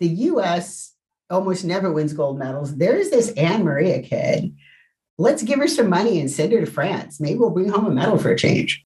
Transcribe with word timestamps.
the 0.00 0.08
US 0.08 0.92
almost 1.30 1.64
never 1.64 1.92
wins 1.92 2.12
gold 2.12 2.38
medals. 2.38 2.76
There's 2.76 3.10
this 3.10 3.32
AnnMaria 3.32 4.04
kid. 4.04 4.54
Let's 5.18 5.42
give 5.42 5.58
her 5.58 5.68
some 5.68 5.88
money 5.88 6.20
and 6.20 6.30
send 6.30 6.52
her 6.52 6.60
to 6.60 6.70
France. 6.70 7.20
Maybe 7.20 7.38
we'll 7.38 7.50
bring 7.50 7.70
home 7.70 7.86
a 7.86 7.90
medal 7.90 8.18
for 8.18 8.30
a 8.30 8.36
change. 8.36 8.84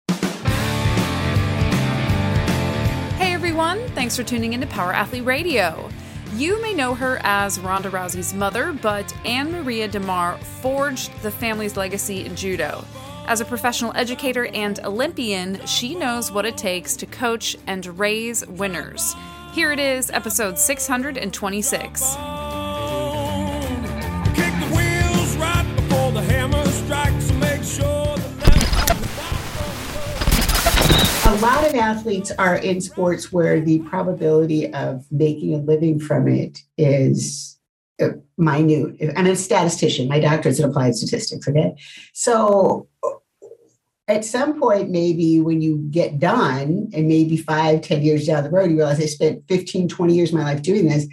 Hey 3.19 3.35
everyone, 3.35 3.87
thanks 3.89 4.17
for 4.17 4.23
tuning 4.23 4.53
into 4.53 4.69
Power 4.69 4.93
Athlete 4.93 5.25
Radio. 5.25 5.91
You 6.37 6.63
may 6.63 6.73
know 6.73 6.95
her 6.95 7.21
as 7.25 7.59
Ronda 7.59 7.91
Rousey's 7.91 8.33
mother, 8.33 8.73
but 8.73 9.09
AnnMaria 9.25 9.91
DeMar 9.91 10.39
forged 10.39 11.11
the 11.23 11.31
family's 11.31 11.77
legacy 11.77 12.25
in 12.25 12.37
judo. 12.37 12.85
As 13.27 13.41
a 13.41 13.45
professional 13.45 13.93
educator 13.97 14.47
and 14.55 14.79
Olympian, 14.85 15.65
she 15.67 15.97
knows 15.97 16.31
what 16.31 16.47
it 16.47 16.57
takes 16.57 16.95
to 16.97 17.07
coach 17.07 17.57
and 17.67 17.99
raise 17.99 18.47
winners. 18.47 19.17
Here 19.53 19.73
it 19.73 19.81
is, 19.81 20.11
episode 20.11 20.59
626. 20.59 22.17
a 31.27 31.35
lot 31.41 31.65
of 31.65 31.75
athletes 31.75 32.31
are 32.39 32.57
in 32.57 32.81
sports 32.81 33.33
where 33.33 33.61
the 33.61 33.79
probability 33.81 34.73
of 34.73 35.05
making 35.11 35.55
a 35.55 35.59
living 35.59 35.99
from 35.99 36.29
it 36.29 36.59
is 36.77 37.59
uh, 38.01 38.09
minute. 38.37 38.97
I'm 39.17 39.27
a 39.27 39.37
statistician. 39.37 40.07
My 40.07 40.21
doctorate's 40.21 40.59
in 40.59 40.69
applied 40.69 40.95
statistics. 40.95 41.49
Okay. 41.49 41.75
So 42.13 42.90
at 44.11 44.25
some 44.25 44.59
point, 44.59 44.91
maybe 44.91 45.41
when 45.41 45.61
you 45.61 45.79
get 45.91 46.19
done 46.19 46.91
and 46.93 47.09
maybe 47.09 47.37
five, 47.37 47.83
ten 47.83 48.03
years 48.03 48.27
down 48.27 48.45
the 48.45 48.51
road, 48.51 48.71
you 48.71 48.77
realize 48.77 49.01
I 49.01 49.07
spent 49.07 49.47
15, 49.49 49.89
20 49.89 50.15
years 50.15 50.31
of 50.31 50.39
my 50.39 50.45
life 50.45 50.63
doing 50.63 50.89
this. 50.89 51.07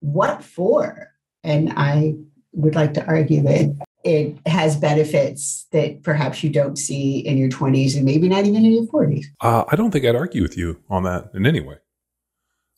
What 0.00 0.42
for? 0.42 1.12
And 1.42 1.72
I 1.76 2.14
would 2.52 2.74
like 2.74 2.94
to 2.94 3.06
argue 3.06 3.42
that 3.42 3.76
it 4.04 4.36
has 4.46 4.76
benefits 4.76 5.66
that 5.72 6.02
perhaps 6.02 6.42
you 6.42 6.50
don't 6.50 6.76
see 6.76 7.18
in 7.18 7.36
your 7.36 7.48
20s 7.48 7.96
and 7.96 8.04
maybe 8.04 8.28
not 8.28 8.44
even 8.44 8.64
in 8.64 8.72
your 8.72 8.86
40s. 8.86 9.24
Uh, 9.40 9.64
I 9.68 9.76
don't 9.76 9.90
think 9.90 10.04
I'd 10.04 10.14
argue 10.14 10.42
with 10.42 10.56
you 10.56 10.80
on 10.88 11.02
that 11.02 11.30
in 11.34 11.44
any 11.44 11.60
way. 11.60 11.76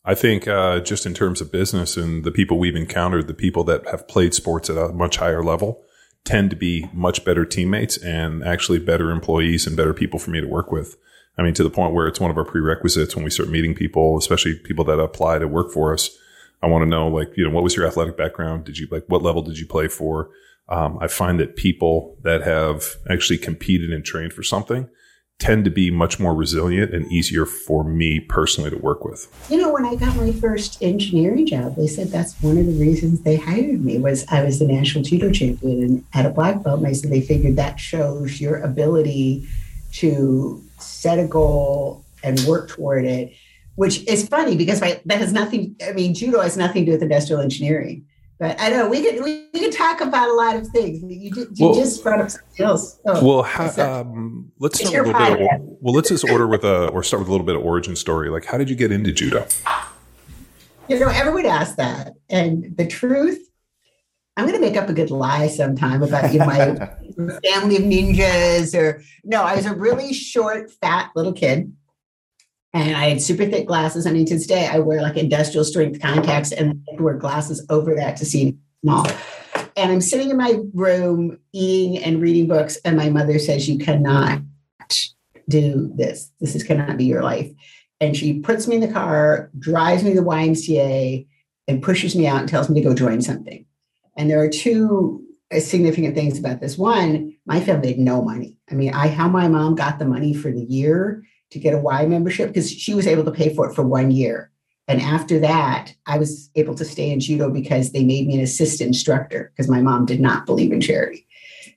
I 0.03 0.15
think 0.15 0.47
uh, 0.47 0.79
just 0.79 1.05
in 1.05 1.13
terms 1.13 1.39
of 1.39 1.51
business 1.51 1.97
and 1.97 2.23
the 2.23 2.31
people 2.31 2.57
we've 2.57 2.75
encountered, 2.75 3.27
the 3.27 3.33
people 3.33 3.63
that 3.65 3.87
have 3.89 4.07
played 4.07 4.33
sports 4.33 4.69
at 4.69 4.77
a 4.77 4.89
much 4.89 5.17
higher 5.17 5.43
level 5.43 5.83
tend 6.25 6.49
to 6.49 6.55
be 6.55 6.89
much 6.93 7.25
better 7.25 7.45
teammates 7.45 7.97
and 7.97 8.43
actually 8.43 8.79
better 8.79 9.11
employees 9.11 9.65
and 9.65 9.75
better 9.75 9.93
people 9.93 10.19
for 10.19 10.31
me 10.31 10.41
to 10.41 10.47
work 10.47 10.71
with. 10.71 10.95
I 11.37 11.41
mean, 11.41 11.53
to 11.53 11.63
the 11.63 11.69
point 11.69 11.93
where 11.93 12.07
it's 12.07 12.19
one 12.19 12.29
of 12.29 12.37
our 12.37 12.45
prerequisites 12.45 13.15
when 13.15 13.23
we 13.23 13.31
start 13.31 13.49
meeting 13.49 13.73
people, 13.73 14.17
especially 14.17 14.55
people 14.55 14.83
that 14.85 14.99
apply 14.99 15.39
to 15.39 15.47
work 15.47 15.71
for 15.71 15.93
us. 15.93 16.09
I 16.61 16.67
want 16.67 16.81
to 16.83 16.89
know, 16.89 17.07
like, 17.07 17.31
you 17.37 17.45
know, 17.45 17.51
what 17.51 17.63
was 17.63 17.75
your 17.75 17.87
athletic 17.87 18.17
background? 18.17 18.65
Did 18.65 18.77
you 18.77 18.87
like 18.91 19.05
what 19.07 19.23
level 19.23 19.41
did 19.41 19.57
you 19.57 19.65
play 19.65 19.87
for? 19.87 20.29
Um, 20.67 20.99
I 21.01 21.07
find 21.07 21.39
that 21.39 21.55
people 21.55 22.17
that 22.23 22.41
have 22.41 22.97
actually 23.09 23.37
competed 23.37 23.91
and 23.91 24.03
trained 24.03 24.33
for 24.33 24.43
something 24.43 24.89
tend 25.39 25.63
to 25.63 25.71
be 25.71 25.89
much 25.89 26.19
more 26.19 26.35
resilient 26.35 26.93
and 26.93 27.09
easier 27.11 27.45
for 27.45 27.85
me 27.85 28.19
personally 28.19 28.69
to 28.69 28.77
work 28.77 29.05
with. 29.05 29.27
You 29.49 29.57
know, 29.57 29.71
when 29.71 29.85
I 29.85 29.95
got 29.95 30.15
my 30.17 30.33
first 30.33 30.83
engineering 30.83 31.47
job, 31.47 31.77
they 31.77 31.87
said 31.87 32.09
that's 32.09 32.39
one 32.41 32.57
of 32.57 32.65
the 32.65 32.73
reasons 32.73 33.21
they 33.21 33.37
hired 33.37 33.83
me 33.83 33.97
was 33.97 34.25
I 34.29 34.43
was 34.43 34.59
the 34.59 34.67
national 34.67 35.05
judo 35.05 35.31
champion 35.31 35.81
and 35.81 36.05
had 36.11 36.25
a 36.25 36.29
black 36.29 36.61
belt. 36.61 36.79
And 36.79 36.87
they 36.87 36.93
said 36.93 37.09
they 37.09 37.21
figured 37.21 37.55
that 37.55 37.79
shows 37.79 38.41
your 38.41 38.57
ability 38.57 39.47
to 39.93 40.61
set 40.77 41.19
a 41.19 41.25
goal 41.25 42.03
and 42.21 42.37
work 42.41 42.69
toward 42.69 43.05
it, 43.05 43.33
which 43.75 44.05
is 44.07 44.27
funny 44.27 44.57
because 44.57 44.81
that 44.81 45.05
has 45.07 45.31
nothing, 45.31 45.73
I 45.87 45.93
mean, 45.93 46.13
judo 46.13 46.41
has 46.41 46.57
nothing 46.57 46.83
to 46.83 46.87
do 46.87 46.91
with 46.91 47.01
industrial 47.01 47.41
engineering. 47.41 48.05
But 48.39 48.55
I 48.57 48.69
know 48.69 48.87
we 48.87 49.03
could 49.03 49.21
we, 49.21 49.49
could 49.51 49.73
talk 49.73 49.99
about 49.99 50.29
a 50.29 50.33
lot 50.33 50.55
of 50.55 50.65
things. 50.67 51.03
You, 51.03 51.09
you 51.09 51.45
well, 51.59 51.73
just 51.73 52.01
brought 52.01 52.21
up 52.21 52.31
something 52.31 52.65
else. 52.65 52.97
Oh, 53.05 53.25
well, 53.25 53.43
ha, 53.43 53.99
um, 53.99 54.49
let's 54.59 54.79
start 54.79 55.05
with 55.05 55.15
a 55.15 55.19
little 55.19 55.37
bit. 55.37 55.51
Of, 55.51 55.77
well, 55.81 55.93
let's 55.93 56.07
just 56.07 56.23
order 56.29 56.47
with 56.47 56.63
a 56.63 56.87
or 56.87 57.03
start 57.03 57.19
with 57.19 57.27
a 57.27 57.31
little 57.31 57.45
bit 57.45 57.57
of 57.57 57.65
origin 57.65 57.97
story. 57.97 58.29
Like, 58.29 58.45
how 58.45 58.57
did 58.57 58.69
you 58.69 58.77
get 58.77 58.93
into 58.93 59.11
judo? 59.11 59.45
You 60.87 60.99
know, 60.99 61.09
everyone 61.09 61.45
asks 61.45 61.75
that, 61.75 62.13
and 62.29 62.77
the 62.77 62.87
truth, 62.87 63.45
I'm 64.37 64.47
going 64.47 64.59
to 64.59 64.65
make 64.65 64.77
up 64.77 64.87
a 64.87 64.93
good 64.93 65.11
lie 65.11 65.47
sometime 65.47 66.01
about 66.01 66.31
you 66.31 66.39
know, 66.39 66.45
my 66.45 66.65
family 67.43 67.75
of 67.75 67.83
ninjas, 67.83 68.73
or 68.73 69.03
no, 69.25 69.43
I 69.43 69.57
was 69.57 69.65
a 69.65 69.75
really 69.75 70.13
short, 70.13 70.71
fat 70.71 71.11
little 71.13 71.33
kid 71.33 71.73
and 72.73 72.95
I 72.95 73.09
had 73.09 73.21
super 73.21 73.45
thick 73.45 73.67
glasses. 73.67 74.05
I 74.05 74.11
mean, 74.11 74.25
to 74.27 74.35
this 74.35 74.45
day, 74.45 74.67
I 74.67 74.79
wear 74.79 75.01
like 75.01 75.17
industrial 75.17 75.63
strength 75.63 76.01
contacts 76.01 76.51
and 76.51 76.83
I 76.91 77.01
wear 77.01 77.15
glasses 77.15 77.65
over 77.69 77.95
that 77.95 78.17
to 78.17 78.25
see 78.25 78.57
small. 78.83 79.07
And 79.75 79.91
I'm 79.91 80.01
sitting 80.01 80.29
in 80.29 80.37
my 80.37 80.59
room 80.73 81.39
eating 81.53 82.03
and 82.03 82.21
reading 82.21 82.47
books, 82.47 82.77
and 82.83 82.97
my 82.97 83.09
mother 83.09 83.39
says, 83.39 83.67
You 83.69 83.79
cannot 83.79 84.41
do 85.47 85.91
this. 85.95 86.31
This 86.39 86.55
is 86.55 86.63
cannot 86.63 86.97
be 86.97 87.05
your 87.05 87.23
life. 87.23 87.49
And 88.01 88.15
she 88.15 88.39
puts 88.39 88.67
me 88.67 88.75
in 88.75 88.81
the 88.81 88.91
car, 88.91 89.49
drives 89.57 90.03
me 90.03 90.11
to 90.11 90.21
the 90.21 90.25
YMCA, 90.25 91.27
and 91.67 91.83
pushes 91.83 92.15
me 92.15 92.27
out 92.27 92.39
and 92.39 92.49
tells 92.49 92.69
me 92.69 92.81
to 92.81 92.87
go 92.87 92.95
join 92.95 93.21
something. 93.21 93.65
And 94.17 94.29
there 94.29 94.41
are 94.41 94.49
two 94.49 95.23
uh, 95.53 95.59
significant 95.59 96.15
things 96.15 96.37
about 96.37 96.61
this. 96.61 96.77
One, 96.77 97.35
my 97.45 97.59
family 97.59 97.89
had 97.89 97.99
no 97.99 98.21
money. 98.21 98.57
I 98.69 98.75
mean, 98.75 98.93
I 98.93 99.07
how 99.07 99.27
my 99.27 99.47
mom 99.47 99.75
got 99.75 99.99
the 99.99 100.05
money 100.05 100.33
for 100.33 100.51
the 100.51 100.63
year 100.63 101.23
to 101.51 101.59
get 101.59 101.73
a 101.73 101.79
Y 101.79 102.05
membership 102.05 102.49
because 102.49 102.71
she 102.71 102.93
was 102.93 103.07
able 103.07 103.23
to 103.25 103.31
pay 103.31 103.53
for 103.53 103.69
it 103.69 103.73
for 103.73 103.83
one 103.83 104.11
year. 104.11 104.51
And 104.87 105.01
after 105.01 105.39
that, 105.39 105.93
I 106.07 106.17
was 106.17 106.49
able 106.55 106.73
to 106.75 106.85
stay 106.85 107.11
in 107.11 107.19
judo 107.19 107.51
because 107.51 107.91
they 107.91 108.03
made 108.03 108.25
me 108.25 108.35
an 108.35 108.41
assistant 108.41 108.87
instructor 108.87 109.51
because 109.55 109.69
my 109.69 109.81
mom 109.81 110.05
did 110.05 110.19
not 110.19 110.45
believe 110.47 110.71
in 110.71 110.81
charity. 110.81 111.27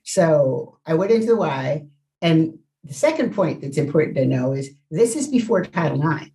So 0.03 0.79
I 0.85 0.95
went 0.95 1.11
into 1.11 1.27
the 1.27 1.35
Y. 1.35 1.85
And 2.21 2.57
the 2.83 2.93
second 2.93 3.35
point 3.35 3.61
that's 3.61 3.77
important 3.77 4.17
to 4.17 4.25
know 4.25 4.53
is 4.53 4.71
this 4.89 5.15
is 5.15 5.27
before 5.27 5.63
Title 5.63 6.01
IX. 6.01 6.31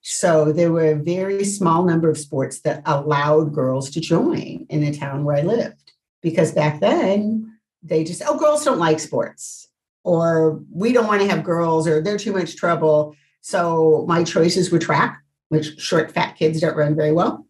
So 0.00 0.52
there 0.52 0.72
were 0.72 0.92
a 0.92 0.96
very 0.96 1.44
small 1.44 1.84
number 1.84 2.08
of 2.08 2.18
sports 2.18 2.60
that 2.60 2.82
allowed 2.86 3.52
girls 3.52 3.90
to 3.90 4.00
join 4.00 4.66
in 4.68 4.80
the 4.80 4.96
town 4.96 5.24
where 5.24 5.36
I 5.36 5.42
lived. 5.42 5.92
Because 6.22 6.52
back 6.52 6.80
then, 6.80 7.58
they 7.82 8.04
just, 8.04 8.22
oh, 8.26 8.38
girls 8.38 8.64
don't 8.64 8.78
like 8.78 9.00
sports 9.00 9.68
or 10.04 10.60
we 10.70 10.92
don't 10.92 11.06
want 11.06 11.22
to 11.22 11.28
have 11.28 11.44
girls 11.44 11.86
or 11.86 12.00
they're 12.00 12.18
too 12.18 12.32
much 12.32 12.56
trouble. 12.56 13.14
So 13.40 14.04
my 14.08 14.24
choices 14.24 14.70
were 14.70 14.78
track, 14.78 15.22
which 15.48 15.78
short, 15.80 16.12
fat 16.12 16.36
kids 16.36 16.60
don't 16.60 16.76
run 16.76 16.94
very 16.94 17.12
well, 17.12 17.46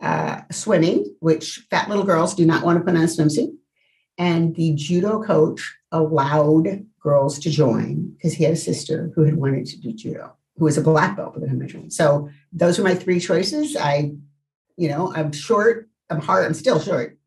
uh, 0.00 0.42
swimming, 0.50 1.14
which 1.20 1.66
fat 1.70 1.88
little 1.88 2.04
girls 2.04 2.34
do 2.34 2.46
not 2.46 2.64
want 2.64 2.78
to 2.78 2.84
put 2.84 2.96
on 2.96 3.02
a 3.02 3.06
swimsuit. 3.06 3.52
And 4.18 4.54
the 4.54 4.74
judo 4.74 5.22
coach 5.22 5.74
allowed 5.90 6.86
girls 7.00 7.38
to 7.40 7.50
join 7.50 8.12
because 8.12 8.34
he 8.34 8.44
had 8.44 8.52
a 8.52 8.56
sister 8.56 9.10
who 9.14 9.22
had 9.22 9.36
wanted 9.36 9.66
to 9.66 9.80
do 9.80 9.92
judo, 9.92 10.36
who 10.56 10.64
was 10.64 10.78
a 10.78 10.82
black 10.82 11.16
belt 11.16 11.34
with 11.34 11.48
him. 11.48 11.90
So 11.90 12.28
those 12.52 12.78
were 12.78 12.84
my 12.84 12.94
three 12.94 13.20
choices. 13.20 13.76
I, 13.76 14.12
you 14.76 14.88
know, 14.88 15.12
I'm 15.14 15.32
short, 15.32 15.88
I'm 16.10 16.20
hard, 16.20 16.44
I'm 16.44 16.54
still 16.54 16.78
short, 16.80 17.18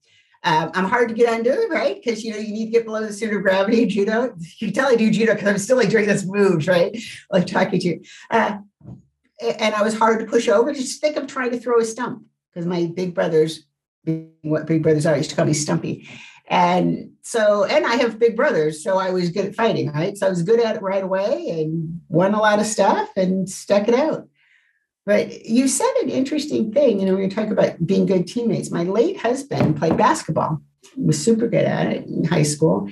um, 0.45 0.69
I'm 0.75 0.85
hard 0.85 1.09
to 1.09 1.16
get 1.16 1.28
under, 1.28 1.67
right? 1.72 1.95
Because 1.95 2.23
you 2.23 2.31
know 2.31 2.38
you 2.38 2.53
need 2.53 2.66
to 2.66 2.72
get 2.72 2.85
below 2.85 3.01
the 3.01 3.11
center 3.11 3.38
of 3.38 3.44
gravity. 3.44 3.88
Judo, 3.88 4.35
you 4.59 4.67
can 4.67 4.73
tell 4.73 4.91
I 4.91 4.95
do 4.95 5.09
judo 5.09 5.33
because 5.33 5.50
I'm 5.50 5.57
still 5.57 5.75
like 5.75 5.89
doing 5.89 6.06
this 6.06 6.23
moves, 6.23 6.67
right? 6.67 6.95
Like 7.31 7.47
talking 7.47 7.79
to 7.79 7.88
you. 7.88 8.01
Uh, 8.29 8.59
and 9.41 9.73
I 9.73 9.81
was 9.81 9.97
hard 9.97 10.19
to 10.19 10.28
push 10.28 10.47
over. 10.47 10.72
Just 10.72 11.01
think 11.01 11.17
of 11.17 11.25
trying 11.25 11.50
to 11.50 11.59
throw 11.59 11.79
a 11.79 11.85
stump 11.85 12.23
because 12.53 12.67
my 12.67 12.85
big 12.85 13.16
brothers, 13.16 13.66
what 14.44 14.67
big 14.67 14.83
brothers 14.83 15.07
are, 15.07 15.17
used 15.17 15.31
to 15.31 15.35
call 15.35 15.45
me 15.45 15.53
Stumpy. 15.53 16.07
And 16.47 17.13
so, 17.23 17.63
and 17.63 17.83
I 17.83 17.95
have 17.95 18.19
big 18.19 18.35
brothers, 18.35 18.83
so 18.83 19.00
I 19.00 19.09
was 19.09 19.31
good 19.31 19.45
at 19.45 19.56
fighting, 19.56 19.91
right? 19.91 20.16
So 20.16 20.27
I 20.27 20.29
was 20.29 20.44
good 20.44 20.59
at 20.59 20.75
it 20.75 20.81
right 20.83 21.03
away 21.03 21.47
and 21.50 22.01
won 22.07 22.35
a 22.35 22.39
lot 22.39 22.59
of 22.59 22.67
stuff 22.67 23.09
and 23.17 23.50
stuck 23.50 23.88
it 23.88 23.95
out. 23.95 24.27
But 25.05 25.45
you 25.45 25.67
said 25.67 25.91
an 26.01 26.09
interesting 26.09 26.73
thing, 26.73 26.99
you 26.99 27.05
know, 27.05 27.13
when 27.13 27.23
you 27.23 27.29
talk 27.29 27.49
about 27.49 27.85
being 27.85 28.05
good 28.05 28.27
teammates. 28.27 28.71
My 28.71 28.83
late 28.83 29.18
husband 29.18 29.77
played 29.77 29.97
basketball, 29.97 30.62
was 30.97 31.24
super 31.24 31.47
good 31.47 31.65
at 31.65 31.91
it 31.91 32.06
in 32.07 32.24
high 32.24 32.44
school. 32.44 32.89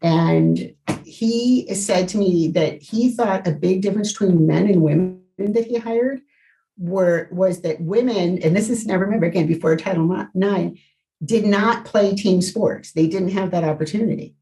And 0.00 0.74
he 1.04 1.72
said 1.74 2.08
to 2.08 2.18
me 2.18 2.48
that 2.48 2.82
he 2.82 3.12
thought 3.12 3.46
a 3.46 3.52
big 3.52 3.82
difference 3.82 4.12
between 4.12 4.46
men 4.46 4.66
and 4.68 4.82
women 4.82 5.22
that 5.38 5.66
he 5.66 5.76
hired 5.76 6.20
were 6.78 7.28
was 7.30 7.60
that 7.60 7.80
women, 7.80 8.38
and 8.42 8.56
this 8.56 8.70
is 8.70 8.86
never 8.86 9.04
remember 9.04 9.26
again 9.26 9.46
before 9.46 9.76
Title 9.76 10.10
IX, 10.10 10.78
did 11.22 11.44
not 11.44 11.84
play 11.84 12.14
team 12.14 12.40
sports. 12.40 12.92
They 12.92 13.06
didn't 13.06 13.32
have 13.32 13.50
that 13.50 13.64
opportunity. 13.64 14.34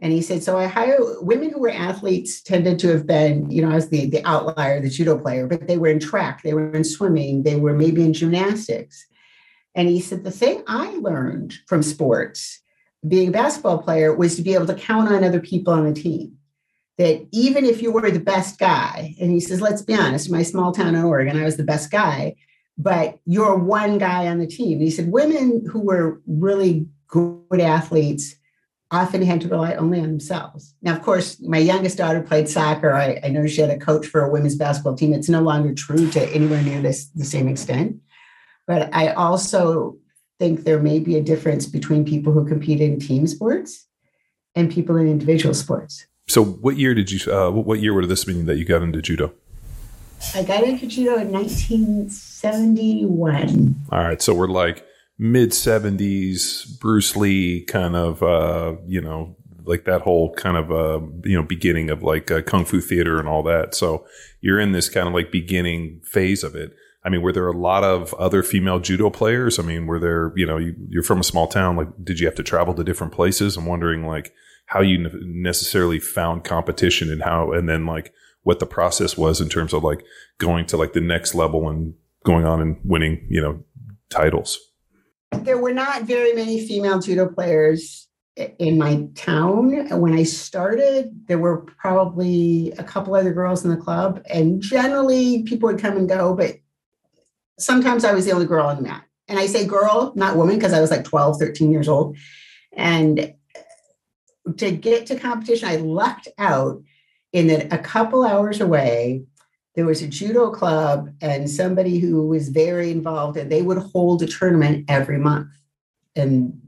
And 0.00 0.12
he 0.12 0.22
said, 0.22 0.44
so 0.44 0.56
I 0.56 0.66
hire 0.66 0.96
women 1.20 1.50
who 1.50 1.58
were 1.58 1.70
athletes 1.70 2.40
tended 2.40 2.78
to 2.80 2.88
have 2.88 3.06
been, 3.06 3.50
you 3.50 3.60
know, 3.60 3.72
as 3.72 3.88
the, 3.88 4.06
the 4.06 4.24
outlier, 4.24 4.80
the 4.80 4.88
judo 4.88 5.18
player, 5.18 5.46
but 5.46 5.66
they 5.66 5.76
were 5.76 5.88
in 5.88 5.98
track, 5.98 6.42
they 6.42 6.54
were 6.54 6.70
in 6.70 6.84
swimming, 6.84 7.42
they 7.42 7.56
were 7.56 7.74
maybe 7.74 8.02
in 8.02 8.12
gymnastics. 8.12 9.04
And 9.74 9.88
he 9.88 10.00
said, 10.00 10.22
the 10.22 10.30
thing 10.30 10.62
I 10.68 10.90
learned 10.98 11.54
from 11.66 11.82
sports, 11.82 12.60
being 13.06 13.28
a 13.28 13.32
basketball 13.32 13.82
player, 13.82 14.14
was 14.14 14.36
to 14.36 14.42
be 14.42 14.54
able 14.54 14.66
to 14.66 14.74
count 14.74 15.10
on 15.10 15.24
other 15.24 15.40
people 15.40 15.72
on 15.72 15.84
the 15.84 16.00
team. 16.00 16.36
That 16.96 17.26
even 17.32 17.64
if 17.64 17.80
you 17.80 17.92
were 17.92 18.10
the 18.10 18.18
best 18.18 18.58
guy, 18.58 19.14
and 19.20 19.30
he 19.30 19.40
says, 19.40 19.60
let's 19.60 19.82
be 19.82 19.94
honest, 19.94 20.30
my 20.30 20.42
small 20.42 20.72
town 20.72 20.94
in 20.94 21.04
Oregon, 21.04 21.36
I 21.36 21.44
was 21.44 21.56
the 21.56 21.62
best 21.62 21.92
guy, 21.92 22.34
but 22.76 23.18
you're 23.24 23.56
one 23.56 23.98
guy 23.98 24.26
on 24.26 24.38
the 24.38 24.46
team. 24.46 24.74
And 24.74 24.82
he 24.82 24.90
said 24.90 25.12
women 25.12 25.64
who 25.70 25.80
were 25.80 26.20
really 26.26 26.86
good 27.06 27.60
athletes 27.60 28.34
often 28.90 29.22
had 29.22 29.40
to 29.42 29.48
rely 29.48 29.74
only 29.74 30.00
on 30.00 30.06
themselves. 30.06 30.74
Now, 30.80 30.94
of 30.94 31.02
course, 31.02 31.40
my 31.42 31.58
youngest 31.58 31.98
daughter 31.98 32.22
played 32.22 32.48
soccer. 32.48 32.94
I, 32.94 33.20
I 33.22 33.28
know 33.28 33.46
she 33.46 33.60
had 33.60 33.68
a 33.70 33.78
coach 33.78 34.06
for 34.06 34.22
a 34.22 34.30
women's 34.30 34.56
basketball 34.56 34.94
team. 34.94 35.12
It's 35.12 35.28
no 35.28 35.42
longer 35.42 35.74
true 35.74 36.10
to 36.10 36.34
anywhere 36.34 36.62
near 36.62 36.80
this 36.80 37.06
the 37.08 37.24
same 37.24 37.48
extent. 37.48 37.96
But 38.66 38.94
I 38.94 39.12
also 39.12 39.98
think 40.38 40.64
there 40.64 40.78
may 40.78 41.00
be 41.00 41.16
a 41.16 41.22
difference 41.22 41.66
between 41.66 42.04
people 42.04 42.32
who 42.32 42.46
compete 42.46 42.80
in 42.80 43.00
team 43.00 43.26
sports 43.26 43.86
and 44.54 44.72
people 44.72 44.96
in 44.96 45.08
individual 45.08 45.54
sports. 45.54 46.06
So, 46.26 46.44
what 46.44 46.76
year 46.76 46.94
did 46.94 47.10
you? 47.10 47.32
Uh, 47.32 47.50
what 47.50 47.80
year 47.80 47.94
would 47.94 48.08
this 48.08 48.26
mean 48.26 48.46
that 48.46 48.56
you 48.56 48.64
got 48.64 48.82
into 48.82 49.02
judo? 49.02 49.32
I 50.34 50.42
got 50.42 50.64
into 50.64 50.86
judo 50.86 51.16
in 51.16 51.30
1971. 51.30 53.76
All 53.90 54.02
right, 54.02 54.20
so 54.20 54.34
we're 54.34 54.48
like 54.48 54.84
mid 55.18 55.50
70s, 55.50 56.78
Bruce 56.78 57.16
Lee 57.16 57.62
kind 57.64 57.96
of, 57.96 58.22
uh, 58.22 58.76
you 58.86 59.00
know, 59.00 59.36
like 59.64 59.84
that 59.84 60.02
whole 60.02 60.32
kind 60.34 60.56
of, 60.56 60.70
uh, 60.70 61.04
you 61.24 61.36
know, 61.36 61.42
beginning 61.42 61.90
of 61.90 62.02
like 62.02 62.30
uh, 62.30 62.40
kung 62.42 62.64
fu 62.64 62.80
theater 62.80 63.18
and 63.18 63.28
all 63.28 63.42
that. 63.42 63.74
So 63.74 64.06
you're 64.40 64.60
in 64.60 64.72
this 64.72 64.88
kind 64.88 65.08
of 65.08 65.14
like 65.14 65.30
beginning 65.30 66.00
phase 66.04 66.42
of 66.42 66.54
it. 66.54 66.74
I 67.04 67.10
mean, 67.10 67.22
were 67.22 67.32
there 67.32 67.48
a 67.48 67.56
lot 67.56 67.84
of 67.84 68.12
other 68.14 68.42
female 68.42 68.80
judo 68.80 69.10
players? 69.10 69.58
I 69.58 69.62
mean, 69.62 69.86
were 69.86 70.00
there, 70.00 70.32
you 70.36 70.46
know, 70.46 70.56
you, 70.56 70.74
you're 70.88 71.02
from 71.02 71.20
a 71.20 71.24
small 71.24 71.46
town. 71.46 71.76
Like, 71.76 71.88
did 72.02 72.18
you 72.18 72.26
have 72.26 72.34
to 72.36 72.42
travel 72.42 72.74
to 72.74 72.84
different 72.84 73.12
places? 73.12 73.56
I'm 73.56 73.66
wondering, 73.66 74.06
like, 74.06 74.34
how 74.66 74.80
you 74.80 75.08
necessarily 75.22 75.98
found 75.98 76.44
competition 76.44 77.10
and 77.10 77.22
how, 77.22 77.52
and 77.52 77.68
then 77.68 77.86
like 77.86 78.12
what 78.42 78.58
the 78.58 78.66
process 78.66 79.16
was 79.16 79.40
in 79.40 79.48
terms 79.48 79.72
of 79.72 79.82
like 79.82 80.04
going 80.36 80.66
to 80.66 80.76
like 80.76 80.92
the 80.92 81.00
next 81.00 81.34
level 81.34 81.68
and 81.68 81.94
going 82.24 82.44
on 82.44 82.60
and 82.60 82.78
winning, 82.84 83.26
you 83.30 83.40
know, 83.40 83.62
titles. 84.10 84.58
There 85.32 85.58
were 85.58 85.72
not 85.72 86.02
very 86.02 86.32
many 86.32 86.66
female 86.66 87.00
judo 87.00 87.28
players 87.28 88.08
in 88.36 88.78
my 88.78 89.08
town. 89.14 89.88
When 90.00 90.12
I 90.12 90.22
started, 90.22 91.26
there 91.26 91.38
were 91.38 91.62
probably 91.62 92.72
a 92.78 92.84
couple 92.84 93.14
other 93.14 93.32
girls 93.32 93.64
in 93.64 93.70
the 93.70 93.76
club, 93.76 94.22
and 94.28 94.60
generally 94.60 95.42
people 95.42 95.68
would 95.68 95.80
come 95.80 95.96
and 95.96 96.08
go, 96.08 96.34
but 96.34 96.56
sometimes 97.58 98.04
I 98.04 98.14
was 98.14 98.24
the 98.24 98.32
only 98.32 98.46
girl 98.46 98.66
on 98.66 98.76
the 98.76 98.82
mat. 98.82 99.04
And 99.26 99.38
I 99.38 99.46
say 99.46 99.66
girl, 99.66 100.12
not 100.16 100.36
woman, 100.36 100.56
because 100.56 100.72
I 100.72 100.80
was 100.80 100.90
like 100.90 101.04
12, 101.04 101.38
13 101.38 101.70
years 101.70 101.88
old. 101.88 102.16
And 102.72 103.34
to 104.56 104.70
get 104.70 105.06
to 105.06 105.18
competition, 105.18 105.68
I 105.68 105.76
lucked 105.76 106.28
out 106.38 106.82
in 107.32 107.48
that 107.48 107.72
a 107.72 107.78
couple 107.78 108.24
hours 108.24 108.60
away, 108.60 109.24
there 109.78 109.86
was 109.86 110.02
a 110.02 110.08
judo 110.08 110.50
club 110.50 111.08
and 111.20 111.48
somebody 111.48 112.00
who 112.00 112.26
was 112.26 112.48
very 112.48 112.90
involved, 112.90 113.36
and 113.36 113.48
they 113.48 113.62
would 113.62 113.78
hold 113.78 114.20
a 114.24 114.26
tournament 114.26 114.84
every 114.88 115.18
month. 115.18 115.52
And 116.16 116.60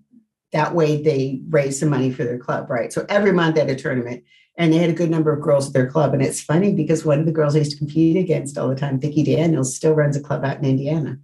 that 0.52 0.76
way 0.76 1.02
they 1.02 1.42
raised 1.48 1.80
some 1.80 1.88
money 1.88 2.12
for 2.12 2.22
their 2.22 2.38
club, 2.38 2.70
right? 2.70 2.92
So 2.92 3.04
every 3.08 3.32
month 3.32 3.56
had 3.56 3.68
a 3.68 3.74
tournament 3.74 4.22
and 4.56 4.72
they 4.72 4.78
had 4.78 4.90
a 4.90 4.92
good 4.92 5.10
number 5.10 5.32
of 5.32 5.42
girls 5.42 5.66
at 5.66 5.72
their 5.72 5.90
club. 5.90 6.14
And 6.14 6.22
it's 6.22 6.40
funny 6.40 6.72
because 6.72 7.04
one 7.04 7.18
of 7.18 7.26
the 7.26 7.32
girls 7.32 7.56
I 7.56 7.58
used 7.58 7.72
to 7.72 7.78
compete 7.78 8.16
against 8.16 8.56
all 8.56 8.68
the 8.68 8.76
time, 8.76 9.00
Vicki 9.00 9.24
Daniels, 9.24 9.74
still 9.74 9.94
runs 9.94 10.16
a 10.16 10.22
club 10.22 10.44
out 10.44 10.58
in 10.58 10.64
Indiana. 10.64 11.18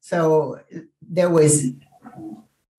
So 0.00 0.60
there 1.00 1.30
was 1.30 1.68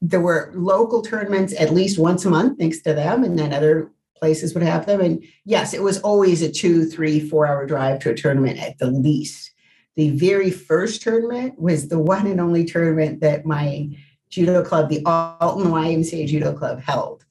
there 0.03 0.21
were 0.21 0.51
local 0.53 1.01
tournaments 1.01 1.59
at 1.59 1.73
least 1.73 1.97
once 1.97 2.25
a 2.25 2.29
month, 2.29 2.59
thanks 2.59 2.79
to 2.81 2.93
them, 2.93 3.23
and 3.23 3.39
then 3.39 3.51
other 3.51 3.89
places 4.17 4.53
would 4.53 4.63
have 4.63 4.85
them. 4.85 5.01
And 5.01 5.23
yes, 5.43 5.73
it 5.73 5.81
was 5.81 5.99
always 6.01 6.41
a 6.41 6.51
two, 6.51 6.85
three, 6.85 7.19
four 7.19 7.47
hour 7.47 7.65
drive 7.65 7.99
to 8.01 8.11
a 8.11 8.15
tournament 8.15 8.59
at 8.59 8.77
the 8.77 8.89
least. 8.89 9.51
The 9.95 10.11
very 10.11 10.51
first 10.51 11.01
tournament 11.01 11.59
was 11.59 11.87
the 11.87 11.99
one 11.99 12.27
and 12.27 12.41
only 12.41 12.65
tournament 12.65 13.21
that 13.21 13.45
my 13.45 13.89
judo 14.29 14.63
club, 14.63 14.89
the 14.89 15.03
Alton 15.05 15.71
YMCA 15.71 16.27
Judo 16.27 16.53
Club, 16.53 16.81
held. 16.81 17.25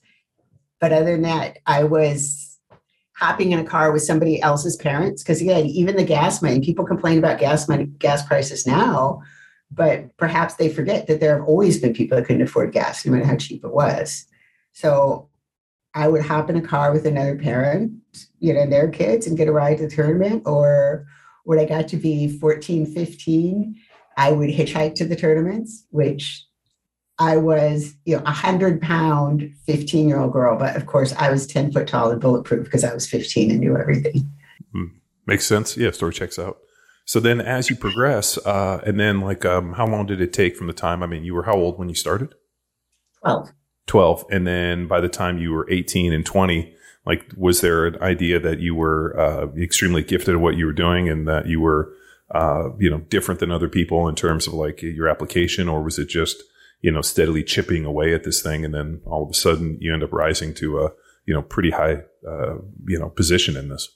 But 0.81 0.93
other 0.93 1.13
than 1.13 1.23
that, 1.23 1.59
I 1.67 1.85
was 1.85 2.59
hopping 3.17 3.53
in 3.53 3.59
a 3.59 3.65
car 3.65 3.93
with 3.93 4.03
somebody 4.03 4.41
else's 4.41 4.77
parents 4.77 5.23
because 5.23 5.41
again, 5.41 5.67
even 5.67 5.97
the 5.97 6.05
gas 6.05 6.43
money, 6.43 6.61
people 6.61 6.85
complain 6.85 7.19
about 7.19 7.39
gas 7.39 7.69
money, 7.69 7.85
gas 7.85 8.27
prices 8.27 8.67
now 8.67 9.23
but 9.75 10.17
perhaps 10.17 10.55
they 10.55 10.69
forget 10.69 11.07
that 11.07 11.21
there 11.21 11.37
have 11.37 11.47
always 11.47 11.81
been 11.81 11.93
people 11.93 12.17
that 12.17 12.27
couldn't 12.27 12.43
afford 12.43 12.73
gas, 12.73 13.05
no 13.05 13.13
matter 13.13 13.27
how 13.27 13.37
cheap 13.37 13.65
it 13.65 13.73
was. 13.73 14.27
So 14.73 15.29
I 15.95 16.09
would 16.09 16.23
hop 16.23 16.51
in 16.51 16.57
a 16.57 16.63
car 16.63 16.93
with 16.93 17.07
another 17.07 17.37
parent, 17.37 17.93
you 18.41 18.53
know, 18.53 18.67
their 18.67 18.89
kids 18.89 19.27
and 19.27 19.37
get 19.37 19.49
a 19.49 19.53
ride 19.53 19.79
to 19.79 19.85
the 19.85 19.95
tournament. 19.95 20.43
Or 20.45 21.07
when 21.45 21.59
I 21.59 21.65
got 21.65 21.89
to 21.89 21.97
be 21.97 22.39
14, 22.39 22.87
15, 22.87 23.77
I 24.17 24.33
would 24.33 24.51
hitchhike 24.51 24.95
to 24.97 25.05
the 25.05 25.17
tournaments, 25.17 25.87
which 25.91 26.45
I 27.19 27.37
was, 27.37 27.95
you 28.05 28.17
know, 28.17 28.23
a 28.27 28.33
hundred 28.33 28.83
pound, 28.83 29.53
15 29.67 30.09
year 30.09 30.19
old 30.19 30.33
girl. 30.33 30.59
But 30.59 30.77
of 30.77 30.87
course, 30.87 31.13
I 31.13 31.31
was 31.31 31.47
10 31.47 31.73
foot 31.73 31.87
tall 31.87 32.11
and 32.11 32.21
bulletproof 32.21 32.65
because 32.65 32.83
I 32.83 32.93
was 32.93 33.07
15 33.07 33.51
and 33.51 33.61
knew 33.61 33.77
everything. 33.77 34.31
Mm, 34.75 34.91
makes 35.27 35.47
sense. 35.47 35.77
Yeah, 35.77 35.93
story 35.93 36.13
checks 36.13 36.39
out. 36.39 36.59
So 37.07 37.21
then, 37.21 37.41
as 37.41 37.69
you 37.69 37.77
progress, 37.77 38.39
uh, 38.39 38.81
and 38.85 38.99
then 38.99 39.21
like, 39.21 39.45
um, 39.45 39.75
how 39.75 39.87
long 39.87 40.07
did 40.07 40.21
it 40.21 40.33
take 40.33 40.57
from 40.57 40.67
the 40.69 40.73
time? 40.73 41.03
I 41.03 41.07
mean, 41.07 41.23
you 41.23 41.35
were 41.35 41.43
how 41.43 41.55
old 41.55 41.79
when 41.79 41.89
you 41.89 41.95
started? 41.95 42.35
Twelve. 43.21 43.53
Twelve, 43.87 44.25
and 44.31 44.47
then 44.47 44.89
by 44.89 45.01
the 45.01 45.09
time 45.09 45.39
you 45.39 45.53
were 45.53 45.71
eighteen 45.71 46.13
and 46.13 46.25
twenty, 46.25 46.75
like, 47.07 47.33
was 47.37 47.61
there 47.61 47.87
an 47.87 48.01
idea 48.03 48.41
that 48.41 48.61
you 48.61 48.75
were 48.75 49.19
uh, 49.19 49.49
extremely 49.59 50.03
gifted 50.03 50.35
at 50.35 50.41
what 50.41 50.57
you 50.57 50.67
were 50.67 50.73
doing, 50.73 51.09
and 51.09 51.29
that 51.29 51.47
you 51.47 51.61
were, 51.61 51.93
uh, 52.35 52.71
you 52.79 52.89
know, 52.89 53.01
different 53.11 53.41
than 53.41 53.51
other 53.51 53.69
people 53.69 54.09
in 54.09 54.15
terms 54.15 54.47
of 54.47 54.55
like 54.55 54.83
your 54.83 55.09
application, 55.09 55.69
or 55.69 55.83
was 55.83 55.99
it 55.99 56.09
just, 56.09 56.43
you 56.81 56.91
know, 56.91 57.03
steadily 57.03 57.45
chipping 57.45 57.85
away 57.85 58.15
at 58.15 58.25
this 58.25 58.43
thing, 58.43 58.65
and 58.65 58.73
then 58.73 59.01
all 59.05 59.23
of 59.23 59.31
a 59.31 59.35
sudden 59.35 59.77
you 59.81 59.93
end 59.93 60.03
up 60.03 60.13
rising 60.13 60.55
to 60.55 60.81
a, 60.81 60.93
you 61.27 61.35
know, 61.35 61.43
pretty 61.43 61.71
high, 61.71 62.03
uh, 62.27 62.55
you 62.87 62.99
know, 62.99 63.11
position 63.11 63.57
in 63.57 63.69
this? 63.69 63.91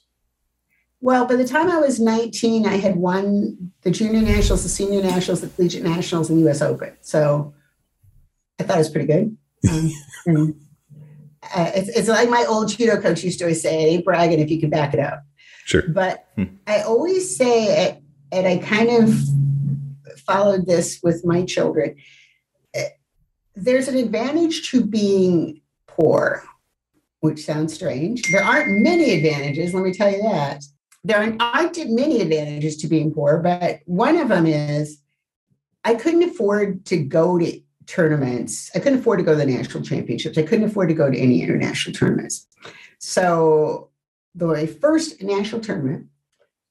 Well, 1.01 1.25
by 1.25 1.35
the 1.35 1.47
time 1.47 1.71
I 1.71 1.77
was 1.77 1.99
19, 1.99 2.67
I 2.67 2.75
had 2.75 2.97
won 2.97 3.71
the 3.81 3.91
junior 3.91 4.21
nationals, 4.21 4.63
the 4.63 4.69
senior 4.69 5.01
nationals, 5.01 5.41
the 5.41 5.47
collegiate 5.47 5.83
nationals, 5.83 6.29
and 6.29 6.39
the 6.39 6.49
US 6.49 6.61
Open. 6.61 6.95
So 7.01 7.53
I 8.59 8.63
thought 8.63 8.75
it 8.75 8.79
was 8.79 8.89
pretty 8.89 9.07
good. 9.07 9.37
Um, 9.69 9.91
and, 10.25 10.55
uh, 11.55 11.71
it's, 11.75 11.89
it's 11.89 12.07
like 12.07 12.29
my 12.29 12.45
old 12.47 12.69
judo 12.69 13.01
coach 13.01 13.23
used 13.23 13.39
to 13.39 13.45
always 13.45 13.61
say, 13.61 13.83
it 13.83 13.87
ain't 13.87 14.05
bragging 14.05 14.39
if 14.39 14.49
you 14.49 14.59
can 14.59 14.69
back 14.69 14.93
it 14.93 14.99
up. 14.99 15.23
Sure. 15.65 15.83
But 15.87 16.27
hmm. 16.35 16.45
I 16.67 16.81
always 16.81 17.35
say, 17.35 18.01
and 18.31 18.47
I 18.47 18.57
kind 18.57 18.89
of 18.89 19.13
followed 20.25 20.65
this 20.65 20.99
with 21.03 21.25
my 21.25 21.43
children, 21.45 21.95
uh, 22.77 22.83
there's 23.55 23.87
an 23.87 23.97
advantage 23.97 24.69
to 24.71 24.83
being 24.83 25.61
poor, 25.87 26.43
which 27.19 27.43
sounds 27.43 27.73
strange. 27.73 28.23
There 28.31 28.43
aren't 28.43 28.81
many 28.81 29.11
advantages, 29.11 29.73
let 29.73 29.83
me 29.83 29.93
tell 29.93 30.11
you 30.11 30.21
that 30.23 30.63
there 31.03 31.17
aren't 31.39 31.77
many 31.89 32.21
advantages 32.21 32.77
to 32.77 32.87
being 32.87 33.13
poor, 33.13 33.39
but 33.39 33.79
one 33.85 34.17
of 34.17 34.29
them 34.29 34.45
is 34.45 34.99
I 35.83 35.95
couldn't 35.95 36.23
afford 36.23 36.85
to 36.87 36.97
go 36.97 37.37
to 37.37 37.61
tournaments. 37.89 38.69
I 38.75 38.79
couldn't 38.79 38.99
afford 38.99 39.19
to 39.19 39.25
go 39.25 39.31
to 39.31 39.37
the 39.37 39.45
national 39.45 39.83
championships. 39.83 40.37
I 40.37 40.43
couldn't 40.43 40.65
afford 40.69 40.89
to 40.89 40.95
go 40.95 41.09
to 41.09 41.17
any 41.17 41.41
international 41.41 41.95
tournaments. 41.95 42.47
So 42.99 43.89
the 44.35 44.67
first 44.79 45.21
national 45.23 45.61
tournament, 45.61 46.07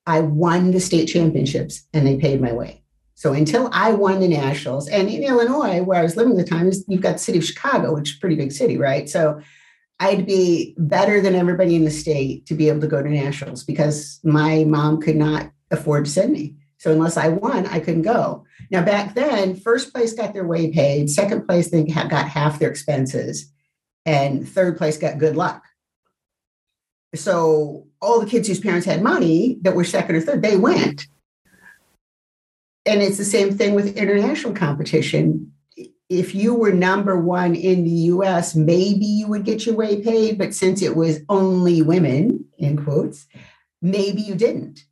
I 0.07 0.21
won 0.21 0.71
the 0.71 0.81
state 0.81 1.07
championships 1.07 1.87
and 1.93 2.07
they 2.07 2.17
paid 2.17 2.41
my 2.41 2.53
way. 2.53 2.83
So 3.15 3.33
until 3.33 3.69
I 3.73 3.93
won 3.93 4.21
the 4.21 4.29
nationals, 4.29 4.89
and 4.89 5.09
in 5.09 5.25
Illinois, 5.25 5.83
where 5.83 5.99
I 5.99 6.05
was 6.05 6.17
living 6.17 6.39
at 6.39 6.45
the 6.45 6.49
time, 6.49 6.71
you've 6.87 7.01
got 7.01 7.15
the 7.15 7.19
city 7.19 7.39
of 7.39 7.45
Chicago, 7.45 7.95
which 7.95 8.11
is 8.11 8.17
a 8.17 8.21
pretty 8.21 8.37
big 8.37 8.53
city, 8.53 8.79
right? 8.79 9.09
So 9.09 9.41
I'd 9.99 10.25
be 10.25 10.77
better 10.79 11.21
than 11.21 11.35
everybody 11.35 11.75
in 11.75 11.85
the 11.85 11.91
state 11.91 12.47
to 12.47 12.55
be 12.55 12.69
able 12.69 12.81
to 12.83 12.87
go 12.87 13.03
to 13.03 13.09
nationals 13.09 13.65
because 13.65 14.21
my 14.23 14.63
mom 14.65 15.01
could 15.01 15.17
not 15.17 15.51
afford 15.73 16.05
to 16.05 16.11
send 16.13 16.33
me. 16.33 16.55
So 16.79 16.93
unless 16.93 17.17
I 17.17 17.29
won, 17.29 17.67
I 17.67 17.81
couldn't 17.81 18.03
go. 18.03 18.45
Now 18.71 18.85
back 18.85 19.15
then, 19.15 19.57
first 19.57 19.93
place 19.93 20.13
got 20.13 20.33
their 20.33 20.47
way 20.47 20.71
paid, 20.71 21.11
second 21.11 21.47
place 21.47 21.71
they 21.71 21.85
got 21.85 22.29
half 22.29 22.59
their 22.59 22.71
expenses, 22.71 23.53
and 24.07 24.49
third 24.49 24.79
place 24.79 24.97
got 24.97 25.19
good 25.19 25.37
luck. 25.37 25.63
So 27.15 27.87
all 28.01 28.21
the 28.21 28.27
kids 28.27 28.49
whose 28.49 28.61
parents 28.61 28.87
had 28.87 29.03
money 29.03 29.59
that 29.63 29.75
were 29.75 29.85
second 29.85 30.17
or 30.17 30.21
third, 30.21 30.43
they 30.43 30.57
went. 30.57 31.07
And 32.87 33.03
it's 33.03 33.19
the 33.19 33.25
same 33.25 33.57
thing 33.57 33.75
with 33.75 33.97
international 33.97 34.55
competition 34.55 35.53
if 36.09 36.35
you 36.35 36.55
were 36.55 36.73
number 36.73 37.19
one 37.19 37.55
in 37.55 37.85
the 37.85 37.91
US, 37.91 38.55
maybe 38.55 39.05
you 39.05 39.27
would 39.29 39.45
get 39.45 39.67
your 39.67 39.75
way 39.75 40.01
paid. 40.01 40.39
But 40.39 40.55
since 40.55 40.83
it 40.83 40.97
was 40.97 41.21
only 41.29 41.83
women, 41.83 42.47
in 42.57 42.83
quotes, 42.83 43.27
maybe 43.83 44.23
you 44.23 44.35
didn't. 44.35 44.85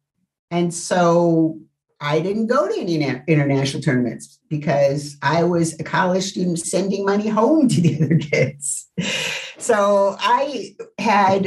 And 0.51 0.73
so 0.73 1.59
I 2.01 2.21
didn't 2.21 2.49
go 2.49 2.69
to 2.69 2.79
any 2.79 3.03
international 3.27 3.83
tournaments 3.83 4.39
because 4.51 5.17
I 5.23 5.45
was 5.45 5.79
a 5.81 5.85
college 5.85 6.25
student 6.25 6.59
sending 6.59 7.07
money 7.07 7.29
home 7.29 7.69
to 7.69 7.81
the 7.81 7.97
other 8.03 8.19
kids. 8.19 8.89
So 9.59 10.17
I 10.19 10.77
had, 10.99 11.47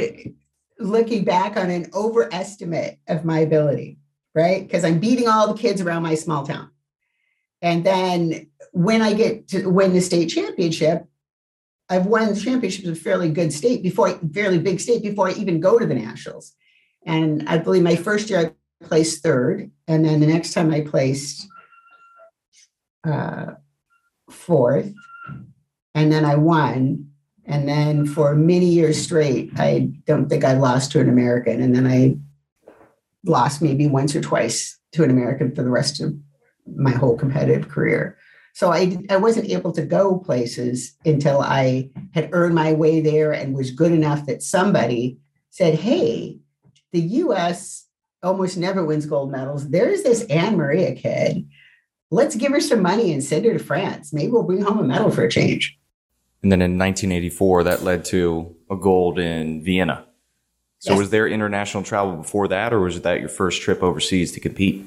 looking 0.80 1.24
back 1.24 1.56
on 1.56 1.70
an 1.70 1.86
overestimate 1.94 2.98
of 3.06 3.24
my 3.24 3.40
ability, 3.40 3.98
right? 4.34 4.62
Because 4.62 4.84
I'm 4.84 4.98
beating 4.98 5.28
all 5.28 5.52
the 5.52 5.60
kids 5.60 5.80
around 5.80 6.02
my 6.02 6.14
small 6.14 6.44
town. 6.44 6.70
And 7.62 7.84
then 7.84 8.48
when 8.72 9.02
I 9.02 9.12
get 9.12 9.48
to 9.48 9.68
win 9.68 9.92
the 9.92 10.00
state 10.00 10.28
championship, 10.28 11.04
I've 11.88 12.06
won 12.06 12.32
the 12.32 12.40
championships 12.40 12.88
of 12.88 12.98
fairly 12.98 13.30
good 13.30 13.52
state 13.52 13.82
before, 13.82 14.10
fairly 14.32 14.58
big 14.58 14.80
state 14.80 15.02
before 15.02 15.28
I 15.28 15.32
even 15.32 15.60
go 15.60 15.78
to 15.78 15.86
the 15.86 15.94
nationals. 15.94 16.54
And 17.04 17.48
I 17.48 17.58
believe 17.58 17.82
my 17.82 17.96
first 17.96 18.30
year 18.30 18.40
I 18.40 18.52
placed 18.82 19.22
third, 19.22 19.70
and 19.86 20.04
then 20.04 20.20
the 20.20 20.26
next 20.26 20.52
time 20.52 20.70
I 20.70 20.80
placed 20.80 21.46
uh, 23.04 23.52
fourth, 24.30 24.92
and 25.94 26.12
then 26.12 26.24
I 26.24 26.36
won. 26.36 27.06
And 27.46 27.68
then 27.68 28.06
for 28.06 28.34
many 28.34 28.66
years 28.66 29.00
straight, 29.00 29.50
I 29.58 29.90
don't 30.06 30.28
think 30.28 30.44
I 30.44 30.54
lost 30.54 30.92
to 30.92 31.00
an 31.00 31.08
American. 31.08 31.60
And 31.60 31.74
then 31.74 31.86
I 31.86 32.16
lost 33.24 33.60
maybe 33.60 33.88
once 33.88 34.14
or 34.14 34.20
twice 34.20 34.78
to 34.92 35.02
an 35.02 35.10
American 35.10 35.54
for 35.54 35.62
the 35.62 35.70
rest 35.70 36.00
of 36.00 36.14
my 36.76 36.92
whole 36.92 37.16
competitive 37.16 37.68
career. 37.68 38.16
So 38.54 38.72
I, 38.72 38.98
I 39.08 39.16
wasn't 39.16 39.50
able 39.50 39.72
to 39.72 39.82
go 39.82 40.18
places 40.18 40.96
until 41.04 41.40
I 41.40 41.90
had 42.14 42.30
earned 42.32 42.54
my 42.54 42.72
way 42.72 43.00
there 43.00 43.32
and 43.32 43.54
was 43.54 43.70
good 43.70 43.92
enough 43.92 44.26
that 44.26 44.42
somebody 44.42 45.18
said, 45.50 45.74
Hey, 45.74 46.38
the 46.92 47.00
US 47.00 47.86
almost 48.22 48.56
never 48.56 48.84
wins 48.84 49.06
gold 49.06 49.30
medals. 49.30 49.68
There's 49.68 50.02
this 50.02 50.24
AnnMaria 50.24 50.96
kid. 50.96 51.48
Let's 52.10 52.36
give 52.36 52.52
her 52.52 52.60
some 52.60 52.82
money 52.82 53.12
and 53.12 53.22
send 53.22 53.44
her 53.44 53.52
to 53.52 53.58
France. 53.58 54.12
Maybe 54.12 54.32
we'll 54.32 54.42
bring 54.42 54.62
home 54.62 54.78
a 54.78 54.82
medal 54.82 55.10
for 55.10 55.22
a 55.22 55.30
change. 55.30 55.78
And 56.42 56.50
then 56.50 56.62
in 56.62 56.78
1984, 56.78 57.64
that 57.64 57.82
led 57.82 58.04
to 58.06 58.54
a 58.70 58.76
gold 58.76 59.18
in 59.18 59.62
Vienna. 59.62 60.06
So 60.78 60.92
yes. 60.92 60.98
was 60.98 61.10
there 61.10 61.28
international 61.28 61.82
travel 61.82 62.16
before 62.16 62.48
that, 62.48 62.72
or 62.72 62.80
was 62.80 63.00
that 63.02 63.20
your 63.20 63.28
first 63.28 63.60
trip 63.60 63.82
overseas 63.82 64.32
to 64.32 64.40
compete? 64.40 64.84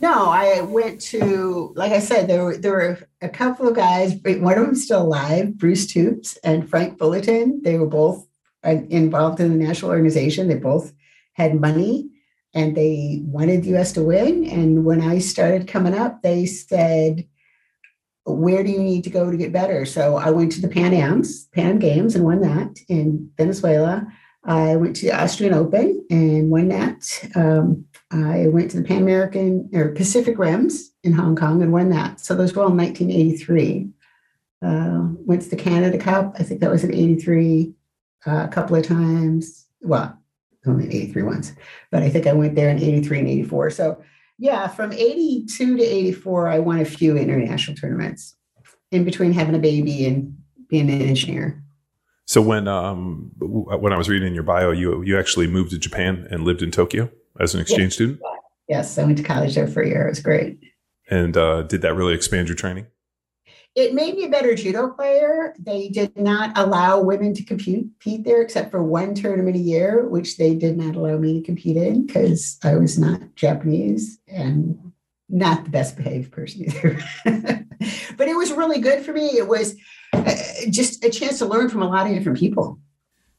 No, 0.00 0.28
I 0.28 0.60
went 0.60 1.00
to, 1.02 1.72
like 1.76 1.92
I 1.92 2.00
said, 2.00 2.28
there 2.28 2.44
were 2.44 2.56
there 2.56 2.72
were 2.72 2.98
a 3.22 3.28
couple 3.28 3.68
of 3.68 3.76
guys. 3.76 4.14
One 4.24 4.58
of 4.58 4.66
them 4.66 4.74
still 4.74 5.02
alive, 5.02 5.56
Bruce 5.56 5.86
Toops 5.86 6.36
and 6.42 6.68
Frank 6.68 6.98
Fullerton. 6.98 7.62
They 7.62 7.78
were 7.78 7.86
both 7.86 8.26
uh, 8.64 8.70
involved 8.90 9.38
in 9.38 9.56
the 9.56 9.64
national 9.64 9.92
organization. 9.92 10.48
They 10.48 10.56
both 10.56 10.92
had 11.34 11.60
money, 11.60 12.10
and 12.54 12.76
they 12.76 13.20
wanted 13.24 13.62
the 13.62 13.70
U.S. 13.70 13.92
to 13.92 14.02
win. 14.02 14.44
And 14.46 14.84
when 14.84 15.00
I 15.00 15.18
started 15.18 15.68
coming 15.68 15.94
up, 15.94 16.22
they 16.22 16.46
said, 16.46 17.26
"Where 18.24 18.62
do 18.62 18.70
you 18.70 18.82
need 18.82 19.04
to 19.04 19.10
go 19.10 19.30
to 19.30 19.36
get 19.36 19.52
better?" 19.52 19.84
So 19.84 20.16
I 20.16 20.30
went 20.30 20.52
to 20.52 20.60
the 20.60 20.68
Pan 20.68 20.94
Am's, 20.94 21.46
Pan 21.48 21.78
Games, 21.78 22.14
and 22.14 22.24
won 22.24 22.40
that 22.40 22.78
in 22.88 23.30
Venezuela. 23.36 24.06
I 24.44 24.76
went 24.76 24.96
to 24.96 25.06
the 25.06 25.12
Austrian 25.12 25.54
Open 25.54 26.04
and 26.10 26.50
won 26.50 26.68
that. 26.68 27.28
Um, 27.34 27.86
I 28.10 28.48
went 28.48 28.70
to 28.72 28.76
the 28.76 28.86
Pan 28.86 29.02
American 29.02 29.70
or 29.72 29.88
Pacific 29.92 30.38
Rims 30.38 30.92
in 31.02 31.12
Hong 31.12 31.34
Kong 31.34 31.62
and 31.62 31.72
won 31.72 31.88
that. 31.90 32.20
So 32.20 32.34
those 32.34 32.54
were 32.54 32.62
all 32.62 32.70
in 32.70 32.76
1983. 32.76 33.88
Uh, 34.62 35.08
went 35.24 35.42
to 35.42 35.50
the 35.50 35.56
Canada 35.56 35.98
Cup. 35.98 36.36
I 36.38 36.42
think 36.42 36.60
that 36.60 36.70
was 36.70 36.84
in 36.84 36.94
83 36.94 37.74
uh, 38.26 38.44
a 38.44 38.48
couple 38.48 38.76
of 38.76 38.86
times. 38.86 39.66
Well, 39.80 40.18
only 40.66 40.86
83 40.86 41.22
once, 41.22 41.52
but 41.90 42.02
I 42.02 42.08
think 42.08 42.26
I 42.26 42.32
went 42.32 42.54
there 42.54 42.70
in 42.70 42.78
83 42.78 43.18
and 43.20 43.28
84. 43.28 43.70
So 43.70 44.02
yeah, 44.38 44.66
from 44.68 44.92
82 44.92 45.76
to 45.76 45.82
84, 45.82 46.48
I 46.48 46.58
won 46.58 46.80
a 46.80 46.84
few 46.84 47.16
international 47.16 47.76
tournaments 47.76 48.36
in 48.90 49.04
between 49.04 49.32
having 49.32 49.54
a 49.54 49.58
baby 49.58 50.06
and 50.06 50.36
being 50.68 50.90
an 50.90 51.02
engineer. 51.02 51.62
So 52.26 52.40
when 52.40 52.68
um 52.68 53.30
when 53.38 53.92
I 53.92 53.96
was 53.96 54.08
reading 54.08 54.34
your 54.34 54.42
bio, 54.42 54.70
you 54.70 55.02
you 55.02 55.18
actually 55.18 55.46
moved 55.46 55.70
to 55.70 55.78
Japan 55.78 56.26
and 56.30 56.44
lived 56.44 56.62
in 56.62 56.70
Tokyo 56.70 57.10
as 57.38 57.54
an 57.54 57.60
exchange 57.60 57.82
yes. 57.82 57.94
student. 57.94 58.20
Yes, 58.68 58.98
I 58.98 59.04
went 59.04 59.18
to 59.18 59.24
college 59.24 59.54
there 59.54 59.68
for 59.68 59.82
a 59.82 59.88
year. 59.88 60.06
It 60.06 60.10
was 60.10 60.20
great. 60.20 60.58
And 61.10 61.36
uh, 61.36 61.62
did 61.62 61.82
that 61.82 61.94
really 61.94 62.14
expand 62.14 62.48
your 62.48 62.56
training? 62.56 62.86
It 63.74 63.92
made 63.92 64.14
me 64.14 64.24
a 64.24 64.28
better 64.28 64.54
judo 64.54 64.90
player. 64.90 65.52
They 65.58 65.88
did 65.88 66.16
not 66.16 66.56
allow 66.56 67.00
women 67.00 67.34
to 67.34 67.42
compete, 67.42 67.88
compete 68.00 68.24
there 68.24 68.40
except 68.40 68.70
for 68.70 68.84
one 68.84 69.14
tournament 69.14 69.56
a 69.56 69.60
year, 69.60 70.08
which 70.08 70.36
they 70.36 70.54
did 70.54 70.76
not 70.76 70.94
allow 70.94 71.18
me 71.18 71.40
to 71.40 71.44
compete 71.44 71.76
in 71.76 72.06
because 72.06 72.56
I 72.62 72.76
was 72.76 72.98
not 72.98 73.34
Japanese 73.34 74.20
and 74.28 74.92
not 75.28 75.64
the 75.64 75.70
best 75.70 75.96
behaved 75.96 76.30
person 76.30 76.66
either. 76.66 77.00
but 78.16 78.28
it 78.28 78.36
was 78.36 78.52
really 78.52 78.80
good 78.80 79.04
for 79.04 79.12
me. 79.12 79.26
It 79.30 79.48
was 79.48 79.74
uh, 80.12 80.34
just 80.70 81.04
a 81.04 81.10
chance 81.10 81.38
to 81.38 81.46
learn 81.46 81.68
from 81.68 81.82
a 81.82 81.88
lot 81.88 82.06
of 82.06 82.14
different 82.14 82.38
people. 82.38 82.78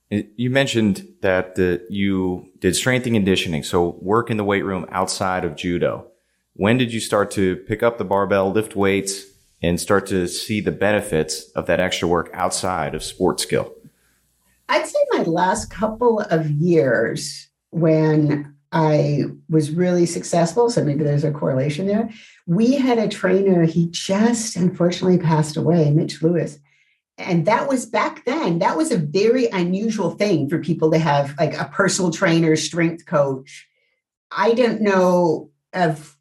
You 0.09 0.49
mentioned 0.49 1.07
that 1.21 1.55
the, 1.55 1.85
you 1.89 2.49
did 2.59 2.75
strength 2.75 3.05
and 3.05 3.15
conditioning, 3.15 3.63
so 3.63 3.97
work 4.01 4.29
in 4.29 4.37
the 4.37 4.43
weight 4.43 4.63
room 4.63 4.85
outside 4.91 5.45
of 5.45 5.55
judo. 5.55 6.07
When 6.53 6.77
did 6.77 6.93
you 6.93 6.99
start 6.99 7.31
to 7.31 7.55
pick 7.55 7.81
up 7.81 7.97
the 7.97 8.05
barbell, 8.05 8.51
lift 8.51 8.75
weights, 8.75 9.23
and 9.61 9.79
start 9.79 10.07
to 10.07 10.27
see 10.27 10.61
the 10.61 10.71
benefits 10.71 11.49
of 11.51 11.65
that 11.67 11.79
extra 11.79 12.07
work 12.07 12.29
outside 12.33 12.93
of 12.95 13.03
sport 13.03 13.39
skill? 13.39 13.73
I'd 14.69 14.85
say 14.85 14.99
my 15.11 15.23
last 15.23 15.69
couple 15.69 16.19
of 16.19 16.49
years 16.49 17.49
when 17.69 18.55
I 18.71 19.23
was 19.49 19.71
really 19.71 20.05
successful, 20.05 20.69
so 20.69 20.83
maybe 20.83 21.03
there's 21.03 21.23
a 21.23 21.31
correlation 21.31 21.87
there. 21.87 22.09
We 22.45 22.73
had 22.73 22.97
a 22.97 23.07
trainer, 23.07 23.63
he 23.63 23.87
just 23.91 24.55
unfortunately 24.55 25.19
passed 25.19 25.55
away, 25.55 25.91
Mitch 25.91 26.21
Lewis 26.21 26.59
and 27.17 27.45
that 27.45 27.67
was 27.67 27.85
back 27.85 28.25
then 28.25 28.59
that 28.59 28.77
was 28.77 28.91
a 28.91 28.97
very 28.97 29.47
unusual 29.47 30.11
thing 30.11 30.49
for 30.49 30.59
people 30.59 30.91
to 30.91 30.97
have 30.97 31.35
like 31.39 31.57
a 31.57 31.65
personal 31.65 32.11
trainer 32.11 32.55
strength 32.55 33.05
coach 33.05 33.67
i 34.31 34.53
don't 34.53 34.81
know 34.81 35.49
of 35.73 36.14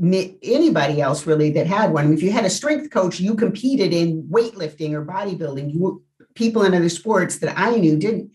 anybody 0.00 1.00
else 1.00 1.26
really 1.26 1.50
that 1.52 1.68
had 1.68 1.92
one 1.92 2.12
if 2.12 2.22
you 2.22 2.32
had 2.32 2.44
a 2.44 2.50
strength 2.50 2.90
coach 2.90 3.20
you 3.20 3.34
competed 3.34 3.92
in 3.92 4.24
weightlifting 4.24 4.92
or 4.92 5.04
bodybuilding 5.04 5.72
you 5.72 6.02
people 6.34 6.64
in 6.64 6.74
other 6.74 6.88
sports 6.88 7.38
that 7.38 7.56
i 7.56 7.76
knew 7.76 7.96
didn't 7.96 8.28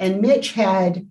and 0.00 0.20
mitch 0.20 0.52
had 0.52 1.08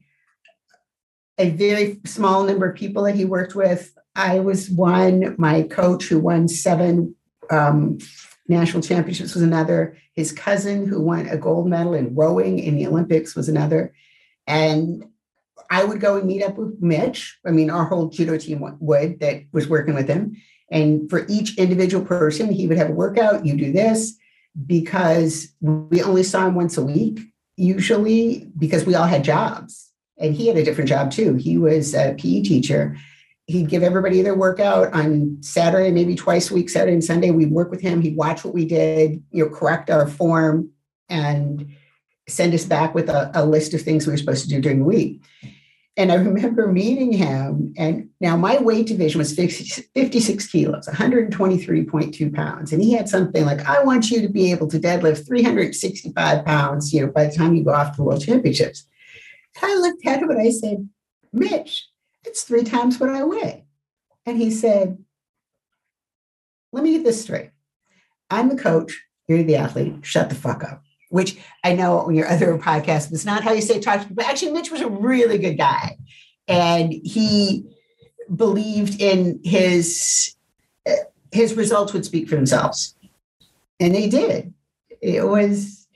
a 1.37 1.49
very 1.51 2.01
small 2.05 2.43
number 2.43 2.69
of 2.69 2.75
people 2.75 3.03
that 3.03 3.15
he 3.15 3.23
worked 3.23 3.55
with 3.55 3.95
i 4.13 4.39
was 4.39 4.69
one 4.69 5.35
my 5.37 5.63
coach 5.63 6.03
who 6.03 6.19
won 6.19 6.49
seven 6.49 7.15
um, 7.49 7.97
national 8.47 8.83
championships 8.83 9.33
was 9.33 9.43
another. 9.43 9.97
His 10.13 10.31
cousin, 10.31 10.87
who 10.87 11.01
won 11.01 11.27
a 11.27 11.37
gold 11.37 11.67
medal 11.67 11.93
in 11.93 12.15
rowing 12.15 12.59
in 12.59 12.75
the 12.75 12.87
Olympics, 12.87 13.35
was 13.35 13.49
another. 13.49 13.93
And 14.47 15.05
I 15.69 15.83
would 15.83 15.99
go 15.99 16.17
and 16.17 16.25
meet 16.25 16.43
up 16.43 16.57
with 16.57 16.81
Mitch. 16.81 17.37
I 17.45 17.51
mean, 17.51 17.69
our 17.69 17.85
whole 17.85 18.09
judo 18.09 18.37
team 18.37 18.63
would 18.79 19.19
that 19.19 19.43
was 19.51 19.67
working 19.67 19.95
with 19.95 20.07
him. 20.07 20.35
And 20.71 21.09
for 21.09 21.25
each 21.29 21.57
individual 21.57 22.05
person, 22.05 22.51
he 22.51 22.67
would 22.67 22.77
have 22.77 22.89
a 22.89 22.93
workout. 22.93 23.45
You 23.45 23.55
do 23.55 23.71
this 23.71 24.17
because 24.65 25.53
we 25.61 26.01
only 26.01 26.23
saw 26.23 26.47
him 26.47 26.55
once 26.55 26.77
a 26.77 26.83
week, 26.83 27.19
usually 27.57 28.49
because 28.57 28.85
we 28.85 28.95
all 28.95 29.05
had 29.05 29.23
jobs. 29.23 29.91
And 30.17 30.33
he 30.33 30.47
had 30.47 30.57
a 30.57 30.63
different 30.63 30.89
job 30.89 31.11
too. 31.11 31.35
He 31.35 31.57
was 31.57 31.93
a 31.93 32.15
PE 32.17 32.43
teacher 32.43 32.95
he'd 33.45 33.69
give 33.69 33.83
everybody 33.83 34.21
their 34.21 34.35
workout 34.35 34.93
on 34.93 35.37
Saturday, 35.41 35.91
maybe 35.91 36.15
twice 36.15 36.49
a 36.49 36.53
week, 36.53 36.69
Saturday 36.69 36.93
and 36.93 37.03
Sunday. 37.03 37.31
We'd 37.31 37.51
work 37.51 37.71
with 37.71 37.81
him. 37.81 38.01
He'd 38.01 38.15
watch 38.15 38.43
what 38.43 38.53
we 38.53 38.65
did, 38.65 39.23
you 39.31 39.45
know, 39.45 39.53
correct 39.53 39.89
our 39.89 40.07
form 40.07 40.69
and 41.09 41.75
send 42.27 42.53
us 42.53 42.65
back 42.65 42.95
with 42.95 43.09
a, 43.09 43.31
a 43.33 43.45
list 43.45 43.73
of 43.73 43.81
things 43.81 44.07
we 44.07 44.13
were 44.13 44.17
supposed 44.17 44.43
to 44.43 44.49
do 44.49 44.61
during 44.61 44.79
the 44.79 44.85
week. 44.85 45.21
And 45.95 46.11
I 46.11 46.15
remember 46.15 46.71
meeting 46.71 47.11
him. 47.11 47.73
And 47.77 48.09
now 48.19 48.35
my 48.35 48.57
weight 48.57 48.87
division 48.87 49.19
was 49.19 49.35
56 49.35 50.47
kilos, 50.47 50.87
123.2 50.87 52.33
pounds. 52.33 52.73
And 52.73 52.81
he 52.81 52.93
had 52.93 53.07
something 53.07 53.45
like, 53.45 53.67
I 53.67 53.83
want 53.83 54.09
you 54.09 54.21
to 54.21 54.27
be 54.27 54.51
able 54.51 54.67
to 54.69 54.79
deadlift 54.79 55.27
365 55.27 56.45
pounds, 56.45 56.91
you 56.91 57.05
know, 57.05 57.11
by 57.11 57.25
the 57.25 57.35
time 57.35 57.53
you 57.53 57.63
go 57.63 57.73
off 57.73 57.91
to 57.91 57.97
the 57.97 58.03
world 58.03 58.25
championships. 58.25 58.87
And 59.61 59.71
I 59.71 59.75
looked 59.75 60.05
at 60.05 60.21
him 60.21 60.31
and 60.31 60.41
I 60.41 60.49
said, 60.49 60.89
Mitch, 61.31 61.87
it's 62.23 62.43
three 62.43 62.63
times 62.63 62.99
what 62.99 63.09
I 63.09 63.23
weigh. 63.23 63.65
And 64.25 64.37
he 64.37 64.49
said, 64.49 64.97
Let 66.71 66.83
me 66.83 66.93
get 66.93 67.03
this 67.03 67.21
straight. 67.21 67.51
I'm 68.31 68.49
the 68.49 68.55
coach, 68.55 68.99
you're 69.27 69.43
the 69.43 69.57
athlete, 69.57 69.97
shut 70.01 70.29
the 70.29 70.35
fuck 70.35 70.63
up. 70.63 70.83
Which 71.13 71.37
I 71.63 71.75
know 71.75 71.99
on 71.99 72.15
your 72.15 72.27
other 72.27 72.57
podcast 72.57 73.11
was 73.11 73.23
not 73.23 73.43
how 73.43 73.51
you 73.51 73.61
say 73.61 73.79
talk 73.79 74.01
to 74.01 74.07
people. 74.07 74.23
Actually, 74.23 74.51
Mitch 74.51 74.71
was 74.71 74.81
a 74.81 74.89
really 74.89 75.37
good 75.37 75.59
guy. 75.59 75.95
And 76.47 76.91
he 76.91 77.67
believed 78.35 78.99
in 78.99 79.39
his 79.43 80.35
his 81.31 81.53
results 81.53 81.93
would 81.93 82.03
speak 82.03 82.27
for 82.27 82.35
themselves. 82.35 82.95
And 83.79 83.93
they 83.93 84.09
did. 84.09 84.55
It 85.01 85.27
was 85.27 85.87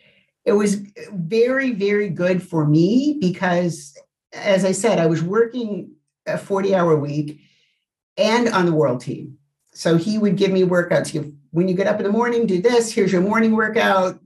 it 0.46 0.52
was 0.52 0.76
very, 1.12 1.72
very 1.72 2.10
good 2.10 2.44
for 2.44 2.68
me 2.68 3.18
because 3.20 3.98
as 4.34 4.64
I 4.66 4.72
said, 4.72 5.00
I 5.00 5.08
was 5.08 5.24
working 5.24 5.94
a 6.28 6.38
40 6.38 6.76
hour 6.76 6.96
week 6.96 7.42
and 8.18 8.50
on 8.50 8.68
the 8.68 8.72
world 8.72 9.02
team. 9.02 9.40
So 9.74 9.98
he 9.98 10.20
would 10.20 10.38
give 10.38 10.52
me 10.52 10.62
workouts. 10.62 11.34
When 11.50 11.68
you 11.68 11.74
get 11.76 11.88
up 11.88 11.98
in 11.98 12.04
the 12.04 12.12
morning, 12.12 12.46
do 12.46 12.62
this. 12.62 12.92
Here's 12.92 13.12
your 13.12 13.22
morning 13.22 13.54
workout. 13.54 14.20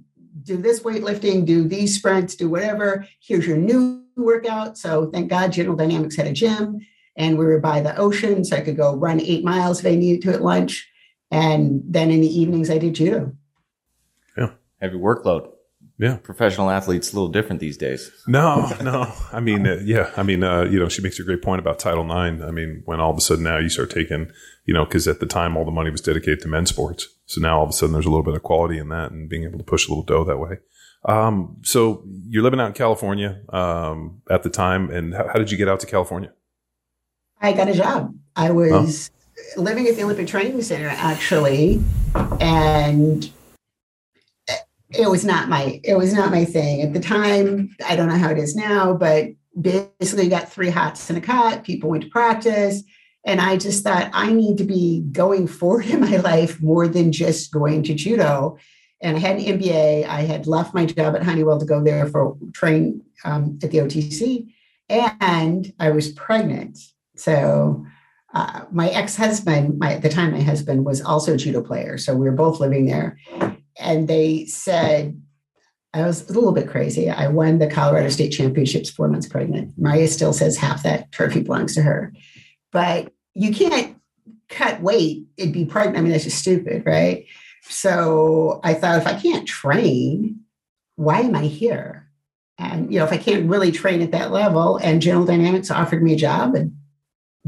Do 0.43 0.57
this 0.57 0.81
weightlifting, 0.81 1.45
do 1.45 1.67
these 1.67 1.95
sprints, 1.95 2.35
do 2.35 2.49
whatever. 2.49 3.07
Here's 3.19 3.45
your 3.45 3.57
new 3.57 4.03
workout. 4.15 4.77
So 4.77 5.09
thank 5.11 5.29
God 5.29 5.51
General 5.51 5.75
Dynamics 5.75 6.15
had 6.15 6.27
a 6.27 6.33
gym 6.33 6.79
and 7.15 7.37
we 7.37 7.45
were 7.45 7.59
by 7.59 7.81
the 7.81 7.95
ocean. 7.97 8.43
So 8.43 8.55
I 8.55 8.61
could 8.61 8.77
go 8.77 8.95
run 8.95 9.21
eight 9.21 9.43
miles 9.43 9.79
if 9.79 9.85
I 9.85 9.95
needed 9.95 10.21
to 10.23 10.33
at 10.33 10.41
lunch. 10.41 10.89
And 11.29 11.81
then 11.85 12.11
in 12.11 12.21
the 12.21 12.39
evenings, 12.39 12.69
I 12.69 12.77
did 12.77 12.95
judo. 12.95 13.33
Yeah. 14.37 14.51
Heavy 14.81 14.97
workload. 14.97 15.51
Yeah. 16.01 16.17
Professional 16.23 16.71
athletes 16.71 17.13
a 17.13 17.15
little 17.15 17.29
different 17.29 17.59
these 17.59 17.77
days. 17.77 18.11
No, 18.25 18.67
no. 18.81 19.13
I 19.31 19.39
mean, 19.39 19.67
uh, 19.67 19.79
yeah. 19.83 20.09
I 20.17 20.23
mean, 20.23 20.43
uh, 20.43 20.63
you 20.63 20.79
know, 20.79 20.89
she 20.89 21.03
makes 21.03 21.19
a 21.19 21.23
great 21.23 21.43
point 21.43 21.59
about 21.59 21.77
Title 21.77 22.03
IX. 22.05 22.41
I 22.41 22.49
mean, 22.49 22.81
when 22.85 22.99
all 22.99 23.11
of 23.11 23.17
a 23.17 23.21
sudden 23.21 23.43
now 23.43 23.59
you 23.59 23.69
start 23.69 23.91
taking, 23.91 24.31
you 24.65 24.73
know, 24.73 24.83
because 24.83 25.07
at 25.07 25.19
the 25.19 25.27
time 25.27 25.55
all 25.55 25.63
the 25.63 25.69
money 25.69 25.91
was 25.91 26.01
dedicated 26.01 26.39
to 26.39 26.47
men's 26.47 26.71
sports. 26.71 27.07
So 27.27 27.39
now 27.39 27.59
all 27.59 27.65
of 27.65 27.69
a 27.69 27.73
sudden 27.73 27.93
there's 27.93 28.07
a 28.07 28.09
little 28.09 28.23
bit 28.23 28.33
of 28.33 28.41
quality 28.41 28.79
in 28.79 28.89
that 28.89 29.11
and 29.11 29.29
being 29.29 29.43
able 29.43 29.59
to 29.59 29.63
push 29.63 29.87
a 29.87 29.91
little 29.91 30.03
dough 30.03 30.23
that 30.23 30.39
way. 30.39 30.57
Um, 31.05 31.57
so 31.61 32.03
you're 32.27 32.41
living 32.41 32.59
out 32.59 32.67
in 32.67 32.73
California 32.73 33.39
um, 33.49 34.21
at 34.27 34.41
the 34.41 34.49
time, 34.49 34.89
and 34.89 35.13
how, 35.13 35.27
how, 35.27 35.33
did 35.33 35.51
you 35.51 35.57
get 35.57 35.67
out 35.67 35.79
to 35.81 35.87
California? 35.87 36.31
I 37.39 37.53
got 37.53 37.69
a 37.69 37.73
job. 37.73 38.13
I 38.35 38.51
was 38.51 39.09
oh. 39.57 39.61
living 39.61 39.87
at 39.87 39.95
the 39.95 40.03
Olympic 40.03 40.27
Training 40.27 40.61
Center 40.61 40.89
actually, 40.89 41.83
and 42.39 43.31
it 44.91 45.09
was 45.09 45.23
not 45.25 45.49
my 45.49 45.79
it 45.83 45.95
was 45.95 46.13
not 46.13 46.31
my 46.31 46.45
thing 46.45 46.81
at 46.81 46.93
the 46.93 46.99
time. 46.99 47.75
I 47.85 47.95
don't 47.95 48.07
know 48.07 48.17
how 48.17 48.29
it 48.29 48.37
is 48.37 48.55
now, 48.55 48.93
but 48.93 49.29
basically 49.59 50.29
got 50.29 50.51
three 50.51 50.69
hots 50.69 51.09
and 51.09 51.17
a 51.17 51.21
cot. 51.21 51.63
People 51.63 51.89
went 51.89 52.03
to 52.03 52.09
practice. 52.09 52.83
And 53.25 53.39
I 53.39 53.57
just 53.57 53.83
thought 53.83 54.09
I 54.13 54.33
need 54.33 54.57
to 54.57 54.63
be 54.63 55.01
going 55.11 55.47
forward 55.59 55.85
in 55.85 56.01
my 56.01 56.17
life 56.17 56.61
more 56.61 56.87
than 56.87 57.11
just 57.11 57.51
going 57.51 57.83
to 57.83 57.93
judo. 57.93 58.57
And 59.01 59.17
I 59.17 59.19
had 59.19 59.37
an 59.37 59.59
MBA. 59.59 60.05
I 60.05 60.21
had 60.21 60.47
left 60.47 60.73
my 60.73 60.85
job 60.85 61.15
at 61.15 61.23
Honeywell 61.23 61.59
to 61.59 61.65
go 61.65 61.83
there 61.83 62.07
for 62.07 62.37
train 62.53 63.01
um, 63.25 63.57
at 63.63 63.71
the 63.71 63.79
OTC, 63.79 64.53
and 64.89 65.73
I 65.79 65.89
was 65.89 66.09
pregnant. 66.09 66.77
So 67.15 67.83
uh, 68.33 68.65
my 68.71 68.89
ex-husband, 68.89 69.79
my 69.79 69.93
at 69.95 70.03
the 70.03 70.09
time 70.09 70.33
my 70.33 70.41
husband 70.41 70.85
was 70.85 71.01
also 71.01 71.33
a 71.33 71.37
judo 71.37 71.63
player. 71.63 71.97
So 71.97 72.15
we 72.15 72.29
were 72.29 72.35
both 72.35 72.59
living 72.59 72.85
there, 72.85 73.17
and 73.79 74.07
they 74.07 74.45
said 74.45 75.21
I 75.93 76.03
was 76.03 76.29
a 76.29 76.33
little 76.33 76.53
bit 76.53 76.69
crazy. 76.69 77.09
I 77.09 77.27
won 77.27 77.59
the 77.59 77.69
Colorado 77.69 78.09
State 78.09 78.29
Championships 78.29 78.89
four 78.89 79.09
months 79.09 79.27
pregnant. 79.27 79.73
Maria 79.77 80.07
still 80.07 80.31
says 80.31 80.55
half 80.57 80.83
that 80.83 81.11
trophy 81.11 81.41
belongs 81.41 81.75
to 81.75 81.81
her, 81.81 82.13
but 82.71 83.11
you 83.33 83.53
can't 83.53 83.97
cut 84.47 84.81
weight 84.81 85.25
and 85.37 85.51
be 85.51 85.65
pregnant. 85.65 85.97
I 85.97 86.01
mean, 86.01 86.11
that's 86.11 86.23
just 86.23 86.39
stupid, 86.39 86.83
right? 86.85 87.25
So 87.63 88.61
I 88.63 88.73
thought 88.73 88.99
if 88.99 89.07
I 89.07 89.19
can't 89.19 89.47
train, 89.47 90.41
why 90.95 91.21
am 91.21 91.35
I 91.35 91.43
here? 91.43 92.09
And 92.57 92.91
you 92.91 92.99
know, 92.99 93.05
if 93.05 93.11
I 93.11 93.17
can't 93.17 93.49
really 93.49 93.71
train 93.71 94.01
at 94.01 94.11
that 94.11 94.31
level, 94.31 94.77
and 94.77 95.01
General 95.01 95.25
Dynamics 95.25 95.71
offered 95.71 96.03
me 96.03 96.13
a 96.13 96.17
job 96.17 96.55
and 96.55 96.77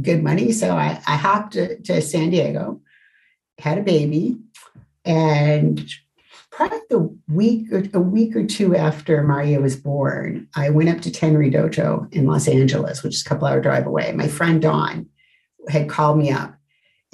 good 0.01 0.23
money, 0.23 0.51
so 0.51 0.75
I, 0.75 1.01
I 1.05 1.15
hopped 1.15 1.53
to, 1.53 1.79
to 1.81 2.01
San 2.01 2.31
Diego, 2.31 2.81
had 3.59 3.77
a 3.77 3.83
baby, 3.83 4.37
and 5.05 5.87
probably 6.55 6.79
the 6.89 7.17
week 7.27 7.71
or 7.71 7.83
a 7.93 7.99
week 7.99 8.35
or 8.35 8.45
two 8.45 8.75
after 8.75 9.23
Maria 9.23 9.59
was 9.59 9.75
born, 9.75 10.47
I 10.55 10.69
went 10.69 10.89
up 10.89 11.01
to 11.01 11.09
Tenri 11.09 11.51
Dojo 11.51 12.13
in 12.13 12.27
Los 12.27 12.47
Angeles, 12.47 13.01
which 13.01 13.15
is 13.15 13.25
a 13.25 13.29
couple 13.29 13.47
hour 13.47 13.59
drive 13.59 13.87
away. 13.87 14.11
My 14.11 14.27
friend 14.27 14.61
Dawn 14.61 15.07
had 15.67 15.89
called 15.89 16.17
me 16.17 16.31
up 16.31 16.55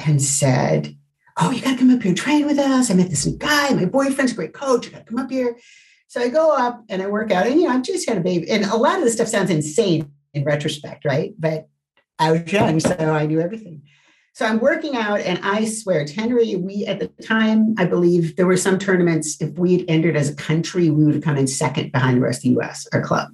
and 0.06 0.22
said, 0.22 0.96
Oh, 1.42 1.52
you 1.52 1.62
got 1.62 1.72
to 1.72 1.78
come 1.78 1.90
up 1.90 2.02
here 2.02 2.10
and 2.10 2.18
train 2.18 2.46
with 2.46 2.60
us. 2.60 2.92
I 2.92 2.96
met 2.96 3.10
this 3.10 3.26
new 3.26 3.38
guy. 3.38 3.70
My 3.74 3.86
boyfriend's 3.86 4.34
a 4.34 4.36
great 4.36 4.54
coach. 4.54 4.86
You 4.86 4.92
got 4.92 5.00
to 5.00 5.06
come 5.06 5.20
up 5.20 5.32
here. 5.32 5.58
So 6.08 6.20
I 6.20 6.28
go 6.28 6.54
up 6.54 6.84
and 6.90 7.02
I 7.02 7.08
work 7.08 7.32
out. 7.32 7.48
And, 7.48 7.62
you 7.62 7.68
know, 7.68 7.74
I 7.74 7.80
just 7.80 8.10
had 8.10 8.18
a 8.18 8.22
baby. 8.22 8.50
And 8.52 8.66
a 8.66 8.76
lot 8.76 8.98
of 8.98 9.06
this 9.06 9.14
stuff 9.14 9.30
sounds 9.30 9.50
insane 9.50 10.12
in 10.34 10.44
retrospect, 10.44 11.06
right? 11.06 11.34
But 11.40 11.70
I 12.18 12.34
was 12.34 12.52
young, 12.52 12.82
so 12.82 12.94
I 12.94 13.26
knew 13.26 13.40
everything. 13.40 13.84
So 14.34 14.46
I'm 14.46 14.60
working 14.60 14.96
out, 14.96 15.20
and 15.20 15.40
I 15.44 15.66
swear, 15.66 16.06
Tenri, 16.06 16.62
we 16.62 16.86
at 16.86 17.00
the 17.00 17.08
time, 17.24 17.76
I 17.78 17.86
believe 17.86 18.36
there 18.36 18.48
were 18.48 18.58
some 18.58 18.80
tournaments. 18.80 19.42
If 19.42 19.58
we 19.58 19.78
had 19.78 19.86
entered 19.90 20.16
as 20.16 20.30
a 20.30 20.36
country, 20.36 20.90
we 20.90 21.04
would 21.04 21.16
have 21.16 21.24
come 21.24 21.38
in 21.38 21.48
second 21.48 21.92
behind 21.92 22.18
the 22.18 22.22
rest 22.22 22.40
of 22.40 22.44
the 22.44 22.62
US, 22.62 22.88
our 22.94 23.02
club. 23.02 23.30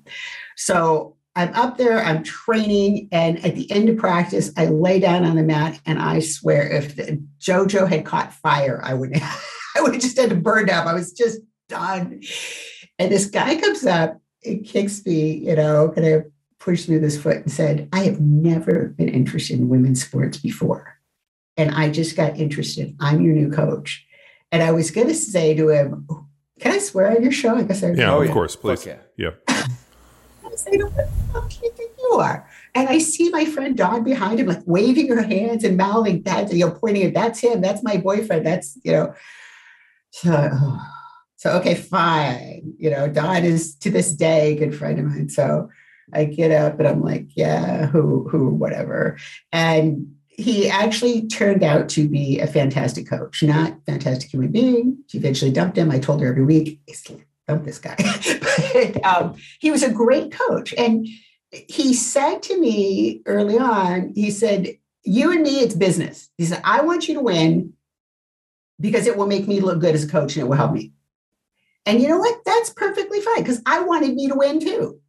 So 0.56 1.16
I'm 1.36 1.54
up 1.54 1.78
there, 1.78 2.02
I'm 2.02 2.24
training, 2.24 3.10
and 3.12 3.44
at 3.46 3.56
the 3.56 3.70
end 3.70 3.90
of 3.90 3.98
practice, 3.98 4.52
I 4.58 4.68
lay 4.68 5.00
down 5.00 5.26
on 5.26 5.36
the 5.36 5.44
mat, 5.44 5.80
and 5.86 6.00
I 6.00 6.20
swear, 6.20 6.72
if 6.72 6.96
the 6.96 7.22
dojo 7.40 7.88
had 7.88 8.06
caught 8.06 8.34
fire, 8.34 8.80
I 8.84 8.94
would, 8.94 9.12
I 9.76 9.82
would 9.82 9.94
have 9.94 10.02
just 10.02 10.18
had 10.18 10.30
to 10.30 10.36
burn 10.36 10.70
up. 10.70 10.86
I 10.86 10.94
was 10.94 11.12
just 11.12 11.42
done. 11.68 12.22
And 12.98 13.12
this 13.12 13.26
guy 13.26 13.60
comes 13.60 13.86
up 13.86 14.18
and 14.46 14.66
kicks 14.66 15.06
me, 15.06 15.34
you 15.34 15.56
know, 15.56 15.90
kind 15.90 16.08
of 16.08 16.26
pushed 16.66 16.90
me 16.90 16.96
with 16.96 17.04
his 17.04 17.22
foot 17.22 17.38
and 17.38 17.52
said, 17.52 17.88
I 17.94 18.00
have 18.06 18.20
never 18.20 18.88
been 18.98 19.08
interested 19.08 19.60
in 19.60 19.70
women's 19.70 20.04
sports 20.04 20.38
before. 20.38 20.98
And 21.56 21.72
I 21.72 21.90
just 21.90 22.18
got 22.18 22.38
interested. 22.38 22.96
I'm 23.00 23.22
your 23.22 23.36
new 23.36 23.52
coach. 23.52 24.06
And 24.52 24.64
I 24.64 24.72
was 24.72 24.90
going 24.90 25.08
to 25.08 25.14
say 25.14 25.54
to 25.54 25.70
him, 25.70 26.08
Can 26.60 26.74
I 26.74 26.80
swear 26.80 27.12
on 27.12 27.22
your 27.22 27.32
show? 27.32 27.56
I 27.56 27.64
guess 27.64 27.84
I 27.84 27.92
Yeah, 27.92 28.14
oh, 28.14 28.22
of 28.22 28.28
yeah. 28.28 28.34
course, 28.34 28.56
please. 28.56 28.82
Okay. 28.82 29.00
Yeah. 29.16 29.32
I 29.48 29.70
say, 30.56 30.78
What 30.78 30.96
the 30.96 31.08
fuck 31.32 31.50
do 31.50 31.58
you 31.64 31.72
think 31.72 31.92
you 32.00 32.18
are? 32.20 32.50
And 32.74 32.90
I 32.90 32.98
see 32.98 33.30
my 33.30 33.46
friend 33.46 33.78
Dawn 33.78 34.04
behind 34.04 34.40
him, 34.40 34.48
like 34.48 34.64
waving 34.66 35.10
her 35.10 35.22
hands 35.22 35.64
and 35.64 35.78
mouthing, 35.78 36.24
that's, 36.24 36.52
you 36.52 36.66
know, 36.66 36.72
pointing 36.72 37.04
at, 37.04 37.14
that's 37.14 37.40
him, 37.40 37.62
that's 37.62 37.84
my 37.84 37.98
boyfriend, 37.98 38.46
that's, 38.46 38.78
you 38.84 38.92
know. 38.92 39.14
So, 40.12 40.50
so 41.36 41.52
okay, 41.60 41.76
fine. 41.76 42.74
You 42.80 42.90
know, 42.90 43.08
Dawn 43.08 43.44
is 43.46 43.76
to 43.76 43.92
this 43.92 44.14
day 44.14 44.54
a 44.54 44.58
good 44.58 44.76
friend 44.76 45.00
of 45.00 45.06
mine. 45.06 45.30
So 45.30 45.70
I 46.14 46.26
get 46.26 46.52
up 46.52 46.80
and 46.80 46.88
I'm 46.88 47.02
like, 47.02 47.28
yeah, 47.36 47.88
who, 47.88 48.28
who, 48.30 48.50
whatever. 48.50 49.18
And 49.52 50.16
he 50.28 50.70
actually 50.70 51.28
turned 51.28 51.64
out 51.64 51.90
to 51.90 52.08
be 52.10 52.40
a 52.40 52.48
fantastic 52.48 53.08
coach, 53.08 53.42
not 53.42 53.78
fantastic 53.86 54.30
human 54.32 54.52
being. 54.52 54.98
She 55.08 55.18
eventually 55.18 55.52
dumped 55.52 55.78
him. 55.78 55.92
I 55.92 56.00
told 56.00 56.22
her 56.22 56.28
every 56.28 56.44
week, 56.44 56.82
dump 57.48 57.64
this 57.64 57.80
guy. 57.80 57.96
but 58.42 59.06
um, 59.06 59.36
he 59.60 59.72
was 59.72 59.84
a 59.84 59.92
great 59.92 60.32
coach. 60.32 60.74
And 60.78 61.08
he 61.52 61.94
said 61.94 62.44
to 62.44 62.60
me 62.60 63.22
early 63.26 63.58
on, 63.58 64.12
he 64.14 64.30
said, 64.30 64.78
you 65.04 65.32
and 65.32 65.42
me, 65.42 65.60
it's 65.62 65.76
business. 65.76 66.30
He 66.38 66.46
said, 66.46 66.62
I 66.64 66.82
want 66.82 67.08
you 67.08 67.14
to 67.14 67.22
win 67.22 67.74
because 68.80 69.08
it 69.08 69.16
will 69.16 69.28
make 69.28 69.48
me 69.48 69.62
look 69.62 69.80
good 69.80 69.96
as 69.96 70.04
a 70.04 70.10
coach 70.10 70.36
and 70.36 70.44
it 70.44 70.50
will 70.50 70.58
help 70.58 70.74
me. 70.74 70.92
And 71.86 72.02
you 72.02 72.10
know 72.10 72.18
what? 72.18 72.44
That's 72.46 72.72
perfectly 72.72 73.22
fine 73.22 73.38
because 73.38 73.62
I 73.66 73.82
wanted 73.82 74.16
me 74.16 74.28
to 74.28 74.36
win 74.36 74.60
too. 74.60 75.00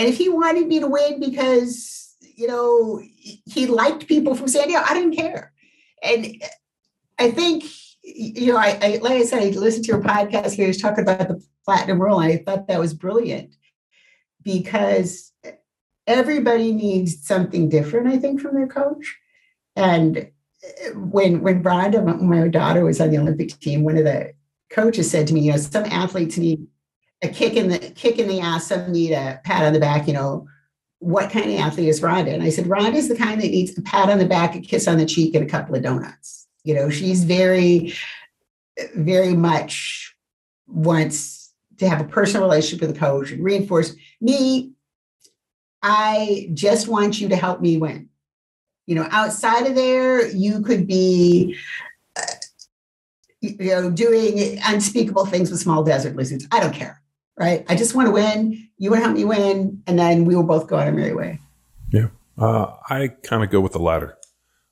And 0.00 0.08
if 0.08 0.16
he 0.16 0.30
wanted 0.30 0.66
me 0.66 0.80
to 0.80 0.86
win 0.86 1.20
because, 1.20 2.16
you 2.22 2.46
know, 2.46 3.02
he 3.44 3.66
liked 3.66 4.08
people 4.08 4.34
from 4.34 4.48
San 4.48 4.66
Diego, 4.66 4.82
I 4.88 4.94
didn't 4.94 5.14
care. 5.14 5.52
And 6.02 6.42
I 7.18 7.30
think, 7.30 7.64
you 8.02 8.50
know, 8.50 8.56
I, 8.56 8.78
I 8.80 8.98
like 9.02 9.12
I 9.12 9.24
said, 9.24 9.42
I 9.42 9.50
listened 9.50 9.84
to 9.84 9.92
your 9.92 10.00
podcast 10.00 10.52
here, 10.52 10.64
he 10.64 10.68
was 10.68 10.78
talking 10.78 11.02
about 11.02 11.28
the 11.28 11.44
platinum 11.66 12.00
rule. 12.00 12.18
I 12.18 12.38
thought 12.38 12.66
that 12.68 12.80
was 12.80 12.94
brilliant 12.94 13.54
because 14.42 15.32
everybody 16.06 16.72
needs 16.72 17.22
something 17.26 17.68
different, 17.68 18.08
I 18.08 18.16
think, 18.16 18.40
from 18.40 18.54
their 18.54 18.68
coach. 18.68 19.18
And 19.76 20.30
when 20.94 21.42
when 21.42 21.62
Ronda, 21.62 22.00
my 22.02 22.48
daughter, 22.48 22.86
was 22.86 23.02
on 23.02 23.10
the 23.10 23.18
Olympic 23.18 23.50
team, 23.60 23.84
one 23.84 23.98
of 23.98 24.04
the 24.04 24.32
coaches 24.70 25.10
said 25.10 25.26
to 25.26 25.34
me, 25.34 25.40
you 25.42 25.52
know, 25.52 25.58
some 25.58 25.84
athletes 25.84 26.38
need 26.38 26.66
a 27.22 27.28
kick 27.28 27.54
in 27.54 27.68
the 27.68 27.78
kick 27.78 28.18
in 28.18 28.28
the 28.28 28.40
ass, 28.40 28.66
some 28.66 28.90
need 28.90 29.12
a 29.12 29.40
pat 29.44 29.64
on 29.64 29.72
the 29.72 29.80
back, 29.80 30.06
you 30.06 30.14
know, 30.14 30.46
what 31.00 31.30
kind 31.30 31.50
of 31.50 31.58
athlete 31.58 31.88
is 31.88 32.02
Ronda? 32.02 32.32
And 32.32 32.42
I 32.42 32.50
said, 32.50 32.66
Ronda 32.66 32.96
is 32.96 33.08
the 33.08 33.16
kind 33.16 33.40
that 33.40 33.50
needs 33.50 33.76
a 33.76 33.82
pat 33.82 34.10
on 34.10 34.18
the 34.18 34.26
back, 34.26 34.54
a 34.54 34.60
kiss 34.60 34.86
on 34.86 34.98
the 34.98 35.06
cheek, 35.06 35.34
and 35.34 35.44
a 35.44 35.48
couple 35.48 35.74
of 35.74 35.82
donuts. 35.82 36.46
You 36.62 36.74
know, 36.74 36.90
she's 36.90 37.24
very, 37.24 37.94
very 38.94 39.34
much 39.34 40.14
wants 40.66 41.52
to 41.78 41.88
have 41.88 42.00
a 42.00 42.04
personal 42.04 42.46
relationship 42.46 42.86
with 42.86 42.96
a 42.96 42.98
coach 42.98 43.32
and 43.32 43.42
reinforce 43.42 43.94
me. 44.20 44.72
I 45.82 46.50
just 46.52 46.86
want 46.86 47.18
you 47.18 47.30
to 47.30 47.36
help 47.36 47.62
me 47.62 47.78
win. 47.78 48.10
You 48.86 48.96
know, 48.96 49.08
outside 49.10 49.66
of 49.66 49.74
there, 49.74 50.28
you 50.28 50.60
could 50.60 50.86
be 50.86 51.56
uh, 52.16 52.22
you 53.40 53.56
know, 53.58 53.90
doing 53.90 54.58
unspeakable 54.66 55.24
things 55.24 55.50
with 55.50 55.60
small 55.60 55.82
desert 55.82 56.14
lizards. 56.14 56.46
I 56.52 56.60
don't 56.60 56.74
care 56.74 56.99
right? 57.40 57.64
I 57.68 57.74
just 57.74 57.94
want 57.94 58.06
to 58.06 58.12
win. 58.12 58.68
You 58.76 58.90
want 58.90 59.00
to 59.00 59.04
help 59.06 59.16
me 59.16 59.24
win, 59.24 59.82
and 59.86 59.98
then 59.98 60.26
we 60.26 60.36
will 60.36 60.44
both 60.44 60.68
go 60.68 60.76
on 60.76 60.86
our 60.86 60.92
merry 60.92 61.14
way. 61.14 61.40
Yeah, 61.90 62.08
uh, 62.38 62.76
I 62.88 63.08
kind 63.24 63.42
of 63.42 63.50
go 63.50 63.60
with 63.60 63.72
the 63.72 63.80
latter. 63.80 64.16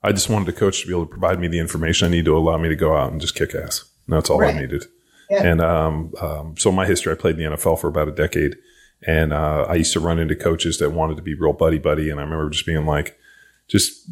I 0.03 0.13
just 0.13 0.29
wanted 0.29 0.49
a 0.49 0.53
coach 0.53 0.83
to 0.83 0.87
be 0.87 0.93
able 0.93 1.07
to 1.07 1.11
provide 1.11 1.41
me 1.41 1.49
the 1.49 1.59
information 1.59 2.07
I 2.07 2.11
need 2.11 2.27
to 2.27 2.37
allow 2.37 2.57
me 2.59 2.69
to 2.69 2.77
go 2.77 2.97
out 2.97 3.11
and 3.11 3.21
just 3.21 3.35
kick 3.35 3.55
ass. 3.55 3.85
And 4.07 4.17
that's 4.17 4.31
all 4.31 4.39
right. 4.39 4.55
I 4.55 4.61
needed. 4.61 4.85
Yeah. 5.29 5.43
And 5.43 5.61
um, 5.61 6.13
um, 6.21 6.57
so 6.57 6.71
my 6.71 6.87
history, 6.87 7.13
I 7.13 7.17
played 7.17 7.39
in 7.39 7.51
the 7.51 7.57
NFL 7.57 7.81
for 7.81 7.89
about 7.89 8.09
a 8.09 8.13
decade, 8.13 8.57
and 9.07 9.33
uh, 9.33 9.67
I 9.69 9.75
used 9.75 9.93
to 9.95 10.01
run 10.01 10.19
into 10.19 10.37
coaches 10.37 10.79
that 10.79 10.91
wanted 10.91 11.17
to 11.17 11.23
be 11.23 11.35
real 11.35 11.53
buddy 11.53 11.79
buddy, 11.79 12.11
and 12.11 12.21
I 12.21 12.23
remember 12.23 12.49
just 12.51 12.67
being 12.67 12.87
like, 12.87 13.19
just 13.67 14.09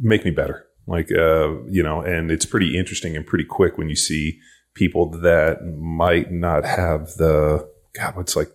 make 0.00 0.24
me 0.24 0.30
better, 0.30 0.66
like 0.86 1.10
uh, 1.10 1.62
you 1.64 1.82
know. 1.82 2.00
And 2.00 2.30
it's 2.30 2.46
pretty 2.46 2.78
interesting 2.78 3.16
and 3.16 3.26
pretty 3.26 3.44
quick 3.44 3.76
when 3.76 3.88
you 3.88 3.96
see 3.96 4.38
people 4.74 5.10
that 5.10 5.64
might 5.64 6.30
not 6.30 6.64
have 6.64 7.08
the 7.16 7.68
God, 7.96 8.16
what's 8.16 8.36
like 8.36 8.50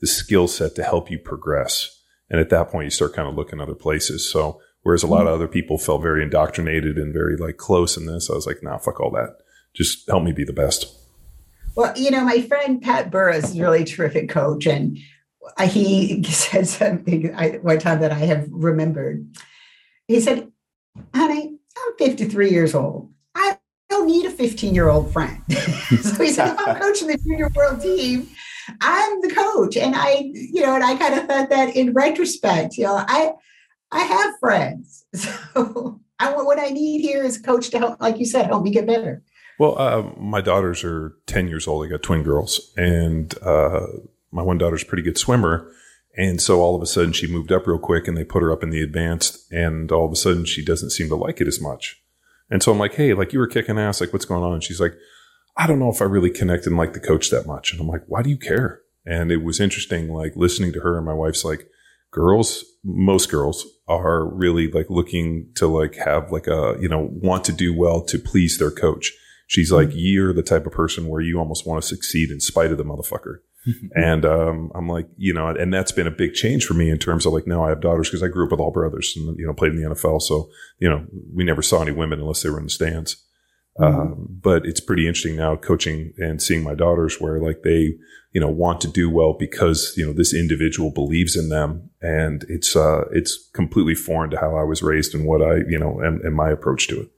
the 0.00 0.06
skill 0.06 0.48
set 0.48 0.74
to 0.76 0.82
help 0.82 1.10
you 1.10 1.18
progress? 1.18 1.96
And 2.28 2.40
at 2.40 2.50
that 2.50 2.70
point, 2.70 2.84
you 2.84 2.90
start 2.90 3.14
kind 3.14 3.28
of 3.28 3.34
looking 3.34 3.60
other 3.60 3.74
places. 3.74 4.30
So 4.30 4.60
Whereas 4.82 5.02
a 5.02 5.06
lot 5.06 5.26
of 5.26 5.34
other 5.34 5.48
people 5.48 5.78
felt 5.78 6.02
very 6.02 6.22
indoctrinated 6.22 6.96
and 6.96 7.12
very 7.12 7.36
like 7.36 7.58
close 7.58 7.96
in 7.96 8.06
this. 8.06 8.30
I 8.30 8.34
was 8.34 8.46
like, 8.46 8.62
nah, 8.62 8.78
fuck 8.78 9.00
all 9.00 9.10
that. 9.10 9.36
Just 9.74 10.08
help 10.08 10.22
me 10.24 10.32
be 10.32 10.44
the 10.44 10.52
best. 10.52 10.96
Well, 11.76 11.92
you 11.96 12.10
know, 12.10 12.24
my 12.24 12.40
friend 12.42 12.80
Pat 12.80 13.10
Burris 13.10 13.50
is 13.50 13.58
a 13.58 13.62
really 13.62 13.84
terrific 13.84 14.28
coach, 14.28 14.66
and 14.66 14.98
he 15.68 16.22
said 16.24 16.66
something 16.66 17.32
one 17.62 17.78
time 17.78 18.00
that 18.00 18.12
I 18.12 18.18
have 18.18 18.48
remembered. 18.50 19.28
He 20.08 20.20
said, 20.20 20.50
"Honey, 21.14 21.58
I'm 21.78 21.96
53 21.98 22.50
years 22.50 22.74
old. 22.74 23.12
I 23.34 23.58
don't 23.88 24.06
need 24.06 24.24
a 24.26 24.30
15 24.30 24.74
year 24.74 24.88
old 24.88 25.12
friend." 25.12 25.40
so 25.50 26.22
he 26.24 26.32
said, 26.32 26.54
"If 26.54 26.66
I'm 26.66 26.80
coaching 26.80 27.08
the 27.08 27.18
junior 27.18 27.50
world 27.54 27.80
team, 27.80 28.28
I'm 28.80 29.20
the 29.20 29.34
coach." 29.34 29.76
And 29.76 29.94
I, 29.96 30.30
you 30.34 30.62
know, 30.62 30.74
and 30.74 30.84
I 30.84 30.96
kind 30.96 31.14
of 31.14 31.26
thought 31.26 31.50
that 31.50 31.76
in 31.76 31.92
retrospect, 31.92 32.76
you 32.76 32.84
know, 32.84 33.04
I 33.06 33.32
I 33.92 34.00
have 34.00 34.38
friends, 34.40 35.04
so 35.14 36.00
I 36.18 36.32
want 36.32 36.46
what 36.46 36.58
I 36.58 36.68
need 36.68 37.00
here 37.00 37.24
is 37.24 37.38
a 37.38 37.42
coach 37.42 37.70
to 37.70 37.78
help, 37.78 38.00
like 38.00 38.18
you 38.18 38.26
said, 38.26 38.46
help 38.46 38.62
me 38.62 38.70
get 38.70 38.86
better. 38.86 39.22
Well, 39.58 39.78
uh, 39.78 40.02
my 40.18 40.40
daughters 40.40 40.84
are 40.84 41.16
10 41.26 41.48
years 41.48 41.68
old. 41.68 41.84
I 41.84 41.88
got 41.88 42.02
twin 42.02 42.22
girls, 42.22 42.72
and 42.76 43.34
uh, 43.42 43.86
my 44.32 44.42
one 44.42 44.58
daughter's 44.58 44.82
a 44.82 44.86
pretty 44.86 45.02
good 45.02 45.18
swimmer. 45.18 45.70
And 46.16 46.40
so 46.40 46.60
all 46.60 46.74
of 46.74 46.82
a 46.82 46.86
sudden 46.86 47.12
she 47.12 47.26
moved 47.26 47.52
up 47.52 47.66
real 47.66 47.78
quick 47.78 48.08
and 48.08 48.16
they 48.16 48.24
put 48.24 48.42
her 48.42 48.52
up 48.52 48.62
in 48.62 48.70
the 48.70 48.82
advanced. 48.82 49.50
And 49.52 49.90
all 49.92 50.06
of 50.06 50.12
a 50.12 50.16
sudden 50.16 50.44
she 50.44 50.64
doesn't 50.64 50.90
seem 50.90 51.08
to 51.08 51.16
like 51.16 51.40
it 51.40 51.46
as 51.46 51.60
much. 51.60 52.02
And 52.50 52.62
so 52.62 52.72
I'm 52.72 52.78
like, 52.78 52.94
hey, 52.94 53.14
like 53.14 53.32
you 53.32 53.38
were 53.38 53.46
kicking 53.46 53.78
ass. 53.78 54.00
Like, 54.00 54.12
what's 54.12 54.24
going 54.24 54.42
on? 54.42 54.54
And 54.54 54.64
she's 54.64 54.80
like, 54.80 54.94
I 55.60 55.66
don't 55.66 55.78
know 55.78 55.90
if 55.90 56.00
I 56.00 56.06
really 56.06 56.30
connect 56.30 56.66
and 56.66 56.78
like 56.78 56.94
the 56.94 57.00
coach 57.00 57.28
that 57.28 57.46
much. 57.46 57.70
And 57.70 57.82
I'm 57.82 57.86
like, 57.86 58.04
why 58.06 58.22
do 58.22 58.30
you 58.30 58.38
care? 58.38 58.80
And 59.04 59.30
it 59.30 59.42
was 59.42 59.60
interesting, 59.60 60.08
like 60.08 60.32
listening 60.34 60.72
to 60.72 60.80
her 60.80 60.96
and 60.96 61.04
my 61.04 61.12
wife's 61.12 61.44
like, 61.44 61.68
girls, 62.10 62.64
most 62.82 63.30
girls 63.30 63.66
are 63.86 64.26
really 64.26 64.70
like 64.70 64.88
looking 64.88 65.50
to 65.56 65.66
like 65.66 65.96
have 65.96 66.32
like 66.32 66.46
a, 66.46 66.76
you 66.80 66.88
know, 66.88 67.10
want 67.12 67.44
to 67.44 67.52
do 67.52 67.76
well 67.76 68.02
to 68.04 68.18
please 68.18 68.56
their 68.56 68.70
coach. 68.70 69.12
She's 69.48 69.70
like, 69.70 69.88
mm-hmm. 69.88 69.98
you're 69.98 70.32
the 70.32 70.42
type 70.42 70.64
of 70.64 70.72
person 70.72 71.08
where 71.08 71.20
you 71.20 71.38
almost 71.38 71.66
want 71.66 71.82
to 71.82 71.88
succeed 71.88 72.30
in 72.30 72.40
spite 72.40 72.72
of 72.72 72.78
the 72.78 72.84
motherfucker. 72.84 73.40
and 73.94 74.24
um, 74.24 74.72
I'm 74.74 74.88
like, 74.88 75.08
you 75.18 75.34
know, 75.34 75.48
and 75.48 75.74
that's 75.74 75.92
been 75.92 76.06
a 76.06 76.12
big 76.12 76.32
change 76.32 76.64
for 76.64 76.72
me 76.72 76.90
in 76.90 76.98
terms 76.98 77.26
of 77.26 77.34
like 77.34 77.46
now 77.46 77.64
I 77.64 77.68
have 77.68 77.82
daughters 77.82 78.08
because 78.08 78.22
I 78.22 78.28
grew 78.28 78.46
up 78.46 78.52
with 78.52 78.60
all 78.60 78.70
brothers 78.70 79.12
and 79.14 79.36
you 79.38 79.46
know 79.46 79.52
played 79.52 79.72
in 79.72 79.82
the 79.82 79.90
NFL, 79.90 80.22
so 80.22 80.48
you 80.78 80.88
know 80.88 81.04
we 81.34 81.44
never 81.44 81.60
saw 81.60 81.82
any 81.82 81.90
women 81.90 82.20
unless 82.20 82.42
they 82.42 82.48
were 82.48 82.56
in 82.56 82.64
the 82.64 82.70
stands. 82.70 83.22
Mm-hmm. 83.78 84.00
Um, 84.00 84.26
but 84.28 84.66
it's 84.66 84.80
pretty 84.80 85.06
interesting 85.06 85.36
now 85.36 85.56
coaching 85.56 86.12
and 86.18 86.42
seeing 86.42 86.62
my 86.62 86.74
daughters 86.74 87.20
where 87.20 87.40
like 87.40 87.62
they 87.62 87.94
you 88.32 88.40
know 88.40 88.48
want 88.48 88.80
to 88.80 88.88
do 88.88 89.08
well 89.08 89.34
because 89.38 89.94
you 89.96 90.04
know 90.04 90.12
this 90.12 90.34
individual 90.34 90.90
believes 90.90 91.36
in 91.36 91.48
them, 91.48 91.90
and 92.00 92.44
it's 92.48 92.74
uh, 92.74 93.04
it's 93.12 93.48
completely 93.54 93.94
foreign 93.94 94.30
to 94.30 94.38
how 94.38 94.56
I 94.56 94.64
was 94.64 94.82
raised 94.82 95.14
and 95.14 95.24
what 95.24 95.42
I 95.42 95.58
you 95.68 95.78
know 95.78 96.00
and, 96.00 96.20
and 96.22 96.34
my 96.34 96.50
approach 96.50 96.88
to 96.88 97.00
it. 97.00 97.10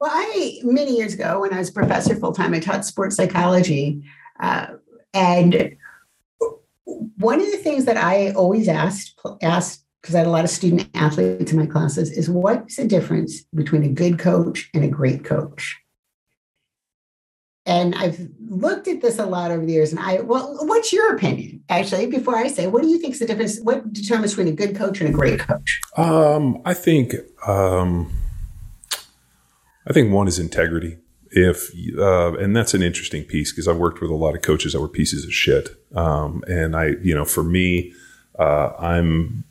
Well, 0.00 0.10
I 0.12 0.58
many 0.64 0.96
years 0.96 1.14
ago 1.14 1.40
when 1.40 1.54
I 1.54 1.58
was 1.58 1.70
professor 1.70 2.16
full 2.16 2.32
time, 2.32 2.54
I 2.54 2.60
taught 2.60 2.84
sports 2.84 3.16
psychology, 3.16 4.02
uh, 4.40 4.66
and 5.14 5.76
one 7.18 7.40
of 7.40 7.50
the 7.50 7.58
things 7.58 7.84
that 7.84 7.96
I 7.96 8.32
always 8.32 8.68
asked 8.68 9.18
asked 9.42 9.81
because 10.02 10.16
I 10.16 10.18
had 10.18 10.26
a 10.26 10.30
lot 10.30 10.44
of 10.44 10.50
student 10.50 10.88
athletes 10.94 11.52
in 11.52 11.58
my 11.58 11.66
classes 11.66 12.10
is 12.10 12.28
what's 12.28 12.76
the 12.76 12.86
difference 12.86 13.42
between 13.54 13.84
a 13.84 13.88
good 13.88 14.18
coach 14.18 14.68
and 14.74 14.84
a 14.84 14.88
great 14.88 15.24
coach? 15.24 15.78
And 17.64 17.94
I've 17.94 18.28
looked 18.48 18.88
at 18.88 19.00
this 19.00 19.20
a 19.20 19.26
lot 19.26 19.52
over 19.52 19.64
the 19.64 19.72
years. 19.72 19.92
And 19.92 20.00
I, 20.00 20.20
well, 20.20 20.58
what's 20.66 20.92
your 20.92 21.14
opinion? 21.14 21.62
Actually, 21.68 22.06
before 22.08 22.34
I 22.36 22.48
say, 22.48 22.66
what 22.66 22.82
do 22.82 22.88
you 22.88 22.98
think 22.98 23.14
is 23.14 23.20
the 23.20 23.26
difference? 23.26 23.60
What 23.60 23.92
determines 23.92 24.32
between 24.32 24.52
a 24.52 24.56
good 24.56 24.74
coach 24.74 25.00
and 25.00 25.08
a 25.08 25.12
great 25.12 25.38
coach? 25.38 25.80
Um, 25.96 26.60
I 26.64 26.74
think 26.74 27.14
um, 27.46 28.12
I 29.86 29.92
think 29.92 30.12
one 30.12 30.26
is 30.26 30.40
integrity. 30.40 30.98
If 31.30 31.70
uh, 31.96 32.34
and 32.34 32.56
that's 32.56 32.74
an 32.74 32.82
interesting 32.82 33.22
piece 33.22 33.52
because 33.52 33.68
I've 33.68 33.78
worked 33.78 34.00
with 34.00 34.10
a 34.10 34.14
lot 34.14 34.34
of 34.34 34.42
coaches 34.42 34.72
that 34.72 34.80
were 34.80 34.88
pieces 34.88 35.24
of 35.24 35.32
shit. 35.32 35.70
Um, 35.94 36.42
and 36.48 36.74
I, 36.74 36.96
you 37.00 37.14
know, 37.14 37.24
for 37.24 37.44
me, 37.44 37.92
uh, 38.40 38.70
I'm 38.76 39.44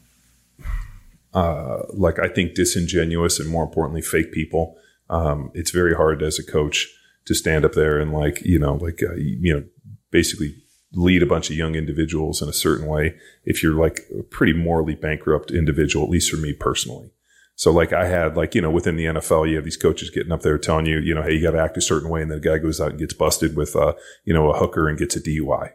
uh, 1.34 1.84
like 1.94 2.20
I 2.20 2.28
think 2.28 2.56
disingenuous 2.56 3.40
and 3.40 3.50
more 3.50 3.64
importantly, 3.64 4.02
fake 4.02 4.32
people. 4.32 4.78
Um, 5.10 5.52
it's 5.54 5.72
very 5.72 5.94
hard 5.94 6.24
as 6.24 6.40
a 6.40 6.44
coach 6.44 6.88
to 7.26 7.36
stand 7.36 7.66
up 7.66 7.74
there 7.74 8.00
and 8.00 8.12
like 8.12 8.42
you 8.42 8.58
know 8.58 8.76
like 8.76 9.02
uh, 9.04 9.16
you 9.16 9.54
know 9.54 9.64
basically 10.10 10.56
lead 10.94 11.24
a 11.24 11.28
bunch 11.28 11.50
of 11.50 11.56
young 11.56 11.76
individuals 11.76 12.42
in 12.42 12.50
a 12.50 12.54
certain 12.54 12.86
way 12.86 13.16
if 13.46 13.64
you're 13.64 13.80
like 13.80 14.02
a 14.18 14.24
pretty 14.24 14.54
morally 14.54 14.96
bankrupt 14.96 15.52
individual, 15.52 16.06
at 16.06 16.12
least 16.12 16.30
for 16.30 16.38
me 16.38 16.54
personally. 16.54 17.12
So 17.56 17.72
like 17.72 17.94
I 17.94 18.08
had 18.08 18.36
like, 18.36 18.56
you 18.56 18.62
know, 18.62 18.72
within 18.72 18.96
the 18.96 19.06
NFL, 19.06 19.50
you 19.50 19.56
have 19.56 19.64
these 19.64 19.78
coaches 19.78 20.10
getting 20.10 20.32
up 20.32 20.42
there 20.42 20.58
telling 20.58 20.86
you, 20.86 21.00
you 21.00 21.14
know, 21.14 21.22
hey, 21.22 21.34
you 21.34 21.44
got 21.44 21.52
to 21.52 21.62
act 21.62 21.78
a 21.78 21.82
certain 21.82 22.10
way. 22.10 22.22
And 22.22 22.32
then 22.32 22.42
the 22.42 22.50
guy 22.50 22.58
goes 22.58 22.82
out 22.82 22.90
and 22.90 23.00
gets 23.00 23.14
busted 23.14 23.56
with, 23.56 23.76
uh, 23.76 23.94
you 24.26 24.34
know, 24.34 24.50
a 24.52 24.58
hooker 24.58 24.90
and 24.90 24.98
gets 24.98 25.16
a 25.16 25.22
DUI. 25.22 25.72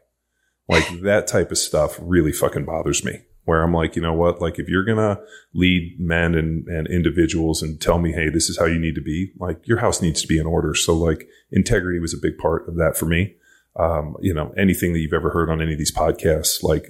Like 0.69 1.01
that 1.03 1.29
type 1.29 1.51
of 1.51 1.59
stuff 1.59 1.97
really 2.01 2.33
fucking 2.33 2.65
bothers 2.65 3.05
me 3.05 3.21
where 3.47 3.63
I'm 3.63 3.73
like, 3.73 3.97
you 3.97 4.03
know 4.03 4.13
what? 4.13 4.43
Like 4.43 4.59
if 4.59 4.69
you're 4.69 4.85
going 4.85 4.99
to 4.99 5.21
lead 5.55 5.97
men 5.99 6.35
and, 6.35 6.67
and 6.67 6.87
individuals 6.89 7.63
and 7.63 7.81
tell 7.81 7.99
me, 7.99 8.13
Hey, 8.13 8.29
this 8.29 8.51
is 8.51 8.59
how 8.59 8.67
you 8.67 8.79
need 8.79 8.97
to 8.97 9.01
be, 9.01 9.33
like 9.39 9.67
your 9.67 9.79
house 9.79 10.03
needs 10.03 10.21
to 10.23 10.29
be 10.29 10.39
in 10.39 10.47
order. 10.47 10.75
So 10.75 10.95
like 10.95 11.27
integrity 11.51 11.99
was 11.99 12.13
a 12.13 12.19
big 12.19 12.37
part 12.39 12.69
of 12.69 12.77
that 12.77 12.97
for 12.97 13.07
me. 13.07 13.35
Um, 13.79 14.17
you 14.21 14.35
know, 14.35 14.53
anything 14.57 14.93
that 14.93 15.01
you've 15.01 15.13
ever 15.13 15.31
heard 15.31 15.49
on 15.49 15.63
any 15.63 15.73
of 15.73 15.79
these 15.79 15.95
podcasts, 15.95 16.63
like 16.63 16.89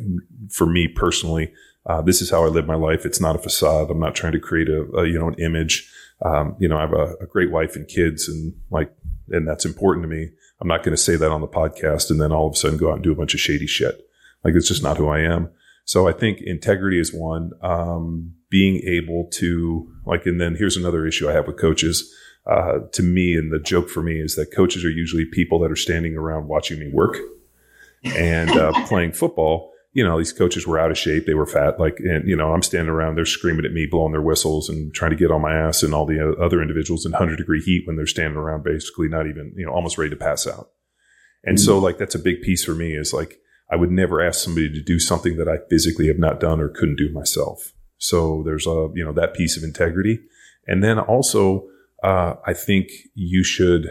for 0.50 0.66
me 0.66 0.88
personally, 0.88 1.52
uh, 1.84 2.00
this 2.00 2.22
is 2.22 2.30
how 2.30 2.44
I 2.44 2.48
live 2.48 2.66
my 2.66 2.74
life. 2.74 3.04
It's 3.04 3.20
not 3.20 3.36
a 3.36 3.40
facade. 3.40 3.90
I'm 3.90 4.00
not 4.00 4.14
trying 4.14 4.32
to 4.32 4.40
create 4.40 4.68
a, 4.68 4.82
a 4.96 5.06
you 5.06 5.18
know, 5.18 5.28
an 5.28 5.34
image. 5.34 5.90
Um, 6.24 6.56
you 6.58 6.68
know, 6.68 6.78
I 6.78 6.82
have 6.82 6.92
a, 6.92 7.14
a, 7.20 7.26
great 7.26 7.50
wife 7.50 7.76
and 7.76 7.86
kids 7.86 8.26
and 8.26 8.54
like, 8.70 8.90
and 9.28 9.46
that's 9.46 9.66
important 9.66 10.04
to 10.04 10.08
me. 10.08 10.30
I'm 10.60 10.68
not 10.68 10.82
going 10.82 10.96
to 10.96 11.02
say 11.02 11.16
that 11.16 11.30
on 11.30 11.42
the 11.42 11.46
podcast 11.46 12.10
and 12.10 12.20
then 12.20 12.32
all 12.32 12.46
of 12.46 12.54
a 12.54 12.56
sudden 12.56 12.78
go 12.78 12.88
out 12.88 12.94
and 12.94 13.04
do 13.04 13.12
a 13.12 13.16
bunch 13.16 13.34
of 13.34 13.40
shady 13.40 13.66
shit. 13.66 14.08
Like 14.42 14.54
it's 14.54 14.68
just 14.68 14.82
not 14.82 14.96
who 14.96 15.08
I 15.08 15.20
am. 15.20 15.50
So 15.86 16.06
I 16.06 16.12
think 16.12 16.40
integrity 16.42 17.00
is 17.00 17.14
one. 17.14 17.52
Um, 17.62 18.34
being 18.50 18.82
able 18.86 19.28
to 19.32 19.90
like, 20.04 20.26
and 20.26 20.40
then 20.40 20.54
here's 20.54 20.76
another 20.76 21.06
issue 21.06 21.28
I 21.28 21.32
have 21.32 21.46
with 21.46 21.58
coaches. 21.58 22.12
Uh, 22.46 22.78
to 22.92 23.02
me, 23.02 23.34
and 23.34 23.52
the 23.52 23.58
joke 23.58 23.88
for 23.88 24.04
me 24.04 24.20
is 24.20 24.36
that 24.36 24.54
coaches 24.54 24.84
are 24.84 24.90
usually 24.90 25.24
people 25.24 25.58
that 25.58 25.72
are 25.72 25.76
standing 25.76 26.14
around 26.16 26.46
watching 26.46 26.78
me 26.78 26.88
work 26.92 27.16
and 28.04 28.50
uh, 28.50 28.72
playing 28.86 29.10
football 29.10 29.72
you 29.96 30.04
know, 30.04 30.18
these 30.18 30.34
coaches 30.34 30.66
were 30.66 30.78
out 30.78 30.90
of 30.90 30.98
shape. 30.98 31.24
They 31.24 31.32
were 31.32 31.46
fat. 31.46 31.80
Like, 31.80 32.00
and, 32.00 32.28
you 32.28 32.36
know, 32.36 32.52
I'm 32.52 32.62
standing 32.62 32.90
around, 32.90 33.14
they're 33.14 33.24
screaming 33.24 33.64
at 33.64 33.72
me, 33.72 33.86
blowing 33.90 34.12
their 34.12 34.20
whistles 34.20 34.68
and 34.68 34.92
trying 34.92 35.12
to 35.12 35.16
get 35.16 35.30
on 35.30 35.40
my 35.40 35.54
ass 35.56 35.82
and 35.82 35.94
all 35.94 36.04
the 36.04 36.36
other 36.38 36.60
individuals 36.60 37.06
in 37.06 37.12
100 37.12 37.36
degree 37.36 37.62
heat 37.62 37.86
when 37.86 37.96
they're 37.96 38.06
standing 38.06 38.36
around 38.36 38.62
basically 38.62 39.08
not 39.08 39.26
even, 39.26 39.54
you 39.56 39.64
know, 39.64 39.72
almost 39.72 39.96
ready 39.96 40.10
to 40.10 40.16
pass 40.16 40.46
out. 40.46 40.68
And 41.44 41.56
mm-hmm. 41.56 41.64
so, 41.64 41.78
like, 41.78 41.96
that's 41.96 42.14
a 42.14 42.18
big 42.18 42.42
piece 42.42 42.62
for 42.62 42.74
me 42.74 42.92
is 42.92 43.14
like, 43.14 43.38
I 43.70 43.76
would 43.76 43.90
never 43.90 44.20
ask 44.20 44.42
somebody 44.42 44.72
to 44.72 44.80
do 44.80 44.98
something 44.98 45.36
that 45.36 45.48
I 45.48 45.58
physically 45.68 46.06
have 46.08 46.18
not 46.18 46.40
done 46.40 46.60
or 46.60 46.68
couldn't 46.68 46.96
do 46.96 47.12
myself. 47.12 47.72
So 47.98 48.42
there's 48.44 48.66
a, 48.66 48.88
you 48.94 49.04
know, 49.04 49.12
that 49.12 49.34
piece 49.34 49.56
of 49.56 49.64
integrity. 49.64 50.20
And 50.66 50.84
then 50.84 50.98
also, 50.98 51.68
uh, 52.02 52.34
I 52.46 52.52
think 52.52 52.88
you 53.14 53.42
should 53.42 53.88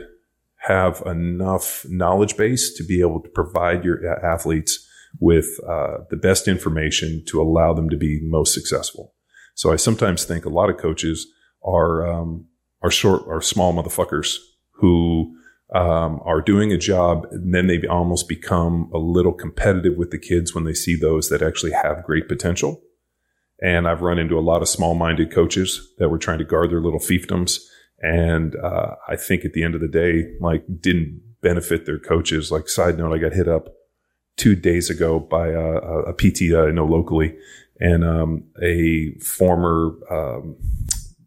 have 0.58 1.02
enough 1.06 1.86
knowledge 1.90 2.38
base 2.38 2.74
to 2.76 2.84
be 2.84 3.02
able 3.02 3.22
to 3.22 3.30
provide 3.30 3.84
your 3.84 4.26
athletes 4.26 4.88
with 5.20 5.48
uh, 5.68 6.00
the 6.10 6.18
best 6.18 6.48
information 6.48 7.24
to 7.28 7.42
allow 7.42 7.74
them 7.74 7.90
to 7.90 7.98
be 7.98 8.20
most 8.24 8.54
successful. 8.54 9.14
So 9.54 9.72
I 9.72 9.78
sometimes 9.78 10.26
think 10.26 10.46
a 10.46 10.50
lot 10.50 10.70
of 10.70 10.78
coaches 10.78 11.28
are 11.64 12.06
um, 12.08 12.46
are 12.82 12.92
short 12.92 13.24
are 13.28 13.42
small 13.42 13.74
motherfuckers 13.74 14.38
who 14.72 15.36
um, 15.76 16.22
are 16.24 16.42
doing 16.42 16.72
a 16.72 16.78
job 16.78 17.28
and 17.32 17.54
then 17.54 17.68
they 17.68 17.86
almost 17.86 18.30
become 18.30 18.90
a 18.94 18.98
little 18.98 19.34
competitive 19.34 19.98
with 19.98 20.10
the 20.10 20.18
kids 20.18 20.56
when 20.56 20.64
they 20.64 20.74
see 20.74 20.96
those 20.96 21.28
that 21.28 21.42
actually 21.42 21.74
have 21.74 22.06
great 22.06 22.30
potential. 22.30 22.82
And 23.62 23.86
I've 23.86 24.02
run 24.02 24.18
into 24.18 24.40
a 24.40 24.42
lot 24.42 24.62
of 24.62 24.70
small 24.70 24.96
minded 24.96 25.34
coaches 25.34 25.94
that 25.98 26.08
were 26.08 26.18
trying 26.18 26.38
to 26.38 26.46
guard 26.46 26.72
their 26.72 26.80
little 26.80 27.00
fiefdoms. 27.00 27.60
And 28.00 28.56
uh, 28.56 28.96
I 29.10 29.18
think 29.18 29.44
at 29.44 29.52
the 29.52 29.64
end 29.64 29.76
of 29.76 29.82
the 29.82 29.90
day, 29.90 30.24
like 30.40 30.64
didn't 30.80 31.22
benefit 31.42 31.86
their 31.86 32.00
coaches. 32.00 32.52
Like 32.52 32.70
side 32.70 32.98
note, 32.98 33.14
I 33.14 33.18
got 33.18 33.34
hit 33.34 33.50
up 33.50 33.68
two 34.38 34.56
days 34.56 34.90
ago 34.90 35.20
by 35.20 35.50
a, 35.50 35.60
a 35.60 36.14
PT 36.14 36.52
that 36.52 36.66
I 36.70 36.72
know 36.72 36.86
locally, 36.86 37.36
and 37.80 38.04
um, 38.06 38.44
a 38.62 39.14
former. 39.20 39.96
Um, 40.10 40.56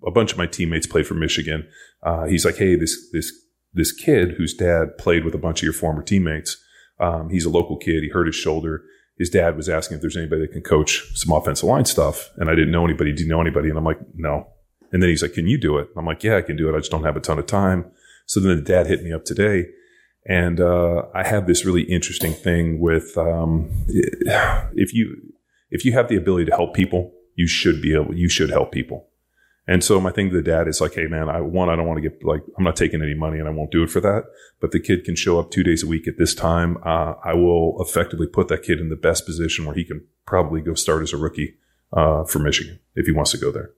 a 0.07 0.13
bunch 0.13 0.31
of 0.31 0.39
my 0.39 0.47
teammates 0.47 0.87
play 0.87 1.03
for 1.03 1.15
Michigan. 1.15 1.67
Uh, 2.05 2.27
he's 2.27 2.45
like, 2.45 2.57
"Hey, 2.57 2.77
this 2.77 3.11
this 3.13 3.33
this 3.73 3.93
kid 3.93 4.33
whose 4.33 4.55
dad 4.55 4.99
played 4.99 5.25
with 5.25 5.35
a 5.35 5.39
bunch 5.39 5.61
of 5.61 5.65
your 5.65 5.73
former 5.73 6.03
teammates. 6.03 6.57
Um, 7.01 7.31
he's 7.31 7.45
a 7.45 7.51
local 7.51 7.77
kid. 7.77 8.03
He 8.03 8.09
hurt 8.09 8.27
his 8.27 8.37
shoulder. 8.37 8.83
His 9.19 9.31
dad 9.31 9.57
was 9.57 9.69
asking 9.69 9.97
if 9.97 10.01
there's 10.01 10.17
anybody 10.17 10.43
that 10.43 10.53
can 10.53 10.63
coach 10.63 11.05
some 11.15 11.35
offensive 11.35 11.69
line 11.69 11.85
stuff, 11.85 12.31
and 12.37 12.49
I 12.49 12.55
didn't 12.55 12.71
know 12.71 12.85
anybody. 12.85 13.13
Do 13.13 13.23
you 13.23 13.29
know 13.29 13.41
anybody? 13.41 13.69
And 13.69 13.79
I'm 13.79 13.85
like, 13.85 13.99
no. 14.15 14.49
And 14.93 15.03
then 15.03 15.11
he's 15.11 15.23
like, 15.23 15.35
can 15.35 15.47
you 15.47 15.59
do 15.59 15.79
it? 15.79 15.89
I'm 15.97 16.07
like, 16.07 16.23
yeah, 16.23 16.37
I 16.37 16.43
can 16.43 16.57
do 16.57 16.69
it. 16.69 16.75
I 16.75 16.79
just 16.79 16.91
don't 16.91 17.05
have 17.05 17.17
a 17.17 17.21
ton 17.21 17.39
of 17.39 17.47
time. 17.47 17.91
So 18.27 18.41
then 18.41 18.57
the 18.57 18.63
dad 18.63 18.87
hit 18.87 19.03
me 19.03 19.13
up 19.13 19.25
today 19.25 19.67
and 20.29 20.61
uh, 20.61 21.05
I 21.15 21.27
have 21.27 21.47
this 21.47 21.65
really 21.65 21.83
interesting 21.83 22.35
thing 22.35 22.79
with 22.81 23.17
um, 23.17 23.71
if 23.89 24.93
you 24.93 25.17
if 25.71 25.85
you 25.85 25.93
have 25.93 26.09
the 26.09 26.17
ability 26.17 26.45
to 26.47 26.57
help 26.57 26.75
people, 26.75 27.13
you 27.35 27.47
should 27.47 27.81
be 27.81 27.95
able 27.95 28.15
you 28.15 28.29
should 28.29 28.51
help 28.51 28.71
people. 28.71 29.08
And 29.71 29.85
so 29.85 30.01
my 30.01 30.11
thing 30.11 30.31
to 30.31 30.37
the 30.37 30.43
dad 30.43 30.67
is 30.67 30.81
like, 30.81 30.95
hey 30.95 31.07
man, 31.07 31.29
I 31.29 31.43
one, 31.43 31.69
I 31.69 31.77
don't 31.77 31.87
want 31.87 32.03
to 32.03 32.09
get 32.09 32.25
like, 32.25 32.43
I'm 32.57 32.65
not 32.65 32.75
taking 32.75 33.03
any 33.03 33.15
money 33.15 33.39
and 33.39 33.47
I 33.47 33.53
won't 33.53 33.71
do 33.71 33.83
it 33.83 33.91
for 33.91 34.01
that. 34.01 34.25
But 34.63 34.73
the 34.73 34.81
kid 34.81 35.05
can 35.05 35.15
show 35.15 35.39
up 35.39 35.51
two 35.51 35.63
days 35.63 35.83
a 35.83 35.87
week 35.87 36.09
at 36.09 36.17
this 36.17 36.35
time. 36.35 36.79
Uh, 36.87 37.15
I 37.23 37.35
will 37.35 37.77
effectively 37.79 38.27
put 38.27 38.49
that 38.49 38.63
kid 38.63 38.81
in 38.81 38.89
the 38.89 38.97
best 38.97 39.27
position 39.27 39.67
where 39.67 39.75
he 39.75 39.85
can 39.85 40.07
probably 40.27 40.63
go 40.63 40.73
start 40.73 41.03
as 41.03 41.13
a 41.13 41.19
rookie 41.19 41.57
uh, 41.93 42.25
for 42.25 42.39
Michigan 42.39 42.81
if 42.95 43.05
he 43.05 43.13
wants 43.13 43.31
to 43.33 43.39
go 43.39 43.53
there. 43.53 43.73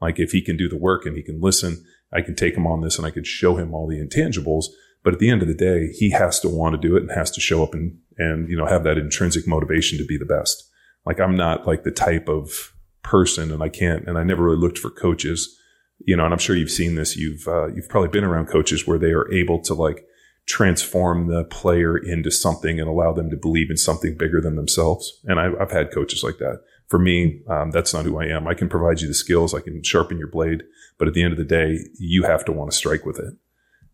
Like 0.00 0.18
if 0.18 0.32
he 0.32 0.40
can 0.40 0.56
do 0.56 0.68
the 0.68 0.78
work 0.78 1.04
and 1.04 1.14
he 1.14 1.22
can 1.22 1.42
listen, 1.42 1.84
I 2.10 2.22
can 2.22 2.34
take 2.34 2.56
him 2.56 2.66
on 2.66 2.80
this 2.80 2.96
and 2.96 3.06
I 3.06 3.10
can 3.10 3.24
show 3.24 3.56
him 3.56 3.74
all 3.74 3.86
the 3.86 4.00
intangibles. 4.00 4.66
But 5.02 5.12
at 5.12 5.18
the 5.18 5.28
end 5.28 5.42
of 5.42 5.48
the 5.48 5.54
day, 5.54 5.88
he 5.92 6.10
has 6.12 6.40
to 6.40 6.48
want 6.48 6.74
to 6.74 6.88
do 6.88 6.96
it 6.96 7.02
and 7.02 7.10
has 7.12 7.30
to 7.32 7.40
show 7.42 7.62
up 7.62 7.74
and, 7.74 7.98
and, 8.16 8.48
you 8.48 8.56
know, 8.56 8.64
have 8.64 8.84
that 8.84 8.96
intrinsic 8.96 9.46
motivation 9.46 9.98
to 9.98 10.06
be 10.06 10.16
the 10.16 10.24
best. 10.24 10.70
Like 11.04 11.20
I'm 11.20 11.36
not 11.36 11.66
like 11.66 11.82
the 11.82 11.90
type 11.90 12.30
of 12.30 12.74
person 13.04 13.52
and 13.52 13.62
I 13.62 13.68
can't, 13.68 14.08
and 14.08 14.18
I 14.18 14.24
never 14.24 14.42
really 14.42 14.56
looked 14.56 14.78
for 14.78 14.90
coaches, 14.90 15.56
you 16.04 16.16
know, 16.16 16.24
and 16.24 16.34
I'm 16.34 16.40
sure 16.40 16.56
you've 16.56 16.70
seen 16.70 16.96
this. 16.96 17.16
You've, 17.16 17.46
uh, 17.46 17.68
you've 17.68 17.88
probably 17.88 18.08
been 18.08 18.24
around 18.24 18.46
coaches 18.46 18.86
where 18.86 18.98
they 18.98 19.12
are 19.12 19.30
able 19.32 19.60
to 19.60 19.74
like 19.74 20.04
transform 20.46 21.28
the 21.28 21.44
player 21.44 21.96
into 21.96 22.30
something 22.30 22.80
and 22.80 22.88
allow 22.88 23.12
them 23.12 23.30
to 23.30 23.36
believe 23.36 23.70
in 23.70 23.76
something 23.76 24.16
bigger 24.16 24.40
than 24.40 24.56
themselves. 24.56 25.20
And 25.24 25.38
I've, 25.38 25.54
I've 25.60 25.70
had 25.70 25.92
coaches 25.92 26.24
like 26.24 26.38
that. 26.38 26.62
For 26.88 26.98
me, 26.98 27.40
um, 27.48 27.70
that's 27.70 27.94
not 27.94 28.04
who 28.04 28.18
I 28.18 28.26
am. 28.26 28.46
I 28.46 28.54
can 28.54 28.68
provide 28.68 29.00
you 29.00 29.08
the 29.08 29.14
skills. 29.14 29.54
I 29.54 29.60
can 29.60 29.82
sharpen 29.82 30.18
your 30.18 30.28
blade, 30.28 30.64
but 30.98 31.08
at 31.08 31.14
the 31.14 31.22
end 31.22 31.32
of 31.32 31.38
the 31.38 31.44
day, 31.44 31.78
you 31.98 32.24
have 32.24 32.44
to 32.46 32.52
want 32.52 32.70
to 32.70 32.76
strike 32.76 33.06
with 33.06 33.18
it. 33.18 33.34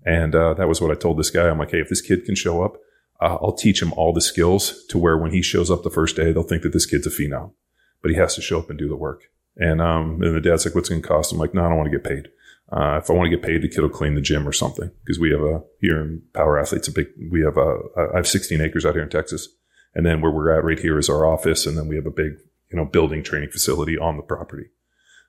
And, 0.05 0.35
uh, 0.35 0.55
that 0.55 0.69
was 0.69 0.81
what 0.81 0.91
I 0.91 0.95
told 0.95 1.19
this 1.19 1.31
guy. 1.31 1.49
I'm 1.49 1.59
like, 1.59 1.71
Hey, 1.71 1.81
if 1.81 1.89
this 1.89 2.01
kid 2.01 2.25
can 2.25 2.35
show 2.35 2.63
up, 2.63 2.79
uh, 3.21 3.37
I'll 3.43 3.53
teach 3.53 3.83
him 3.83 3.93
all 3.93 4.13
the 4.13 4.21
skills 4.21 4.85
to 4.87 4.99
where 4.99 5.19
when 5.19 5.31
he 5.31 5.43
shows 5.43 5.71
up 5.71 5.83
the 5.83 5.91
first 5.91 6.17
day, 6.17 6.33
they'll 6.33 6.43
think 6.43 6.63
that 6.63 6.73
this 6.73 6.87
kid's 6.87 7.07
a 7.07 7.11
phenom 7.11 7.53
but 8.03 8.11
he 8.11 8.17
has 8.17 8.35
to 8.35 8.43
show 8.43 8.59
up 8.59 8.71
and 8.71 8.79
do 8.79 8.89
the 8.89 8.97
work. 8.97 9.25
And, 9.57 9.81
um, 9.81 10.23
and 10.23 10.35
the 10.35 10.41
dad's 10.41 10.65
like, 10.65 10.75
what's 10.75 10.89
going 10.89 11.03
to 11.03 11.09
cost? 11.09 11.33
I'm 11.33 11.39
like, 11.39 11.55
no, 11.55 11.65
I 11.65 11.69
don't 11.69 11.77
want 11.77 11.91
to 11.91 11.99
get 11.99 12.05
paid. 12.05 12.29
Uh, 12.73 12.99
if 13.03 13.11
I 13.11 13.15
want 13.15 13.31
to 13.31 13.37
get 13.37 13.45
paid, 13.45 13.63
the 13.63 13.69
kid 13.69 13.81
will 13.81 13.89
clean 13.89 14.15
the 14.15 14.21
gym 14.21 14.47
or 14.47 14.53
something 14.53 14.91
because 15.05 15.19
we 15.19 15.31
have 15.33 15.41
a, 15.41 15.63
here 15.81 16.01
in 16.01 16.23
Power 16.35 16.59
Athletes, 16.59 16.87
a 16.89 16.93
big, 16.93 17.09
we 17.31 17.43
have 17.43 17.57
a, 17.57 17.79
I 18.15 18.17
have 18.17 18.29
16 18.29 18.61
acres 18.61 18.87
out 18.87 18.95
here 18.95 19.03
in 19.03 19.11
Texas. 19.11 19.49
And 19.95 20.07
then 20.07 20.21
where 20.21 20.31
we're 20.31 20.57
at 20.57 20.65
right 20.65 20.79
here 20.79 20.99
is 20.99 21.09
our 21.09 21.27
office. 21.27 21.67
And 21.67 21.77
then 21.77 21.89
we 21.89 21.97
have 21.97 22.07
a 22.07 22.13
big, 22.13 22.35
you 22.71 22.79
know, 22.79 22.85
building 22.85 23.25
training 23.25 23.51
facility 23.51 23.99
on 23.99 24.17
the 24.17 24.23
property. 24.23 24.67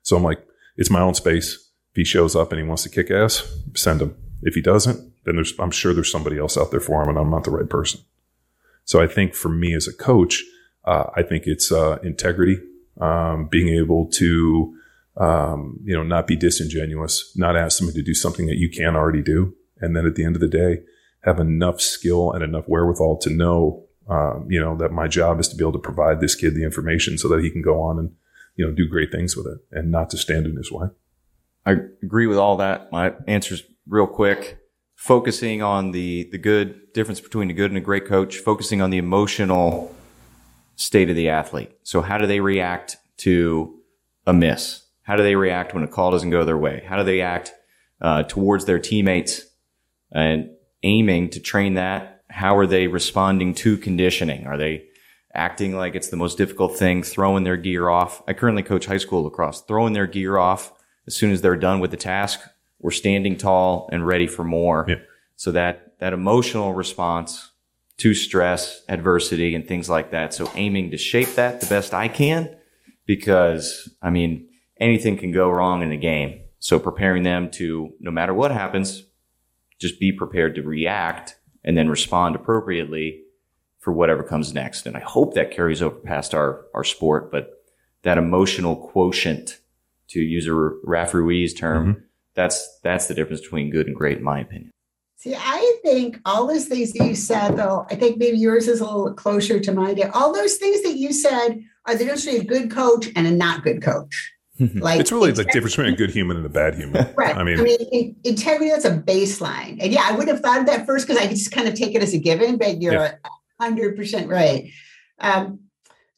So 0.02 0.16
I'm 0.16 0.22
like, 0.22 0.46
it's 0.76 0.90
my 0.90 1.00
own 1.00 1.14
space. 1.14 1.54
If 1.90 1.96
he 1.96 2.04
shows 2.04 2.36
up 2.36 2.52
and 2.52 2.60
he 2.60 2.66
wants 2.66 2.84
to 2.84 2.88
kick 2.88 3.10
ass, 3.10 3.52
send 3.74 4.00
him. 4.00 4.16
If 4.42 4.54
he 4.54 4.62
doesn't, 4.62 5.12
then 5.24 5.34
there's, 5.34 5.52
I'm 5.58 5.70
sure 5.72 5.92
there's 5.92 6.10
somebody 6.10 6.38
else 6.38 6.56
out 6.56 6.70
there 6.70 6.80
for 6.80 7.02
him 7.02 7.08
and 7.08 7.18
I'm 7.18 7.30
not 7.30 7.44
the 7.44 7.50
right 7.50 7.68
person. 7.68 8.00
So 8.84 9.00
I 9.00 9.06
think 9.06 9.34
for 9.34 9.48
me 9.48 9.74
as 9.74 9.86
a 9.86 9.92
coach, 9.92 10.44
uh, 10.84 11.04
I 11.14 11.22
think 11.22 11.44
it's 11.46 11.70
uh, 11.70 11.98
integrity, 12.02 12.58
um, 13.00 13.48
being 13.50 13.68
able 13.68 14.06
to, 14.12 14.74
um, 15.16 15.80
you 15.84 15.94
know, 15.94 16.02
not 16.02 16.26
be 16.26 16.36
disingenuous, 16.36 17.32
not 17.36 17.56
ask 17.56 17.78
somebody 17.78 18.00
to 18.00 18.04
do 18.04 18.14
something 18.14 18.46
that 18.46 18.58
you 18.58 18.70
can't 18.70 18.96
already 18.96 19.22
do, 19.22 19.54
and 19.80 19.96
then 19.96 20.06
at 20.06 20.14
the 20.14 20.24
end 20.24 20.36
of 20.36 20.40
the 20.40 20.48
day, 20.48 20.80
have 21.24 21.38
enough 21.38 21.80
skill 21.80 22.32
and 22.32 22.42
enough 22.42 22.64
wherewithal 22.66 23.18
to 23.18 23.30
know, 23.30 23.84
um, 24.08 24.46
you 24.48 24.60
know, 24.60 24.76
that 24.76 24.90
my 24.90 25.06
job 25.06 25.38
is 25.38 25.48
to 25.48 25.56
be 25.56 25.62
able 25.62 25.72
to 25.72 25.78
provide 25.78 26.20
this 26.20 26.34
kid 26.34 26.54
the 26.54 26.64
information 26.64 27.16
so 27.16 27.28
that 27.28 27.42
he 27.42 27.50
can 27.50 27.62
go 27.62 27.80
on 27.80 27.98
and, 27.98 28.12
you 28.56 28.66
know, 28.66 28.72
do 28.72 28.88
great 28.88 29.12
things 29.12 29.36
with 29.36 29.46
it, 29.46 29.58
and 29.70 29.90
not 29.90 30.10
to 30.10 30.16
stand 30.16 30.46
in 30.46 30.56
his 30.56 30.72
way. 30.72 30.88
I 31.64 31.76
agree 32.02 32.26
with 32.26 32.38
all 32.38 32.56
that. 32.56 32.90
My 32.90 33.14
answer's 33.28 33.62
real 33.86 34.06
quick 34.06 34.58
focusing 34.96 35.62
on 35.62 35.90
the 35.92 36.28
the 36.30 36.38
good 36.38 36.92
difference 36.92 37.20
between 37.20 37.50
a 37.50 37.52
good 37.52 37.70
and 37.70 37.78
a 37.78 37.80
great 37.80 38.06
coach, 38.06 38.38
focusing 38.38 38.80
on 38.80 38.90
the 38.90 38.98
emotional 38.98 39.94
state 40.82 41.08
of 41.08 41.16
the 41.16 41.28
athlete. 41.28 41.70
So 41.84 42.02
how 42.02 42.18
do 42.18 42.26
they 42.26 42.40
react 42.40 42.96
to 43.18 43.78
a 44.26 44.32
miss? 44.32 44.82
How 45.02 45.16
do 45.16 45.22
they 45.22 45.36
react 45.36 45.74
when 45.74 45.84
a 45.84 45.88
call 45.88 46.10
doesn't 46.10 46.30
go 46.30 46.44
their 46.44 46.58
way? 46.58 46.84
How 46.86 46.96
do 46.96 47.04
they 47.04 47.20
act 47.20 47.52
uh, 48.00 48.24
towards 48.24 48.64
their 48.64 48.80
teammates 48.80 49.42
and 50.10 50.50
aiming 50.82 51.30
to 51.30 51.40
train 51.40 51.74
that? 51.74 52.22
How 52.28 52.56
are 52.56 52.66
they 52.66 52.88
responding 52.88 53.54
to 53.56 53.76
conditioning? 53.76 54.46
Are 54.46 54.58
they 54.58 54.86
acting 55.34 55.76
like 55.76 55.94
it's 55.94 56.08
the 56.08 56.16
most 56.16 56.36
difficult 56.36 56.76
thing, 56.76 57.02
throwing 57.04 57.44
their 57.44 57.56
gear 57.56 57.88
off? 57.88 58.22
I 58.26 58.32
currently 58.32 58.64
coach 58.64 58.86
high 58.86 58.98
school 58.98 59.22
lacrosse, 59.22 59.60
throwing 59.62 59.92
their 59.92 60.08
gear 60.08 60.36
off 60.36 60.72
as 61.06 61.14
soon 61.14 61.30
as 61.30 61.42
they're 61.42 61.56
done 61.56 61.78
with 61.78 61.92
the 61.92 61.96
task. 61.96 62.40
We're 62.80 62.90
standing 62.90 63.36
tall 63.36 63.88
and 63.92 64.04
ready 64.04 64.26
for 64.26 64.42
more. 64.42 64.86
Yeah. 64.88 64.96
So 65.36 65.52
that, 65.52 65.98
that 66.00 66.12
emotional 66.12 66.74
response 66.74 67.51
to 68.02 68.14
stress, 68.14 68.82
adversity, 68.88 69.54
and 69.54 69.68
things 69.68 69.88
like 69.88 70.10
that. 70.10 70.34
So 70.34 70.50
aiming 70.56 70.90
to 70.90 70.96
shape 70.96 71.36
that 71.36 71.60
the 71.60 71.68
best 71.68 71.94
I 71.94 72.08
can, 72.08 72.52
because 73.06 73.88
I 74.02 74.10
mean, 74.10 74.48
anything 74.80 75.16
can 75.16 75.30
go 75.30 75.48
wrong 75.48 75.82
in 75.82 75.92
a 75.92 75.96
game. 75.96 76.40
So 76.58 76.80
preparing 76.80 77.22
them 77.22 77.48
to, 77.52 77.92
no 78.00 78.10
matter 78.10 78.34
what 78.34 78.50
happens, 78.50 79.04
just 79.78 80.00
be 80.00 80.10
prepared 80.10 80.56
to 80.56 80.62
react 80.62 81.36
and 81.62 81.78
then 81.78 81.88
respond 81.88 82.34
appropriately 82.34 83.22
for 83.78 83.92
whatever 83.92 84.24
comes 84.24 84.52
next. 84.52 84.84
And 84.84 84.96
I 84.96 85.00
hope 85.00 85.34
that 85.34 85.52
carries 85.52 85.80
over 85.80 85.94
past 85.94 86.34
our, 86.34 86.66
our 86.74 86.82
sport, 86.82 87.30
but 87.30 87.62
that 88.02 88.18
emotional 88.18 88.74
quotient, 88.74 89.60
to 90.08 90.20
use 90.20 90.48
a 90.48 90.54
Raf 90.54 91.14
Ruiz 91.14 91.54
term, 91.54 91.86
mm-hmm. 91.86 92.00
that's, 92.34 92.80
that's 92.82 93.06
the 93.06 93.14
difference 93.14 93.42
between 93.42 93.70
good 93.70 93.86
and 93.86 93.94
great, 93.94 94.18
in 94.18 94.24
my 94.24 94.40
opinion. 94.40 94.72
See, 95.18 95.36
I 95.36 95.71
think 95.82 96.18
all 96.24 96.46
those 96.46 96.66
things 96.66 96.92
that 96.92 97.06
you 97.06 97.14
said, 97.14 97.56
though, 97.56 97.86
I 97.90 97.94
think 97.94 98.18
maybe 98.18 98.38
yours 98.38 98.68
is 98.68 98.80
a 98.80 98.84
little 98.84 99.12
closer 99.12 99.60
to 99.60 99.72
mine. 99.72 99.98
All 100.14 100.32
those 100.32 100.56
things 100.56 100.82
that 100.82 100.96
you 100.96 101.12
said 101.12 101.62
are 101.86 101.94
the 101.94 102.04
difference 102.04 102.24
between 102.24 102.42
a 102.42 102.44
good 102.44 102.70
coach 102.70 103.08
and 103.16 103.26
a 103.26 103.30
not 103.30 103.62
good 103.62 103.82
coach. 103.82 104.32
Like 104.74 105.00
it's 105.00 105.10
really 105.10 105.32
the 105.32 105.44
difference 105.44 105.76
between 105.76 105.94
a 105.94 105.96
good 105.96 106.10
human 106.10 106.36
and 106.36 106.46
a 106.46 106.48
bad 106.48 106.74
human. 106.76 107.08
Right. 107.16 107.36
I 107.36 107.42
mean, 107.42 107.58
I 107.58 107.62
mean, 107.62 108.16
integrity, 108.22 108.70
that's 108.70 108.84
a 108.84 108.96
baseline. 108.96 109.78
And 109.82 109.92
yeah, 109.92 110.02
I 110.04 110.12
would 110.12 110.28
have 110.28 110.40
thought 110.40 110.60
of 110.60 110.66
that 110.66 110.86
first 110.86 111.06
because 111.06 111.20
I 111.20 111.26
could 111.26 111.36
just 111.36 111.50
kind 111.50 111.66
of 111.66 111.74
take 111.74 111.94
it 111.94 112.02
as 112.02 112.14
a 112.14 112.18
given, 112.18 112.58
but 112.58 112.80
you're 112.80 112.92
yeah. 112.92 113.14
100% 113.60 114.28
right. 114.28 114.70
Um, 115.18 115.60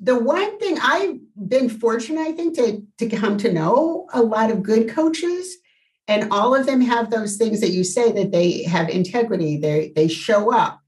the 0.00 0.18
one 0.18 0.58
thing 0.58 0.76
I've 0.82 1.18
been 1.48 1.68
fortunate, 1.68 2.20
I 2.20 2.32
think, 2.32 2.56
to, 2.56 2.82
to 2.98 3.16
come 3.16 3.38
to 3.38 3.52
know 3.52 4.08
a 4.12 4.22
lot 4.22 4.50
of 4.50 4.62
good 4.62 4.90
coaches 4.90 5.56
and 6.06 6.30
all 6.30 6.54
of 6.54 6.66
them 6.66 6.80
have 6.80 7.10
those 7.10 7.36
things 7.36 7.60
that 7.60 7.70
you 7.70 7.82
say 7.84 8.12
that 8.12 8.30
they 8.30 8.62
have 8.64 8.88
integrity 8.88 9.56
they 9.56 9.92
they 9.94 10.08
show 10.08 10.52
up. 10.52 10.80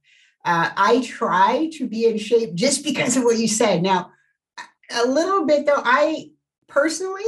Uh, 0.44 0.70
i 0.76 1.00
try 1.02 1.68
to 1.72 1.88
be 1.88 2.06
in 2.06 2.18
shape 2.18 2.54
just 2.54 2.84
because 2.84 3.16
of 3.16 3.24
what 3.24 3.38
you 3.38 3.48
said. 3.48 3.82
Now 3.82 4.10
a 4.90 5.06
little 5.06 5.44
bit 5.46 5.66
though 5.66 5.82
i 5.84 6.30
personally 6.68 7.24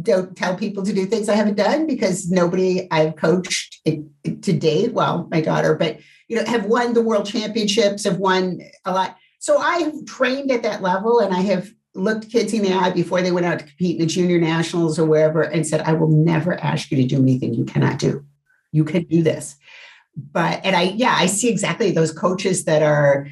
don't 0.00 0.36
tell 0.36 0.56
people 0.56 0.84
to 0.84 0.92
do 0.92 1.06
things 1.06 1.28
i 1.28 1.34
haven't 1.34 1.56
done 1.56 1.86
because 1.86 2.30
nobody 2.30 2.86
i've 2.90 3.16
coached 3.16 3.80
to 3.84 4.52
date 4.52 4.92
well 4.92 5.26
my 5.30 5.40
daughter 5.40 5.74
but 5.74 5.98
you 6.28 6.36
know 6.36 6.44
have 6.44 6.66
won 6.66 6.92
the 6.92 7.02
world 7.02 7.26
championships 7.26 8.04
have 8.04 8.18
won 8.18 8.60
a 8.84 8.92
lot. 8.92 9.16
So 9.38 9.58
i've 9.58 10.04
trained 10.06 10.50
at 10.50 10.62
that 10.62 10.82
level 10.82 11.20
and 11.20 11.34
i 11.34 11.40
have 11.40 11.70
looked 12.00 12.30
kids 12.30 12.52
in 12.52 12.62
the 12.62 12.72
eye 12.72 12.90
before 12.90 13.22
they 13.22 13.32
went 13.32 13.46
out 13.46 13.58
to 13.58 13.64
compete 13.64 13.96
in 13.96 14.02
the 14.02 14.06
junior 14.06 14.38
nationals 14.38 14.98
or 14.98 15.04
wherever 15.04 15.42
and 15.42 15.66
said, 15.66 15.82
I 15.82 15.92
will 15.92 16.08
never 16.08 16.54
ask 16.54 16.90
you 16.90 16.96
to 16.96 17.04
do 17.04 17.18
anything 17.18 17.54
you 17.54 17.64
cannot 17.64 17.98
do. 17.98 18.24
You 18.72 18.84
can 18.84 19.04
do 19.04 19.22
this. 19.22 19.56
But, 20.16 20.60
and 20.64 20.74
I, 20.74 20.82
yeah, 20.82 21.14
I 21.16 21.26
see 21.26 21.48
exactly 21.48 21.90
those 21.90 22.12
coaches 22.12 22.64
that 22.64 22.82
are, 22.82 23.28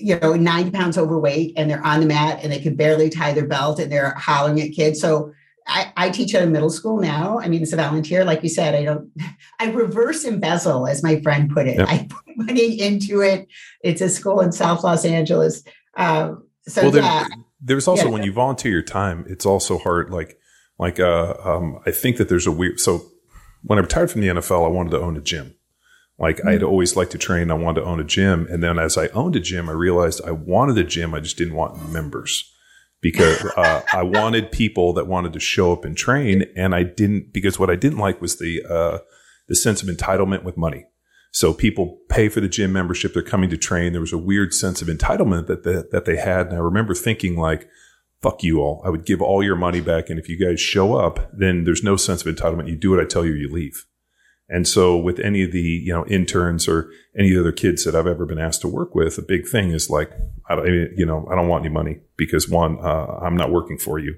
you 0.00 0.18
know, 0.20 0.34
90 0.34 0.70
pounds 0.70 0.98
overweight 0.98 1.54
and 1.56 1.70
they're 1.70 1.84
on 1.84 2.00
the 2.00 2.06
mat 2.06 2.40
and 2.42 2.52
they 2.52 2.60
can 2.60 2.76
barely 2.76 3.10
tie 3.10 3.32
their 3.32 3.46
belt 3.46 3.78
and 3.78 3.90
they're 3.90 4.14
hollering 4.14 4.60
at 4.60 4.72
kids. 4.72 5.00
So 5.00 5.32
I, 5.66 5.92
I 5.96 6.10
teach 6.10 6.34
at 6.34 6.42
a 6.42 6.46
middle 6.46 6.70
school 6.70 6.98
now. 6.98 7.38
I 7.38 7.48
mean, 7.48 7.62
it's 7.62 7.72
a 7.72 7.76
volunteer. 7.76 8.24
Like 8.24 8.42
you 8.42 8.48
said, 8.48 8.74
I 8.74 8.84
don't, 8.84 9.10
I 9.60 9.70
reverse 9.70 10.24
embezzle, 10.24 10.86
as 10.86 11.02
my 11.02 11.20
friend 11.20 11.50
put 11.50 11.66
it. 11.66 11.78
Yep. 11.78 11.88
I 11.88 12.08
put 12.08 12.36
money 12.36 12.80
into 12.80 13.20
it. 13.20 13.48
It's 13.82 14.00
a 14.00 14.08
school 14.08 14.40
in 14.40 14.52
South 14.52 14.84
Los 14.84 15.04
Angeles. 15.04 15.62
Um, 15.96 16.44
so 16.66 16.82
well, 16.82 16.96
yeah. 16.96 17.26
There's 17.60 17.86
also 17.86 18.06
yeah. 18.06 18.10
when 18.10 18.22
you 18.22 18.32
volunteer 18.32 18.72
your 18.72 18.82
time, 18.82 19.24
it's 19.28 19.44
also 19.44 19.78
hard. 19.78 20.10
Like, 20.10 20.38
like, 20.78 20.98
uh, 20.98 21.34
um, 21.44 21.80
I 21.86 21.90
think 21.90 22.16
that 22.16 22.28
there's 22.28 22.46
a 22.46 22.52
weird. 22.52 22.80
So 22.80 23.04
when 23.62 23.78
I 23.78 23.82
retired 23.82 24.10
from 24.10 24.22
the 24.22 24.28
NFL, 24.28 24.64
I 24.64 24.68
wanted 24.68 24.90
to 24.90 25.00
own 25.00 25.16
a 25.16 25.20
gym. 25.20 25.54
Like 26.18 26.36
mm-hmm. 26.36 26.48
I'd 26.48 26.62
always 26.62 26.96
liked 26.96 27.12
to 27.12 27.18
train. 27.18 27.50
I 27.50 27.54
wanted 27.54 27.80
to 27.80 27.86
own 27.86 28.00
a 28.00 28.04
gym. 28.04 28.46
And 28.50 28.62
then 28.62 28.78
as 28.78 28.96
I 28.96 29.08
owned 29.08 29.36
a 29.36 29.40
gym, 29.40 29.68
I 29.68 29.72
realized 29.72 30.20
I 30.26 30.32
wanted 30.32 30.78
a 30.78 30.84
gym. 30.84 31.14
I 31.14 31.20
just 31.20 31.36
didn't 31.36 31.54
want 31.54 31.90
members 31.90 32.52
because 33.00 33.44
uh, 33.56 33.82
I 33.92 34.02
wanted 34.02 34.52
people 34.52 34.92
that 34.92 35.06
wanted 35.06 35.32
to 35.32 35.40
show 35.40 35.72
up 35.72 35.84
and 35.84 35.96
train. 35.96 36.44
And 36.56 36.74
I 36.74 36.82
didn't, 36.82 37.32
because 37.32 37.58
what 37.58 37.70
I 37.70 37.76
didn't 37.76 37.98
like 37.98 38.20
was 38.20 38.38
the, 38.38 38.62
uh, 38.68 38.98
the 39.48 39.56
sense 39.56 39.82
of 39.82 39.88
entitlement 39.88 40.44
with 40.44 40.56
money. 40.56 40.84
So 41.32 41.54
people 41.54 41.98
pay 42.08 42.28
for 42.28 42.40
the 42.40 42.48
gym 42.48 42.72
membership. 42.72 43.14
They're 43.14 43.22
coming 43.22 43.50
to 43.50 43.56
train. 43.56 43.92
There 43.92 44.00
was 44.00 44.12
a 44.12 44.18
weird 44.18 44.52
sense 44.52 44.82
of 44.82 44.88
entitlement 44.88 45.46
that, 45.46 45.62
that, 45.62 45.90
that 45.92 46.04
they 46.04 46.16
had. 46.16 46.48
And 46.48 46.56
I 46.56 46.60
remember 46.60 46.94
thinking 46.94 47.36
like, 47.36 47.68
fuck 48.20 48.42
you 48.42 48.60
all. 48.60 48.82
I 48.84 48.90
would 48.90 49.06
give 49.06 49.22
all 49.22 49.42
your 49.42 49.56
money 49.56 49.80
back. 49.80 50.10
And 50.10 50.18
if 50.18 50.28
you 50.28 50.38
guys 50.38 50.60
show 50.60 50.94
up, 50.94 51.30
then 51.32 51.64
there's 51.64 51.84
no 51.84 51.96
sense 51.96 52.24
of 52.24 52.34
entitlement. 52.34 52.68
You 52.68 52.76
do 52.76 52.90
what 52.90 53.00
I 53.00 53.04
tell 53.04 53.24
you, 53.24 53.32
you 53.32 53.50
leave. 53.50 53.86
And 54.48 54.66
so 54.66 54.96
with 54.96 55.20
any 55.20 55.44
of 55.44 55.52
the, 55.52 55.60
you 55.60 55.92
know, 55.92 56.04
interns 56.06 56.66
or 56.66 56.90
any 57.16 57.36
other 57.38 57.52
kids 57.52 57.84
that 57.84 57.94
I've 57.94 58.08
ever 58.08 58.26
been 58.26 58.40
asked 58.40 58.62
to 58.62 58.68
work 58.68 58.96
with, 58.96 59.16
a 59.16 59.22
big 59.22 59.46
thing 59.46 59.70
is 59.70 59.88
like, 59.88 60.10
I 60.48 60.56
don't, 60.56 60.66
you 60.96 61.06
know, 61.06 61.28
I 61.30 61.36
don't 61.36 61.46
want 61.46 61.64
any 61.64 61.72
money 61.72 62.00
because 62.16 62.48
one, 62.48 62.78
uh, 62.80 63.20
I'm 63.22 63.36
not 63.36 63.52
working 63.52 63.78
for 63.78 64.00
you. 64.00 64.16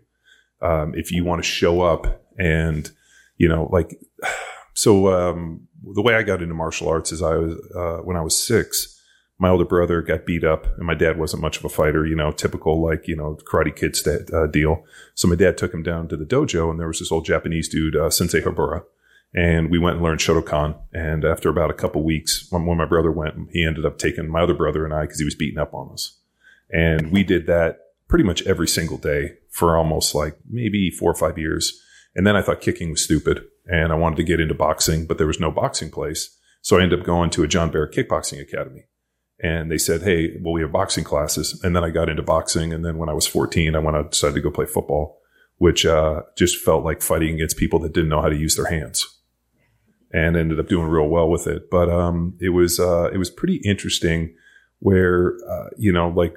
Um, 0.63 0.95
if 0.95 1.13
you 1.13 1.25
want 1.25 1.43
to 1.43 1.49
show 1.49 1.83
up 1.83 2.23
And, 2.39 2.91
you 3.37 3.49
know, 3.49 3.69
like, 3.71 4.01
so, 4.75 5.13
um, 5.13 5.69
the 5.83 6.03
way 6.03 6.15
I 6.15 6.23
got 6.23 6.43
into 6.43 6.55
martial 6.55 6.89
arts 6.89 7.13
is 7.13 7.23
I 7.23 7.37
was, 7.37 7.55
uh, 7.75 8.03
when 8.03 8.17
I 8.17 8.21
was 8.21 8.41
six, 8.41 9.01
my 9.39 9.49
older 9.49 9.65
brother 9.65 10.03
got 10.03 10.25
beat 10.25 10.45
up 10.45 10.67
and 10.79 10.87
my 10.87 10.95
dad 10.95 11.19
wasn't 11.19 11.43
much 11.43 11.59
of 11.59 11.65
a 11.65 11.69
fighter, 11.69 12.07
you 12.07 12.15
know, 12.15 12.31
typical 12.31 12.81
like, 12.81 13.09
you 13.09 13.17
know, 13.17 13.37
karate 13.45 13.75
kid 13.75 13.97
st- 13.97 14.33
uh, 14.33 14.47
deal. 14.47 14.85
So 15.15 15.27
my 15.27 15.35
dad 15.35 15.59
took 15.59 15.75
him 15.75 15.83
down 15.83 16.07
to 16.09 16.17
the 16.17 16.25
dojo 16.25 16.71
and 16.71 16.79
there 16.79 16.87
was 16.87 17.01
this 17.01 17.11
old 17.11 17.25
Japanese 17.25 17.69
dude, 17.69 17.97
uh, 17.97 18.11
Sensei 18.11 18.41
Habura. 18.41 18.85
And 19.35 19.71
we 19.71 19.79
went 19.79 19.97
and 19.97 20.05
learned 20.05 20.21
Shotokan. 20.21 20.77
And 20.93 21.25
after 21.25 21.49
about 21.49 21.71
a 21.71 21.75
couple 21.75 22.05
weeks, 22.05 22.47
when, 22.51 22.67
when 22.67 22.79
my 22.79 22.85
brother 22.85 23.11
went, 23.11 23.35
he 23.51 23.65
ended 23.65 23.85
up 23.85 23.99
taking 23.99 24.29
my 24.29 24.43
other 24.43 24.55
brother 24.55 24.85
and 24.85 24.95
I 24.95 25.03
because 25.03 25.19
he 25.19 25.25
was 25.25 25.35
beating 25.35 25.59
up 25.59 25.75
on 25.75 25.91
us. 25.91 26.19
And 26.71 27.11
we 27.11 27.25
did 27.25 27.47
that 27.47 27.79
pretty 28.09 28.25
much 28.25 28.47
every 28.47 28.69
single 28.69 28.99
day 28.99 29.39
for 29.51 29.77
almost 29.77 30.15
like 30.15 30.37
maybe 30.49 30.91
four 30.91 31.11
or 31.11 31.15
five 31.15 31.39
years. 31.39 31.82
And 32.15 32.27
then 32.27 32.37
I 32.37 32.43
thought 32.43 32.61
kicking 32.61 32.91
was 32.91 33.03
stupid 33.03 33.45
and 33.67 33.93
I 33.93 33.97
wanted 33.97 34.17
to 34.17 34.25
get 34.25 34.41
into 34.41 34.55
boxing, 34.55 35.07
but 35.07 35.19
there 35.19 35.27
was 35.27 35.41
no 35.41 35.51
boxing 35.51 35.91
place. 35.91 36.37
So 36.61 36.79
I 36.79 36.83
ended 36.83 37.01
up 37.01 37.07
going 37.07 37.31
to 37.31 37.43
a 37.43 37.49
John 37.49 37.71
Barrett 37.71 37.95
Kickboxing 37.95 38.41
Academy. 38.41 38.85
And 39.41 39.71
they 39.71 39.79
said, 39.79 40.03
Hey, 40.03 40.37
well, 40.41 40.53
we 40.53 40.61
have 40.61 40.73
boxing 40.73 41.05
classes. 41.05 41.61
And 41.65 41.75
then 41.75 41.83
I 41.83 41.91
got 41.91 42.09
into 42.09 42.23
boxing. 42.23 42.73
And 42.73 42.85
then 42.85 42.99
when 42.99 43.09
I 43.09 43.13
was 43.13 43.27
14, 43.27 43.75
I 43.75 43.79
went 43.81 43.97
out, 43.97 44.13
decided 44.13 44.35
to 44.35 44.41
go 44.41 44.51
play 44.51 44.67
football, 44.67 45.19
which, 45.57 45.85
uh, 45.85 46.23
just 46.37 46.59
felt 46.59 46.85
like 46.85 47.03
fighting 47.03 47.35
against 47.35 47.57
people 47.57 47.81
that 47.81 47.93
didn't 47.93 48.11
know 48.11 48.23
how 48.23 48.29
to 48.29 48.37
use 48.37 48.55
their 48.55 48.67
hands 48.67 49.19
and 50.13 50.37
ended 50.37 50.61
up 50.61 50.69
doing 50.69 50.87
real 50.87 51.09
well 51.09 51.29
with 51.29 51.47
it. 51.47 51.71
But, 51.71 51.91
um, 51.91 52.37
it 52.41 52.51
was, 52.51 52.79
uh, 52.79 53.11
it 53.13 53.19
was 53.19 53.31
pretty 53.31 53.57
interesting 53.65 54.35
where, 54.79 55.37
uh, 55.49 55.71
you 55.77 55.93
know, 55.93 56.09
like, 56.09 56.37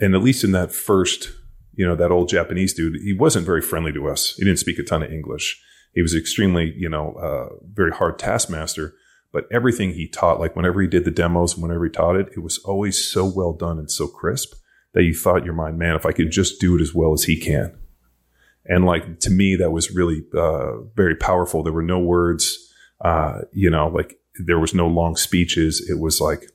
and 0.00 0.14
at 0.14 0.22
least 0.22 0.44
in 0.44 0.52
that 0.52 0.72
first, 0.72 1.32
you 1.76 1.86
know, 1.86 1.94
that 1.94 2.10
old 2.10 2.28
Japanese 2.28 2.74
dude, 2.74 3.00
he 3.02 3.12
wasn't 3.12 3.46
very 3.46 3.62
friendly 3.62 3.92
to 3.92 4.08
us. 4.08 4.34
He 4.36 4.44
didn't 4.44 4.58
speak 4.58 4.78
a 4.78 4.82
ton 4.82 5.02
of 5.02 5.12
English. 5.12 5.62
He 5.94 6.02
was 6.02 6.14
extremely, 6.14 6.74
you 6.76 6.88
know, 6.88 7.12
uh, 7.14 7.54
very 7.72 7.92
hard 7.92 8.18
taskmaster 8.18 8.94
but 9.36 9.46
everything 9.52 9.92
he 9.92 10.08
taught, 10.08 10.40
like 10.40 10.56
whenever 10.56 10.80
he 10.80 10.88
did 10.88 11.04
the 11.04 11.10
demos 11.10 11.58
whenever 11.58 11.84
he 11.84 11.90
taught 11.90 12.16
it, 12.16 12.30
it 12.34 12.40
was 12.40 12.56
always 12.60 13.02
so 13.02 13.26
well 13.26 13.52
done 13.52 13.78
and 13.78 13.90
so 13.90 14.06
crisp 14.06 14.54
that 14.94 15.02
you 15.02 15.14
thought 15.14 15.44
your 15.44 15.52
mind, 15.52 15.78
man, 15.78 15.94
if 15.94 16.06
I 16.06 16.12
could 16.12 16.30
just 16.30 16.58
do 16.58 16.74
it 16.74 16.80
as 16.80 16.94
well 16.94 17.12
as 17.12 17.24
he 17.24 17.38
can. 17.38 17.76
And 18.64 18.86
like 18.86 19.20
to 19.20 19.30
me, 19.30 19.54
that 19.56 19.72
was 19.72 19.90
really 19.90 20.24
uh, 20.34 20.80
very 20.94 21.14
powerful. 21.14 21.62
There 21.62 21.74
were 21.74 21.82
no 21.82 21.98
words, 21.98 22.72
uh, 23.02 23.40
you 23.52 23.68
know, 23.68 23.88
like 23.88 24.18
there 24.42 24.58
was 24.58 24.72
no 24.72 24.88
long 24.88 25.16
speeches. 25.16 25.86
It 25.86 26.00
was 26.00 26.18
like, 26.18 26.50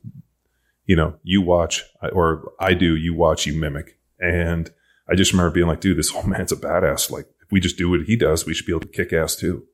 you 0.88 0.96
know, 0.96 1.14
you 1.22 1.44
watch 1.44 1.84
or 2.14 2.52
I 2.60 2.74
do, 2.74 2.96
you 2.96 3.14
watch, 3.14 3.46
you 3.46 3.54
mimic. 3.54 4.00
And 4.20 4.72
I 5.12 5.16
just 5.16 5.34
remember 5.34 5.52
being 5.52 5.68
like, 5.68 5.82
dude, 5.82 5.98
this 5.98 6.14
old 6.14 6.28
man's 6.28 6.52
a 6.52 6.56
badass. 6.56 7.12
Like 7.12 7.26
if 7.42 7.52
we 7.52 7.60
just 7.60 7.78
do 7.78 7.90
what 7.90 8.02
he 8.02 8.16
does, 8.16 8.46
we 8.46 8.54
should 8.54 8.66
be 8.66 8.72
able 8.72 8.82
to 8.82 8.88
kick 8.88 9.14
ass 9.14 9.36
too. 9.36 9.66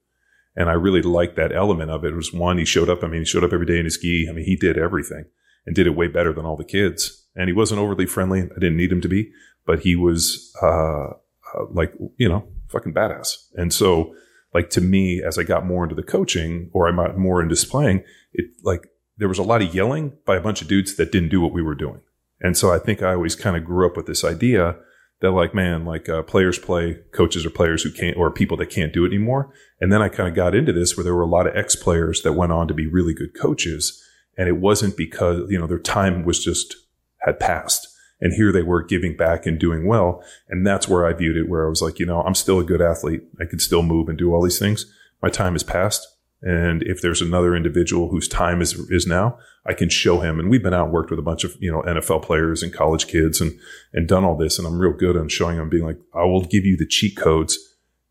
And 0.56 0.70
I 0.70 0.74
really 0.74 1.04
liked 1.04 1.36
that 1.36 1.56
element 1.56 1.92
of 1.92 2.04
it. 2.04 2.14
It 2.14 2.16
was 2.16 2.34
one, 2.34 2.58
he 2.58 2.66
showed 2.66 2.90
up. 2.90 3.04
I 3.04 3.08
mean, 3.08 3.22
he 3.22 3.26
showed 3.26 3.44
up 3.44 3.54
every 3.54 3.68
day 3.68 3.78
in 3.78 3.86
his 3.86 3.98
gi. 3.98 4.28
I 4.28 4.34
mean, 4.34 4.46
he 4.46 4.56
did 4.56 4.78
everything 4.78 5.26
and 5.68 5.76
did 5.76 5.86
it 5.86 5.96
way 5.96 6.08
better 6.08 6.34
than 6.34 6.46
all 6.46 6.58
the 6.58 6.64
kids. 6.64 7.28
And 7.36 7.48
he 7.48 7.54
wasn't 7.54 7.80
overly 7.80 8.08
friendly. 8.08 8.42
I 8.42 8.60
didn't 8.60 8.78
need 8.78 8.92
him 8.92 9.02
to 9.02 9.08
be, 9.08 9.32
but 9.68 9.82
he 9.82 9.96
was, 9.96 10.52
uh, 10.64 11.10
uh, 11.10 11.66
like, 11.72 11.94
you 12.18 12.28
know, 12.28 12.48
fucking 12.70 12.96
badass. 12.96 13.36
And 13.54 13.72
so, 13.72 14.16
like, 14.56 14.72
to 14.72 14.82
me, 14.82 15.22
as 15.22 15.38
I 15.38 15.44
got 15.44 15.66
more 15.66 15.84
into 15.84 15.94
the 15.94 16.02
coaching 16.02 16.72
or 16.74 16.90
I 16.90 16.96
got 16.96 17.20
more 17.20 17.40
into 17.40 17.54
displaying, 17.54 18.04
it 18.34 18.48
like 18.64 18.88
there 19.18 19.28
was 19.28 19.38
a 19.38 19.44
lot 19.44 19.62
of 19.62 19.76
yelling 19.76 20.14
by 20.26 20.38
a 20.38 20.42
bunch 20.42 20.64
of 20.64 20.68
dudes 20.68 20.96
that 20.96 21.12
didn't 21.12 21.30
do 21.30 21.42
what 21.42 21.54
we 21.54 21.62
were 21.62 21.76
doing. 21.76 22.02
And 22.40 22.58
so 22.58 22.72
I 22.74 22.80
think 22.80 23.04
I 23.04 23.14
always 23.14 23.36
kind 23.36 23.56
of 23.56 23.66
grew 23.66 23.86
up 23.86 23.96
with 23.96 24.08
this 24.08 24.24
idea 24.24 24.76
that 25.22 25.32
like, 25.32 25.54
man, 25.54 25.86
like 25.86 26.08
uh, 26.08 26.22
players 26.24 26.60
play, 26.60 27.00
coaches 27.12 27.46
are 27.46 27.50
players 27.50 27.84
who 27.84 27.92
can't, 27.92 28.18
or 28.18 28.30
people 28.32 28.58
that 28.58 28.70
can't 28.70 28.94
do 28.94 29.04
it 29.04 29.10
anymore. 29.10 29.52
And 29.82 29.92
then 29.92 30.02
I 30.02 30.10
kind 30.10 30.30
of 30.30 30.36
got 30.36 30.56
into 30.56 30.72
this 30.72 30.96
where 30.96 31.04
there 31.04 31.16
were 31.16 31.22
a 31.22 31.28
lot 31.28 31.48
of 31.48 31.56
ex 31.56 31.76
players 31.76 32.22
that 32.22 32.34
went 32.34 32.52
on 32.52 32.68
to 32.68 32.74
be 32.74 32.88
really 32.88 33.14
good 33.14 33.34
coaches. 33.40 34.04
And 34.38 34.48
it 34.48 34.58
wasn't 34.58 34.96
because, 34.96 35.50
you 35.50 35.58
know, 35.58 35.68
their 35.68 35.80
time 35.80 36.24
was 36.24 36.44
just 36.44 36.76
had 37.22 37.40
passed. 37.40 37.88
And 38.20 38.34
here 38.34 38.52
they 38.52 38.64
were 38.64 38.84
giving 38.84 39.16
back 39.16 39.46
and 39.46 39.60
doing 39.60 39.88
well. 39.88 40.24
And 40.50 40.66
that's 40.66 40.88
where 40.88 41.06
I 41.06 41.14
viewed 41.14 41.38
it, 41.38 41.50
where 41.50 41.66
I 41.66 41.70
was 41.70 41.82
like, 41.82 42.00
you 42.00 42.06
know, 42.06 42.22
I'm 42.22 42.36
still 42.36 42.60
a 42.60 42.64
good 42.64 42.82
athlete. 42.82 43.22
I 43.40 43.46
can 43.46 43.60
still 43.60 43.84
move 43.84 44.10
and 44.10 44.18
do 44.18 44.34
all 44.34 44.44
these 44.44 44.60
things. 44.60 44.92
My 45.22 45.30
time 45.30 45.54
has 45.54 45.64
passed. 45.64 46.08
And 46.42 46.84
if 46.84 47.02
there's 47.02 47.22
another 47.22 47.56
individual 47.56 48.10
whose 48.10 48.28
time 48.28 48.62
is, 48.62 48.74
is 48.92 49.08
now, 49.08 49.40
I 49.66 49.74
can 49.74 49.90
show 49.90 50.20
him. 50.20 50.40
And 50.40 50.50
we've 50.50 50.62
been 50.62 50.74
out 50.74 50.86
and 50.86 50.94
worked 50.94 51.10
with 51.10 51.20
a 51.20 51.24
bunch 51.24 51.44
of, 51.44 51.56
you 51.60 51.72
know, 51.72 51.82
NFL 51.82 52.24
players 52.24 52.62
and 52.62 52.72
college 52.72 53.08
kids 53.08 53.42
and, 53.42 53.58
and 53.92 54.08
done 54.08 54.24
all 54.24 54.38
this. 54.38 54.60
And 54.60 54.68
I'm 54.68 54.78
real 54.80 54.94
good 54.94 55.18
on 55.18 55.30
showing 55.30 55.58
them 55.58 55.70
being 55.70 55.84
like, 55.84 55.98
I 56.14 56.26
will 56.26 56.46
give 56.46 56.64
you 56.64 56.78
the 56.78 56.86
cheat 56.86 57.18
codes 57.18 57.58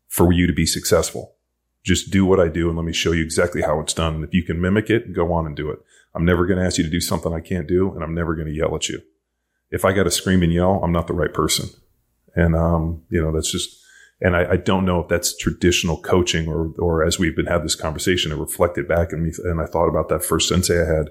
for 0.09 0.33
you 0.33 0.45
to 0.45 0.53
be 0.53 0.65
successful. 0.65 1.35
Just 1.83 2.11
do 2.11 2.25
what 2.25 2.39
I 2.39 2.49
do 2.49 2.67
and 2.67 2.77
let 2.77 2.85
me 2.85 2.91
show 2.91 3.13
you 3.13 3.23
exactly 3.23 3.61
how 3.61 3.79
it's 3.79 3.93
done. 3.93 4.15
And 4.15 4.23
if 4.25 4.33
you 4.33 4.43
can 4.43 4.59
mimic 4.59 4.89
it, 4.89 5.13
go 5.13 5.31
on 5.31 5.45
and 5.45 5.55
do 5.55 5.71
it. 5.71 5.79
I'm 6.13 6.25
never 6.25 6.45
going 6.45 6.59
to 6.59 6.65
ask 6.65 6.77
you 6.77 6.83
to 6.83 6.89
do 6.89 6.99
something 6.99 7.33
I 7.33 7.39
can't 7.39 7.67
do 7.67 7.93
and 7.93 8.03
I'm 8.03 8.13
never 8.13 8.35
going 8.35 8.47
to 8.47 8.53
yell 8.53 8.75
at 8.75 8.89
you. 8.89 9.01
If 9.71 9.85
I 9.85 9.93
got 9.93 10.03
to 10.03 10.11
scream 10.11 10.43
and 10.43 10.51
yell, 10.51 10.81
I'm 10.83 10.91
not 10.91 11.07
the 11.07 11.13
right 11.13 11.33
person. 11.33 11.69
And, 12.35 12.55
um, 12.55 13.03
you 13.09 13.21
know, 13.21 13.31
that's 13.31 13.51
just, 13.51 13.83
and 14.19 14.35
I, 14.35 14.53
I, 14.53 14.57
don't 14.57 14.85
know 14.85 14.99
if 14.99 15.07
that's 15.07 15.37
traditional 15.37 16.01
coaching 16.01 16.47
or, 16.47 16.73
or 16.79 17.03
as 17.03 17.19
we've 17.19 17.35
been 17.35 17.45
having 17.45 17.65
this 17.65 17.75
conversation, 17.75 18.31
it 18.31 18.37
reflected 18.37 18.87
back 18.87 19.13
in 19.13 19.23
me. 19.23 19.31
And 19.43 19.61
I 19.61 19.65
thought 19.65 19.89
about 19.89 20.09
that 20.09 20.23
first 20.23 20.49
sensei 20.49 20.81
I 20.81 20.85
had. 20.85 21.09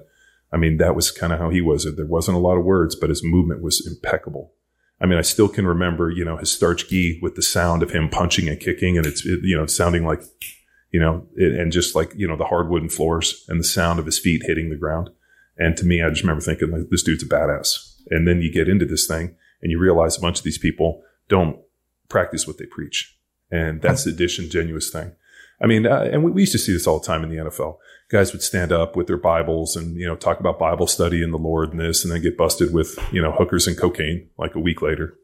I 0.51 0.57
mean, 0.57 0.77
that 0.77 0.95
was 0.95 1.11
kind 1.11 1.31
of 1.31 1.39
how 1.39 1.49
he 1.49 1.61
was. 1.61 1.85
There 1.85 2.05
wasn't 2.05 2.37
a 2.37 2.41
lot 2.41 2.57
of 2.57 2.65
words, 2.65 2.95
but 2.95 3.09
his 3.09 3.23
movement 3.23 3.61
was 3.61 3.85
impeccable. 3.85 4.53
I 4.99 5.05
mean, 5.05 5.19
I 5.19 5.21
still 5.21 5.47
can 5.47 5.67
remember, 5.67 6.09
you 6.09 6.25
know, 6.25 6.37
his 6.37 6.51
starch 6.51 6.89
gi 6.89 7.19
with 7.21 7.35
the 7.35 7.41
sound 7.41 7.83
of 7.83 7.91
him 7.91 8.09
punching 8.09 8.49
and 8.49 8.59
kicking 8.59 8.97
and 8.97 9.05
it's, 9.05 9.25
it, 9.25 9.39
you 9.43 9.55
know, 9.55 9.67
sounding 9.67 10.05
like, 10.05 10.21
you 10.91 10.99
know, 10.99 11.25
it, 11.35 11.53
and 11.53 11.71
just 11.71 11.95
like, 11.95 12.13
you 12.15 12.27
know, 12.27 12.35
the 12.35 12.45
hard 12.45 12.69
wooden 12.69 12.89
floors 12.89 13.45
and 13.47 13.59
the 13.59 13.65
sound 13.65 13.99
of 13.99 14.05
his 14.05 14.19
feet 14.19 14.43
hitting 14.45 14.69
the 14.69 14.75
ground. 14.75 15.09
And 15.57 15.77
to 15.77 15.85
me, 15.85 16.01
I 16.01 16.09
just 16.09 16.23
remember 16.23 16.41
thinking 16.41 16.71
like, 16.71 16.89
this 16.89 17.03
dude's 17.03 17.23
a 17.23 17.27
badass. 17.27 17.93
And 18.09 18.27
then 18.27 18.41
you 18.41 18.51
get 18.51 18.69
into 18.69 18.85
this 18.85 19.07
thing 19.07 19.35
and 19.61 19.71
you 19.71 19.79
realize 19.79 20.17
a 20.17 20.21
bunch 20.21 20.39
of 20.39 20.43
these 20.43 20.57
people 20.57 21.03
don't 21.29 21.59
practice 22.09 22.47
what 22.47 22.57
they 22.57 22.65
preach. 22.65 23.17
And 23.51 23.81
that's 23.81 24.03
the 24.03 24.11
disingenuous 24.11 24.89
thing. 24.89 25.13
I 25.61 25.65
mean, 25.65 25.87
uh, 25.87 26.07
and 26.11 26.23
we, 26.23 26.31
we, 26.31 26.41
used 26.41 26.51
to 26.51 26.59
see 26.59 26.73
this 26.73 26.85
all 26.85 26.99
the 26.99 27.05
time 27.05 27.23
in 27.23 27.29
the 27.29 27.37
NFL. 27.37 27.77
Guys 28.09 28.31
would 28.31 28.43
stand 28.43 28.71
up 28.71 28.95
with 28.95 29.07
their 29.07 29.17
Bibles 29.17 29.75
and, 29.75 29.95
you 29.95 30.05
know, 30.05 30.15
talk 30.15 30.39
about 30.39 30.59
Bible 30.59 30.85
study 30.85 31.23
and 31.23 31.33
the 31.33 31.37
Lord 31.37 31.71
and 31.71 31.79
this, 31.79 32.03
and 32.03 32.13
then 32.13 32.21
get 32.21 32.37
busted 32.37 32.73
with, 32.73 32.99
you 33.11 33.21
know, 33.21 33.31
hookers 33.31 33.67
and 33.67 33.77
cocaine 33.77 34.29
like 34.37 34.53
a 34.55 34.59
week 34.59 34.81
later. 34.81 35.15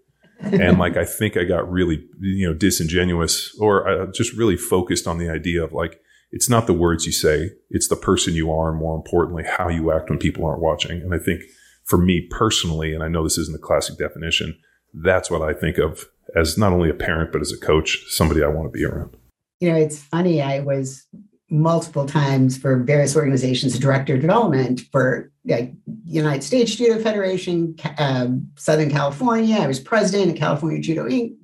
and 0.41 0.79
like, 0.79 0.97
I 0.97 1.05
think 1.05 1.37
I 1.37 1.43
got 1.43 1.71
really, 1.71 2.07
you 2.19 2.47
know, 2.47 2.53
disingenuous 2.53 3.55
or 3.59 3.87
I 3.87 4.05
just 4.07 4.33
really 4.33 4.57
focused 4.57 5.07
on 5.07 5.17
the 5.19 5.29
idea 5.29 5.63
of 5.63 5.71
like, 5.71 5.99
it's 6.31 6.49
not 6.49 6.65
the 6.65 6.73
words 6.73 7.05
you 7.05 7.11
say, 7.11 7.51
it's 7.69 7.87
the 7.87 7.95
person 7.95 8.33
you 8.33 8.51
are, 8.51 8.71
and 8.71 8.79
more 8.79 8.95
importantly, 8.95 9.43
how 9.45 9.69
you 9.69 9.91
act 9.91 10.09
when 10.09 10.17
people 10.17 10.43
aren't 10.45 10.63
watching. 10.63 10.99
And 10.99 11.13
I 11.13 11.19
think 11.19 11.43
for 11.83 11.97
me 11.97 12.27
personally, 12.31 12.91
and 12.91 13.03
I 13.03 13.07
know 13.07 13.23
this 13.23 13.37
isn't 13.37 13.53
the 13.53 13.65
classic 13.65 13.99
definition, 13.99 14.57
that's 14.95 15.29
what 15.29 15.43
I 15.43 15.53
think 15.53 15.77
of 15.77 16.07
as 16.35 16.57
not 16.57 16.73
only 16.73 16.89
a 16.89 16.93
parent, 16.93 17.31
but 17.31 17.41
as 17.41 17.51
a 17.51 17.57
coach, 17.57 18.05
somebody 18.07 18.43
I 18.43 18.47
want 18.47 18.71
to 18.71 18.77
be 18.77 18.85
around. 18.85 19.15
You 19.59 19.71
know, 19.71 19.77
it's 19.77 19.99
funny. 19.99 20.41
I 20.41 20.59
was 20.59 21.05
multiple 21.49 22.07
times 22.07 22.57
for 22.57 22.77
various 22.77 23.15
organizations, 23.15 23.77
director 23.77 24.15
of 24.15 24.21
development 24.21 24.81
for 24.91 25.31
like 25.45 25.71
United 26.05 26.43
States 26.43 26.75
Judo 26.75 26.99
Federation, 26.99 27.75
um, 27.99 28.49
Southern 28.57 28.89
California. 28.89 29.57
I 29.57 29.67
was 29.67 29.79
president 29.79 30.31
of 30.31 30.37
California 30.37 30.81
Judo 30.81 31.07
Inc. 31.07 31.35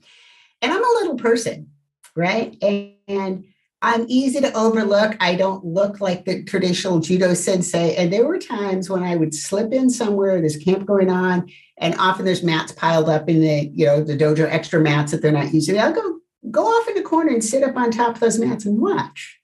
And 0.61 0.73
I'm 0.73 0.83
a 0.83 0.99
little 0.99 1.15
person, 1.15 1.69
right? 2.15 2.57
And, 2.61 2.93
and 3.07 3.45
I'm 3.81 4.05
easy 4.09 4.41
to 4.41 4.53
overlook. 4.53 5.15
I 5.21 5.35
don't 5.35 5.63
look 5.63 6.01
like 6.01 6.25
the 6.25 6.43
traditional 6.43 6.99
judo 6.99 7.33
sensei. 7.33 7.95
And 7.95 8.11
there 8.11 8.25
were 8.25 8.37
times 8.37 8.89
when 8.89 9.03
I 9.03 9.15
would 9.15 9.33
slip 9.33 9.71
in 9.71 9.89
somewhere, 9.89 10.39
there's 10.39 10.57
camp 10.57 10.85
going 10.85 11.09
on, 11.09 11.49
and 11.77 11.95
often 11.97 12.25
there's 12.25 12.43
mats 12.43 12.73
piled 12.73 13.07
up 13.07 13.29
in 13.29 13.39
the, 13.39 13.71
you 13.73 13.85
know, 13.85 14.03
the 14.03 14.17
dojo, 14.17 14.49
extra 14.49 14.81
mats 14.81 15.13
that 15.13 15.21
they're 15.21 15.31
not 15.31 15.53
using. 15.53 15.79
I'll 15.79 15.93
go 15.93 16.19
go 16.51 16.65
off 16.65 16.87
in 16.87 16.95
the 16.95 17.01
corner 17.01 17.31
and 17.31 17.43
sit 17.43 17.63
up 17.63 17.75
on 17.75 17.91
top 17.91 18.15
of 18.15 18.19
those 18.19 18.39
mats 18.39 18.65
and 18.65 18.79
watch. 18.79 19.39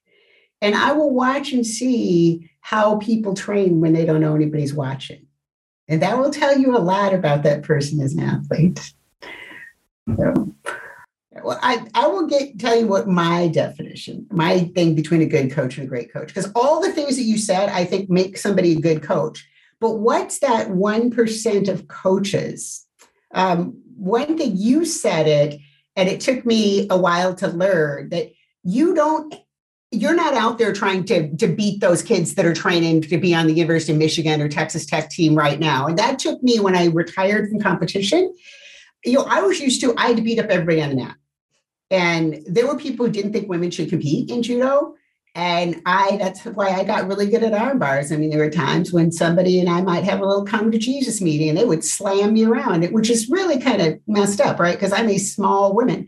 And 0.61 0.75
I 0.75 0.93
will 0.93 1.13
watch 1.13 1.51
and 1.51 1.65
see 1.65 2.49
how 2.61 2.97
people 2.97 3.36
train 3.36 3.79
when 3.81 3.93
they 3.93 4.05
don't 4.05 4.21
know 4.21 4.36
anybody's 4.36 4.73
watching. 4.73 5.27
And 5.88 6.01
that 6.01 6.17
will 6.17 6.31
tell 6.31 6.57
you 6.57 6.75
a 6.75 6.79
lot 6.79 7.13
about 7.13 7.43
that 7.43 7.63
person 7.63 8.01
as 8.01 8.13
an 8.13 8.21
athlete. 8.21 8.93
So, 10.17 10.54
I, 11.49 11.85
I 11.93 12.07
will 12.07 12.27
get 12.27 12.59
tell 12.59 12.75
you 12.75 12.87
what 12.87 13.07
my 13.07 13.47
definition, 13.47 14.27
my 14.31 14.59
thing 14.75 14.95
between 14.95 15.21
a 15.21 15.25
good 15.25 15.51
coach 15.51 15.77
and 15.77 15.85
a 15.85 15.89
great 15.89 16.11
coach, 16.11 16.27
because 16.27 16.51
all 16.55 16.81
the 16.81 16.91
things 16.91 17.17
that 17.17 17.23
you 17.23 17.37
said, 17.37 17.69
I 17.69 17.85
think 17.85 18.09
make 18.09 18.37
somebody 18.37 18.73
a 18.73 18.79
good 18.79 19.03
coach. 19.03 19.47
But 19.79 19.99
what's 19.99 20.39
that 20.39 20.69
1% 20.69 21.69
of 21.69 21.87
coaches? 21.87 22.85
Um, 23.33 23.81
one 23.95 24.37
thing 24.37 24.53
you 24.55 24.85
said 24.85 25.27
it, 25.27 25.59
and 25.95 26.09
it 26.09 26.21
took 26.21 26.45
me 26.45 26.87
a 26.89 26.97
while 26.97 27.35
to 27.35 27.47
learn 27.47 28.09
that 28.09 28.31
you 28.63 28.95
don't 28.95 29.33
you're 29.91 30.15
not 30.15 30.33
out 30.33 30.57
there 30.57 30.73
trying 30.73 31.05
to, 31.05 31.33
to 31.37 31.47
beat 31.47 31.79
those 31.79 32.01
kids 32.01 32.35
that 32.35 32.45
are 32.45 32.53
training 32.53 33.01
to 33.01 33.17
be 33.17 33.33
on 33.33 33.47
the 33.47 33.53
University 33.53 33.93
of 33.93 33.97
Michigan 33.97 34.41
or 34.41 34.49
Texas 34.49 34.85
Tech 34.85 35.09
team 35.09 35.35
right 35.35 35.57
now. 35.57 35.85
And 35.87 35.97
that 35.97 36.19
took 36.19 36.41
me 36.43 36.59
when 36.59 36.75
I 36.75 36.87
retired 36.87 37.49
from 37.49 37.61
competition. 37.61 38.33
You 39.05 39.13
know, 39.13 39.25
I 39.29 39.41
was 39.41 39.61
used 39.61 39.79
to, 39.81 39.95
I 39.95 40.07
had 40.07 40.17
to 40.17 40.23
beat 40.23 40.39
up 40.39 40.47
everybody 40.47 40.81
on 40.81 40.89
the 40.89 40.95
mat 40.95 41.15
And 41.91 42.43
there 42.47 42.67
were 42.67 42.77
people 42.77 43.05
who 43.05 43.11
didn't 43.11 43.33
think 43.33 43.47
women 43.47 43.71
should 43.71 43.89
compete 43.89 44.29
in 44.29 44.43
judo. 44.43 44.95
And 45.36 45.81
I, 45.86 46.17
that's 46.17 46.45
why 46.45 46.69
I 46.69 46.86
got 46.86 47.07
really 47.07 47.29
good 47.29 47.43
at 47.43 47.53
arm 47.53 47.77
bars. 47.77 48.11
I 48.11 48.15
mean, 48.15 48.29
there 48.29 48.39
were 48.39 48.49
times 48.49 48.93
when 48.93 49.11
somebody 49.11 49.59
and 49.59 49.69
I 49.69 49.81
might 49.81 50.05
have 50.05 50.21
a 50.21 50.25
little 50.25 50.45
come 50.45 50.71
to 50.71 50.77
Jesus 50.77 51.21
meeting 51.21 51.49
and 51.49 51.57
they 51.57 51.65
would 51.65 51.83
slam 51.83 52.33
me 52.33 52.45
around, 52.45 52.83
It 52.83 52.93
which 52.93 53.09
is 53.09 53.29
really 53.29 53.59
kind 53.59 53.81
of 53.81 53.99
messed 54.07 54.39
up, 54.39 54.59
right? 54.59 54.75
Because 54.75 54.93
I'm 54.93 55.09
a 55.09 55.17
small 55.17 55.75
woman 55.75 56.07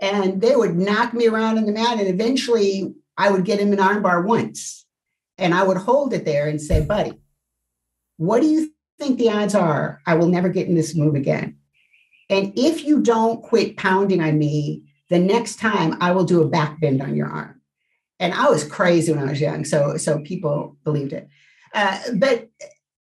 and 0.00 0.40
they 0.40 0.54
would 0.54 0.76
knock 0.76 1.12
me 1.12 1.26
around 1.26 1.58
on 1.58 1.66
the 1.66 1.72
mat. 1.72 1.98
And 1.98 2.08
eventually 2.08 2.94
I 3.16 3.30
would 3.30 3.44
get 3.44 3.58
him 3.58 3.72
an 3.72 3.80
arm 3.80 4.00
bar 4.02 4.22
once 4.22 4.86
and 5.38 5.52
I 5.52 5.64
would 5.64 5.76
hold 5.76 6.14
it 6.14 6.24
there 6.24 6.48
and 6.48 6.62
say, 6.62 6.84
buddy, 6.84 7.18
what 8.16 8.42
do 8.42 8.48
you 8.48 8.72
think 8.98 9.18
the 9.18 9.30
odds 9.30 9.56
are 9.56 10.00
I 10.06 10.14
will 10.14 10.28
never 10.28 10.48
get 10.48 10.68
in 10.68 10.76
this 10.76 10.94
move 10.94 11.16
again? 11.16 11.56
And 12.30 12.52
if 12.56 12.84
you 12.84 13.02
don't 13.02 13.42
quit 13.42 13.76
pounding 13.76 14.20
on 14.22 14.38
me, 14.38 14.84
the 15.10 15.18
next 15.18 15.56
time 15.56 15.96
I 16.00 16.12
will 16.12 16.24
do 16.24 16.42
a 16.42 16.48
back 16.48 16.80
bend 16.80 17.02
on 17.02 17.16
your 17.16 17.28
arm 17.28 17.58
and 18.20 18.34
I 18.34 18.48
was 18.48 18.64
crazy 18.64 19.12
when 19.12 19.26
I 19.26 19.30
was 19.30 19.40
young, 19.40 19.64
so 19.64 19.96
so 19.96 20.20
people 20.20 20.76
believed 20.84 21.12
it. 21.12 21.28
Uh, 21.74 21.98
but 22.14 22.48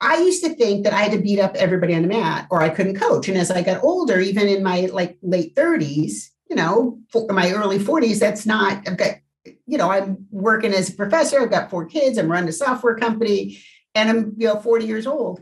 I 0.01 0.19
used 0.19 0.45
to 0.45 0.55
think 0.55 0.85
that 0.85 0.93
I 0.93 1.03
had 1.03 1.13
to 1.13 1.19
beat 1.19 1.39
up 1.39 1.55
everybody 1.57 1.95
on 1.95 2.03
the 2.03 2.09
mat, 2.09 2.47
or 2.51 2.61
I 2.61 2.69
couldn't 2.69 2.99
coach. 2.99 3.29
And 3.29 3.39
as 3.39 3.51
I 3.51 3.63
got 3.63 3.85
older, 3.85 4.21
even 4.21 4.49
in 4.49 4.63
my 4.63 4.89
like 4.93 5.17
late 5.23 5.55
thirties, 5.55 6.33
you 6.51 6.57
know, 6.57 6.99
my 7.29 7.53
early 7.53 7.79
forties, 7.79 8.19
that's 8.19 8.47
not. 8.47 8.87
I've 8.89 8.97
got, 8.97 9.15
you 9.45 9.79
know, 9.79 9.91
I'm 9.91 10.27
working 10.31 10.73
as 10.73 10.91
a 10.91 10.95
professor. 10.95 11.41
I've 11.41 11.51
got 11.51 11.71
four 11.71 11.87
kids. 11.87 12.19
I'm 12.19 12.31
running 12.31 12.49
a 12.49 12.53
software 12.53 12.97
company, 12.97 13.63
and 13.95 14.11
I'm 14.11 14.35
you 14.37 14.49
know 14.49 14.59
40 14.59 14.87
years 14.87 15.07
old. 15.07 15.41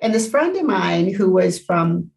And 0.00 0.14
this 0.14 0.28
friend 0.28 0.56
of 0.56 0.64
mine 0.64 1.12
who 1.12 1.32
was 1.32 1.58
from 1.58 2.11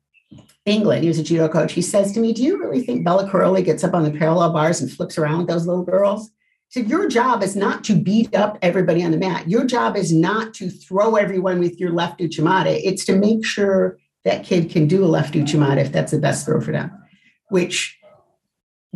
England, 0.66 1.04
he 1.04 1.08
was 1.08 1.20
a 1.20 1.24
judo 1.24 1.48
coach. 1.48 1.74
He 1.74 1.82
says 1.82 2.12
to 2.14 2.20
me, 2.20 2.34
"Do 2.34 2.44
you 2.44 2.58
really 2.60 2.82
think 2.82 3.04
Bela 3.04 3.30
Karolyi 3.30 3.64
gets 3.64 3.84
up 3.84 3.94
on 3.94 4.04
the 4.04 4.12
parallel 4.12 4.52
bars 4.52 4.82
and 4.82 4.92
flips 4.92 5.18
around 5.18 5.40
with 5.40 5.48
those 5.48 5.68
little 5.68 5.84
girls?" 5.84 6.32
He 6.70 6.82
said, 6.82 6.90
your 6.90 7.08
job 7.08 7.44
is 7.44 7.56
not 7.56 7.84
to 7.86 7.96
beat 7.96 8.36
up 8.36 8.58
everybody 8.62 9.04
on 9.04 9.12
the 9.12 9.18
mat. 9.18 9.48
Your 9.48 9.66
job 9.66 9.96
is 9.96 10.12
not 10.12 10.54
to 10.56 10.70
throw 10.70 11.16
everyone 11.16 11.60
with 11.60 11.80
your 11.80 11.92
left 11.92 12.20
uchimata. 12.20 12.82
It's 12.84 13.06
to 13.06 13.16
make 13.16 13.46
sure 13.46 13.98
that 14.24 14.44
kid 14.44 14.72
can 14.72 14.88
do 14.88 15.06
a 15.06 15.08
left 15.08 15.36
uchimata 15.36 15.78
if 15.78 15.92
that's 15.92 16.12
the 16.12 16.20
best 16.20 16.46
throw 16.46 16.60
for 16.60 16.72
them, 16.72 16.92
which 17.50 17.95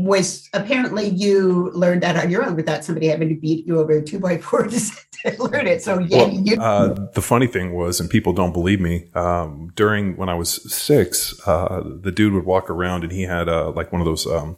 was 0.06 0.50
apparently 0.54 1.10
you 1.10 1.72
learned 1.74 2.04
that 2.04 2.16
on 2.16 2.30
your 2.30 2.44
own 2.46 2.56
without 2.56 2.86
somebody 2.86 3.08
having 3.08 3.28
to 3.30 3.36
beat 3.36 3.68
you 3.68 3.80
over 3.80 3.92
a 3.94 4.02
two 4.02 4.20
by 4.20 4.38
four 4.38 4.68
to, 4.68 5.44
learn 5.44 5.68
it. 5.68 5.82
So 5.84 6.00
yeah, 6.00 6.18
well, 6.18 6.30
you- 6.32 6.62
uh, 6.62 7.10
the 7.14 7.22
funny 7.22 7.48
thing 7.48 7.74
was, 7.74 8.00
and 8.00 8.10
people 8.10 8.32
don't 8.32 8.54
believe 8.54 8.80
me, 8.80 9.10
um, 9.14 9.72
during 9.76 10.16
when 10.16 10.30
I 10.30 10.36
was 10.36 10.74
six, 10.74 11.36
uh, 11.46 11.84
the 12.02 12.12
dude 12.12 12.34
would 12.34 12.46
walk 12.46 12.70
around 12.70 13.04
and 13.04 13.12
he 13.12 13.24
had 13.24 13.50
uh, 13.50 13.72
like 13.72 13.92
one 13.92 14.00
of 14.02 14.06
those 14.06 14.26
um, 14.26 14.56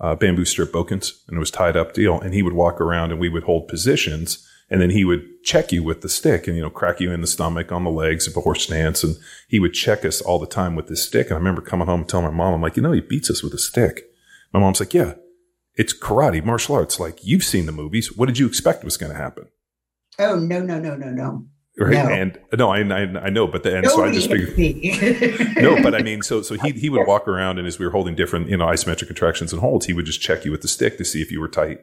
uh, 0.00 0.16
bamboo 0.16 0.44
strip 0.44 0.72
bokens 0.72 1.12
and 1.28 1.36
it 1.36 1.40
was 1.40 1.50
tied 1.52 1.76
up 1.76 1.92
deal. 1.92 2.20
And 2.20 2.34
he 2.34 2.42
would 2.42 2.54
walk 2.54 2.80
around 2.80 3.12
and 3.12 3.20
we 3.20 3.28
would 3.28 3.44
hold 3.44 3.68
positions 3.68 4.44
and 4.70 4.80
then 4.80 4.90
he 4.90 5.04
would 5.04 5.42
check 5.44 5.72
you 5.72 5.82
with 5.82 6.00
the 6.00 6.08
stick 6.08 6.46
and, 6.46 6.56
you 6.56 6.62
know, 6.62 6.70
crack 6.70 7.00
you 7.00 7.12
in 7.12 7.20
the 7.20 7.26
stomach 7.26 7.70
on 7.70 7.84
the 7.84 7.90
legs 7.90 8.26
of 8.26 8.36
a 8.36 8.40
horse 8.40 8.62
stance. 8.64 9.02
And 9.04 9.16
he 9.48 9.58
would 9.60 9.74
check 9.74 10.04
us 10.04 10.20
all 10.20 10.38
the 10.38 10.46
time 10.46 10.74
with 10.74 10.88
this 10.88 11.04
stick. 11.04 11.26
And 11.26 11.34
I 11.34 11.38
remember 11.38 11.60
coming 11.60 11.86
home 11.86 12.00
and 12.00 12.08
telling 12.08 12.26
my 12.26 12.32
mom, 12.32 12.54
I'm 12.54 12.62
like, 12.62 12.76
you 12.76 12.82
know, 12.82 12.92
he 12.92 13.00
beats 13.00 13.30
us 13.30 13.42
with 13.42 13.52
a 13.54 13.58
stick. 13.58 14.09
My 14.52 14.60
mom's 14.60 14.80
like, 14.80 14.94
yeah, 14.94 15.14
it's 15.74 15.96
karate, 15.96 16.44
martial 16.44 16.74
arts. 16.74 17.00
Like 17.00 17.24
you've 17.24 17.44
seen 17.44 17.66
the 17.66 17.72
movies. 17.72 18.16
What 18.16 18.26
did 18.26 18.38
you 18.38 18.46
expect 18.46 18.84
was 18.84 18.96
going 18.96 19.12
to 19.12 19.18
happen? 19.18 19.48
Oh, 20.18 20.38
no, 20.38 20.60
no, 20.60 20.78
no, 20.78 20.96
no, 20.96 21.10
no 21.10 21.46
right? 21.80 21.92
No. 21.92 22.08
And 22.08 22.38
no, 22.56 22.70
I, 22.70 22.80
I, 22.80 23.26
I 23.26 23.30
know, 23.30 23.46
but 23.46 23.62
the 23.62 23.76
and 23.76 23.86
so 23.86 24.04
I 24.04 24.12
just 24.12 24.28
figured 24.28 25.56
no, 25.56 25.82
but 25.82 25.94
I 25.94 26.02
mean, 26.02 26.22
so 26.22 26.42
so 26.42 26.54
he 26.54 26.70
he 26.78 26.90
would 26.90 27.06
walk 27.06 27.26
around 27.26 27.58
and 27.58 27.66
as 27.66 27.78
we 27.78 27.86
were 27.86 27.92
holding 27.92 28.14
different 28.14 28.48
you 28.48 28.56
know 28.56 28.66
isometric 28.66 29.06
contractions 29.06 29.52
and 29.52 29.60
holds, 29.60 29.86
he 29.86 29.92
would 29.92 30.06
just 30.06 30.20
check 30.20 30.44
you 30.44 30.50
with 30.50 30.62
the 30.62 30.68
stick 30.68 30.98
to 30.98 31.04
see 31.04 31.22
if 31.22 31.30
you 31.30 31.40
were 31.40 31.48
tight. 31.48 31.80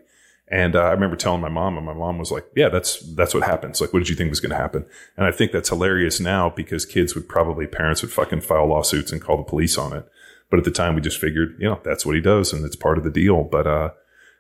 And 0.50 0.78
uh, 0.78 0.84
I 0.84 0.92
remember 0.92 1.18
telling 1.18 1.42
my 1.42 1.50
mom, 1.50 1.76
and 1.76 1.86
my 1.86 1.94
mom 1.94 2.20
was 2.20 2.32
like, 2.32 2.46
"Yeah, 2.56 2.70
that's 2.70 3.00
that's 3.16 3.34
what 3.34 3.44
happens. 3.44 3.82
Like, 3.82 3.92
what 3.92 4.00
did 4.00 4.08
you 4.08 4.16
think 4.16 4.30
was 4.30 4.40
going 4.40 4.52
to 4.52 4.56
happen?" 4.56 4.86
And 5.18 5.26
I 5.26 5.32
think 5.32 5.52
that's 5.52 5.70
hilarious 5.70 6.22
now 6.22 6.50
because 6.50 6.86
kids 6.86 7.16
would 7.16 7.28
probably 7.28 7.68
parents 7.68 8.02
would 8.02 8.14
fucking 8.14 8.42
file 8.42 8.68
lawsuits 8.68 9.12
and 9.12 9.22
call 9.22 9.36
the 9.36 9.44
police 9.44 9.78
on 9.78 9.92
it. 9.92 10.08
But 10.50 10.60
at 10.60 10.66
the 10.66 10.72
time, 10.72 10.96
we 10.96 11.02
just 11.02 11.20
figured, 11.20 11.56
you 11.60 11.68
know, 11.68 11.80
that's 11.84 12.06
what 12.06 12.16
he 12.16 12.22
does, 12.22 12.54
and 12.54 12.66
it's 12.66 12.76
part 12.76 12.98
of 12.98 13.04
the 13.04 13.10
deal. 13.10 13.44
But 13.44 13.68
uh, 13.68 13.90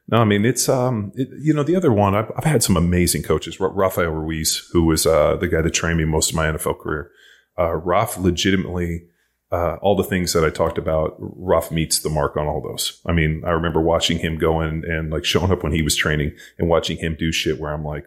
no, 0.10 0.18
I 0.20 0.24
mean 0.24 0.46
it's 0.46 0.70
um, 0.70 1.12
it, 1.16 1.28
you 1.40 1.54
know, 1.54 1.64
the 1.64 1.76
other 1.76 1.92
one 1.92 2.16
I've, 2.16 2.32
I've 2.38 2.46
had 2.46 2.64
some 2.64 2.78
amazing 2.78 3.24
coaches. 3.24 3.60
Rafael 3.60 4.12
Ruiz, 4.12 4.70
who 4.72 4.86
was 4.86 5.06
uh, 5.06 5.36
the 5.36 5.48
guy 5.48 5.62
that 5.62 5.74
trained 5.74 5.98
me 5.98 6.06
most 6.06 6.30
of 6.30 6.36
my 6.36 6.48
NFL 6.48 6.80
career. 6.80 7.12
Uh, 7.60 7.76
Raf 7.76 8.18
legitimately, 8.18 9.08
uh, 9.52 9.76
all 9.82 9.96
the 9.96 10.04
things 10.04 10.34
that 10.34 10.46
I 10.46 10.50
talked 10.50 10.78
about, 10.78 11.16
Raf 11.20 11.72
meets 11.72 12.00
the 12.00 12.10
mark 12.10 12.38
on 12.38 12.48
all 12.48 12.62
those. 12.62 13.02
I 13.06 13.12
mean, 13.12 13.44
I 13.46 13.50
remember 13.50 13.82
watching 13.82 14.20
him 14.20 14.38
go 14.38 14.62
in 14.62 14.84
and 14.86 15.12
like 15.12 15.26
showing 15.26 15.52
up 15.52 15.64
when 15.64 15.74
he 15.74 15.82
was 15.82 15.96
training 15.96 16.34
and 16.58 16.70
watching 16.70 16.98
him 16.98 17.16
do 17.18 17.32
shit 17.32 17.60
where 17.60 17.74
I'm 17.74 17.84
like, 17.84 18.06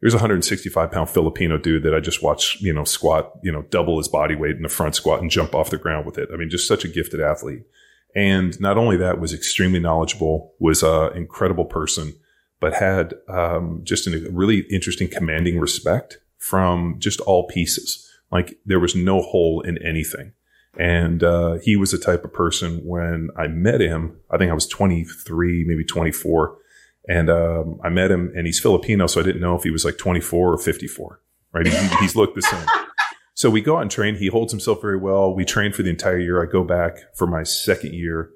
there's 0.00 0.14
a 0.14 0.18
165 0.18 0.92
pound 0.92 1.10
Filipino 1.10 1.58
dude 1.58 1.82
that 1.82 1.94
I 1.94 2.00
just 2.00 2.22
watched, 2.22 2.60
you 2.60 2.72
know, 2.72 2.84
squat, 2.84 3.32
you 3.42 3.50
know, 3.50 3.62
double 3.70 3.98
his 3.98 4.08
body 4.08 4.36
weight 4.36 4.56
in 4.56 4.62
the 4.62 4.68
front 4.68 4.94
squat 4.94 5.20
and 5.20 5.30
jump 5.30 5.54
off 5.54 5.70
the 5.70 5.78
ground 5.78 6.06
with 6.06 6.18
it. 6.18 6.28
I 6.32 6.36
mean, 6.36 6.50
just 6.50 6.68
such 6.68 6.84
a 6.84 6.88
gifted 6.88 7.20
athlete. 7.20 7.62
And 8.14 8.58
not 8.60 8.78
only 8.78 8.96
that, 8.98 9.20
was 9.20 9.34
extremely 9.34 9.80
knowledgeable, 9.80 10.54
was 10.58 10.82
an 10.82 11.16
incredible 11.16 11.64
person, 11.64 12.14
but 12.60 12.74
had 12.74 13.14
um, 13.28 13.80
just 13.82 14.06
a 14.06 14.28
really 14.30 14.60
interesting, 14.70 15.08
commanding 15.08 15.58
respect 15.58 16.18
from 16.38 16.96
just 16.98 17.20
all 17.20 17.46
pieces. 17.48 18.08
Like 18.30 18.58
there 18.64 18.80
was 18.80 18.94
no 18.94 19.20
hole 19.20 19.60
in 19.60 19.78
anything. 19.84 20.32
And 20.78 21.24
uh, 21.24 21.54
he 21.62 21.76
was 21.76 21.90
the 21.90 21.98
type 21.98 22.24
of 22.24 22.32
person 22.32 22.84
when 22.84 23.30
I 23.36 23.48
met 23.48 23.80
him, 23.80 24.16
I 24.30 24.38
think 24.38 24.50
I 24.50 24.54
was 24.54 24.66
23, 24.68 25.64
maybe 25.66 25.84
24. 25.84 26.56
And 27.08 27.30
um, 27.30 27.80
I 27.82 27.88
met 27.88 28.10
him 28.10 28.32
and 28.36 28.46
he's 28.46 28.60
Filipino, 28.60 29.06
so 29.06 29.20
I 29.20 29.24
didn't 29.24 29.40
know 29.40 29.56
if 29.56 29.62
he 29.62 29.70
was 29.70 29.84
like 29.84 29.96
24 29.96 30.52
or 30.52 30.58
54, 30.58 31.20
right? 31.54 31.66
He, 31.66 31.88
he's 32.00 32.14
looked 32.14 32.34
the 32.34 32.42
same. 32.42 32.66
So 33.34 33.48
we 33.48 33.60
go 33.60 33.76
out 33.76 33.82
and 33.82 33.90
train. 33.90 34.16
He 34.16 34.26
holds 34.26 34.52
himself 34.52 34.82
very 34.82 34.98
well. 34.98 35.34
We 35.34 35.44
train 35.44 35.72
for 35.72 35.82
the 35.82 35.90
entire 35.90 36.18
year. 36.18 36.42
I 36.42 36.50
go 36.50 36.64
back 36.64 36.98
for 37.16 37.26
my 37.26 37.44
second 37.44 37.94
year 37.94 38.30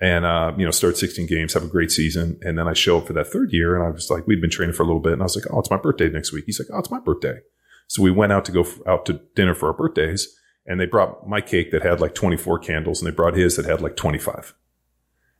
and, 0.00 0.26
uh, 0.26 0.52
you 0.58 0.64
know, 0.64 0.70
start 0.70 0.98
16 0.98 1.26
games, 1.26 1.54
have 1.54 1.62
a 1.62 1.68
great 1.68 1.90
season. 1.90 2.38
And 2.42 2.58
then 2.58 2.68
I 2.68 2.72
show 2.72 2.98
up 2.98 3.06
for 3.06 3.12
that 3.14 3.28
third 3.28 3.52
year 3.52 3.76
and 3.76 3.86
I 3.86 3.90
was 3.90 4.10
like, 4.10 4.26
we'd 4.26 4.40
been 4.40 4.50
training 4.50 4.74
for 4.74 4.82
a 4.82 4.86
little 4.86 5.00
bit. 5.00 5.12
And 5.12 5.22
I 5.22 5.24
was 5.24 5.36
like, 5.36 5.44
oh, 5.50 5.60
it's 5.60 5.70
my 5.70 5.76
birthday 5.76 6.08
next 6.08 6.32
week. 6.32 6.44
He's 6.46 6.58
like, 6.58 6.68
oh, 6.72 6.80
it's 6.80 6.90
my 6.90 7.00
birthday. 7.00 7.38
So 7.86 8.02
we 8.02 8.10
went 8.10 8.32
out 8.32 8.44
to 8.46 8.52
go 8.52 8.62
f- 8.62 8.80
out 8.86 9.06
to 9.06 9.20
dinner 9.34 9.54
for 9.54 9.68
our 9.68 9.74
birthdays 9.74 10.28
and 10.66 10.78
they 10.78 10.86
brought 10.86 11.26
my 11.26 11.40
cake 11.40 11.70
that 11.70 11.82
had 11.82 12.00
like 12.00 12.14
24 12.14 12.58
candles 12.58 13.00
and 13.00 13.10
they 13.10 13.14
brought 13.14 13.34
his 13.34 13.56
that 13.56 13.64
had 13.64 13.80
like 13.80 13.96
25. 13.96 14.54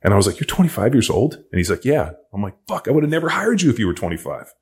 And 0.01 0.13
I 0.13 0.17
was 0.17 0.27
like, 0.27 0.39
you're 0.39 0.47
25 0.47 0.93
years 0.93 1.09
old? 1.09 1.35
And 1.35 1.57
he's 1.57 1.69
like, 1.69 1.85
yeah. 1.85 2.11
I'm 2.33 2.41
like, 2.41 2.55
fuck, 2.67 2.87
I 2.87 2.91
would 2.91 3.03
have 3.03 3.11
never 3.11 3.29
hired 3.29 3.61
you 3.61 3.69
if 3.69 3.79
you 3.79 3.87
were 3.87 3.93
25. 3.93 4.53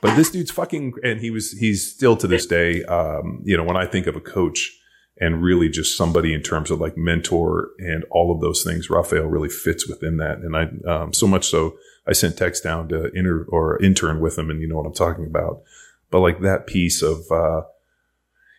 But 0.00 0.16
this 0.16 0.30
dude's 0.30 0.50
fucking, 0.50 0.94
and 1.04 1.20
he 1.20 1.30
was, 1.30 1.52
he's 1.52 1.90
still 1.90 2.16
to 2.16 2.26
this 2.26 2.46
day, 2.46 2.82
um, 2.84 3.42
you 3.44 3.56
know, 3.56 3.64
when 3.64 3.76
I 3.76 3.86
think 3.86 4.06
of 4.06 4.16
a 4.16 4.20
coach 4.20 4.76
and 5.18 5.42
really 5.42 5.68
just 5.68 5.96
somebody 5.96 6.32
in 6.32 6.42
terms 6.42 6.70
of 6.70 6.80
like 6.80 6.96
mentor 6.96 7.68
and 7.78 8.04
all 8.10 8.34
of 8.34 8.40
those 8.40 8.64
things, 8.64 8.90
Rafael 8.90 9.26
really 9.26 9.50
fits 9.50 9.86
within 9.86 10.16
that. 10.16 10.38
And 10.38 10.56
I, 10.56 10.90
um, 10.90 11.12
so 11.12 11.26
much 11.26 11.46
so 11.46 11.76
I 12.06 12.12
sent 12.12 12.38
text 12.38 12.64
down 12.64 12.88
to 12.88 13.10
inter 13.14 13.44
or 13.48 13.80
intern 13.82 14.20
with 14.20 14.38
him 14.38 14.50
and 14.50 14.60
you 14.60 14.66
know 14.66 14.76
what 14.76 14.86
I'm 14.86 14.94
talking 14.94 15.26
about. 15.26 15.62
But 16.10 16.20
like 16.20 16.40
that 16.40 16.66
piece 16.66 17.02
of, 17.02 17.30
uh, 17.30 17.62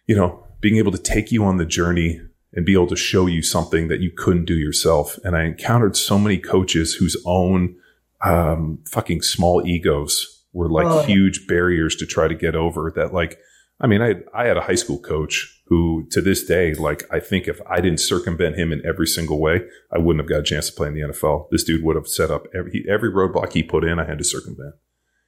you 0.05 0.15
know, 0.15 0.47
being 0.61 0.77
able 0.77 0.91
to 0.91 0.97
take 0.97 1.31
you 1.31 1.43
on 1.43 1.57
the 1.57 1.65
journey 1.65 2.21
and 2.53 2.65
be 2.65 2.73
able 2.73 2.87
to 2.87 2.95
show 2.95 3.27
you 3.27 3.41
something 3.41 3.87
that 3.87 4.01
you 4.01 4.11
couldn't 4.15 4.45
do 4.45 4.55
yourself. 4.55 5.17
And 5.23 5.35
I 5.35 5.43
encountered 5.43 5.95
so 5.95 6.19
many 6.19 6.37
coaches 6.37 6.93
whose 6.95 7.15
own, 7.25 7.75
um, 8.23 8.79
fucking 8.87 9.21
small 9.21 9.65
egos 9.65 10.43
were 10.53 10.69
like 10.69 10.85
oh. 10.87 11.03
huge 11.03 11.47
barriers 11.47 11.95
to 11.95 12.05
try 12.05 12.27
to 12.27 12.35
get 12.35 12.55
over 12.55 12.91
that 12.95 13.13
like 13.13 13.39
I 13.81 13.87
mean, 13.87 14.01
I 14.01 14.15
I 14.33 14.45
had 14.45 14.57
a 14.57 14.61
high 14.61 14.75
school 14.75 14.99
coach 14.99 15.59
who, 15.65 16.05
to 16.11 16.21
this 16.21 16.43
day, 16.43 16.75
like 16.75 17.03
I 17.11 17.19
think 17.19 17.47
if 17.47 17.59
I 17.67 17.81
didn't 17.81 17.99
circumvent 17.99 18.55
him 18.55 18.71
in 18.71 18.85
every 18.85 19.07
single 19.07 19.39
way, 19.39 19.61
I 19.91 19.97
wouldn't 19.97 20.21
have 20.21 20.29
got 20.29 20.41
a 20.41 20.43
chance 20.43 20.69
to 20.69 20.75
play 20.75 20.87
in 20.89 20.93
the 20.93 21.01
NFL. 21.01 21.47
This 21.49 21.63
dude 21.63 21.83
would 21.83 21.95
have 21.95 22.07
set 22.07 22.29
up 22.29 22.45
every 22.53 22.85
every 22.87 23.09
roadblock 23.09 23.53
he 23.53 23.63
put 23.63 23.83
in. 23.83 23.99
I 23.99 24.05
had 24.05 24.19
to 24.19 24.23
circumvent, 24.23 24.75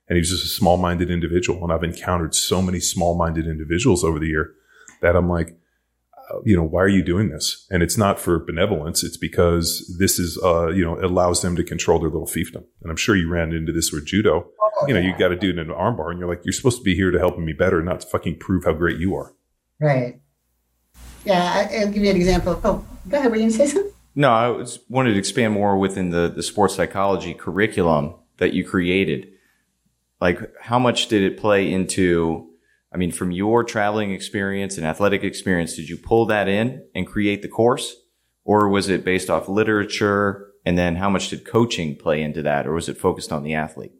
and 0.07 0.17
he 0.17 0.19
was 0.19 0.29
just 0.29 0.45
a 0.45 0.49
small 0.49 0.77
minded 0.77 1.09
individual. 1.09 1.63
And 1.63 1.73
I've 1.73 1.83
encountered 1.83 2.35
so 2.35 2.61
many 2.61 2.79
small 2.79 3.17
minded 3.17 3.47
individuals 3.47 4.03
over 4.03 4.19
the 4.19 4.27
year 4.27 4.51
that 5.01 5.15
I'm 5.15 5.27
like, 5.27 5.57
you 6.45 6.55
know, 6.55 6.63
why 6.63 6.81
are 6.81 6.87
you 6.87 7.03
doing 7.03 7.29
this? 7.29 7.67
And 7.69 7.83
it's 7.83 7.97
not 7.97 8.19
for 8.19 8.39
benevolence. 8.39 9.03
It's 9.03 9.17
because 9.17 9.95
this 9.99 10.19
is, 10.19 10.39
uh, 10.43 10.69
you 10.69 10.83
know, 10.83 10.97
it 10.97 11.03
allows 11.03 11.41
them 11.41 11.55
to 11.55 11.63
control 11.63 11.99
their 11.99 12.09
little 12.09 12.27
fiefdom. 12.27 12.63
And 12.81 12.89
I'm 12.89 12.95
sure 12.95 13.15
you 13.15 13.29
ran 13.29 13.53
into 13.53 13.71
this 13.71 13.91
with 13.91 14.05
judo. 14.05 14.47
Oh, 14.61 14.87
you 14.87 14.93
know, 14.93 14.99
you 14.99 15.15
got 15.17 15.29
to 15.29 15.35
do 15.35 15.49
it 15.49 15.57
in 15.57 15.59
an 15.59 15.67
armbar 15.75 16.11
and 16.11 16.19
you're 16.19 16.29
like, 16.29 16.41
you're 16.43 16.53
supposed 16.53 16.77
to 16.77 16.83
be 16.83 16.95
here 16.95 17.11
to 17.11 17.19
help 17.19 17.37
me 17.37 17.53
better, 17.53 17.81
not 17.81 18.01
to 18.01 18.07
fucking 18.07 18.39
prove 18.39 18.65
how 18.65 18.73
great 18.73 18.97
you 18.97 19.15
are. 19.15 19.33
Right. 19.79 20.19
Yeah. 21.25 21.69
I'll 21.71 21.91
give 21.91 22.03
you 22.03 22.09
an 22.09 22.15
example. 22.15 22.59
Oh, 22.63 22.85
go 23.07 23.17
ahead. 23.17 23.29
Were 23.29 23.37
you 23.37 23.43
going 23.43 23.51
to 23.51 23.57
say 23.57 23.67
something? 23.67 23.91
No, 24.15 24.29
I 24.29 24.49
was, 24.49 24.79
wanted 24.89 25.13
to 25.13 25.19
expand 25.19 25.53
more 25.53 25.77
within 25.77 26.11
the, 26.11 26.31
the 26.33 26.43
sports 26.43 26.75
psychology 26.75 27.33
curriculum 27.33 28.15
that 28.37 28.53
you 28.53 28.63
created. 28.63 29.27
Like, 30.21 30.39
how 30.61 30.79
much 30.79 31.07
did 31.07 31.23
it 31.23 31.37
play 31.37 31.71
into 31.71 32.52
I 32.93 32.97
mean, 32.97 33.11
from 33.11 33.31
your 33.31 33.63
traveling 33.63 34.11
experience 34.11 34.77
and 34.77 34.85
athletic 34.85 35.23
experience, 35.23 35.75
did 35.75 35.89
you 35.89 35.97
pull 35.97 36.27
that 36.27 36.47
in 36.47 36.85
and 36.93 37.07
create 37.07 37.41
the 37.41 37.47
course? 37.47 37.95
Or 38.45 38.69
was 38.69 38.89
it 38.89 39.03
based 39.03 39.29
off 39.29 39.47
literature 39.49 40.53
And 40.65 40.77
then 40.77 40.95
how 40.95 41.09
much 41.09 41.29
did 41.29 41.45
coaching 41.45 41.95
play 41.95 42.21
into 42.21 42.41
that, 42.43 42.65
or 42.65 42.73
was 42.73 42.87
it 42.87 42.97
focused 42.97 43.31
on 43.31 43.43
the 43.43 43.53
athlete? 43.53 43.91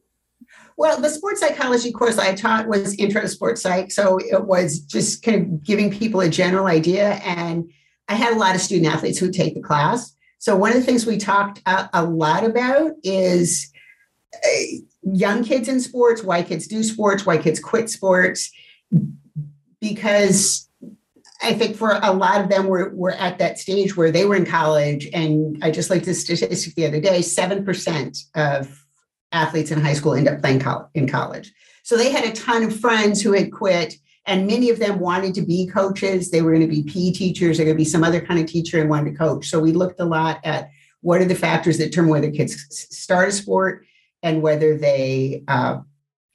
Well, 0.77 0.99
the 0.99 1.09
sports 1.09 1.39
psychology 1.39 1.91
course 1.91 2.17
I 2.17 2.33
taught 2.33 2.67
was 2.67 2.95
intro 2.95 3.21
to 3.21 3.27
sports 3.27 3.61
psych. 3.61 3.91
So 3.91 4.17
it 4.17 4.45
was 4.45 4.79
just 4.79 5.23
kind 5.23 5.41
of 5.41 5.63
giving 5.63 5.91
people 5.91 6.21
a 6.21 6.29
general 6.29 6.65
idea. 6.67 7.13
And 7.25 7.69
I 8.07 8.15
had 8.15 8.33
a 8.33 8.39
lot 8.39 8.55
of 8.55 8.61
student 8.61 8.91
athletes 8.91 9.19
who 9.19 9.31
take 9.31 9.53
the 9.53 9.61
class. 9.61 10.15
So 10.39 10.55
one 10.55 10.71
of 10.71 10.77
the 10.77 10.83
things 10.83 11.05
we 11.05 11.17
talked 11.17 11.61
a, 11.65 11.89
a 11.93 12.03
lot 12.03 12.43
about 12.43 12.93
is 13.03 13.71
uh, 14.33 14.47
young 15.03 15.43
kids 15.43 15.67
in 15.67 15.79
sports, 15.79 16.23
why 16.23 16.41
kids 16.41 16.67
do 16.67 16.81
sports, 16.83 17.25
why 17.25 17.37
kids 17.37 17.59
quit 17.59 17.89
sports, 17.89 18.51
because 19.79 20.69
I 21.41 21.53
think 21.53 21.75
for 21.75 21.99
a 22.01 22.13
lot 22.13 22.41
of 22.41 22.49
them, 22.49 22.67
we're, 22.67 22.93
we're 22.93 23.11
at 23.11 23.37
that 23.39 23.59
stage 23.59 23.97
where 23.97 24.11
they 24.11 24.25
were 24.25 24.35
in 24.35 24.45
college. 24.45 25.07
And 25.13 25.61
I 25.61 25.71
just 25.71 25.89
like 25.89 26.05
the 26.05 26.13
statistic 26.13 26.73
the 26.75 26.85
other 26.85 27.01
day 27.01 27.19
7% 27.19 28.23
of 28.35 28.85
athletes 29.33 29.71
in 29.71 29.81
high 29.81 29.93
school 29.93 30.13
end 30.13 30.29
up 30.29 30.39
playing 30.39 30.63
in 30.93 31.07
college. 31.07 31.51
So 31.83 31.97
they 31.97 32.11
had 32.11 32.23
a 32.23 32.31
ton 32.31 32.63
of 32.63 32.79
friends 32.79 33.21
who 33.21 33.33
had 33.33 33.51
quit, 33.51 33.95
and 34.25 34.47
many 34.47 34.69
of 34.69 34.79
them 34.79 34.99
wanted 34.99 35.33
to 35.35 35.41
be 35.41 35.67
coaches. 35.67 36.31
They 36.31 36.41
were 36.41 36.51
going 36.51 36.67
to 36.67 36.73
be 36.73 36.83
PE 36.83 37.11
teachers, 37.11 37.57
they're 37.57 37.65
going 37.65 37.75
to 37.75 37.81
be 37.81 37.89
some 37.89 38.05
other 38.05 38.21
kind 38.21 38.39
of 38.39 38.45
teacher 38.45 38.79
and 38.79 38.89
wanted 38.89 39.11
to 39.11 39.17
coach. 39.17 39.47
So 39.47 39.59
we 39.59 39.73
looked 39.73 39.99
a 39.99 40.05
lot 40.05 40.39
at 40.45 40.69
what 41.01 41.19
are 41.19 41.25
the 41.25 41.35
factors 41.35 41.77
that 41.77 41.85
determine 41.85 42.11
whether 42.11 42.31
kids 42.31 42.65
start 42.69 43.27
a 43.27 43.31
sport 43.33 43.85
and 44.21 44.41
whether 44.41 44.77
they 44.77 45.43
uh, 45.49 45.79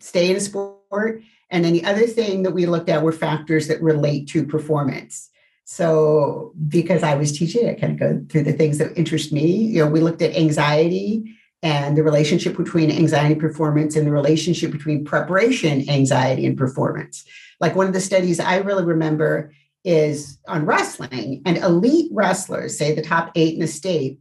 stay 0.00 0.30
in 0.30 0.36
a 0.36 0.40
sport. 0.40 1.22
And 1.51 1.64
then 1.64 1.72
the 1.72 1.84
other 1.84 2.07
thing 2.07 2.42
that 2.42 2.53
we 2.53 2.66
looked 2.66 2.88
at 2.88 3.03
were 3.03 3.12
factors 3.12 3.68
that 3.68 3.82
relate 3.82 4.28
to 4.28 4.44
performance. 4.46 5.30
So 5.64 6.53
because 6.68 7.03
I 7.03 7.14
was 7.14 7.36
teaching, 7.36 7.68
I 7.68 7.74
kind 7.74 7.92
of 7.92 7.99
go 7.99 8.26
through 8.30 8.44
the 8.44 8.53
things 8.53 8.78
that 8.78 8.96
interest 8.96 9.32
me. 9.32 9.46
You 9.46 9.84
know, 9.84 9.90
we 9.90 10.01
looked 10.01 10.22
at 10.22 10.36
anxiety 10.36 11.34
and 11.62 11.96
the 11.96 12.03
relationship 12.03 12.57
between 12.57 12.90
anxiety 12.90 13.34
performance 13.34 13.96
and 13.96 14.07
the 14.07 14.12
relationship 14.12 14.70
between 14.70 15.05
preparation, 15.05 15.88
anxiety, 15.90 16.46
and 16.46 16.57
performance. 16.57 17.24
Like 17.61 17.74
one 17.74 17.86
of 17.86 17.92
the 17.92 18.01
studies 18.01 18.40
I 18.40 18.59
really 18.59 18.84
remember 18.84 19.53
is 19.84 20.38
on 20.46 20.66
wrestling 20.66 21.42
and 21.44 21.57
elite 21.59 22.11
wrestlers, 22.12 22.78
say 22.78 22.94
the 22.94 23.03
top 23.03 23.32
eight 23.34 23.55
in 23.55 23.61
the 23.61 23.66
state, 23.66 24.20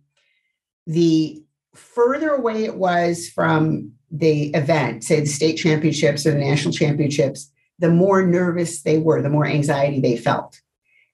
the 0.85 1.43
further 1.75 2.29
away 2.29 2.63
it 2.63 2.75
was 2.75 3.29
from 3.29 3.93
the 4.11 4.49
event, 4.53 5.03
say 5.03 5.19
the 5.19 5.25
state 5.25 5.57
championships 5.57 6.25
or 6.25 6.31
the 6.31 6.39
national 6.39 6.73
championships, 6.73 7.51
the 7.79 7.89
more 7.89 8.25
nervous 8.25 8.81
they 8.81 8.97
were, 8.97 9.21
the 9.21 9.29
more 9.29 9.45
anxiety 9.45 9.99
they 9.99 10.17
felt. 10.17 10.61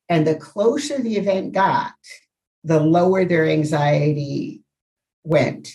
And 0.09 0.27
the 0.27 0.35
closer 0.35 0.99
the 0.99 1.17
event 1.17 1.53
got, 1.53 1.93
the 2.63 2.79
lower 2.79 3.25
their 3.25 3.47
anxiety 3.47 4.61
went 5.23 5.69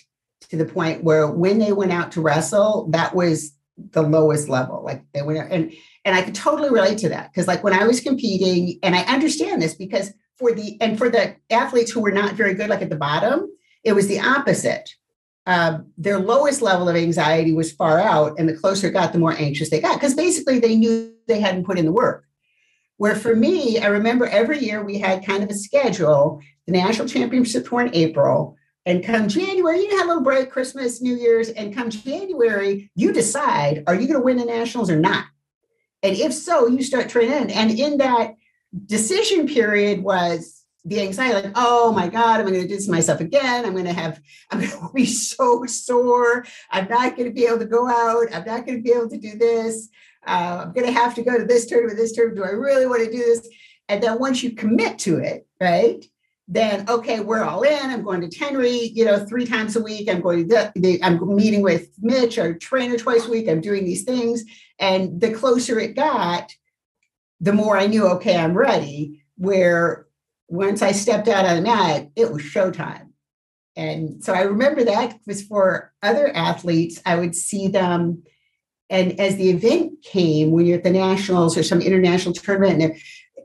to 0.51 0.57
the 0.57 0.65
point 0.65 1.05
where 1.05 1.27
when 1.27 1.59
they 1.59 1.73
went 1.73 1.93
out 1.93 2.13
to 2.13 2.21
wrestle, 2.21 2.89
that 2.91 3.15
was 3.15 3.53
the 3.91 4.03
lowest 4.03 4.49
level. 4.49 4.83
Like 4.83 5.05
they 5.13 5.23
went 5.23 5.39
out, 5.39 5.51
and 5.51 5.73
and 6.05 6.17
I 6.17 6.23
could 6.23 6.35
totally 6.35 6.71
relate 6.71 6.99
to 6.99 7.09
that 7.11 7.31
because 7.33 7.47
like 7.47 7.63
when 7.63 7.75
I 7.75 7.87
was 7.87 8.01
competing, 8.01 8.79
and 8.83 8.95
I 8.95 9.03
understand 9.03 9.61
this 9.61 9.75
because 9.75 10.13
for 10.37 10.53
the 10.53 10.81
and 10.81 10.97
for 10.97 11.09
the 11.09 11.37
athletes 11.51 11.91
who 11.91 12.01
were 12.01 12.13
not 12.13 12.35
very 12.35 12.55
good, 12.55 12.71
like 12.71 12.83
at 12.83 12.91
the 12.91 12.97
bottom, 12.97 13.49
it 13.85 13.93
was 13.93 14.09
the 14.09 14.21
opposite. 14.21 14.89
Uh, 15.49 15.79
their 15.97 16.19
lowest 16.19 16.61
level 16.61 16.91
of 16.91 16.95
anxiety 16.95 17.55
was 17.55 17.73
far 17.73 17.99
out, 17.99 18.39
and 18.39 18.47
the 18.47 18.55
closer 18.55 18.89
it 18.89 18.93
got, 18.93 19.15
the 19.15 19.19
more 19.19 19.33
anxious 19.33 19.71
they 19.71 19.81
got 19.81 19.95
because 19.95 20.15
basically 20.15 20.59
they 20.59 20.77
knew 20.77 21.11
they 21.27 21.41
hadn't 21.41 21.65
put 21.65 21.79
in 21.79 21.87
the 21.87 21.93
work. 21.93 22.25
Where 22.99 23.17
for 23.17 23.35
me, 23.35 23.79
I 23.79 23.87
remember 23.87 24.27
every 24.27 24.59
year 24.59 24.85
we 24.85 24.99
had 24.99 25.25
kind 25.25 25.43
of 25.43 25.49
a 25.49 25.55
schedule. 25.55 26.43
The 26.67 26.73
national 26.73 27.09
championship 27.09 27.73
were 27.73 27.81
in 27.81 27.95
April, 27.95 28.59
and 28.85 29.03
come 29.03 29.27
January, 29.27 29.81
you 29.81 29.97
have 29.97 30.05
a 30.05 30.09
little 30.09 30.23
break, 30.23 30.51
Christmas, 30.51 31.01
New 31.01 31.17
Year's, 31.17 31.49
and 31.49 31.75
come 31.75 31.89
January, 31.89 32.91
you 32.95 33.11
decide 33.11 33.85
are 33.87 33.95
you 33.95 34.07
going 34.07 34.21
to 34.21 34.25
win 34.25 34.37
the 34.37 34.45
nationals 34.45 34.91
or 34.91 35.01
not? 35.01 35.25
And 36.03 36.15
if 36.15 36.35
so, 36.35 36.67
you 36.67 36.83
start 36.83 37.09
training. 37.09 37.51
And 37.53 37.71
in 37.71 37.97
that 37.99 38.35
decision 38.85 39.49
period 39.49 40.03
was 40.03 40.58
the 40.89 41.01
anxiety, 41.01 41.35
like, 41.35 41.53
oh 41.55 41.93
my 41.93 42.09
God, 42.09 42.41
I'm 42.41 42.47
going 42.47 42.55
to 42.55 42.63
do 42.63 42.75
this 42.75 42.87
to 42.87 42.91
myself 42.91 43.21
again. 43.21 43.65
I'm 43.65 43.73
going 43.73 43.85
to 43.85 43.93
have, 43.93 44.21
I'm 44.51 44.61
going 44.61 44.71
to 44.71 44.91
be 44.95 45.07
so 45.07 45.65
sore. 45.67 46.45
I'm 46.71 46.89
not 46.89 47.17
going 47.17 47.29
to 47.29 47.35
be 47.35 47.47
able 47.47 47.59
to 47.59 47.67
go 47.67 47.89
out. 47.89 48.35
I'm 48.35 48.45
not 48.45 48.67
going 48.67 48.79
to 48.79 48.83
be 48.83 48.93
able 48.93 49.09
to 49.11 49.19
do 49.19 49.37
this. 49.37 49.89
Uh, 50.27 50.65
I'm 50.65 50.73
going 50.73 50.87
to 50.87 50.93
have 50.93 51.15
to 51.15 51.23
go 51.23 51.39
to 51.39 51.45
this 51.45 51.67
tournament, 51.67 51.99
this 51.99 52.13
tournament. 52.13 52.39
Do 52.39 52.45
I 52.45 52.55
really 52.55 52.87
want 52.87 53.05
to 53.05 53.11
do 53.11 53.19
this? 53.19 53.49
And 53.89 54.03
then 54.03 54.19
once 54.19 54.43
you 54.43 54.53
commit 54.53 54.99
to 55.01 55.19
it, 55.19 55.47
right? 55.61 56.05
Then 56.51 56.89
okay, 56.89 57.21
we're 57.21 57.45
all 57.45 57.63
in. 57.63 57.91
I'm 57.91 58.03
going 58.03 58.23
to 58.23 58.29
Tenri, 58.29 58.91
you 58.95 59.05
know, 59.05 59.25
three 59.25 59.45
times 59.45 59.77
a 59.77 59.83
week. 59.83 60.09
I'm 60.09 60.23
going 60.23 60.49
to 60.49 60.73
the, 60.75 60.99
I'm 61.03 61.37
meeting 61.37 61.61
with 61.61 61.91
Mitch, 62.01 62.39
our 62.39 62.55
trainer, 62.55 62.97
twice 62.97 63.27
a 63.27 63.31
week. 63.31 63.49
I'm 63.49 63.61
doing 63.61 63.85
these 63.85 64.05
things, 64.05 64.45
and 64.79 65.21
the 65.21 65.33
closer 65.33 65.79
it 65.79 65.95
got, 65.95 66.55
the 67.41 67.53
more 67.53 67.77
I 67.77 67.87
knew. 67.87 68.07
Okay, 68.09 68.35
I'm 68.35 68.57
ready. 68.57 69.23
Where 69.37 70.08
once 70.49 70.83
I 70.83 70.93
stepped 70.93 71.29
out 71.29 71.45
on 71.45 71.57
the 71.57 71.63
mat, 71.63 72.09
it 72.17 72.33
was 72.33 72.43
showtime. 72.43 73.09
And 73.77 74.25
so 74.25 74.33
I 74.33 74.43
remember 74.43 74.83
that 74.85 75.19
was 75.27 75.43
for 75.43 75.93
other 76.03 76.35
athletes. 76.35 77.01
I 77.07 77.17
would 77.17 77.37
see 77.37 77.69
them. 77.69 78.25
And 78.91 79.21
as 79.21 79.37
the 79.37 79.51
event 79.51 80.03
came, 80.03 80.51
when 80.51 80.67
you're 80.67 80.79
at 80.79 80.85
the 80.85 80.91
nationals 80.91 81.57
or 81.57 81.63
some 81.63 81.81
international 81.81 82.35
tournament 82.35 82.83
and 82.83 82.83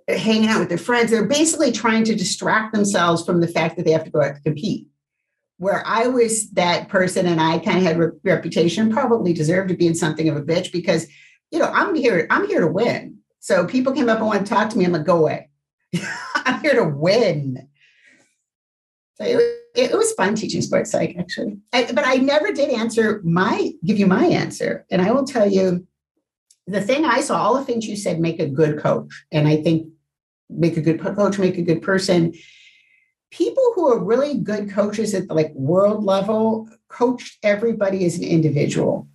they're 0.07 0.17
hanging 0.17 0.49
out 0.49 0.59
with 0.59 0.69
their 0.69 0.77
friends, 0.77 1.11
they're 1.11 1.27
basically 1.27 1.71
trying 1.71 2.03
to 2.05 2.15
distract 2.15 2.73
themselves 2.73 3.23
from 3.23 3.41
the 3.41 3.47
fact 3.47 3.75
that 3.75 3.85
they 3.85 3.91
have 3.91 4.05
to 4.05 4.09
go 4.09 4.21
out 4.21 4.35
to 4.35 4.41
compete. 4.41 4.87
Where 5.57 5.83
I 5.85 6.07
was 6.07 6.49
that 6.51 6.89
person 6.89 7.27
and 7.27 7.39
I 7.39 7.59
kind 7.59 7.77
of 7.77 7.83
had 7.83 7.99
a 7.99 8.11
reputation, 8.23 8.91
probably 8.91 9.33
deserved 9.33 9.69
to 9.69 9.77
be 9.77 9.85
in 9.85 9.95
something 9.95 10.27
of 10.27 10.35
a 10.35 10.41
bitch 10.41 10.71
because, 10.71 11.07
you 11.51 11.59
know, 11.59 11.69
I'm 11.71 11.93
here, 11.93 12.25
I'm 12.31 12.47
here 12.47 12.61
to 12.61 12.67
win. 12.67 13.19
So 13.39 13.67
people 13.67 13.93
came 13.93 14.09
up 14.09 14.17
and 14.17 14.27
want 14.27 14.47
to 14.47 14.51
talk 14.51 14.69
to 14.71 14.77
me. 14.77 14.85
I'm 14.85 14.93
like, 14.93 15.05
go 15.05 15.19
away. 15.19 15.49
I'm 16.35 16.61
here 16.61 16.75
to 16.75 16.85
win. 16.85 17.67
So 19.15 19.25
it, 19.25 19.41
it, 19.75 19.97
was 19.97 20.13
fun 20.13 20.35
teaching 20.35 20.61
sports 20.61 20.91
psych, 20.91 21.15
actually. 21.17 21.57
I, 21.71 21.91
but 21.91 22.05
I 22.05 22.15
never 22.15 22.51
did 22.51 22.69
answer 22.69 23.21
my, 23.23 23.71
give 23.85 23.99
you 23.99 24.07
my 24.07 24.25
answer. 24.25 24.85
And 24.89 25.01
I 25.01 25.11
will 25.11 25.25
tell 25.25 25.49
you 25.49 25.87
the 26.65 26.81
thing 26.81 27.05
I 27.05 27.21
saw, 27.21 27.41
all 27.41 27.55
the 27.55 27.65
things 27.65 27.85
you 27.85 27.95
said 27.95 28.19
make 28.19 28.39
a 28.39 28.47
good 28.47 28.79
coach. 28.79 29.25
And 29.31 29.47
I 29.47 29.61
think 29.61 29.87
make 30.49 30.77
a 30.77 30.81
good 30.81 30.99
coach, 30.99 31.37
make 31.37 31.57
a 31.57 31.63
good 31.63 31.81
person. 31.81 32.33
People 33.31 33.73
who 33.75 33.91
are 33.91 34.03
really 34.03 34.39
good 34.39 34.71
coaches 34.71 35.13
at 35.13 35.27
the 35.27 35.33
like 35.33 35.53
world 35.53 36.03
level 36.03 36.69
coached 36.87 37.37
everybody 37.43 38.05
as 38.05 38.17
an 38.17 38.23
individual. 38.23 39.07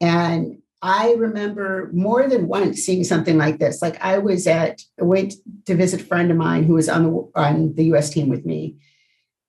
And 0.00 0.60
I 0.82 1.12
remember 1.12 1.90
more 1.92 2.26
than 2.26 2.48
once 2.48 2.80
seeing 2.80 3.04
something 3.04 3.36
like 3.36 3.58
this. 3.58 3.82
Like 3.82 4.02
I 4.02 4.18
was 4.18 4.46
at, 4.46 4.82
went 4.98 5.34
to 5.66 5.74
visit 5.74 6.00
a 6.00 6.04
friend 6.04 6.30
of 6.30 6.36
mine 6.36 6.64
who 6.64 6.74
was 6.74 6.88
on 6.88 7.04
the 7.04 7.30
on 7.34 7.74
the 7.74 7.84
U.S. 7.86 8.10
team 8.10 8.28
with 8.28 8.46
me, 8.46 8.76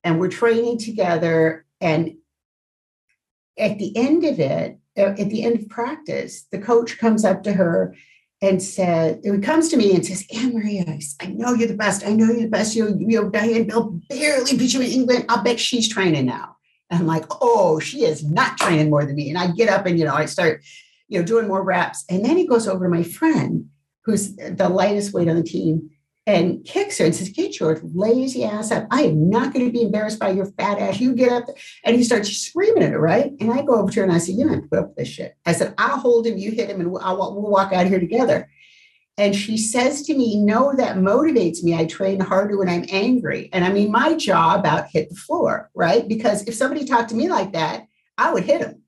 and 0.03 0.19
we're 0.19 0.29
training 0.29 0.77
together. 0.77 1.65
And 1.79 2.15
at 3.57 3.79
the 3.79 3.95
end 3.95 4.25
of 4.25 4.39
it, 4.39 4.77
uh, 4.97 5.01
at 5.17 5.29
the 5.29 5.43
end 5.43 5.59
of 5.59 5.69
practice, 5.69 6.43
the 6.51 6.59
coach 6.59 6.97
comes 6.97 7.23
up 7.23 7.43
to 7.43 7.53
her 7.53 7.95
and 8.41 8.61
said, 8.61 9.21
it 9.23 9.43
comes 9.43 9.69
to 9.69 9.77
me 9.77 9.93
and 9.93 10.05
says, 10.05 10.25
AnnMaria, 10.33 11.03
I 11.21 11.27
know 11.27 11.53
you're 11.53 11.67
the 11.67 11.75
best. 11.75 12.05
I 12.05 12.11
know 12.13 12.25
you're 12.25 12.41
the 12.41 12.47
best. 12.49 12.75
You, 12.75 12.97
you 12.99 13.21
know, 13.21 13.29
Diane 13.29 13.67
Bell 13.67 14.01
barely 14.09 14.57
beat 14.57 14.73
you 14.73 14.81
in 14.81 14.91
England. 14.91 15.25
I'll 15.29 15.43
bet 15.43 15.59
she's 15.59 15.87
training 15.87 16.25
now. 16.25 16.57
And 16.89 16.99
I'm 16.99 17.07
like, 17.07 17.25
oh, 17.39 17.79
she 17.79 18.03
is 18.03 18.23
not 18.23 18.57
training 18.57 18.89
more 18.89 19.05
than 19.05 19.15
me. 19.15 19.29
And 19.29 19.37
I 19.37 19.51
get 19.51 19.69
up 19.69 19.85
and, 19.85 19.97
you 19.97 20.05
know, 20.05 20.15
I 20.15 20.25
start 20.25 20.63
you 21.11 21.19
know, 21.19 21.25
doing 21.25 21.47
more 21.47 21.61
reps. 21.61 22.05
And 22.09 22.23
then 22.23 22.37
he 22.37 22.47
goes 22.47 22.67
over 22.67 22.85
to 22.85 22.89
my 22.89 23.03
friend, 23.03 23.69
who's 24.05 24.33
the 24.37 24.69
lightest 24.69 25.13
weight 25.13 25.27
on 25.27 25.35
the 25.35 25.43
team, 25.43 25.89
and 26.25 26.63
kicks 26.63 26.99
her 26.99 27.05
and 27.05 27.13
says, 27.13 27.29
Get 27.29 27.59
your 27.59 27.81
lazy 27.83 28.45
ass 28.45 28.71
up. 28.71 28.87
I 28.91 29.03
am 29.03 29.29
not 29.29 29.53
going 29.53 29.65
to 29.65 29.71
be 29.71 29.81
embarrassed 29.81 30.19
by 30.19 30.29
your 30.29 30.45
fat 30.45 30.79
ass. 30.79 31.01
You 31.01 31.13
get 31.13 31.33
up. 31.33 31.45
And 31.83 31.97
he 31.97 32.03
starts 32.05 32.29
screaming 32.29 32.83
at 32.83 32.93
her, 32.93 32.99
right? 32.99 33.33
And 33.41 33.51
I 33.51 33.61
go 33.61 33.75
over 33.75 33.91
to 33.91 33.99
her 33.99 34.03
and 34.05 34.13
I 34.13 34.19
said, 34.19 34.35
You 34.35 34.47
don't 34.47 34.69
put 34.69 34.79
up 34.79 34.95
this 34.95 35.09
shit. 35.09 35.35
I 35.45 35.51
said, 35.51 35.73
I'll 35.77 35.99
hold 35.99 36.25
him, 36.25 36.37
you 36.37 36.51
hit 36.51 36.69
him, 36.69 36.79
and 36.79 36.97
I'll, 37.01 37.17
we'll 37.17 37.51
walk 37.51 37.73
out 37.73 37.83
of 37.83 37.89
here 37.89 37.99
together. 37.99 38.49
And 39.17 39.35
she 39.35 39.57
says 39.57 40.03
to 40.03 40.15
me, 40.15 40.37
No, 40.37 40.73
that 40.77 40.95
motivates 40.95 41.61
me. 41.61 41.75
I 41.75 41.87
train 41.87 42.21
harder 42.21 42.57
when 42.57 42.69
I'm 42.69 42.85
angry. 42.89 43.49
And 43.51 43.65
I 43.65 43.73
mean, 43.73 43.91
my 43.91 44.15
jaw 44.15 44.55
about 44.55 44.87
hit 44.87 45.09
the 45.09 45.15
floor, 45.15 45.69
right? 45.75 46.07
Because 46.07 46.47
if 46.47 46.53
somebody 46.53 46.85
talked 46.85 47.09
to 47.09 47.15
me 47.15 47.27
like 47.27 47.51
that, 47.51 47.87
I 48.17 48.31
would 48.31 48.45
hit 48.45 48.61
him 48.61 48.81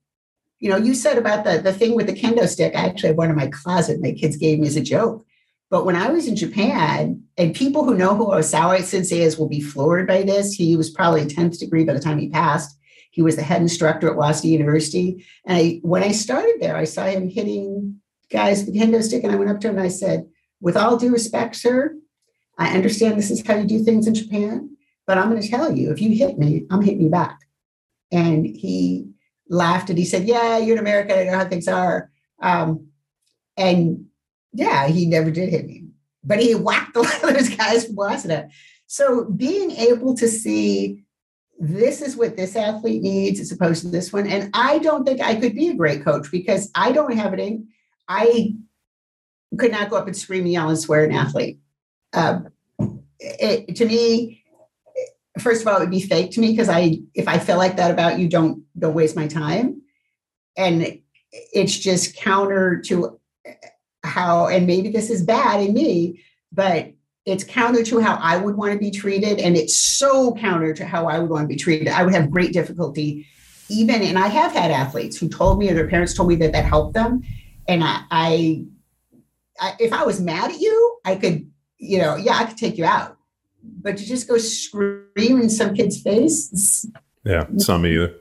you 0.64 0.70
know, 0.70 0.78
you 0.78 0.94
said 0.94 1.18
about 1.18 1.44
the, 1.44 1.58
the 1.58 1.74
thing 1.74 1.94
with 1.94 2.08
the 2.08 2.14
kendo 2.14 2.48
stick. 2.48 2.74
I 2.74 2.86
actually 2.86 3.10
have 3.10 3.18
one 3.18 3.30
in 3.30 3.36
my 3.36 3.48
closet 3.48 4.00
my 4.02 4.14
kids 4.14 4.38
gave 4.38 4.60
me 4.60 4.68
as 4.68 4.78
a 4.78 4.82
joke. 4.82 5.26
But 5.70 5.86
when 5.86 5.98
I 5.98 6.08
was 6.08 6.26
in 6.26 6.38
Japan, 6.38 7.22
and 7.38 7.54
people 7.54 7.84
who 7.84 7.98
know 7.98 8.16
who 8.16 8.28
Osawa 8.28 8.82
Sensei 8.82 9.20
is 9.20 9.38
will 9.38 9.50
be 9.50 9.60
floored 9.60 10.08
by 10.08 10.24
this. 10.24 10.54
He 10.54 10.78
was 10.78 10.90
probably 10.90 11.26
10th 11.26 11.60
degree 11.60 11.84
by 11.84 11.92
the 11.92 12.00
time 12.00 12.18
he 12.18 12.30
passed. 12.30 12.78
He 13.12 13.22
was 13.22 13.36
the 13.36 13.44
head 13.44 13.62
instructor 13.62 14.10
at 14.10 14.16
Waseda 14.16 14.46
University. 14.46 15.26
And 15.46 15.58
I, 15.58 15.80
when 15.82 16.02
I 16.02 16.14
started 16.14 16.56
there, 16.62 16.78
I 16.78 16.86
saw 16.86 17.08
him 17.08 17.30
hitting 17.30 18.00
guys 18.32 18.64
with 18.64 18.74
kendo 18.74 19.04
stick. 19.04 19.26
And 19.26 19.34
I 19.34 19.36
went 19.36 19.52
up 19.52 19.60
to 19.62 19.68
him 19.68 19.76
and 19.76 19.84
I 19.84 19.90
said, 19.90 20.30
with 20.62 20.78
all 20.78 20.96
due 20.96 21.12
respect, 21.12 21.58
sir, 21.58 21.94
I 22.58 22.74
understand 22.74 23.18
this 23.18 23.32
is 23.32 23.46
how 23.46 23.56
you 23.56 23.68
do 23.68 23.84
things 23.84 24.08
in 24.08 24.14
Japan. 24.14 24.78
but 25.06 25.18
I'm 25.18 25.30
going 25.30 25.42
to 25.42 25.50
tell 25.50 25.76
you, 25.76 25.92
if 25.92 26.00
you 26.00 26.16
hit 26.16 26.38
me, 26.40 26.66
I'm 26.72 26.82
hitting 26.82 27.02
you 27.02 27.10
back. 27.10 27.38
And 28.14 28.46
he 28.46 29.13
laughed 29.54 29.90
and 29.90 29.98
he 29.98 30.06
said, 30.06 30.28
Yeah, 30.28 30.58
you're 30.58 30.76
in 30.76 30.82
America. 30.82 31.20
I 31.20 31.24
know 31.26 31.38
how 31.38 31.46
things 31.46 31.68
are. 31.68 32.10
Um, 32.42 32.88
and 33.56 34.06
yeah, 34.52 34.88
he 34.88 35.06
never 35.06 35.32
did 35.32 35.50
hit 35.50 35.66
me, 35.66 35.86
but 36.24 36.40
he 36.40 36.56
whacked 36.56 36.96
a 36.96 37.02
lot 37.02 37.24
of 37.24 37.34
those 37.34 37.50
guys 37.50 37.86
from 37.86 37.96
Waseda. 37.96 38.50
So 38.88 39.26
being 39.26 39.72
able 39.72 40.16
to 40.18 40.28
see 40.28 41.04
this 41.60 42.02
is 42.02 42.18
what 42.18 42.36
this 42.36 42.56
athlete 42.56 43.02
needs 43.02 43.40
as 43.40 43.52
opposed 43.52 43.84
to 43.84 43.90
this 43.90 44.12
one. 44.12 44.28
And 44.28 44.50
I 44.54 44.80
don't 44.80 45.06
think 45.06 45.22
I 45.22 45.36
could 45.36 45.56
be 45.56 45.70
a 45.70 45.76
great 45.76 46.04
coach 46.04 46.30
because 46.32 46.70
I 46.76 46.92
don't 46.92 47.16
have 47.16 47.34
it 47.34 47.40
in. 47.40 47.68
I 48.08 48.56
could 49.58 49.72
not 49.72 49.90
go 49.90 49.96
up 49.96 50.08
and 50.08 50.18
scream, 50.18 50.46
yell, 50.46 50.70
and 50.70 50.80
swear 50.80 51.06
an 51.06 51.12
athlete. 51.12 51.60
Um, 52.14 52.50
it, 53.20 53.76
to 53.78 53.86
me, 53.86 54.43
first 55.40 55.62
of 55.62 55.68
all, 55.68 55.78
it 55.78 55.82
would 55.82 55.92
be 55.92 56.02
fake 56.02 56.32
to 56.32 56.40
me 56.40 56.52
because 56.52 56.70
I, 56.70 57.00
if 57.14 57.28
I 57.28 57.40
feel 57.40 57.58
like 57.58 57.78
that 57.78 57.92
about 57.92 58.20
you, 58.20 58.28
don't 58.28 58.64
don't 58.78 58.94
waste 58.94 59.16
my 59.16 59.28
time. 59.28 59.82
And 60.56 61.00
it's 61.32 61.78
just 61.78 62.16
counter 62.16 62.80
to 62.82 63.20
uh, 63.48 63.52
how, 64.04 64.48
and 64.48 64.68
maybe 64.68 64.90
this 64.90 65.10
is 65.10 65.24
bad 65.24 65.62
in 65.62 65.74
me, 65.74 66.22
but 66.52 66.92
it's 67.26 67.44
counter 67.44 67.84
to 67.84 68.00
how 68.00 68.16
I 68.16 68.38
would 68.38 68.56
want 68.56 68.74
to 68.74 68.80
be 68.80 68.92
treated. 68.92 69.40
And 69.40 69.56
it's 69.56 69.76
so 69.76 70.36
counter 70.36 70.74
to 70.74 70.86
how 70.86 71.08
I 71.08 71.20
would 71.20 71.30
want 71.30 71.44
to 71.44 71.48
be 71.48 71.56
treated. 71.56 71.88
I 71.88 72.04
would 72.04 72.14
have 72.14 72.30
great 72.30 72.54
difficulty 72.54 73.26
even, 73.70 74.02
and 74.02 74.20
I 74.20 74.28
have 74.28 74.52
had 74.52 74.72
athletes 74.72 75.18
who 75.18 75.30
told 75.30 75.58
me 75.58 75.70
or 75.70 75.74
their 75.74 75.88
parents 75.88 76.14
told 76.14 76.30
me 76.30 76.36
that 76.36 76.52
that 76.52 76.66
helped 76.66 76.94
them. 76.94 77.24
And 77.68 77.84
I, 77.84 78.02
I, 78.12 78.66
I 79.60 79.76
if 79.80 79.94
I 79.94 80.04
was 80.04 80.20
mad 80.20 80.52
at 80.52 80.60
you, 80.60 80.98
I 81.06 81.16
could, 81.16 81.50
you 81.78 81.98
know, 81.98 82.16
yeah, 82.18 82.36
I 82.36 82.46
could 82.46 82.58
take 82.58 82.78
you 82.78 82.86
out. 82.86 83.18
But 83.64 83.98
to 83.98 84.06
just 84.06 84.28
go 84.28 84.38
scream 84.38 85.08
in 85.16 85.50
some 85.50 85.74
kid's 85.74 86.02
face. 86.02 86.86
Yeah, 87.26 87.46
it's 87.54 87.68
not 87.68 87.80
me 87.80 87.96
either. 87.96 88.16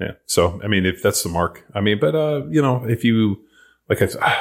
Yeah. 0.00 0.12
So, 0.26 0.60
I 0.62 0.68
mean, 0.68 0.86
if 0.86 1.02
that's 1.02 1.22
the 1.22 1.28
mark, 1.28 1.64
I 1.74 1.80
mean, 1.80 1.98
but, 2.00 2.14
uh, 2.14 2.46
you 2.48 2.62
know, 2.62 2.84
if 2.84 3.04
you, 3.04 3.40
like, 3.88 4.00
I, 4.02 4.38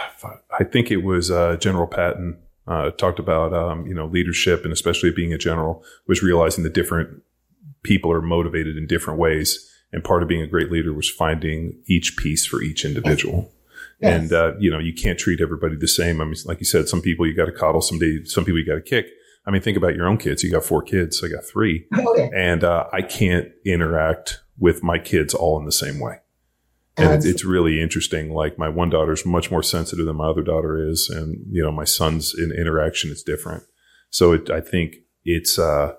I 0.60 0.64
think 0.64 0.92
it 0.92 0.98
was, 0.98 1.32
uh, 1.32 1.58
General 1.58 1.88
Patton, 1.88 2.38
uh, 2.68 2.92
talked 2.92 3.18
about, 3.18 3.54
um, 3.54 3.88
you 3.88 3.94
know, 3.96 4.06
leadership 4.06 4.64
and 4.64 4.74
especially 4.74 5.10
being 5.10 5.34
a 5.34 5.38
general 5.38 5.84
was 6.08 6.22
realizing 6.22 6.64
that 6.64 6.74
different 6.74 7.24
people 7.82 8.12
are 8.12 8.22
motivated 8.22 8.78
in 8.78 8.86
different 8.86 9.20
ways. 9.20 9.72
And 9.92 10.04
part 10.04 10.22
of 10.22 10.30
being 10.30 10.42
a 10.42 10.48
great 10.48 10.72
leader 10.72 10.94
was 10.94 11.10
finding 11.10 11.82
each 11.88 12.18
piece 12.18 12.46
for 12.46 12.62
each 12.62 12.86
individual. 12.86 13.52
Yes. 14.00 14.22
And, 14.22 14.34
uh, 14.34 14.54
you 14.60 14.70
know, 14.70 14.80
you 14.80 14.94
can't 14.94 15.18
treat 15.18 15.42
everybody 15.42 15.76
the 15.76 15.88
same. 15.88 16.22
I 16.22 16.26
mean, 16.26 16.36
like 16.46 16.60
you 16.60 16.66
said, 16.66 16.88
some 16.88 17.02
people 17.02 17.26
you 17.26 17.34
got 17.34 17.46
to 17.46 17.52
coddle, 17.52 17.82
some 17.82 17.98
days, 17.98 18.32
some 18.32 18.46
people 18.46 18.60
you 18.60 18.66
got 18.66 18.76
to 18.76 18.82
kick. 18.82 19.08
I 19.48 19.52
mean, 19.52 19.62
think 19.62 19.78
about 19.78 19.96
your 19.96 20.08
own 20.08 20.18
kids. 20.18 20.44
You 20.44 20.52
got 20.52 20.66
four 20.66 20.82
kids. 20.84 21.20
So 21.20 21.28
I 21.28 21.30
got 21.30 21.46
three. 21.46 21.88
Oh, 21.96 22.30
And, 22.36 22.64
uh, 22.66 22.86
I 22.92 23.02
can't 23.02 23.48
interact 23.66 24.42
with 24.60 24.84
my 24.84 25.00
kids 25.00 25.34
all 25.34 25.58
in 25.58 25.66
the 25.66 25.72
same 25.72 26.00
way. 26.00 26.18
And 26.98 27.14
it's, 27.14 27.26
it's 27.26 27.46
really 27.46 27.80
interesting. 27.80 28.34
Like 28.34 28.58
my 28.58 28.70
one 28.70 28.90
daughter's 28.90 29.26
much 29.26 29.52
more 29.52 29.62
sensitive 29.62 30.06
than 30.08 30.16
my 30.16 30.28
other 30.28 30.42
daughter 30.42 30.78
is. 30.90 31.10
And, 31.10 31.46
you 31.50 31.64
know, 31.64 31.72
my 31.72 31.84
son's 31.84 32.34
in 32.38 32.52
interaction 32.52 33.12
is 33.12 33.22
different. 33.24 33.64
So 34.10 34.34
it, 34.34 34.50
I 34.50 34.62
think 34.62 34.96
it's, 35.24 35.60
uh, 35.60 35.94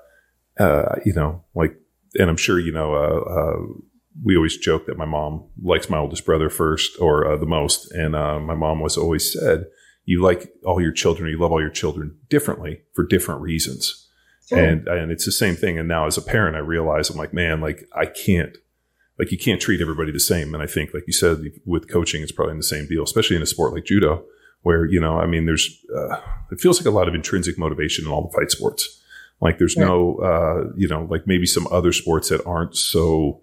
uh, 0.59 0.97
you 1.05 1.13
know, 1.15 1.45
like, 1.55 1.77
and 2.19 2.29
I'm 2.29 2.37
sure, 2.37 2.59
you 2.59 2.73
know, 2.73 2.95
uh, 2.95 3.31
uh, 3.31 3.81
we 4.25 4.37
always 4.37 4.57
joke 4.57 4.87
that 4.87 4.99
my 4.99 5.05
mom 5.05 5.49
likes 5.63 5.89
my 5.89 5.99
oldest 5.99 6.27
brother 6.27 6.51
first 6.51 7.01
or 7.01 7.31
uh, 7.31 7.37
the 7.37 7.47
most. 7.47 7.93
And 7.93 8.17
uh, 8.17 8.41
my 8.41 8.55
mom 8.55 8.81
was 8.81 8.97
always 8.97 9.33
said, 9.33 9.67
you 10.09 10.23
like 10.23 10.51
all 10.65 10.81
your 10.81 10.91
children, 10.91 11.29
you 11.29 11.39
love 11.39 11.53
all 11.53 11.61
your 11.61 11.69
children 11.69 12.17
differently 12.31 12.81
for 12.95 13.05
different 13.05 13.43
reasons. 13.43 14.09
Sure. 14.49 14.59
And, 14.59 14.89
and 14.89 15.13
it's 15.13 15.27
the 15.27 15.31
same 15.31 15.55
thing. 15.55 15.79
And 15.79 15.87
now 15.87 16.07
as 16.07 16.17
a 16.17 16.23
parent, 16.23 16.57
I 16.57 16.61
realize 16.61 17.11
I'm 17.11 17.19
like, 17.19 17.35
man, 17.35 17.61
like 17.61 17.87
I 17.95 18.07
can't, 18.07 18.57
like 19.19 19.31
you 19.33 19.37
can't 19.37 19.61
treat 19.61 19.83
everybody 19.83 20.11
the 20.11 20.19
same. 20.19 20.55
And 20.55 20.63
I 20.63 20.67
think, 20.67 20.95
like 20.95 21.05
you 21.07 21.13
said, 21.13 21.43
with 21.67 21.91
coaching, 21.91 22.23
it's 22.23 22.33
probably 22.33 22.53
in 22.53 22.57
the 22.57 22.63
same 22.63 22.87
deal, 22.87 23.03
especially 23.03 23.37
in 23.37 23.43
a 23.43 23.47
sport 23.47 23.75
like 23.75 23.85
judo, 23.85 24.25
where, 24.63 24.87
you 24.87 24.99
know, 24.99 25.19
I 25.19 25.27
mean, 25.27 25.45
there's, 25.45 25.69
uh, 25.95 26.17
it 26.51 26.59
feels 26.59 26.81
like 26.81 26.87
a 26.87 26.97
lot 26.97 27.07
of 27.07 27.15
intrinsic 27.15 27.59
motivation 27.59 28.07
in 28.07 28.11
all 28.11 28.27
the 28.27 28.35
fight 28.35 28.51
sports. 28.51 29.03
Like 29.43 29.59
there's 29.59 29.77
no, 29.77 30.17
uh, 30.17 30.73
you 30.75 30.89
know, 30.89 31.07
like 31.11 31.27
maybe 31.27 31.45
some 31.45 31.67
other 31.71 31.93
sports 31.93 32.31
that 32.31 32.47
aren't 32.47 32.75
so 32.75 33.43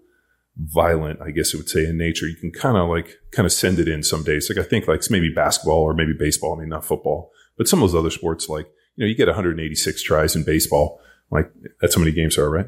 violent, 0.58 1.20
I 1.20 1.30
guess 1.30 1.52
it 1.52 1.58
would 1.58 1.68
say 1.68 1.84
in 1.84 1.98
nature. 1.98 2.26
You 2.26 2.36
can 2.36 2.50
kind 2.50 2.76
of 2.76 2.88
like, 2.88 3.16
kind 3.32 3.46
of 3.46 3.52
send 3.52 3.78
it 3.78 3.88
in 3.88 4.02
some 4.02 4.22
days. 4.22 4.48
Like 4.48 4.64
I 4.64 4.68
think 4.68 4.88
like 4.88 5.02
maybe 5.10 5.30
basketball 5.30 5.80
or 5.80 5.94
maybe 5.94 6.12
baseball. 6.18 6.56
I 6.56 6.60
mean, 6.60 6.68
not 6.70 6.84
football, 6.84 7.30
but 7.56 7.68
some 7.68 7.82
of 7.82 7.90
those 7.90 7.98
other 7.98 8.10
sports, 8.10 8.48
like, 8.48 8.66
you 8.96 9.04
know, 9.04 9.08
you 9.08 9.14
get 9.14 9.28
186 9.28 10.02
tries 10.02 10.34
in 10.34 10.44
baseball. 10.44 11.00
Like 11.30 11.50
that's 11.80 11.94
how 11.94 12.00
many 12.00 12.12
games 12.12 12.38
are, 12.38 12.50
right? 12.50 12.66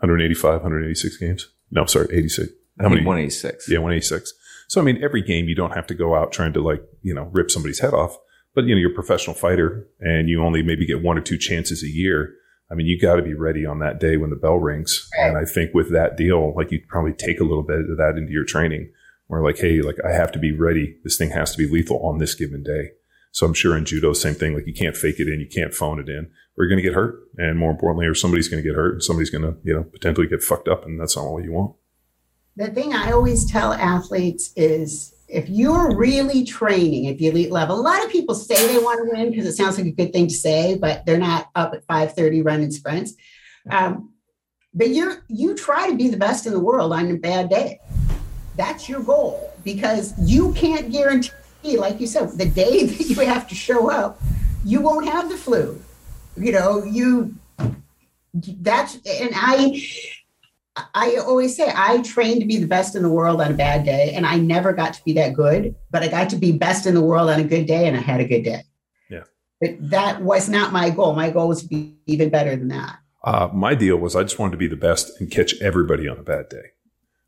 185, 0.00 0.62
186 0.62 1.16
games. 1.16 1.48
No, 1.70 1.86
sorry, 1.86 2.08
86. 2.10 2.52
How 2.80 2.88
many? 2.88 3.04
186. 3.04 3.68
Yeah, 3.68 3.78
186. 3.78 4.32
So, 4.68 4.80
I 4.80 4.84
mean, 4.84 5.02
every 5.02 5.22
game 5.22 5.48
you 5.48 5.54
don't 5.54 5.74
have 5.74 5.86
to 5.88 5.94
go 5.94 6.14
out 6.14 6.32
trying 6.32 6.52
to 6.54 6.60
like, 6.60 6.82
you 7.02 7.14
know, 7.14 7.30
rip 7.32 7.50
somebody's 7.50 7.80
head 7.80 7.94
off, 7.94 8.16
but 8.54 8.64
you 8.64 8.74
know, 8.74 8.80
you're 8.80 8.90
a 8.90 8.94
professional 8.94 9.34
fighter 9.34 9.86
and 10.00 10.28
you 10.28 10.42
only 10.42 10.62
maybe 10.62 10.86
get 10.86 11.02
one 11.02 11.16
or 11.16 11.20
two 11.20 11.38
chances 11.38 11.82
a 11.82 11.88
year. 11.88 12.34
I 12.72 12.74
mean, 12.74 12.86
you 12.86 12.98
got 12.98 13.16
to 13.16 13.22
be 13.22 13.34
ready 13.34 13.66
on 13.66 13.80
that 13.80 14.00
day 14.00 14.16
when 14.16 14.30
the 14.30 14.36
bell 14.36 14.56
rings. 14.56 15.08
Right. 15.16 15.28
And 15.28 15.36
I 15.36 15.44
think 15.44 15.74
with 15.74 15.92
that 15.92 16.16
deal, 16.16 16.54
like 16.56 16.72
you 16.72 16.80
probably 16.88 17.12
take 17.12 17.38
a 17.38 17.44
little 17.44 17.62
bit 17.62 17.80
of 17.80 17.98
that 17.98 18.14
into 18.16 18.32
your 18.32 18.46
training 18.46 18.90
where 19.26 19.42
like, 19.42 19.58
Hey, 19.58 19.82
like 19.82 19.98
I 20.08 20.12
have 20.12 20.32
to 20.32 20.38
be 20.38 20.52
ready. 20.52 20.96
This 21.04 21.18
thing 21.18 21.30
has 21.30 21.52
to 21.52 21.58
be 21.58 21.68
lethal 21.68 21.98
on 21.98 22.18
this 22.18 22.34
given 22.34 22.62
day. 22.62 22.92
So 23.30 23.46
I'm 23.46 23.54
sure 23.54 23.76
in 23.76 23.84
judo, 23.84 24.14
same 24.14 24.34
thing. 24.34 24.54
Like 24.54 24.66
you 24.66 24.74
can't 24.74 24.96
fake 24.96 25.20
it 25.20 25.28
in, 25.28 25.40
you 25.40 25.48
can't 25.48 25.74
phone 25.74 25.98
it 25.98 26.08
in, 26.08 26.30
or 26.56 26.64
you're 26.64 26.68
going 26.68 26.82
to 26.82 26.88
get 26.88 26.94
hurt. 26.94 27.20
And 27.36 27.58
more 27.58 27.70
importantly, 27.70 28.06
or 28.06 28.14
somebody's 28.14 28.48
going 28.48 28.62
to 28.62 28.68
get 28.68 28.76
hurt 28.76 28.94
and 28.94 29.02
somebody's 29.02 29.30
going 29.30 29.42
to, 29.42 29.56
you 29.64 29.74
know, 29.74 29.84
potentially 29.84 30.26
get 30.26 30.42
fucked 30.42 30.68
up. 30.68 30.84
And 30.84 30.98
that's 30.98 31.16
not 31.16 31.30
what 31.30 31.44
you 31.44 31.52
want. 31.52 31.76
The 32.56 32.68
thing 32.68 32.92
I 32.92 33.12
always 33.12 33.50
tell 33.50 33.72
athletes 33.72 34.52
is 34.56 35.11
if 35.32 35.48
you're 35.48 35.96
really 35.96 36.44
training 36.44 37.08
at 37.08 37.16
the 37.18 37.28
elite 37.28 37.50
level, 37.50 37.80
a 37.80 37.80
lot 37.80 38.04
of 38.04 38.10
people 38.10 38.34
say 38.34 38.66
they 38.66 38.78
want 38.78 39.00
to 39.02 39.16
win 39.16 39.30
because 39.30 39.46
it 39.46 39.54
sounds 39.54 39.78
like 39.78 39.86
a 39.86 39.92
good 39.92 40.12
thing 40.12 40.26
to 40.26 40.34
say, 40.34 40.76
but 40.76 41.06
they're 41.06 41.18
not 41.18 41.48
up 41.54 41.72
at 41.72 41.86
5:30 41.86 42.44
running 42.44 42.70
sprints. 42.70 43.14
Um, 43.70 44.10
but 44.74 44.90
you're 44.90 45.24
you 45.28 45.54
try 45.54 45.88
to 45.90 45.96
be 45.96 46.08
the 46.08 46.16
best 46.16 46.46
in 46.46 46.52
the 46.52 46.60
world 46.60 46.92
on 46.92 47.10
a 47.10 47.16
bad 47.16 47.48
day. 47.48 47.80
That's 48.56 48.88
your 48.88 49.02
goal 49.02 49.52
because 49.64 50.12
you 50.20 50.52
can't 50.52 50.92
guarantee 50.92 51.30
like 51.64 52.00
you 52.00 52.06
said, 52.06 52.30
the 52.32 52.46
day 52.46 52.86
that 52.86 53.00
you 53.08 53.16
have 53.20 53.48
to 53.48 53.54
show 53.54 53.90
up, 53.90 54.20
you 54.64 54.80
won't 54.80 55.08
have 55.08 55.28
the 55.28 55.36
flu. 55.36 55.80
You 56.36 56.52
know, 56.52 56.84
you 56.84 57.34
that's 58.34 58.94
and 59.06 59.30
I 59.34 59.82
I 60.94 61.16
always 61.16 61.54
say 61.54 61.70
I 61.74 62.00
trained 62.02 62.40
to 62.40 62.46
be 62.46 62.56
the 62.56 62.66
best 62.66 62.96
in 62.96 63.02
the 63.02 63.10
world 63.10 63.40
on 63.42 63.50
a 63.50 63.54
bad 63.54 63.84
day, 63.84 64.12
and 64.14 64.26
I 64.26 64.36
never 64.36 64.72
got 64.72 64.94
to 64.94 65.04
be 65.04 65.12
that 65.14 65.34
good, 65.34 65.74
but 65.90 66.02
I 66.02 66.08
got 66.08 66.30
to 66.30 66.36
be 66.36 66.52
best 66.52 66.86
in 66.86 66.94
the 66.94 67.02
world 67.02 67.28
on 67.28 67.40
a 67.40 67.44
good 67.44 67.66
day, 67.66 67.86
and 67.86 67.96
I 67.96 68.00
had 68.00 68.20
a 68.20 68.26
good 68.26 68.42
day. 68.42 68.62
Yeah. 69.10 69.24
But 69.60 69.90
that 69.90 70.22
was 70.22 70.48
not 70.48 70.72
my 70.72 70.88
goal. 70.88 71.14
My 71.14 71.30
goal 71.30 71.48
was 71.48 71.62
to 71.62 71.68
be 71.68 71.96
even 72.06 72.30
better 72.30 72.56
than 72.56 72.68
that. 72.68 72.98
Uh, 73.22 73.48
my 73.52 73.74
deal 73.74 73.96
was 73.96 74.16
I 74.16 74.22
just 74.22 74.38
wanted 74.38 74.52
to 74.52 74.56
be 74.56 74.66
the 74.66 74.76
best 74.76 75.20
and 75.20 75.30
catch 75.30 75.54
everybody 75.60 76.08
on 76.08 76.18
a 76.18 76.22
bad 76.22 76.48
day. 76.48 76.72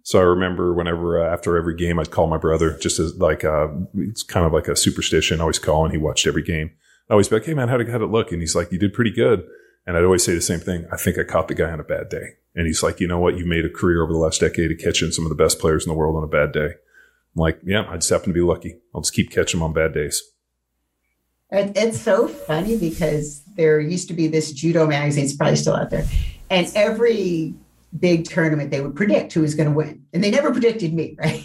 So 0.03 0.18
I 0.18 0.22
remember 0.22 0.74
whenever 0.74 1.22
uh, 1.22 1.32
after 1.32 1.57
every 1.57 1.76
game, 1.76 1.99
I'd 1.99 2.11
call 2.11 2.26
my 2.26 2.36
brother 2.36 2.76
just 2.78 2.99
as 2.99 3.16
like 3.16 3.45
uh, 3.45 3.68
it's 3.95 4.22
kind 4.22 4.45
of 4.45 4.53
like 4.53 4.68
a 4.68 4.76
superstition. 4.76 5.40
I 5.40 5.42
always 5.42 5.59
call 5.59 5.84
and 5.84 5.92
he 5.92 5.99
watched 5.99 6.26
every 6.26 6.42
game. 6.42 6.72
I 7.09 7.14
always 7.14 7.28
be 7.28 7.36
like, 7.36 7.45
"Hey 7.45 7.55
man, 7.55 7.68
how'd 7.68 7.80
it, 7.82 7.88
how'd 7.88 8.03
it 8.03 8.11
look?" 8.11 8.32
And 8.32 8.40
he's 8.40 8.55
like, 8.55 8.72
"You 8.72 8.78
did 8.78 8.92
pretty 8.92 9.12
good." 9.12 9.47
And 9.86 9.97
I'd 9.97 10.05
always 10.05 10.24
say 10.24 10.34
the 10.34 10.40
same 10.40 10.61
thing. 10.61 10.86
I 10.90 10.97
think 10.97 11.18
I 11.18 11.24
caught 11.24 11.49
the 11.49 11.55
guy 11.55 11.70
on 11.70 11.80
a 11.80 11.84
bad 11.84 12.09
day. 12.09 12.34
And 12.55 12.67
he's 12.67 12.83
like, 12.83 13.01
"You 13.01 13.09
know 13.09 13.19
what? 13.19 13.37
You've 13.37 13.47
made 13.47 13.65
a 13.65 13.71
career 13.71 14.03
over 14.03 14.13
the 14.13 14.19
last 14.19 14.41
decade 14.41 14.71
of 14.71 14.79
catching 14.79 15.11
some 15.11 15.25
of 15.25 15.29
the 15.29 15.43
best 15.43 15.59
players 15.59 15.85
in 15.85 15.91
the 15.91 15.99
world 15.99 16.17
on 16.17 16.25
a 16.25 16.29
bad 16.29 16.53
day." 16.53 16.67
I'm 16.67 17.41
like, 17.41 17.61
"Yeah, 17.65 17.87
I 17.89 17.97
just 17.97 18.11
happen 18.11 18.29
to 18.29 18.35
be 18.35 18.41
lucky. 18.41 18.79
I'll 18.95 19.03
just 19.03 19.15
keep 19.15 19.31
catching 19.31 19.59
them 19.61 19.65
on 19.65 19.73
bad 19.73 19.95
days." 19.95 20.23
It's 21.51 22.01
so 22.01 22.27
funny 22.27 22.77
because 22.77 23.43
there 23.57 23.79
used 23.79 24.09
to 24.09 24.15
be 24.15 24.27
this 24.27 24.53
judo 24.53 24.87
magazine. 24.87 25.25
It's 25.25 25.37
probably 25.37 25.57
still 25.57 25.77
out 25.77 25.91
there, 25.91 26.07
and 26.51 26.71
every 26.75 27.55
big 27.99 28.25
tournament, 28.25 28.71
they 28.71 28.81
would 28.81 28.97
predict 28.97 29.33
who 29.33 29.43
was 29.43 29.55
going 29.55 29.69
to 29.69 29.75
win. 29.75 30.05
And 30.13 30.23
they 30.23 30.31
never 30.31 30.51
predicted 30.51 30.93
me, 30.93 31.17
right? 31.19 31.45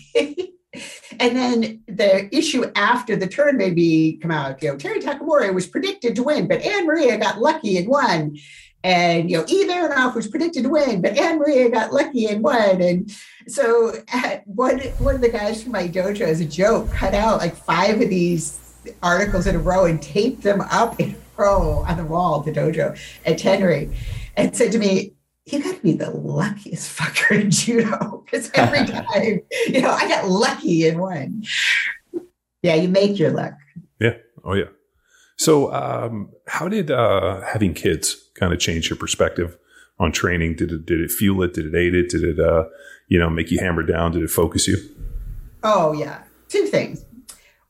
and 1.19 1.35
then 1.35 1.83
the 1.87 2.35
issue 2.35 2.65
after 2.75 3.15
the 3.15 3.27
turn 3.27 3.57
maybe 3.57 4.19
come 4.21 4.31
out, 4.31 4.61
you 4.61 4.69
know, 4.69 4.77
Terry 4.77 4.99
Takamori 4.99 5.53
was 5.53 5.67
predicted 5.67 6.15
to 6.15 6.23
win, 6.23 6.47
but 6.47 6.61
AnnMaria 6.61 7.19
got 7.19 7.39
lucky 7.39 7.77
and 7.77 7.87
won. 7.87 8.37
And, 8.83 9.29
you 9.29 9.37
know, 9.37 9.45
Eve 9.47 9.69
Aronoff 9.69 10.15
was 10.15 10.27
predicted 10.27 10.63
to 10.63 10.69
win, 10.69 11.01
but 11.01 11.15
AnnMaria 11.15 11.71
got 11.71 11.91
lucky 11.91 12.27
and 12.27 12.41
won. 12.41 12.81
And 12.81 13.11
so 13.47 13.93
one, 14.45 14.79
one 14.99 15.15
of 15.15 15.21
the 15.21 15.29
guys 15.29 15.61
from 15.63 15.73
my 15.73 15.87
dojo, 15.87 16.21
as 16.21 16.39
a 16.39 16.45
joke, 16.45 16.91
cut 16.91 17.13
out 17.13 17.39
like 17.39 17.55
five 17.55 18.01
of 18.01 18.09
these 18.09 18.57
articles 19.03 19.47
in 19.47 19.55
a 19.55 19.59
row 19.59 19.85
and 19.85 20.01
taped 20.01 20.43
them 20.43 20.61
up 20.61 20.99
in 20.99 21.11
a 21.11 21.41
row 21.41 21.83
on 21.87 21.97
the 21.97 22.05
wall 22.05 22.39
of 22.39 22.45
the 22.45 22.51
dojo 22.51 22.97
at 23.25 23.37
Tenri 23.37 23.93
and 24.37 24.55
said 24.55 24.71
to 24.71 24.79
me, 24.79 25.13
you 25.45 25.63
got 25.63 25.75
to 25.75 25.81
be 25.81 25.93
the 25.93 26.11
luckiest 26.11 26.97
fucker 26.97 27.41
in 27.41 27.51
judo 27.51 28.23
because 28.25 28.51
every 28.53 28.85
time, 28.85 29.41
you 29.67 29.81
know, 29.81 29.91
I 29.91 30.07
got 30.07 30.27
lucky 30.27 30.87
in 30.87 30.99
one. 30.99 31.43
Yeah, 32.61 32.75
you 32.75 32.89
make 32.89 33.17
your 33.17 33.31
luck. 33.31 33.53
Yeah. 33.99 34.17
Oh, 34.43 34.53
yeah. 34.53 34.65
So, 35.37 35.73
um, 35.73 36.31
how 36.47 36.67
did 36.67 36.91
uh, 36.91 37.41
having 37.41 37.73
kids 37.73 38.28
kind 38.39 38.53
of 38.53 38.59
change 38.59 38.89
your 38.89 38.97
perspective 38.97 39.57
on 39.99 40.11
training? 40.11 40.55
Did 40.55 40.71
it 40.71 40.85
did 40.85 41.01
it 41.01 41.11
fuel 41.11 41.43
it? 41.43 41.53
Did 41.53 41.73
it 41.73 41.77
aid 41.77 41.93
it? 41.93 42.09
Did 42.09 42.23
it 42.23 42.39
uh, 42.39 42.65
you 43.07 43.19
know 43.19 43.29
make 43.29 43.51
you 43.51 43.59
hammer 43.59 43.83
down? 43.83 44.11
Did 44.11 44.23
it 44.23 44.29
focus 44.29 44.67
you? 44.67 44.77
Oh 45.63 45.93
yeah, 45.93 46.23
two 46.47 46.65
things. 46.65 47.05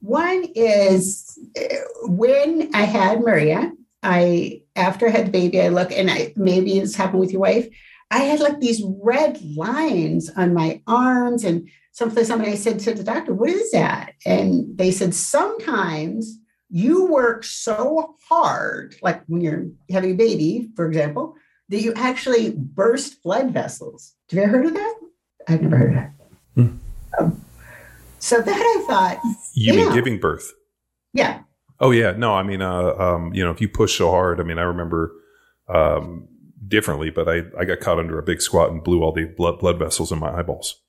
One 0.02 0.46
is 0.56 1.38
uh, 1.60 1.76
when 2.04 2.74
I 2.74 2.84
had 2.84 3.22
Maria, 3.22 3.72
I 4.04 4.62
after 4.76 5.08
I 5.08 5.12
had 5.12 5.28
the 5.28 5.32
baby, 5.32 5.62
I 5.62 5.70
look 5.70 5.92
and 5.92 6.10
I 6.10 6.34
maybe 6.36 6.78
it's 6.78 6.96
happened 6.96 7.20
with 7.20 7.32
your 7.32 7.42
wife. 7.42 7.68
I 8.12 8.20
had 8.20 8.40
like 8.40 8.60
these 8.60 8.82
red 9.04 9.40
lines 9.56 10.32
on 10.36 10.54
my 10.54 10.82
arms 10.88 11.44
and 11.44 11.70
someplace. 11.92 12.28
Somebody 12.28 12.52
I 12.52 12.56
said 12.56 12.80
to 12.82 12.94
the 12.94 13.04
doctor, 13.04 13.34
"What 13.34 13.50
is 13.50 13.72
that?" 13.72 14.14
And 14.26 14.78
they 14.78 14.92
said 14.92 15.14
sometimes 15.14 16.40
you 16.70 17.06
work 17.06 17.44
so 17.44 18.16
hard, 18.28 18.96
like 19.02 19.24
when 19.28 19.42
you're 19.42 19.68
having 19.90 20.12
a 20.12 20.16
baby, 20.16 20.70
for 20.76 20.88
example, 20.88 21.36
that 21.70 21.82
you 21.82 21.94
actually 21.96 22.52
burst 22.52 23.22
blood 23.24 23.52
vessels. 23.52 24.16
Have 24.30 24.38
you 24.38 24.44
ever 24.44 24.58
heard 24.58 24.66
of 24.68 24.74
that? 24.74 24.96
I've 25.48 25.62
never 25.62 25.78
heard 25.78 25.90
of 25.90 25.96
that. 25.96 26.14
Hmm. 26.56 26.78
Um, 27.20 27.46
so 28.20 28.42
that 28.42 28.56
I 28.56 28.86
thought. 28.88 29.20
You 29.54 29.74
yeah. 29.74 29.86
mean 29.86 29.94
giving 29.94 30.20
birth? 30.20 30.52
Yeah. 31.14 31.42
Oh 31.80 31.92
yeah, 31.92 32.12
no, 32.12 32.34
I 32.34 32.44
mean, 32.44 32.62
uh, 32.62 32.94
um, 32.98 33.34
you 33.34 33.44
know, 33.44 33.52
if 33.52 33.62
you 33.62 33.70
push 33.70 33.98
so 33.98 34.12
hard, 34.12 34.40
I 34.40 34.44
mean, 34.44 34.60
I 34.60 34.64
remember 34.64 35.14
um, 35.70 36.28
differently, 36.68 37.10
but 37.10 37.30
I, 37.30 37.44
I 37.58 37.66
got 37.66 37.80
caught 37.80 38.00
under 38.00 38.20
a 38.20 38.24
big 38.24 38.42
squat 38.42 38.70
and 38.70 38.84
blew 38.84 39.02
all 39.02 39.14
the 39.14 39.26
blood 39.26 39.60
blood 39.60 39.80
vessels 39.80 40.12
in 40.12 40.20
my 40.20 40.38
eyeballs, 40.38 40.82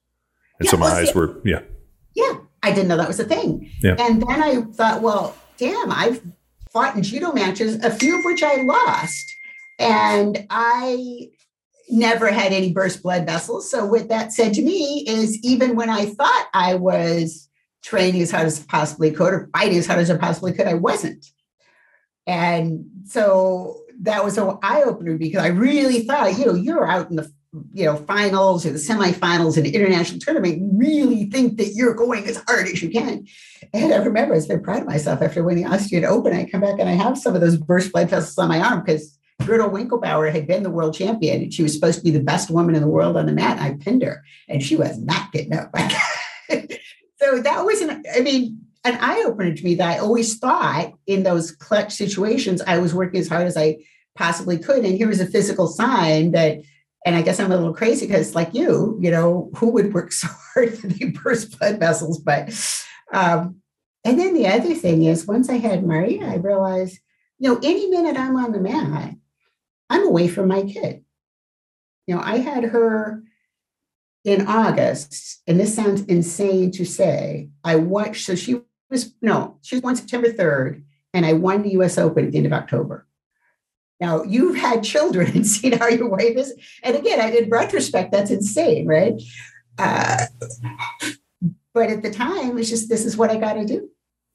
and 0.58 0.66
yeah, 0.66 0.70
so 0.72 0.76
my 0.76 0.86
well, 0.86 0.96
eyes 0.96 1.14
were 1.14 1.40
yeah. 1.44 1.60
Yeah, 2.14 2.38
I 2.64 2.72
didn't 2.72 2.88
know 2.88 2.96
that 2.96 3.06
was 3.06 3.20
a 3.20 3.24
thing. 3.24 3.70
Yeah. 3.82 3.94
And 4.00 4.20
then 4.20 4.42
I 4.42 4.62
thought, 4.62 5.00
well, 5.00 5.36
damn, 5.60 5.92
I've 5.92 6.22
fought 6.72 6.96
in 6.96 7.02
judo 7.02 7.32
matches, 7.32 7.76
a 7.84 7.90
few 7.90 8.18
of 8.18 8.24
which 8.24 8.42
I 8.42 8.62
lost, 8.62 9.36
and 9.78 10.46
I 10.48 11.30
never 11.90 12.28
had 12.28 12.52
any 12.52 12.72
burst 12.72 13.02
blood 13.02 13.26
vessels. 13.26 13.70
So 13.70 13.84
what 13.84 14.08
that 14.08 14.32
said 14.32 14.54
to 14.54 14.62
me 14.62 15.04
is 15.06 15.38
even 15.44 15.76
when 15.76 15.90
I 15.90 16.06
thought 16.06 16.48
I 16.54 16.76
was 16.76 17.48
training 17.82 18.22
as 18.22 18.30
hard 18.30 18.46
as 18.46 18.64
possibly 18.64 19.10
could 19.10 19.34
or 19.34 19.50
fighting 19.52 19.78
as 19.78 19.86
hard 19.86 20.00
as 20.00 20.10
I 20.10 20.16
possibly 20.16 20.52
could, 20.52 20.66
I 20.66 20.74
wasn't. 20.74 21.26
And 22.26 22.86
so 23.04 23.82
that 24.02 24.24
was 24.24 24.38
an 24.38 24.58
eye 24.62 24.82
opener 24.82 25.18
because 25.18 25.42
I 25.44 25.48
really 25.48 26.04
thought, 26.04 26.38
you 26.38 26.46
know, 26.46 26.54
you're 26.54 26.88
out 26.88 27.10
in 27.10 27.16
the 27.16 27.30
you 27.72 27.84
know 27.84 27.96
finals 27.96 28.64
or 28.64 28.70
the 28.70 28.78
semifinals 28.78 29.58
in 29.58 29.66
an 29.66 29.74
international 29.74 30.20
tournament. 30.20 30.72
Really 30.74 31.24
think 31.26 31.58
that 31.58 31.74
you're 31.74 31.94
going 31.94 32.26
as 32.26 32.42
hard 32.46 32.68
as 32.68 32.82
you 32.82 32.90
can. 32.90 33.26
And 33.72 33.92
I 33.92 33.96
remember 33.96 34.34
I 34.34 34.36
was 34.36 34.46
very 34.46 34.60
proud 34.60 34.82
of 34.82 34.86
myself 34.86 35.20
after 35.20 35.42
winning 35.42 35.64
the 35.64 35.70
Austrian 35.70 36.04
Open. 36.04 36.32
I 36.32 36.44
come 36.44 36.60
back 36.60 36.78
and 36.78 36.88
I 36.88 36.92
have 36.92 37.18
some 37.18 37.34
of 37.34 37.40
those 37.40 37.56
burst 37.56 37.92
blood 37.92 38.08
vessels 38.08 38.38
on 38.38 38.48
my 38.48 38.60
arm 38.60 38.82
because 38.84 39.18
Gerda 39.44 39.64
Winklbauer 39.64 40.32
had 40.32 40.46
been 40.46 40.62
the 40.62 40.70
world 40.70 40.94
champion 40.94 41.42
and 41.42 41.52
she 41.52 41.62
was 41.62 41.74
supposed 41.74 41.98
to 41.98 42.04
be 42.04 42.10
the 42.10 42.22
best 42.22 42.50
woman 42.50 42.74
in 42.74 42.82
the 42.82 42.88
world 42.88 43.16
on 43.16 43.26
the 43.26 43.32
mat. 43.32 43.58
I 43.58 43.74
pinned 43.74 44.02
her 44.02 44.22
and 44.48 44.62
she 44.62 44.76
was 44.76 44.98
not 44.98 45.32
getting 45.32 45.54
up. 45.54 45.74
so 46.50 47.40
that 47.40 47.64
was 47.64 47.80
an, 47.80 48.04
I 48.14 48.20
mean, 48.20 48.60
an 48.84 48.96
eye 49.00 49.24
opener 49.26 49.54
to 49.54 49.64
me 49.64 49.74
that 49.76 49.96
I 49.96 49.98
always 49.98 50.38
thought 50.38 50.92
in 51.06 51.24
those 51.24 51.50
clutch 51.50 51.92
situations, 51.92 52.62
I 52.62 52.78
was 52.78 52.94
working 52.94 53.20
as 53.20 53.28
hard 53.28 53.46
as 53.46 53.56
I 53.56 53.78
possibly 54.14 54.58
could. 54.58 54.84
And 54.84 54.96
here 54.96 55.08
was 55.08 55.20
a 55.20 55.26
physical 55.26 55.66
sign 55.66 56.32
that, 56.32 56.60
and 57.06 57.16
I 57.16 57.22
guess 57.22 57.40
I'm 57.40 57.52
a 57.52 57.56
little 57.56 57.74
crazy 57.74 58.06
because, 58.06 58.34
like 58.34 58.54
you, 58.54 58.98
you 59.00 59.10
know, 59.10 59.50
who 59.56 59.70
would 59.70 59.94
work 59.94 60.12
so 60.12 60.28
hard 60.28 60.72
they 60.72 61.06
burst 61.06 61.58
blood 61.58 61.78
vessels? 61.78 62.18
But, 62.18 62.50
um, 63.12 63.56
and 64.04 64.18
then 64.18 64.34
the 64.34 64.46
other 64.46 64.74
thing 64.74 65.04
is, 65.04 65.26
once 65.26 65.48
I 65.48 65.56
had 65.56 65.84
Maria, 65.84 66.26
I 66.26 66.36
realized, 66.36 66.98
you 67.38 67.50
know, 67.50 67.60
any 67.62 67.88
minute 67.88 68.16
I'm 68.16 68.36
on 68.36 68.52
the 68.52 68.60
mat, 68.60 69.14
I'm 69.88 70.06
away 70.06 70.28
from 70.28 70.48
my 70.48 70.62
kid. 70.62 71.04
You 72.06 72.16
know, 72.16 72.22
I 72.22 72.38
had 72.38 72.64
her 72.64 73.22
in 74.24 74.46
August, 74.46 75.42
and 75.46 75.58
this 75.58 75.74
sounds 75.74 76.02
insane 76.02 76.70
to 76.72 76.84
say. 76.84 77.48
I 77.64 77.76
watched, 77.76 78.26
so 78.26 78.34
she 78.34 78.60
was, 78.90 79.14
no, 79.22 79.58
she 79.62 79.74
was 79.74 79.82
born 79.82 79.96
September 79.96 80.28
3rd, 80.28 80.82
and 81.14 81.24
I 81.24 81.32
won 81.34 81.62
the 81.62 81.70
US 81.80 81.98
Open 81.98 82.26
at 82.26 82.32
the 82.32 82.38
end 82.38 82.46
of 82.46 82.52
October. 82.52 83.06
Now, 84.00 84.22
you've 84.22 84.56
had 84.56 84.82
children 84.82 85.30
and 85.34 85.46
seen 85.46 85.72
how 85.72 85.88
your 85.88 86.08
wife 86.08 86.36
is. 86.36 86.54
And 86.82 86.96
again, 86.96 87.34
in 87.34 87.50
retrospect, 87.50 88.12
that's 88.12 88.30
insane, 88.30 88.86
right? 88.86 89.20
Uh, 89.78 90.26
but 91.74 91.90
at 91.90 92.02
the 92.02 92.10
time, 92.10 92.58
it's 92.58 92.70
just, 92.70 92.88
this 92.88 93.04
is 93.04 93.16
what 93.16 93.30
I 93.30 93.36
got 93.36 93.54
to 93.54 93.64
do. 93.64 93.88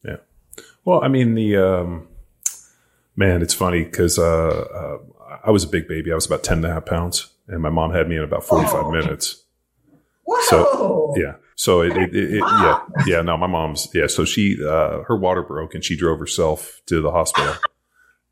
Yeah. 0.03 0.18
Well, 0.86 1.03
I 1.03 1.07
mean, 1.07 1.34
the, 1.34 1.57
um, 1.57 2.07
man, 3.16 3.41
it's 3.41 3.53
funny 3.53 3.84
because 3.84 4.20
uh, 4.20 4.24
uh, 4.24 4.97
I 5.43 5.51
was 5.51 5.63
a 5.63 5.68
big 5.68 5.88
baby. 5.88 6.11
I 6.11 6.16
was 6.16 6.28
about 6.28 6.43
10 6.43 6.57
and 6.57 6.66
a 6.66 6.74
half 6.74 6.86
pounds, 6.86 7.32
and 7.47 7.61
my 7.61 7.70
mom 7.70 7.91
had 7.91 8.07
me 8.07 8.18
in 8.18 8.24
about 8.24 8.43
45 8.43 8.91
minutes. 8.91 9.43
Whoa. 10.24 10.41
So, 10.41 11.13
yeah. 11.18 11.36
So 11.55 11.82
it, 11.82 11.95
it, 11.95 12.16
it, 12.16 12.34
it 12.36 12.43
yeah, 12.43 12.80
yeah. 13.05 13.22
No, 13.22 13.38
my 13.38 13.47
mom's, 13.47 13.88
yeah. 13.93 14.07
So 14.07 14.26
she, 14.26 14.57
uh, 14.61 15.03
her 15.07 15.16
water 15.16 15.41
broke 15.41 15.74
and 15.74 15.84
she 15.84 15.95
drove 15.95 16.20
herself 16.20 16.82
to 16.88 17.01
the 17.01 17.11
hospital 17.11 17.55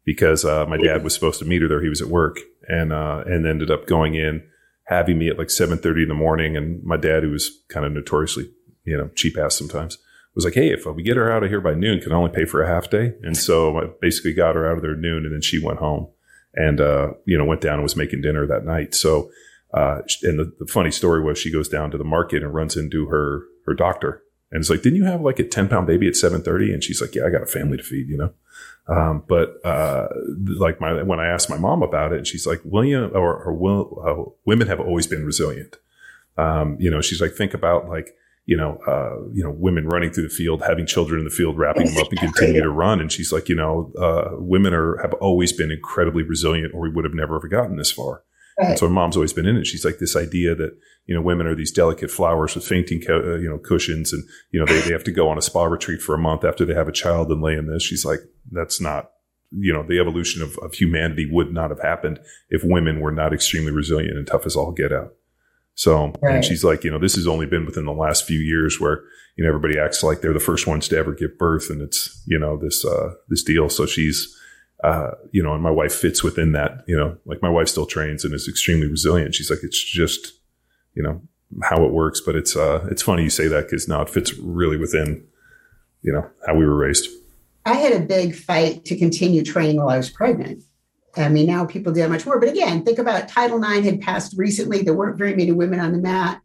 because, 0.05 0.45
uh, 0.45 0.65
my 0.65 0.77
dad 0.77 1.03
was 1.03 1.13
supposed 1.13 1.39
to 1.39 1.45
meet 1.45 1.61
her 1.61 1.67
there. 1.67 1.81
He 1.81 1.89
was 1.89 2.01
at 2.01 2.07
work 2.07 2.39
and, 2.67 2.91
uh, 2.91 3.23
and 3.25 3.45
ended 3.45 3.71
up 3.71 3.87
going 3.87 4.15
in, 4.15 4.43
having 4.85 5.17
me 5.17 5.29
at 5.29 5.37
like 5.37 5.47
7.30 5.47 6.03
in 6.03 6.07
the 6.09 6.13
morning. 6.13 6.57
And 6.57 6.83
my 6.83 6.97
dad, 6.97 7.23
who 7.23 7.31
was 7.31 7.49
kind 7.69 7.85
of 7.85 7.91
notoriously, 7.91 8.51
you 8.83 8.97
know, 8.97 9.09
cheap 9.15 9.37
ass 9.37 9.57
sometimes, 9.57 9.97
was 10.35 10.45
like, 10.45 10.55
Hey, 10.55 10.69
if 10.69 10.85
we 10.85 11.03
get 11.03 11.17
her 11.17 11.31
out 11.31 11.43
of 11.43 11.49
here 11.49 11.61
by 11.61 11.73
noon, 11.73 11.99
can 11.99 12.11
I 12.11 12.15
only 12.15 12.31
pay 12.31 12.45
for 12.45 12.63
a 12.63 12.67
half 12.67 12.89
day? 12.89 13.13
And 13.21 13.37
so 13.37 13.77
I 13.77 13.83
basically 14.01 14.33
got 14.33 14.55
her 14.55 14.69
out 14.69 14.77
of 14.77 14.81
there 14.81 14.93
at 14.93 14.99
noon 14.99 15.25
and 15.25 15.33
then 15.33 15.41
she 15.41 15.63
went 15.63 15.79
home 15.79 16.07
and, 16.53 16.81
uh, 16.81 17.13
you 17.25 17.37
know, 17.37 17.45
went 17.45 17.61
down 17.61 17.75
and 17.75 17.83
was 17.83 17.95
making 17.95 18.21
dinner 18.21 18.47
that 18.47 18.65
night. 18.65 18.95
So, 18.95 19.29
uh, 19.73 20.01
and 20.21 20.39
the, 20.39 20.53
the, 20.59 20.67
funny 20.67 20.91
story 20.91 21.23
was 21.23 21.39
she 21.39 21.51
goes 21.51 21.67
down 21.67 21.89
to 21.91 21.97
the 21.97 22.03
market 22.03 22.43
and 22.43 22.53
runs 22.53 22.77
into 22.77 23.07
her, 23.07 23.41
her 23.65 23.73
doctor. 23.73 24.21
And 24.53 24.61
it's 24.61 24.69
like, 24.69 24.83
didn't 24.83 24.97
you 24.97 25.05
have 25.05 25.21
like 25.21 25.39
a 25.39 25.43
10 25.43 25.67
pound 25.67 25.87
baby 25.87 26.07
at 26.07 26.15
730? 26.15 26.71
And 26.71 26.83
she's 26.83 27.01
like, 27.01 27.15
yeah, 27.15 27.25
I 27.25 27.31
got 27.31 27.41
a 27.41 27.47
family 27.47 27.75
to 27.75 27.83
feed, 27.83 28.07
you 28.07 28.17
know? 28.17 28.33
Um, 28.87 29.23
but, 29.27 29.65
uh, 29.65 30.09
like 30.59 30.79
my, 30.79 31.01
when 31.01 31.19
I 31.19 31.25
asked 31.25 31.49
my 31.49 31.57
mom 31.57 31.81
about 31.81 32.13
it, 32.13 32.19
and 32.19 32.27
she's 32.27 32.45
like, 32.45 32.61
William 32.63 33.11
or, 33.15 33.35
or 33.43 33.51
will, 33.51 34.03
uh, 34.05 34.31
women 34.45 34.67
have 34.67 34.79
always 34.79 35.07
been 35.07 35.25
resilient. 35.25 35.77
Um, 36.37 36.77
you 36.79 36.91
know, 36.91 37.01
she's 37.01 37.19
like, 37.19 37.33
think 37.33 37.55
about 37.55 37.89
like, 37.89 38.15
you 38.45 38.55
know, 38.55 38.77
uh, 38.85 39.27
you 39.33 39.43
know, 39.43 39.49
women 39.49 39.87
running 39.87 40.11
through 40.11 40.27
the 40.27 40.33
field, 40.33 40.61
having 40.61 40.85
children 40.85 41.19
in 41.19 41.25
the 41.25 41.31
field, 41.31 41.57
wrapping 41.57 41.85
them 41.87 41.97
up 41.97 42.11
and 42.11 42.19
continue 42.19 42.61
to 42.61 42.69
run. 42.69 42.99
And 42.99 43.11
she's 43.11 43.31
like, 43.31 43.49
you 43.49 43.55
know, 43.55 43.91
uh, 43.97 44.35
women 44.37 44.73
are, 44.73 44.97
have 44.97 45.13
always 45.13 45.51
been 45.51 45.71
incredibly 45.71 46.21
resilient 46.21 46.75
or 46.75 46.81
we 46.81 46.89
would 46.89 47.05
have 47.05 47.13
never 47.15 47.37
ever 47.37 47.47
gotten 47.47 47.77
this 47.77 47.91
far. 47.91 48.23
Right. 48.59 48.69
And 48.69 48.79
so 48.79 48.87
mom's 48.89 49.15
always 49.15 49.33
been 49.33 49.45
in 49.45 49.57
it. 49.57 49.65
She's 49.65 49.83
like 49.83 49.97
this 49.97 50.15
idea 50.15 50.53
that, 50.55 50.77
you 51.05 51.15
know, 51.15 51.21
women 51.21 51.47
are 51.47 51.55
these 51.55 51.71
delicate 51.71 52.11
flowers 52.11 52.55
with 52.55 52.65
fainting, 52.65 53.01
uh, 53.09 53.35
you 53.37 53.49
know, 53.49 53.57
cushions 53.57 54.13
and, 54.13 54.23
you 54.51 54.59
know, 54.59 54.65
they, 54.65 54.79
they 54.81 54.91
have 54.91 55.03
to 55.05 55.11
go 55.11 55.27
on 55.29 55.37
a 55.37 55.41
spa 55.41 55.63
retreat 55.63 56.01
for 56.01 56.13
a 56.13 56.19
month 56.19 56.45
after 56.45 56.63
they 56.63 56.73
have 56.73 56.87
a 56.87 56.93
child 56.93 57.31
and 57.31 57.41
lay 57.41 57.55
in 57.55 57.67
this. 57.67 57.83
She's 57.83 58.05
like, 58.05 58.19
that's 58.51 58.79
not, 58.79 59.11
you 59.51 59.73
know, 59.73 59.83
the 59.83 59.99
evolution 59.99 60.41
of, 60.41 60.57
of 60.59 60.73
humanity 60.73 61.27
would 61.31 61.51
not 61.51 61.71
have 61.71 61.81
happened 61.81 62.19
if 62.49 62.63
women 62.63 62.99
were 62.99 63.11
not 63.11 63.33
extremely 63.33 63.71
resilient 63.71 64.17
and 64.17 64.27
tough 64.27 64.45
as 64.45 64.55
all 64.55 64.71
get 64.71 64.91
out. 64.91 65.13
So, 65.75 66.13
right. 66.21 66.35
and 66.35 66.45
she's 66.45 66.63
like, 66.63 66.83
you 66.83 66.91
know, 66.91 66.99
this 66.99 67.15
has 67.15 67.27
only 67.27 67.47
been 67.47 67.65
within 67.65 67.85
the 67.85 67.91
last 67.91 68.25
few 68.25 68.39
years 68.39 68.79
where, 68.79 69.03
you 69.35 69.43
know, 69.43 69.49
everybody 69.49 69.79
acts 69.79 70.03
like 70.03 70.21
they're 70.21 70.31
the 70.31 70.39
first 70.39 70.67
ones 70.67 70.87
to 70.89 70.97
ever 70.97 71.13
give 71.13 71.39
birth 71.39 71.71
and 71.71 71.81
it's, 71.81 72.23
you 72.27 72.37
know, 72.37 72.55
this, 72.57 72.85
uh, 72.85 73.13
this 73.29 73.43
deal. 73.43 73.69
So 73.69 73.87
she's, 73.87 74.39
uh, 74.83 75.11
you 75.31 75.41
know, 75.41 75.53
and 75.53 75.63
my 75.63 75.71
wife 75.71 75.93
fits 75.93 76.23
within 76.23 76.51
that, 76.51 76.83
you 76.87 76.97
know, 76.97 77.17
like 77.25 77.41
my 77.41 77.49
wife 77.49 77.69
still 77.69 77.85
trains 77.85 78.25
and 78.25 78.33
is 78.33 78.47
extremely 78.47 78.87
resilient. 78.87 79.33
She's 79.33 79.49
like, 79.49 79.63
it's 79.63 79.81
just, 79.81 80.33
you 80.93 81.01
know, 81.01 81.21
how 81.63 81.85
it 81.85 81.93
works. 81.93 82.19
But 82.19 82.35
it's, 82.35 82.55
uh, 82.55 82.85
it's 82.91 83.01
funny 83.01 83.23
you 83.23 83.29
say 83.29 83.47
that 83.47 83.65
because 83.65 83.87
now 83.87 84.01
it 84.01 84.09
fits 84.09 84.33
really 84.37 84.75
within, 84.75 85.25
you 86.01 86.11
know, 86.11 86.29
how 86.45 86.55
we 86.55 86.65
were 86.65 86.75
raised. 86.75 87.07
I 87.65 87.75
had 87.75 87.93
a 87.93 88.05
big 88.05 88.35
fight 88.35 88.83
to 88.85 88.97
continue 88.97 89.41
training 89.41 89.77
while 89.77 89.89
I 89.89 89.97
was 89.97 90.09
pregnant. 90.09 90.63
I 91.15 91.29
mean, 91.29 91.47
now 91.47 91.65
people 91.65 91.93
do 91.93 92.01
that 92.01 92.09
much 92.09 92.25
more. 92.25 92.39
But 92.39 92.49
again, 92.49 92.83
think 92.83 92.99
about 92.99 93.29
Title 93.29 93.63
IX 93.63 93.85
had 93.85 94.01
passed 94.01 94.37
recently. 94.37 94.81
There 94.81 94.95
weren't 94.95 95.17
very 95.17 95.35
many 95.35 95.53
women 95.53 95.79
on 95.79 95.93
the 95.93 95.99
mat. 95.99 96.41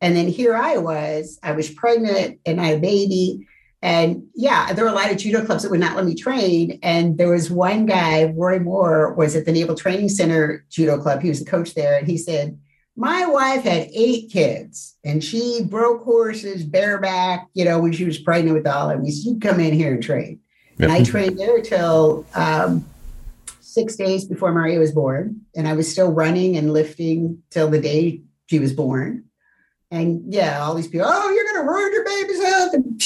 And 0.00 0.14
then 0.14 0.28
here 0.28 0.54
I 0.54 0.76
was, 0.76 1.40
I 1.42 1.52
was 1.52 1.70
pregnant 1.70 2.38
and 2.46 2.60
I 2.60 2.66
had 2.66 2.78
a 2.78 2.80
baby. 2.80 3.48
And 3.82 4.24
yeah, 4.34 4.72
there 4.72 4.84
were 4.84 4.90
a 4.90 4.94
lot 4.94 5.10
of 5.10 5.16
judo 5.16 5.44
clubs 5.44 5.62
that 5.62 5.70
would 5.70 5.80
not 5.80 5.96
let 5.96 6.04
me 6.04 6.14
train. 6.14 6.78
And 6.82 7.16
there 7.16 7.30
was 7.30 7.50
one 7.50 7.86
guy, 7.86 8.24
Roy 8.36 8.58
Moore, 8.58 9.14
was 9.14 9.34
at 9.34 9.46
the 9.46 9.52
Naval 9.52 9.74
Training 9.74 10.10
Center 10.10 10.66
Judo 10.68 11.00
Club. 11.00 11.22
He 11.22 11.30
was 11.30 11.42
the 11.42 11.50
coach 11.50 11.74
there. 11.74 11.96
And 11.96 12.06
he 12.06 12.18
said, 12.18 12.58
My 12.94 13.26
wife 13.26 13.62
had 13.62 13.88
eight 13.94 14.30
kids 14.30 14.96
and 15.02 15.24
she 15.24 15.62
broke 15.64 16.04
horses 16.04 16.62
bareback, 16.62 17.48
you 17.54 17.64
know, 17.64 17.80
when 17.80 17.92
she 17.92 18.04
was 18.04 18.18
pregnant 18.18 18.56
with 18.56 18.66
all 18.66 18.90
of 18.90 19.00
us. 19.00 19.24
You 19.24 19.38
come 19.40 19.60
in 19.60 19.72
here 19.72 19.94
and 19.94 20.02
train. 20.02 20.40
And 20.78 20.92
I 20.92 21.02
trained 21.02 21.38
there 21.38 21.60
till 21.60 22.24
um, 22.34 22.84
six 23.60 23.96
days 23.96 24.24
before 24.24 24.52
Maria 24.52 24.78
was 24.78 24.92
born. 24.92 25.42
And 25.56 25.66
I 25.66 25.72
was 25.74 25.90
still 25.90 26.10
running 26.10 26.56
and 26.56 26.72
lifting 26.72 27.42
till 27.50 27.70
the 27.70 27.80
day 27.80 28.22
she 28.46 28.58
was 28.58 28.72
born. 28.72 29.24
And 29.90 30.32
yeah, 30.32 30.60
all 30.60 30.74
these 30.74 30.88
people, 30.88 31.06
oh, 31.08 31.30
you're 31.30 31.44
going 31.44 31.66
to 31.66 31.70
ruin 31.70 31.92
your 31.92 32.04
baby's 32.04 32.42
health. 32.42 32.74
And 32.74 33.02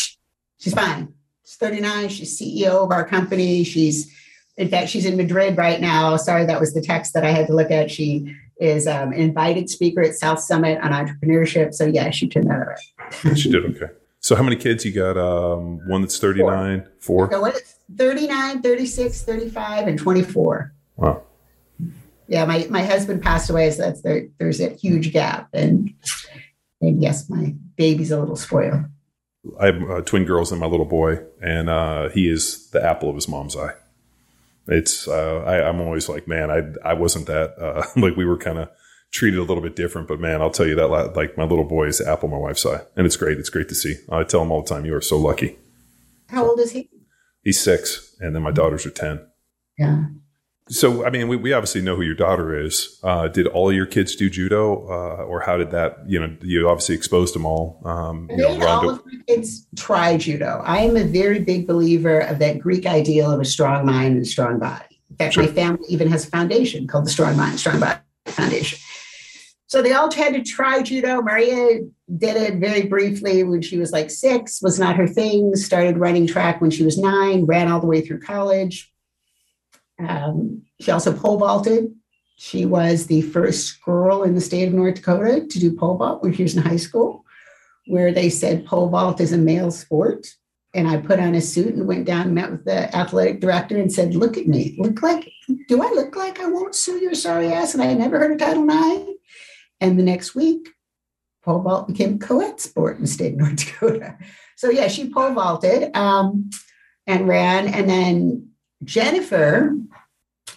she's 0.64 0.74
fine. 0.74 1.12
She's 1.44 1.56
39. 1.56 2.08
She's 2.08 2.40
CEO 2.40 2.82
of 2.84 2.90
our 2.90 3.06
company. 3.06 3.64
She's, 3.64 4.10
in 4.56 4.68
fact, 4.68 4.88
she's 4.88 5.04
in 5.04 5.16
Madrid 5.16 5.58
right 5.58 5.80
now. 5.80 6.16
Sorry, 6.16 6.46
that 6.46 6.58
was 6.58 6.72
the 6.72 6.80
text 6.80 7.12
that 7.12 7.24
I 7.24 7.30
had 7.30 7.46
to 7.48 7.54
look 7.54 7.70
at. 7.70 7.90
She 7.90 8.34
is 8.56 8.86
um, 8.86 9.12
an 9.12 9.20
invited 9.20 9.68
speaker 9.68 10.00
at 10.00 10.14
South 10.14 10.40
Summit 10.40 10.80
on 10.80 10.92
entrepreneurship. 10.92 11.74
So 11.74 11.84
yeah, 11.84 12.10
she 12.10 12.28
turned 12.28 12.48
that 12.48 12.58
around. 12.58 13.36
she 13.38 13.50
did 13.50 13.64
okay. 13.76 13.92
So 14.20 14.34
how 14.34 14.42
many 14.42 14.56
kids 14.56 14.86
you 14.86 14.92
got? 14.92 15.18
Um, 15.18 15.86
one 15.86 16.00
that's 16.00 16.18
39, 16.18 16.88
four? 16.98 17.30
So 17.30 17.44
is 17.44 17.74
39, 17.94 18.62
36, 18.62 19.22
35, 19.22 19.88
and 19.88 19.98
24. 19.98 20.72
Wow. 20.96 21.22
Yeah, 22.26 22.46
my, 22.46 22.66
my 22.70 22.82
husband 22.82 23.22
passed 23.22 23.50
away, 23.50 23.70
so 23.70 23.82
that's 23.82 24.00
there, 24.00 24.28
there's 24.38 24.62
a 24.62 24.70
huge 24.70 25.12
gap. 25.12 25.50
And 25.52 25.92
and 26.80 27.02
yes, 27.02 27.28
my 27.28 27.54
baby's 27.76 28.10
a 28.10 28.18
little 28.18 28.36
spoiled. 28.36 28.84
I 29.61 29.66
have 29.66 29.90
uh, 29.90 30.01
twin 30.03 30.24
girls 30.24 30.51
and 30.53 30.61
my 30.61 30.66
little 30.66 30.86
boy, 30.86 31.20
and 31.40 31.68
uh, 31.68 32.09
he 32.11 32.28
is 32.28 32.68
the 32.70 32.84
apple 32.84 33.09
of 33.09 33.14
his 33.14 33.28
mom's 33.28 33.57
eye. 33.57 33.74
It's 34.66 35.07
uh, 35.07 35.42
I, 35.47 35.68
am 35.68 35.80
always 35.80 36.09
like, 36.09 36.26
man, 36.26 36.51
I 36.51 36.90
I 36.90 36.95
wasn't 36.95 37.26
that 37.26 37.59
uh, 37.59 37.86
like 38.01 38.16
we 38.16 38.24
were 38.24 38.38
kind 38.38 38.59
of 38.59 38.70
treated 39.11 39.38
a 39.38 39.45
little 39.45 39.62
bit 39.62 39.76
different, 39.76 40.09
but 40.09 40.20
man, 40.20 40.40
I'll 40.40 40.51
tell 40.51 40.66
you 40.66 40.74
that 40.76 40.88
like 40.88 41.36
my 41.36 41.45
little 41.45 41.64
boy 41.64 41.86
is 41.86 41.99
the 41.99 42.11
apple 42.11 42.28
of 42.28 42.32
my 42.32 42.38
wife's 42.38 42.64
eye, 42.64 42.80
and 42.97 43.07
it's 43.07 43.16
great. 43.16 43.38
It's 43.38 43.51
great 43.51 43.68
to 43.68 43.74
see. 43.74 43.97
I 44.11 44.24
tell 44.24 44.42
him 44.42 44.51
all 44.51 44.62
the 44.62 44.68
time, 44.68 44.86
you 44.86 44.95
are 44.95 45.01
so 45.01 45.18
lucky. 45.18 45.59
How 46.28 46.47
old 46.47 46.61
is 46.61 46.72
he? 46.72 46.90
He's 47.42 47.61
six, 47.61 48.16
and 48.20 48.34
then 48.34 48.42
my 48.42 48.51
daughters 48.51 48.86
are 48.86 48.90
ten. 48.90 49.26
Yeah. 49.78 50.07
So, 50.70 51.04
I 51.04 51.10
mean, 51.10 51.28
we, 51.28 51.36
we 51.36 51.52
obviously 51.52 51.82
know 51.82 51.94
who 51.94 52.02
your 52.02 52.14
daughter 52.14 52.58
is. 52.58 52.98
Uh, 53.02 53.28
did 53.28 53.46
all 53.46 53.70
your 53.70 53.84
kids 53.84 54.16
do 54.16 54.30
judo, 54.30 54.88
uh, 54.88 55.24
or 55.24 55.40
how 55.40 55.58
did 55.58 55.70
that? 55.72 55.98
You 56.06 56.20
know, 56.20 56.34
you 56.40 56.68
obviously 56.70 56.94
exposed 56.94 57.34
them 57.34 57.44
all. 57.44 57.82
Um, 57.84 58.28
you 58.30 58.38
know, 58.38 58.66
all 58.66 58.88
of 58.88 59.04
my 59.04 59.12
kids 59.28 59.66
try 59.76 60.16
judo. 60.16 60.62
I 60.64 60.78
am 60.78 60.96
a 60.96 61.04
very 61.04 61.40
big 61.40 61.66
believer 61.66 62.20
of 62.20 62.38
that 62.38 62.60
Greek 62.60 62.86
ideal 62.86 63.30
of 63.30 63.40
a 63.40 63.44
strong 63.44 63.84
mind 63.84 64.14
and 64.14 64.22
a 64.22 64.28
strong 64.28 64.58
body. 64.58 65.02
In 65.10 65.16
fact, 65.16 65.34
sure. 65.34 65.42
my 65.44 65.50
family 65.50 65.84
even 65.90 66.10
has 66.10 66.26
a 66.26 66.30
foundation 66.30 66.86
called 66.86 67.04
the 67.04 67.10
Strong 67.10 67.36
Mind, 67.36 67.60
Strong 67.60 67.80
Body 67.80 68.00
Foundation. 68.26 68.78
So 69.66 69.82
they 69.82 69.92
all 69.92 70.10
had 70.10 70.32
to 70.32 70.42
try 70.42 70.82
judo. 70.82 71.20
Maria 71.20 71.80
did 72.16 72.36
it 72.36 72.54
very 72.58 72.86
briefly 72.86 73.42
when 73.42 73.60
she 73.60 73.76
was 73.76 73.92
like 73.92 74.10
six, 74.10 74.62
was 74.62 74.78
not 74.78 74.96
her 74.96 75.06
thing. 75.06 75.54
Started 75.56 75.98
running 75.98 76.26
track 76.26 76.60
when 76.60 76.70
she 76.70 76.84
was 76.84 76.96
nine, 76.96 77.44
ran 77.44 77.70
all 77.70 77.80
the 77.80 77.86
way 77.86 78.00
through 78.00 78.20
college 78.20 78.93
um, 79.99 80.62
she 80.80 80.90
also 80.90 81.12
pole 81.12 81.38
vaulted. 81.38 81.95
She 82.36 82.66
was 82.66 83.07
the 83.07 83.22
first 83.22 83.80
girl 83.82 84.22
in 84.24 84.34
the 84.34 84.40
state 84.40 84.66
of 84.66 84.74
North 84.74 84.97
Dakota 84.97 85.47
to 85.47 85.61
do 85.61 85.76
pole 85.76 85.97
vault 85.97 86.22
when 86.22 86.32
she 86.32 86.42
was 86.42 86.57
in 86.57 86.62
high 86.62 86.76
school, 86.76 87.24
where 87.86 88.12
they 88.12 88.28
said 88.28 88.66
pole 88.66 88.88
vault 88.88 89.20
is 89.20 89.32
a 89.32 89.38
male 89.38 89.70
sport. 89.70 90.26
And 90.74 90.88
I 90.88 90.97
put 90.97 91.20
on 91.20 91.36
a 91.36 91.40
suit 91.40 91.74
and 91.74 91.86
went 91.86 92.05
down 92.05 92.22
and 92.22 92.34
met 92.34 92.51
with 92.51 92.64
the 92.64 92.95
athletic 92.97 93.40
director 93.40 93.76
and 93.76 93.92
said, 93.92 94.16
Look 94.16 94.36
at 94.36 94.49
me. 94.49 94.74
Look 94.76 95.03
like, 95.03 95.30
do 95.68 95.80
I 95.80 95.90
look 95.90 96.16
like 96.16 96.40
I 96.40 96.47
won't 96.47 96.74
sue 96.74 96.99
your 97.01 97.14
sorry 97.14 97.53
ass? 97.53 97.74
And 97.74 97.82
I 97.82 97.95
never 97.95 98.18
heard 98.18 98.32
of 98.32 98.38
Title 98.38 98.68
IX. 98.68 99.12
And 99.80 99.97
the 99.97 100.03
next 100.03 100.34
week, 100.34 100.68
pole 101.45 101.61
vault 101.61 101.86
became 101.86 102.18
co 102.18 102.40
ed 102.40 102.61
sport 102.61 102.97
in 102.97 103.03
the 103.03 103.09
state 103.09 103.34
of 103.34 103.38
North 103.38 103.57
Dakota. 103.64 104.18
So, 104.57 104.70
yeah, 104.70 104.88
she 104.88 105.11
pole 105.11 105.32
vaulted 105.32 105.95
um, 105.97 106.51
and 107.07 107.28
ran. 107.28 107.68
And 107.68 107.88
then 107.88 108.53
Jennifer 108.82 109.74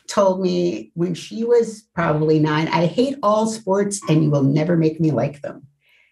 told 0.08 0.42
me 0.42 0.92
when 0.96 1.14
she 1.14 1.44
was 1.44 1.84
probably 1.94 2.40
nine, 2.40 2.68
I 2.70 2.86
hate 2.86 3.18
all 3.22 3.48
sports 3.48 4.02
and 4.10 4.24
you 4.24 4.30
will 4.30 4.44
never 4.44 4.76
make 4.76 5.00
me 5.00 5.12
like 5.12 5.42
them. 5.42 5.68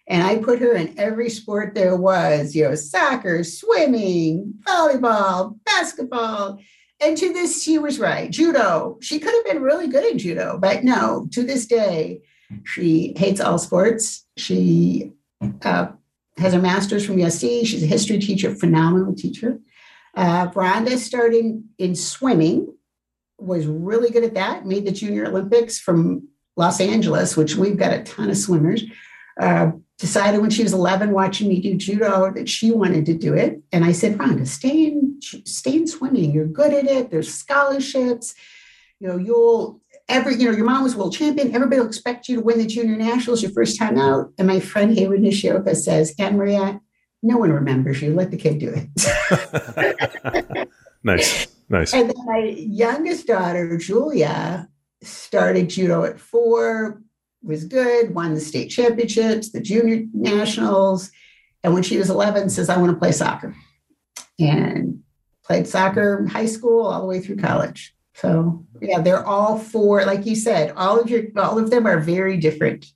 And 0.08 0.22
I 0.22 0.36
put 0.36 0.60
her 0.60 0.72
in 0.72 0.98
every 0.98 1.28
sport 1.30 1.74
there 1.74 1.96
was, 1.96 2.54
you 2.54 2.62
know, 2.62 2.76
soccer, 2.76 3.42
swimming, 3.42 4.54
volleyball, 4.64 5.58
basketball. 5.64 6.60
And 7.00 7.16
to 7.16 7.32
this, 7.32 7.62
she 7.62 7.78
was 7.78 7.98
right. 7.98 8.30
Judo, 8.30 8.98
she 9.00 9.18
could 9.18 9.34
have 9.34 9.44
been 9.44 9.62
really 9.62 9.88
good 9.88 10.04
at 10.04 10.16
judo, 10.16 10.58
but 10.58 10.84
no, 10.84 11.26
to 11.32 11.42
this 11.42 11.66
day, 11.66 12.22
she 12.64 13.14
hates 13.16 13.40
all 13.40 13.58
sports. 13.58 14.24
She 14.36 15.12
uh, 15.62 15.88
has 16.38 16.54
a 16.54 16.58
master's 16.58 17.04
from 17.04 17.16
USC. 17.16 17.66
She's 17.66 17.82
a 17.82 17.86
history 17.86 18.18
teacher, 18.18 18.54
phenomenal 18.54 19.14
teacher. 19.14 19.58
Uh, 20.16 20.50
Ronda 20.54 20.98
started 20.98 21.62
in 21.78 21.94
swimming, 21.94 22.74
was 23.38 23.66
really 23.66 24.10
good 24.10 24.24
at 24.24 24.34
that, 24.34 24.64
made 24.64 24.86
the 24.86 24.92
Junior 24.92 25.26
Olympics 25.26 25.78
from 25.78 26.26
Los 26.56 26.80
Angeles, 26.80 27.36
which 27.36 27.56
we've 27.56 27.76
got 27.76 27.92
a 27.92 28.02
ton 28.02 28.30
of 28.30 28.36
swimmers. 28.38 28.82
Uh, 29.38 29.72
decided 29.98 30.40
when 30.40 30.50
she 30.50 30.62
was 30.62 30.72
11 30.72 31.10
watching 31.12 31.48
me 31.48 31.60
do 31.60 31.74
judo 31.74 32.30
that 32.32 32.48
she 32.48 32.70
wanted 32.70 33.06
to 33.06 33.14
do 33.14 33.34
it. 33.34 33.60
And 33.72 33.84
i 33.84 33.92
said 33.92 34.18
Ronda 34.18 34.46
stay 34.46 34.86
in 34.86 35.18
stay 35.20 35.76
in 35.76 35.86
swimming. 35.86 36.32
You're 36.32 36.46
good 36.46 36.72
at 36.72 36.84
it. 36.84 37.10
There's 37.10 37.32
scholarships. 37.32 38.34
You 39.00 39.08
know 39.08 39.16
you'll 39.16 39.80
every 40.08 40.36
you 40.36 40.50
know 40.50 40.56
your 40.56 40.66
mom 40.66 40.82
was 40.82 40.94
world 40.94 41.14
champion. 41.14 41.54
Everybody 41.54 41.80
will 41.80 41.86
expect 41.86 42.28
you 42.28 42.36
to 42.36 42.42
win 42.42 42.58
the 42.58 42.66
junior 42.66 42.96
nationals 42.96 43.42
your 43.42 43.52
first 43.52 43.78
time 43.78 43.98
out. 43.98 44.32
And 44.38 44.46
my 44.46 44.60
friend 44.60 44.96
hayward 44.96 45.20
nishioka 45.20 45.74
says 45.74 46.14
AnnMaria 46.16 46.80
no 47.26 47.36
one 47.38 47.52
remembers 47.52 48.00
you. 48.00 48.14
Let 48.14 48.30
the 48.30 48.36
kid 48.36 48.58
do 48.58 48.72
it. 48.74 50.68
nice, 51.02 51.48
nice. 51.68 51.92
And 51.92 52.08
then 52.08 52.24
my 52.24 52.38
youngest 52.56 53.26
daughter, 53.26 53.76
Julia, 53.78 54.68
started 55.02 55.68
judo 55.68 56.04
at 56.04 56.20
four, 56.20 57.02
was 57.42 57.64
good, 57.64 58.14
won 58.14 58.34
the 58.34 58.40
state 58.40 58.68
championships, 58.68 59.50
the 59.50 59.60
junior 59.60 60.04
nationals. 60.12 61.10
And 61.62 61.74
when 61.74 61.82
she 61.82 61.98
was 61.98 62.10
11, 62.10 62.50
says, 62.50 62.68
I 62.68 62.78
want 62.78 62.92
to 62.92 62.98
play 62.98 63.12
soccer. 63.12 63.54
And 64.38 65.02
played 65.44 65.66
soccer 65.66 66.18
in 66.18 66.26
high 66.26 66.46
school 66.46 66.86
all 66.86 67.00
the 67.00 67.06
way 67.06 67.20
through 67.20 67.36
college. 67.36 67.94
So 68.14 68.64
yeah, 68.80 69.00
they're 69.00 69.24
all 69.24 69.58
four, 69.58 70.04
like 70.04 70.26
you 70.26 70.34
said, 70.34 70.72
all 70.76 70.98
of 70.98 71.10
your 71.10 71.24
all 71.36 71.58
of 71.58 71.70
them 71.70 71.86
are 71.86 72.00
very 72.00 72.36
different. 72.38 72.86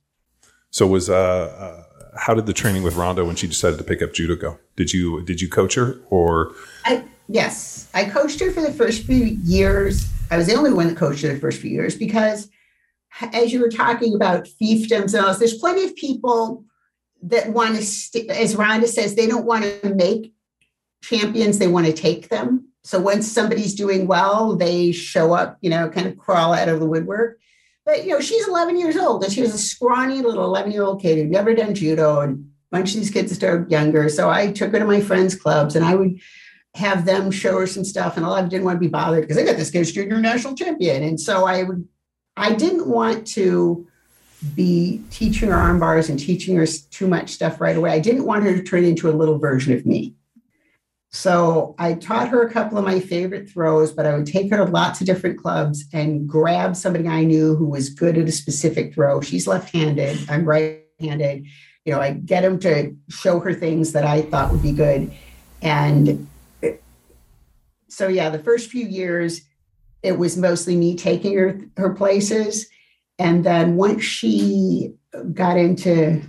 So 0.71 0.87
was 0.87 1.09
uh, 1.09 1.13
uh 1.13 1.83
how 2.15 2.33
did 2.33 2.45
the 2.45 2.53
training 2.53 2.83
with 2.83 2.95
Ronda 2.95 3.25
when 3.25 3.35
she 3.35 3.47
decided 3.47 3.77
to 3.77 3.83
pick 3.83 4.01
up 4.01 4.13
judo 4.13 4.35
go? 4.35 4.59
Did 4.75 4.93
you 4.93 5.23
did 5.23 5.41
you 5.41 5.49
coach 5.49 5.75
her 5.75 5.99
or? 6.09 6.53
I, 6.85 7.03
yes, 7.27 7.89
I 7.93 8.05
coached 8.05 8.39
her 8.39 8.51
for 8.51 8.61
the 8.61 8.73
first 8.73 9.03
few 9.03 9.23
years. 9.23 10.09
I 10.29 10.37
was 10.37 10.47
the 10.47 10.55
only 10.55 10.73
one 10.73 10.87
that 10.87 10.97
coached 10.97 11.21
her 11.23 11.33
the 11.33 11.39
first 11.39 11.59
few 11.59 11.71
years 11.71 11.95
because, 11.95 12.49
as 13.33 13.51
you 13.51 13.59
were 13.59 13.69
talking 13.69 14.15
about 14.15 14.47
fiefdoms 14.61 15.13
and 15.13 15.25
all, 15.25 15.33
there's 15.37 15.57
plenty 15.57 15.85
of 15.85 15.95
people 15.95 16.63
that 17.23 17.49
want 17.49 17.75
to, 17.75 17.83
st- 17.83 18.29
as 18.29 18.55
Ronda 18.55 18.87
says, 18.87 19.15
they 19.15 19.27
don't 19.27 19.45
want 19.45 19.63
to 19.63 19.93
make 19.93 20.33
champions; 21.01 21.59
they 21.59 21.67
want 21.67 21.85
to 21.87 21.93
take 21.93 22.29
them. 22.29 22.67
So 22.83 22.99
once 22.99 23.31
somebody's 23.31 23.75
doing 23.75 24.07
well, 24.07 24.55
they 24.55 24.91
show 24.91 25.33
up, 25.33 25.57
you 25.61 25.69
know, 25.69 25.87
kind 25.89 26.07
of 26.07 26.17
crawl 26.17 26.53
out 26.53 26.67
of 26.67 26.79
the 26.79 26.87
woodwork. 26.87 27.39
You 27.95 28.09
know, 28.09 28.19
she's 28.19 28.47
11 28.47 28.79
years 28.79 28.97
old, 28.97 29.23
and 29.23 29.31
she 29.31 29.41
was 29.41 29.53
a 29.53 29.57
scrawny 29.57 30.21
little 30.21 30.43
11 30.43 30.71
year 30.71 30.83
old 30.83 31.01
kid 31.01 31.17
who'd 31.17 31.31
never 31.31 31.53
done 31.53 31.73
judo, 31.73 32.21
and 32.21 32.45
a 32.71 32.77
bunch 32.77 32.93
of 32.93 32.99
these 32.99 33.11
kids 33.11 33.33
started 33.33 33.71
younger. 33.71 34.09
So 34.09 34.29
I 34.29 34.51
took 34.51 34.71
her 34.71 34.79
to 34.79 34.85
my 34.85 35.01
friends' 35.01 35.35
clubs, 35.35 35.75
and 35.75 35.85
I 35.85 35.95
would 35.95 36.19
have 36.75 37.05
them 37.05 37.31
show 37.31 37.59
her 37.59 37.67
some 37.67 37.83
stuff. 37.83 38.17
And 38.17 38.25
a 38.25 38.29
lot 38.29 38.43
of 38.43 38.49
didn't 38.49 38.65
want 38.65 38.77
to 38.77 38.79
be 38.79 38.87
bothered 38.87 39.21
because 39.21 39.37
I 39.37 39.43
got 39.43 39.57
this 39.57 39.71
kid's 39.71 39.91
junior 39.91 40.19
national 40.19 40.55
champion, 40.55 41.03
and 41.03 41.19
so 41.19 41.45
I 41.45 41.63
would. 41.63 41.87
I 42.37 42.53
didn't 42.53 42.87
want 42.87 43.27
to 43.27 43.87
be 44.55 45.03
teaching 45.11 45.49
her 45.49 45.55
arm 45.55 45.79
bars 45.79 46.09
and 46.09 46.17
teaching 46.17 46.55
her 46.55 46.65
too 46.65 47.07
much 47.07 47.29
stuff 47.29 47.61
right 47.61 47.75
away. 47.75 47.91
I 47.91 47.99
didn't 47.99 48.25
want 48.25 48.43
her 48.43 48.55
to 48.55 48.63
turn 48.63 48.83
into 48.83 49.09
a 49.09 49.11
little 49.11 49.37
version 49.37 49.73
of 49.73 49.85
me. 49.85 50.15
So 51.13 51.75
I 51.77 51.95
taught 51.95 52.29
her 52.29 52.41
a 52.41 52.51
couple 52.51 52.77
of 52.77 52.85
my 52.85 53.01
favorite 53.01 53.49
throws, 53.49 53.91
but 53.91 54.05
I 54.05 54.15
would 54.15 54.25
take 54.25 54.49
her 54.49 54.57
to 54.57 54.63
lots 54.63 55.01
of 55.01 55.07
different 55.07 55.37
clubs 55.37 55.83
and 55.91 56.27
grab 56.27 56.75
somebody 56.75 57.07
I 57.07 57.25
knew 57.25 57.55
who 57.55 57.65
was 57.65 57.89
good 57.89 58.17
at 58.17 58.29
a 58.29 58.31
specific 58.31 58.93
throw. 58.93 59.19
She's 59.19 59.45
left-handed, 59.45 60.29
I'm 60.29 60.45
right-handed. 60.45 61.45
You 61.83 61.93
know, 61.93 61.99
I 61.99 62.13
get 62.13 62.41
them 62.41 62.59
to 62.59 62.95
show 63.09 63.39
her 63.39 63.53
things 63.53 63.91
that 63.91 64.05
I 64.05 64.21
thought 64.21 64.51
would 64.51 64.63
be 64.63 64.71
good. 64.71 65.11
And 65.61 66.27
so 67.89 68.07
yeah, 68.07 68.29
the 68.29 68.39
first 68.39 68.69
few 68.69 68.85
years 68.85 69.41
it 70.03 70.17
was 70.17 70.37
mostly 70.37 70.75
me 70.75 70.95
taking 70.95 71.37
her 71.37 71.59
her 71.77 71.93
places. 71.93 72.67
And 73.19 73.43
then 73.43 73.75
once 73.75 74.03
she 74.03 74.93
got 75.33 75.57
into 75.57 76.21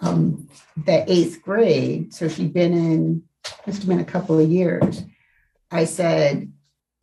um, 0.00 0.48
the 0.76 1.10
eighth 1.10 1.42
grade, 1.42 2.12
so 2.12 2.28
she'd 2.28 2.52
been 2.52 2.72
in 2.72 3.22
must 3.66 3.78
have 3.78 3.88
been 3.88 4.00
a 4.00 4.04
couple 4.04 4.38
of 4.38 4.50
years. 4.50 5.02
I 5.70 5.84
said, 5.84 6.52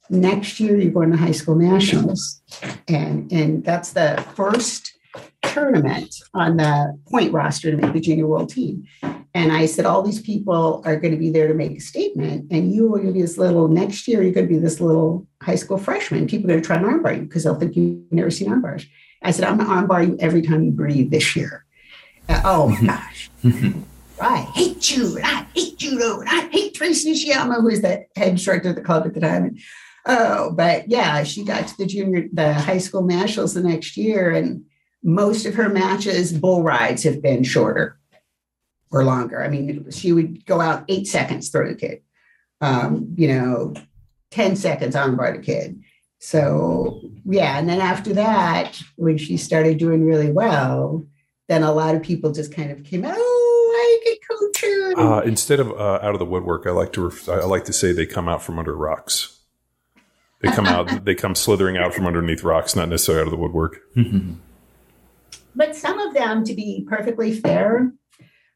next 0.09 0.59
year 0.59 0.77
you're 0.77 0.91
going 0.91 1.11
to 1.11 1.17
high 1.17 1.31
school 1.31 1.55
nationals. 1.55 2.41
And, 2.87 3.31
and 3.31 3.63
that's 3.63 3.93
the 3.93 4.23
first 4.35 4.97
tournament 5.43 6.15
on 6.33 6.57
the 6.57 6.99
point 7.09 7.33
roster 7.33 7.71
to 7.71 7.77
make 7.77 7.93
the 7.93 7.99
junior 7.99 8.27
world 8.27 8.49
team. 8.49 8.85
And 9.35 9.51
I 9.51 9.65
said, 9.65 9.85
all 9.85 10.03
these 10.03 10.21
people 10.21 10.81
are 10.85 10.95
going 10.95 11.11
to 11.11 11.17
be 11.17 11.31
there 11.31 11.47
to 11.47 11.53
make 11.53 11.71
a 11.71 11.79
statement. 11.79 12.51
And 12.51 12.73
you 12.73 12.93
are 12.93 12.99
going 12.99 13.07
to 13.07 13.13
be 13.13 13.21
this 13.21 13.37
little, 13.37 13.67
next 13.67 14.07
year, 14.07 14.21
you're 14.21 14.33
going 14.33 14.47
to 14.47 14.53
be 14.53 14.59
this 14.59 14.79
little 14.79 15.27
high 15.41 15.55
school 15.55 15.77
freshman. 15.77 16.27
People 16.27 16.49
are 16.49 16.53
going 16.53 16.61
to 16.61 16.65
try 16.65 16.75
and 16.75 16.85
armbar 16.85 17.15
you 17.15 17.23
because 17.23 17.43
they'll 17.43 17.55
think 17.55 17.75
you've 17.75 18.11
never 18.11 18.29
seen 18.29 18.51
arm 18.51 18.61
bars. 18.61 18.85
I 19.23 19.31
said, 19.31 19.45
I'm 19.45 19.57
going 19.57 19.69
to 19.69 19.75
armbar 19.75 20.07
you 20.07 20.17
every 20.19 20.41
time 20.41 20.63
you 20.63 20.71
breathe 20.71 21.09
this 21.09 21.35
year. 21.35 21.65
Uh, 22.29 22.41
oh 22.45 22.69
my 22.69 22.81
gosh. 22.81 23.29
I 24.23 24.37
hate 24.37 24.95
you 24.95 25.17
and 25.17 25.25
I 25.25 25.45
hate 25.53 25.77
judo 25.77 26.19
and 26.19 26.29
I 26.29 26.47
hate 26.49 26.73
Tracy 26.73 27.13
Nishiyama, 27.13 27.57
who 27.57 27.67
was 27.67 27.81
the 27.81 28.05
head 28.15 28.29
instructor 28.29 28.69
of 28.69 28.75
the 28.75 28.81
club 28.81 29.05
at 29.05 29.13
the 29.13 29.19
time. 29.19 29.45
And, 29.45 29.59
oh, 30.05 30.51
but 30.51 30.89
yeah, 30.89 31.23
she 31.23 31.43
got 31.43 31.67
to 31.67 31.77
the 31.77 31.85
junior, 31.85 32.27
the 32.31 32.53
high 32.53 32.77
school 32.77 33.03
nationals 33.03 33.53
the 33.53 33.63
next 33.63 33.97
year, 33.97 34.31
and 34.31 34.63
most 35.03 35.45
of 35.45 35.55
her 35.55 35.69
matches, 35.69 36.31
bull 36.31 36.63
rides, 36.63 37.03
have 37.03 37.21
been 37.21 37.43
shorter 37.43 37.99
or 38.91 39.03
longer. 39.03 39.43
I 39.43 39.49
mean, 39.49 39.89
she 39.91 40.13
would 40.13 40.45
go 40.45 40.61
out 40.61 40.85
eight 40.87 41.07
seconds, 41.07 41.49
throw 41.49 41.67
the 41.67 41.75
kid, 41.75 42.01
um, 42.61 43.13
you 43.17 43.27
know, 43.27 43.73
10 44.31 44.55
seconds 44.55 44.95
on 44.95 45.15
bar 45.15 45.35
the 45.35 45.43
kid. 45.43 45.83
So, 46.19 47.01
yeah. 47.25 47.59
And 47.59 47.67
then 47.67 47.81
after 47.81 48.13
that, 48.13 48.81
when 48.95 49.17
she 49.17 49.35
started 49.35 49.77
doing 49.77 50.05
really 50.05 50.31
well, 50.31 51.05
then 51.49 51.63
a 51.63 51.73
lot 51.73 51.95
of 51.95 52.01
people 52.01 52.31
just 52.31 52.53
kind 52.53 52.71
of 52.71 52.83
came 52.83 53.03
out, 53.03 53.15
oh, 53.17 53.42
I 53.83 54.17
could 54.27 54.37
coach. 54.37 54.63
Uh, 54.97 55.21
instead 55.25 55.59
of 55.59 55.71
uh, 55.71 55.99
out 56.01 56.13
of 56.13 56.19
the 56.19 56.25
woodwork, 56.25 56.65
I 56.67 56.71
like 56.71 56.93
to 56.93 57.05
ref- 57.05 57.29
I 57.29 57.45
like 57.45 57.65
to 57.65 57.73
say 57.73 57.91
they 57.91 58.05
come 58.05 58.27
out 58.27 58.43
from 58.43 58.59
under 58.59 58.75
rocks. 58.75 59.39
They 60.41 60.49
come 60.49 60.65
out. 60.65 61.05
they 61.05 61.15
come 61.15 61.35
slithering 61.35 61.77
out 61.77 61.93
from 61.93 62.05
underneath 62.05 62.43
rocks, 62.43 62.75
not 62.75 62.89
necessarily 62.89 63.21
out 63.21 63.27
of 63.27 63.31
the 63.31 63.37
woodwork. 63.37 63.81
but 65.55 65.75
some 65.75 65.99
of 65.99 66.13
them, 66.13 66.43
to 66.45 66.53
be 66.53 66.85
perfectly 66.87 67.33
fair, 67.33 67.91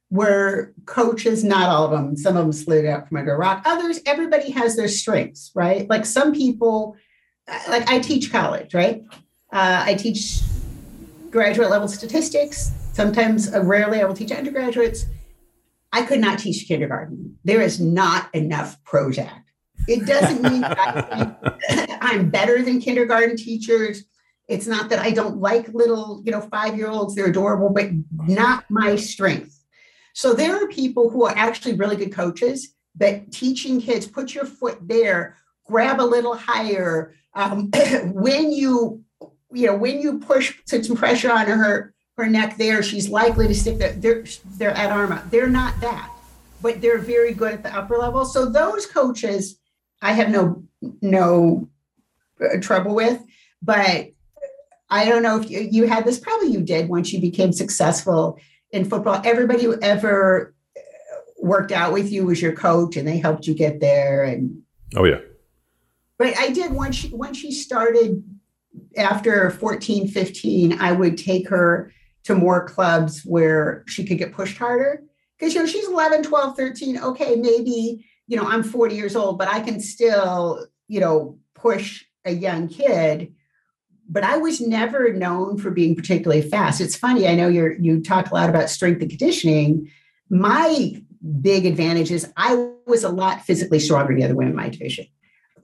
were 0.09 0.73
coaches, 0.86 1.43
not 1.43 1.69
all 1.69 1.86
of 1.86 1.91
them. 1.91 2.15
Some 2.15 2.38
of 2.38 2.43
them 2.43 2.53
slid 2.53 2.86
out 2.86 3.07
from 3.07 3.17
under 3.17 3.34
a 3.34 3.38
rock. 3.38 3.63
Others, 3.65 4.01
everybody 4.05 4.51
has 4.51 4.75
their 4.75 4.88
strengths, 4.88 5.51
right? 5.53 5.89
Like 5.89 6.05
some 6.05 6.34
people, 6.34 6.95
uh, 7.47 7.59
like 7.69 7.89
I 7.89 7.99
teach 7.99 8.32
college, 8.32 8.73
right? 8.73 9.03
Uh, 9.51 9.84
I 9.86 9.93
teach 9.95 10.41
graduate 11.32 11.69
level 11.69 11.88
statistics. 11.88 12.71
Sometimes, 12.93 13.53
uh, 13.53 13.61
rarely, 13.63 14.01
I 14.01 14.05
will 14.05 14.15
teach 14.15 14.32
undergraduates. 14.32 15.05
I 15.92 16.04
could 16.04 16.20
not 16.20 16.40
teach 16.40 16.68
kindergarten. 16.68 17.38
There 17.44 17.62
is 17.62 17.80
not 17.80 18.34
enough 18.36 18.82
Prozac. 18.84 19.44
It 19.88 20.06
doesn't 20.06 20.42
mean 20.42 20.64
I, 20.66 21.98
I'm 22.02 22.30
better 22.30 22.62
than 22.62 22.82
kindergarten 22.82 23.38
teachers. 23.38 24.04
It's 24.48 24.68
not 24.68 24.90
that 24.90 25.00
I 25.00 25.12
don't 25.12 25.38
like 25.38 25.68
little, 25.70 26.22
you 26.26 26.32
know, 26.32 26.42
five 26.42 26.78
year 26.78 26.90
olds. 26.90 27.16
They're 27.16 27.28
adorable, 27.28 27.70
but 27.70 27.90
not 28.28 28.66
my 28.70 28.96
strength. 28.96 29.64
So 30.14 30.34
there 30.34 30.56
are 30.56 30.68
people 30.68 31.10
who 31.10 31.26
are 31.26 31.34
actually 31.38 31.76
really 31.76 31.96
good 31.96 32.14
coaches, 32.14 32.74
but 32.96 33.32
teaching 33.32 33.80
kids, 33.80 34.08
put 34.08 34.34
your 34.34 34.46
foot 34.46 34.80
there, 34.82 35.38
grab 35.66 36.00
a 36.00 36.04
little 36.04 36.36
higher. 36.36 37.14
Um, 37.34 37.70
when 38.14 38.52
you, 38.52 39.04
you 39.52 39.68
know, 39.68 39.76
when 39.76 40.02
you 40.02 40.20
push, 40.20 40.56
put 40.70 40.86
some 40.86 40.98
pressure 40.98 41.32
on 41.32 41.48
her 41.48 41.94
her 42.18 42.28
neck 42.28 42.57
there, 42.57 42.82
she's 42.82 43.09
likely 43.09 43.47
to 43.47 43.53
stick 43.53 43.78
that. 43.78 44.01
They're 44.01 44.24
they're 44.57 44.72
at 44.72 44.91
arm. 44.91 45.20
They're 45.30 45.49
not 45.49 45.80
that, 45.82 46.11
but 46.61 46.82
they're 46.82 46.97
very 46.97 47.34
good 47.34 47.53
at 47.53 47.63
the 47.63 47.76
upper 47.76 47.97
level. 47.97 48.26
So 48.26 48.49
those 48.49 48.86
coaches, 48.86 49.59
I 50.01 50.13
have 50.13 50.30
no 50.30 50.63
no 51.01 51.70
uh, 52.41 52.59
trouble 52.59 52.95
with, 52.95 53.24
but 53.61 54.09
I 54.89 55.05
don't 55.05 55.22
know 55.22 55.39
if 55.39 55.49
you, 55.49 55.59
you 55.59 55.88
had 55.88 56.05
this. 56.05 56.20
Probably 56.20 56.47
you 56.47 56.61
did 56.61 56.89
once 56.89 57.13
you 57.13 57.22
became 57.22 57.53
successful 57.53 58.39
in 58.72 58.86
football, 58.86 59.22
everybody 59.24 59.63
who 59.63 59.80
ever 59.82 60.55
worked 61.39 61.72
out 61.72 61.93
with 61.93 62.11
you 62.11 62.26
was 62.26 62.41
your 62.41 62.53
coach 62.53 62.97
and 62.97 63.07
they 63.07 63.20
helped 63.20 63.45
you 63.45 63.53
get 63.53 63.80
there. 63.80 64.24
And 64.24 64.63
oh 64.95 65.05
yeah. 65.05 65.20
But 66.18 66.36
I 66.36 66.49
did 66.49 66.72
once 66.72 66.95
she 66.95 67.09
once 67.09 67.38
she 67.38 67.51
started 67.51 68.24
after 68.97 69.51
14, 69.51 70.07
15, 70.07 70.80
I 70.80 70.91
would 70.91 71.18
take 71.18 71.47
her 71.49 71.91
to 72.28 72.36
more 72.36 72.67
clubs 72.67 73.23
where 73.25 73.84
she 73.88 74.05
could 74.05 74.17
get 74.17 74.34
pushed 74.34 74.57
harder. 74.57 75.03
Because 75.38 75.53
you 75.53 75.59
know, 75.59 75.65
she's 75.65 75.88
11, 75.88 76.23
12, 76.23 76.55
13. 76.55 76.97
Okay, 76.99 77.36
maybe, 77.36 78.05
you 78.28 78.38
know, 78.38 78.45
I'm 78.45 78.63
40 78.63 78.95
years 78.95 79.15
old, 79.15 79.38
but 79.38 79.47
I 79.47 79.59
can 79.59 79.80
still, 79.80 80.67
you 80.88 80.99
know, 80.99 81.39
push 81.53 82.05
a 82.25 82.32
young 82.32 82.67
kid 82.67 83.34
but 84.09 84.23
I 84.23 84.38
was 84.38 84.61
never 84.61 85.11
known 85.13 85.57
for 85.57 85.71
being 85.71 85.95
particularly 85.95 86.41
fast. 86.41 86.82
It's 86.82 86.95
funny. 86.95 87.28
I 87.28 87.36
know 87.36 87.47
you're 87.47 87.73
you 87.73 88.01
talk 88.01 88.32
a 88.32 88.34
lot 88.34 88.49
about 88.49 88.69
strength 88.69 89.01
and 89.01 89.09
conditioning. 89.09 89.91
My 90.30 91.01
big 91.41 91.65
advantage 91.65 92.11
is 92.11 92.32
I 92.38 92.71
was 92.86 93.03
a 93.03 93.09
lot 93.09 93.41
physically 93.41 93.80
stronger 93.80 94.13
than 94.13 94.19
the 94.19 94.25
other 94.25 94.36
women 94.36 94.51
in 94.51 94.57
my 94.57 94.69
division. 94.69 95.07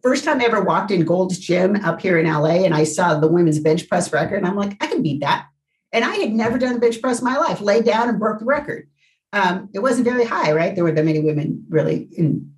First 0.01 0.25
time 0.25 0.41
I 0.41 0.45
ever 0.45 0.61
walked 0.61 0.91
in 0.91 1.05
Gold's 1.05 1.39
Gym 1.39 1.77
up 1.77 2.01
here 2.01 2.17
in 2.17 2.25
LA 2.25 2.65
and 2.65 2.73
I 2.73 2.83
saw 2.83 3.17
the 3.17 3.27
women's 3.27 3.59
bench 3.59 3.87
press 3.87 4.11
record, 4.11 4.37
and 4.37 4.47
I'm 4.47 4.57
like, 4.57 4.75
I 4.83 4.87
can 4.87 5.01
beat 5.01 5.21
that. 5.21 5.47
And 5.93 6.03
I 6.03 6.15
had 6.15 6.33
never 6.33 6.57
done 6.57 6.75
a 6.75 6.79
bench 6.79 6.99
press 7.01 7.19
in 7.19 7.25
my 7.25 7.37
life, 7.37 7.61
laid 7.61 7.85
down 7.85 8.09
and 8.09 8.19
broke 8.19 8.39
the 8.39 8.45
record. 8.45 8.89
Um, 9.31 9.69
it 9.73 9.79
wasn't 9.79 10.05
very 10.07 10.25
high, 10.25 10.51
right? 10.51 10.75
There 10.75 10.83
were 10.83 10.91
that 10.91 11.05
many 11.05 11.21
women 11.21 11.65
really 11.69 12.09
in 12.17 12.51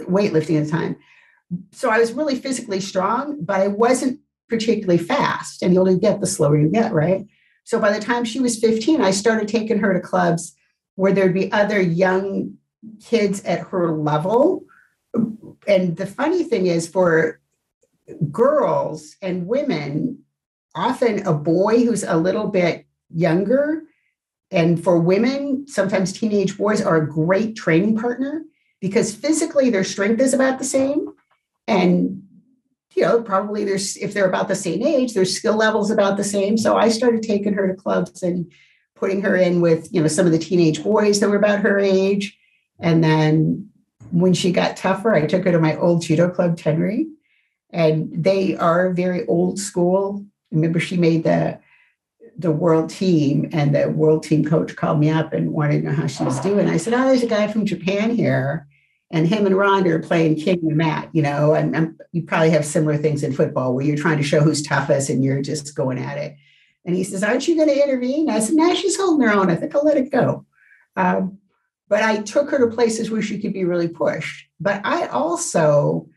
weightlifting 0.00 0.58
at 0.58 0.64
the 0.64 0.70
time. 0.70 0.96
So 1.72 1.90
I 1.90 1.98
was 1.98 2.12
really 2.12 2.36
physically 2.36 2.80
strong, 2.80 3.38
but 3.44 3.60
I 3.60 3.68
wasn't 3.68 4.20
particularly 4.48 4.98
fast. 4.98 5.62
And 5.62 5.72
the 5.72 5.78
older 5.78 5.92
you 5.92 5.98
get, 5.98 6.20
the 6.20 6.26
slower 6.26 6.58
you 6.58 6.68
get, 6.68 6.92
right? 6.92 7.26
So 7.64 7.78
by 7.78 7.92
the 7.92 8.04
time 8.04 8.24
she 8.24 8.40
was 8.40 8.58
15, 8.58 9.00
I 9.00 9.10
started 9.12 9.48
taking 9.48 9.78
her 9.78 9.92
to 9.92 10.00
clubs 10.00 10.56
where 10.96 11.12
there'd 11.12 11.34
be 11.34 11.52
other 11.52 11.80
young 11.80 12.54
kids 13.04 13.42
at 13.44 13.60
her 13.68 13.92
level. 13.92 14.64
And 15.66 15.96
the 15.96 16.06
funny 16.06 16.44
thing 16.44 16.66
is, 16.66 16.86
for 16.86 17.40
girls 18.30 19.16
and 19.22 19.46
women, 19.46 20.24
often 20.76 21.26
a 21.26 21.32
boy 21.32 21.84
who's 21.84 22.04
a 22.04 22.16
little 22.16 22.48
bit 22.48 22.86
younger, 23.10 23.82
and 24.50 24.82
for 24.82 24.98
women, 25.00 25.66
sometimes 25.66 26.12
teenage 26.12 26.56
boys 26.56 26.80
are 26.80 26.96
a 26.96 27.08
great 27.08 27.56
training 27.56 27.98
partner 27.98 28.44
because 28.80 29.14
physically 29.14 29.70
their 29.70 29.82
strength 29.82 30.20
is 30.20 30.32
about 30.32 30.58
the 30.58 30.64
same. 30.64 31.08
And 31.66 32.22
you 32.94 33.02
know, 33.02 33.20
probably 33.22 33.64
there's 33.64 33.96
if 33.98 34.14
they're 34.14 34.28
about 34.28 34.48
the 34.48 34.54
same 34.54 34.82
age, 34.82 35.12
their 35.12 35.26
skill 35.26 35.56
levels 35.56 35.90
about 35.90 36.16
the 36.16 36.24
same. 36.24 36.56
So 36.56 36.76
I 36.76 36.88
started 36.88 37.22
taking 37.22 37.52
her 37.52 37.68
to 37.68 37.74
clubs 37.74 38.22
and 38.22 38.50
putting 38.94 39.20
her 39.20 39.36
in 39.36 39.60
with, 39.60 39.92
you 39.92 40.00
know, 40.00 40.08
some 40.08 40.24
of 40.24 40.32
the 40.32 40.38
teenage 40.38 40.82
boys 40.82 41.20
that 41.20 41.28
were 41.28 41.36
about 41.36 41.60
her 41.60 41.78
age. 41.78 42.36
And 42.80 43.04
then 43.04 43.68
when 44.10 44.32
she 44.32 44.50
got 44.50 44.78
tougher, 44.78 45.14
I 45.14 45.26
took 45.26 45.44
her 45.44 45.52
to 45.52 45.58
my 45.58 45.76
old 45.76 46.02
judo 46.02 46.30
club, 46.30 46.56
Tenri. 46.56 47.06
And 47.70 48.10
they 48.12 48.56
are 48.56 48.94
very 48.94 49.26
old 49.26 49.58
school. 49.58 50.24
Remember, 50.56 50.80
she 50.80 50.96
made 50.96 51.24
the 51.24 51.60
the 52.38 52.52
world 52.52 52.90
team, 52.90 53.48
and 53.52 53.74
the 53.74 53.88
world 53.88 54.22
team 54.22 54.44
coach 54.44 54.76
called 54.76 55.00
me 55.00 55.08
up 55.08 55.32
and 55.32 55.52
wanted 55.52 55.82
to 55.82 55.88
know 55.88 55.94
how 55.94 56.06
she 56.06 56.22
was 56.22 56.38
doing. 56.40 56.68
I 56.68 56.76
said, 56.76 56.92
Oh, 56.92 57.06
there's 57.06 57.22
a 57.22 57.28
guy 57.28 57.46
from 57.48 57.64
Japan 57.64 58.14
here 58.14 58.66
and 59.10 59.28
him 59.28 59.46
and 59.46 59.56
Ronda 59.56 59.94
are 59.94 60.00
playing 60.00 60.36
king 60.36 60.58
and 60.62 60.76
mat, 60.76 61.08
you 61.12 61.22
know, 61.22 61.54
and, 61.54 61.76
and, 61.76 62.00
you 62.12 62.22
probably 62.22 62.50
have 62.50 62.64
similar 62.64 62.96
things 62.96 63.22
in 63.22 63.32
football 63.32 63.74
where 63.74 63.84
you're 63.84 63.96
trying 63.96 64.16
to 64.16 64.22
show 64.22 64.40
who's 64.40 64.62
toughest 64.62 65.10
and 65.10 65.22
you're 65.22 65.42
just 65.42 65.74
going 65.76 65.98
at 65.98 66.16
it. 66.16 66.34
And 66.84 66.96
he 66.96 67.04
says, 67.04 67.22
Aren't 67.22 67.46
you 67.46 67.56
going 67.56 67.68
to 67.68 67.82
intervene? 67.82 68.30
I 68.30 68.40
said, 68.40 68.54
No, 68.54 68.74
she's 68.74 68.96
holding 68.96 69.26
her 69.26 69.32
own. 69.32 69.50
I 69.50 69.56
think 69.56 69.74
I'll 69.74 69.84
let 69.84 69.98
it 69.98 70.10
go. 70.10 70.46
Um, 70.96 71.38
but 71.88 72.02
I 72.02 72.22
took 72.22 72.50
her 72.50 72.58
to 72.58 72.74
places 72.74 73.10
where 73.10 73.22
she 73.22 73.38
could 73.38 73.52
be 73.52 73.64
really 73.64 73.88
pushed. 73.88 74.48
But 74.58 74.80
I 74.84 75.06
also 75.08 76.08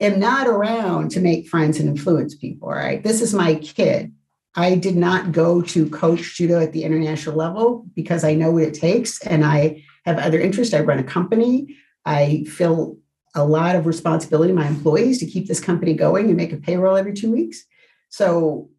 am 0.00 0.18
not 0.20 0.46
around 0.46 1.10
to 1.12 1.20
make 1.20 1.48
friends 1.48 1.78
and 1.78 1.88
influence 1.88 2.34
people, 2.34 2.68
right? 2.68 3.02
This 3.02 3.20
is 3.22 3.34
my 3.34 3.56
kid. 3.56 4.12
I 4.54 4.74
did 4.74 4.96
not 4.96 5.32
go 5.32 5.60
to 5.60 5.90
coach 5.90 6.36
judo 6.36 6.60
at 6.60 6.72
the 6.72 6.84
international 6.84 7.36
level 7.36 7.86
because 7.94 8.24
I 8.24 8.34
know 8.34 8.50
what 8.50 8.62
it 8.62 8.74
takes 8.74 9.20
and 9.26 9.44
I 9.44 9.84
have 10.06 10.18
other 10.18 10.40
interests. 10.40 10.72
I 10.72 10.80
run 10.80 10.98
a 10.98 11.04
company. 11.04 11.76
I 12.06 12.44
feel 12.44 12.96
a 13.34 13.44
lot 13.44 13.76
of 13.76 13.86
responsibility 13.86 14.52
my 14.52 14.66
employees 14.66 15.18
to 15.18 15.26
keep 15.26 15.46
this 15.46 15.60
company 15.60 15.92
going 15.92 16.28
and 16.28 16.36
make 16.36 16.52
a 16.52 16.56
payroll 16.56 16.96
every 16.96 17.12
two 17.12 17.30
weeks. 17.30 17.64
So 18.08 18.70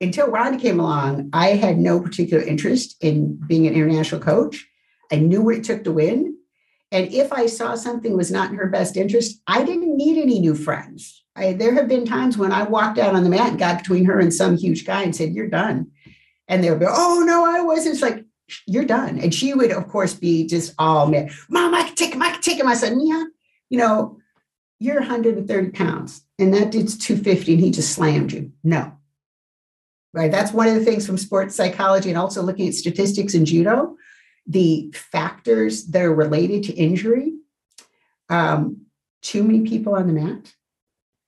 until 0.00 0.28
Ronda 0.28 0.58
came 0.58 0.80
along, 0.80 1.30
I 1.32 1.50
had 1.50 1.78
no 1.78 2.00
particular 2.00 2.42
interest 2.42 2.96
in 3.00 3.36
being 3.46 3.66
an 3.66 3.74
international 3.74 4.20
coach. 4.20 4.66
I 5.12 5.16
knew 5.16 5.42
what 5.42 5.56
it 5.56 5.64
took 5.64 5.84
to 5.84 5.92
win. 5.92 6.37
And 6.90 7.12
if 7.12 7.32
I 7.32 7.46
saw 7.46 7.74
something 7.74 8.16
was 8.16 8.30
not 8.30 8.50
in 8.50 8.56
her 8.56 8.68
best 8.68 8.96
interest, 8.96 9.40
I 9.46 9.62
didn't 9.62 9.96
need 9.96 10.20
any 10.20 10.38
new 10.40 10.54
friends. 10.54 11.22
I, 11.36 11.52
there 11.52 11.74
have 11.74 11.88
been 11.88 12.06
times 12.06 12.38
when 12.38 12.50
I 12.50 12.62
walked 12.62 12.98
out 12.98 13.14
on 13.14 13.24
the 13.24 13.30
mat 13.30 13.50
and 13.50 13.58
got 13.58 13.78
between 13.78 14.04
her 14.06 14.18
and 14.18 14.32
some 14.32 14.56
huge 14.56 14.84
guy 14.84 15.02
and 15.02 15.14
said, 15.14 15.34
You're 15.34 15.48
done. 15.48 15.90
And 16.48 16.64
they 16.64 16.70
would 16.70 16.80
go, 16.80 16.90
Oh, 16.90 17.22
no, 17.26 17.44
I 17.44 17.60
wasn't. 17.60 17.94
It's 17.94 18.02
like, 18.02 18.24
you're 18.66 18.84
done. 18.84 19.18
And 19.18 19.34
she 19.34 19.54
would, 19.54 19.70
of 19.70 19.88
course, 19.88 20.14
be 20.14 20.46
just 20.46 20.74
all 20.78 21.06
mad. 21.06 21.30
Mom, 21.48 21.74
I 21.74 21.82
can 21.82 21.94
take 21.94 22.14
him. 22.14 22.22
I 22.22 22.30
can 22.30 22.40
take 22.40 22.58
him. 22.58 22.66
I 22.66 22.74
said, 22.74 22.96
yeah, 23.00 23.24
you 23.68 23.78
know, 23.78 24.18
you're 24.80 25.00
130 25.00 25.70
pounds 25.70 26.22
and 26.38 26.54
that 26.54 26.70
dude's 26.70 26.96
250 26.96 27.54
and 27.54 27.62
he 27.62 27.70
just 27.70 27.92
slammed 27.92 28.32
you. 28.32 28.52
No. 28.62 28.92
Right. 30.14 30.30
That's 30.30 30.52
one 30.52 30.68
of 30.68 30.74
the 30.74 30.84
things 30.84 31.06
from 31.06 31.18
sports 31.18 31.54
psychology 31.54 32.08
and 32.08 32.18
also 32.18 32.42
looking 32.42 32.66
at 32.68 32.74
statistics 32.74 33.34
in 33.34 33.44
judo, 33.44 33.96
the 34.48 34.90
factors 34.94 35.86
that 35.86 36.02
are 36.02 36.14
related 36.14 36.64
to 36.64 36.72
injury. 36.72 37.34
Um, 38.30 38.86
too 39.22 39.42
many 39.44 39.68
people 39.68 39.94
on 39.94 40.06
the 40.06 40.12
mat, 40.12 40.54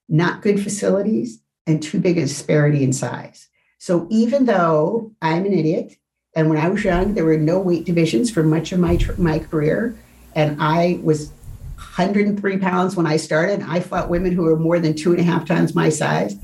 not 0.09 0.43
good 0.43 0.63
facilities, 0.63 1.41
and 1.67 1.83
too 1.83 2.01
big 2.01 2.19
a 2.19 2.23
disparity 2.23 2.83
in 2.83 2.93
size. 2.93 3.49
So 3.79 4.07
even 4.11 4.47
though 4.47 5.13
I'm 5.23 5.47
an 5.47 5.53
idiot 5.53 5.97
And 6.35 6.49
when 6.49 6.59
I 6.59 6.69
was 6.69 6.85
young, 6.85 7.15
there 7.15 7.25
were 7.25 7.37
no 7.37 7.59
weight 7.59 7.85
divisions 7.85 8.31
for 8.31 8.45
much 8.45 8.71
of 8.71 8.79
my 8.79 8.97
my 9.19 9.41
career, 9.41 9.99
and 10.37 10.57
I 10.63 11.01
was 11.03 11.33
103 11.75 12.59
pounds 12.59 12.95
when 12.95 13.07
I 13.07 13.17
started. 13.17 13.63
I 13.63 13.81
fought 13.81 14.09
women 14.09 14.33
who 14.33 14.43
were 14.43 14.57
more 14.57 14.79
than 14.79 14.95
two 14.95 15.11
and 15.11 15.21
a 15.21 15.25
half 15.25 15.45
times 15.45 15.75
my 15.75 15.89
size. 15.89 16.37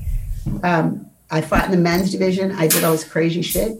Um, 0.61 1.09
I 1.31 1.39
fought 1.41 1.65
in 1.65 1.71
the 1.71 1.77
men's 1.77 2.11
division. 2.11 2.51
I 2.51 2.67
did 2.67 2.83
all 2.83 2.91
this 2.91 3.05
crazy 3.05 3.41
shit. 3.41 3.77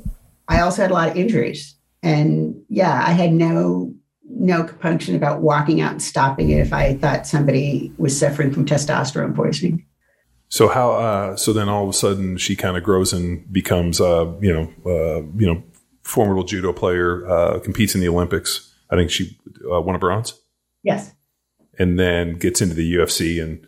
I 0.47 0.61
also 0.61 0.81
had 0.81 0.91
a 0.91 0.93
lot 0.93 1.09
of 1.09 1.17
injuries, 1.17 1.75
and 2.07 2.63
yeah, 2.69 3.03
I 3.05 3.11
had 3.11 3.33
no 3.33 3.93
no 4.29 4.63
compunction 4.63 5.15
about 5.15 5.41
walking 5.41 5.81
out 5.81 5.91
and 5.91 6.01
stopping 6.01 6.51
it 6.51 6.59
if 6.59 6.71
I 6.71 6.95
thought 6.95 7.27
somebody 7.27 7.91
was 7.97 8.17
suffering 8.17 8.51
from 8.53 8.65
testosterone 8.65 9.35
poisoning. 9.35 9.85
So 10.47 10.69
how? 10.69 10.93
Uh, 10.93 11.35
so 11.35 11.51
then 11.51 11.67
all 11.67 11.83
of 11.83 11.89
a 11.89 11.93
sudden 11.93 12.37
she 12.37 12.55
kind 12.55 12.77
of 12.77 12.83
grows 12.83 13.11
and 13.11 13.51
becomes, 13.51 13.99
uh, 13.99 14.33
you 14.39 14.53
know, 14.53 14.71
uh, 14.85 15.23
you 15.37 15.45
know, 15.45 15.61
formidable 16.01 16.43
judo 16.43 16.71
player, 16.71 17.27
uh, 17.27 17.59
competes 17.59 17.93
in 17.93 17.99
the 17.99 18.07
Olympics. 18.07 18.73
I 18.89 18.95
think 18.95 19.11
she 19.11 19.37
uh, 19.69 19.81
won 19.81 19.95
a 19.95 19.99
bronze. 19.99 20.39
Yes. 20.83 21.13
And 21.77 21.99
then 21.99 22.35
gets 22.35 22.61
into 22.61 22.73
the 22.73 22.95
UFC 22.95 23.43
and 23.43 23.67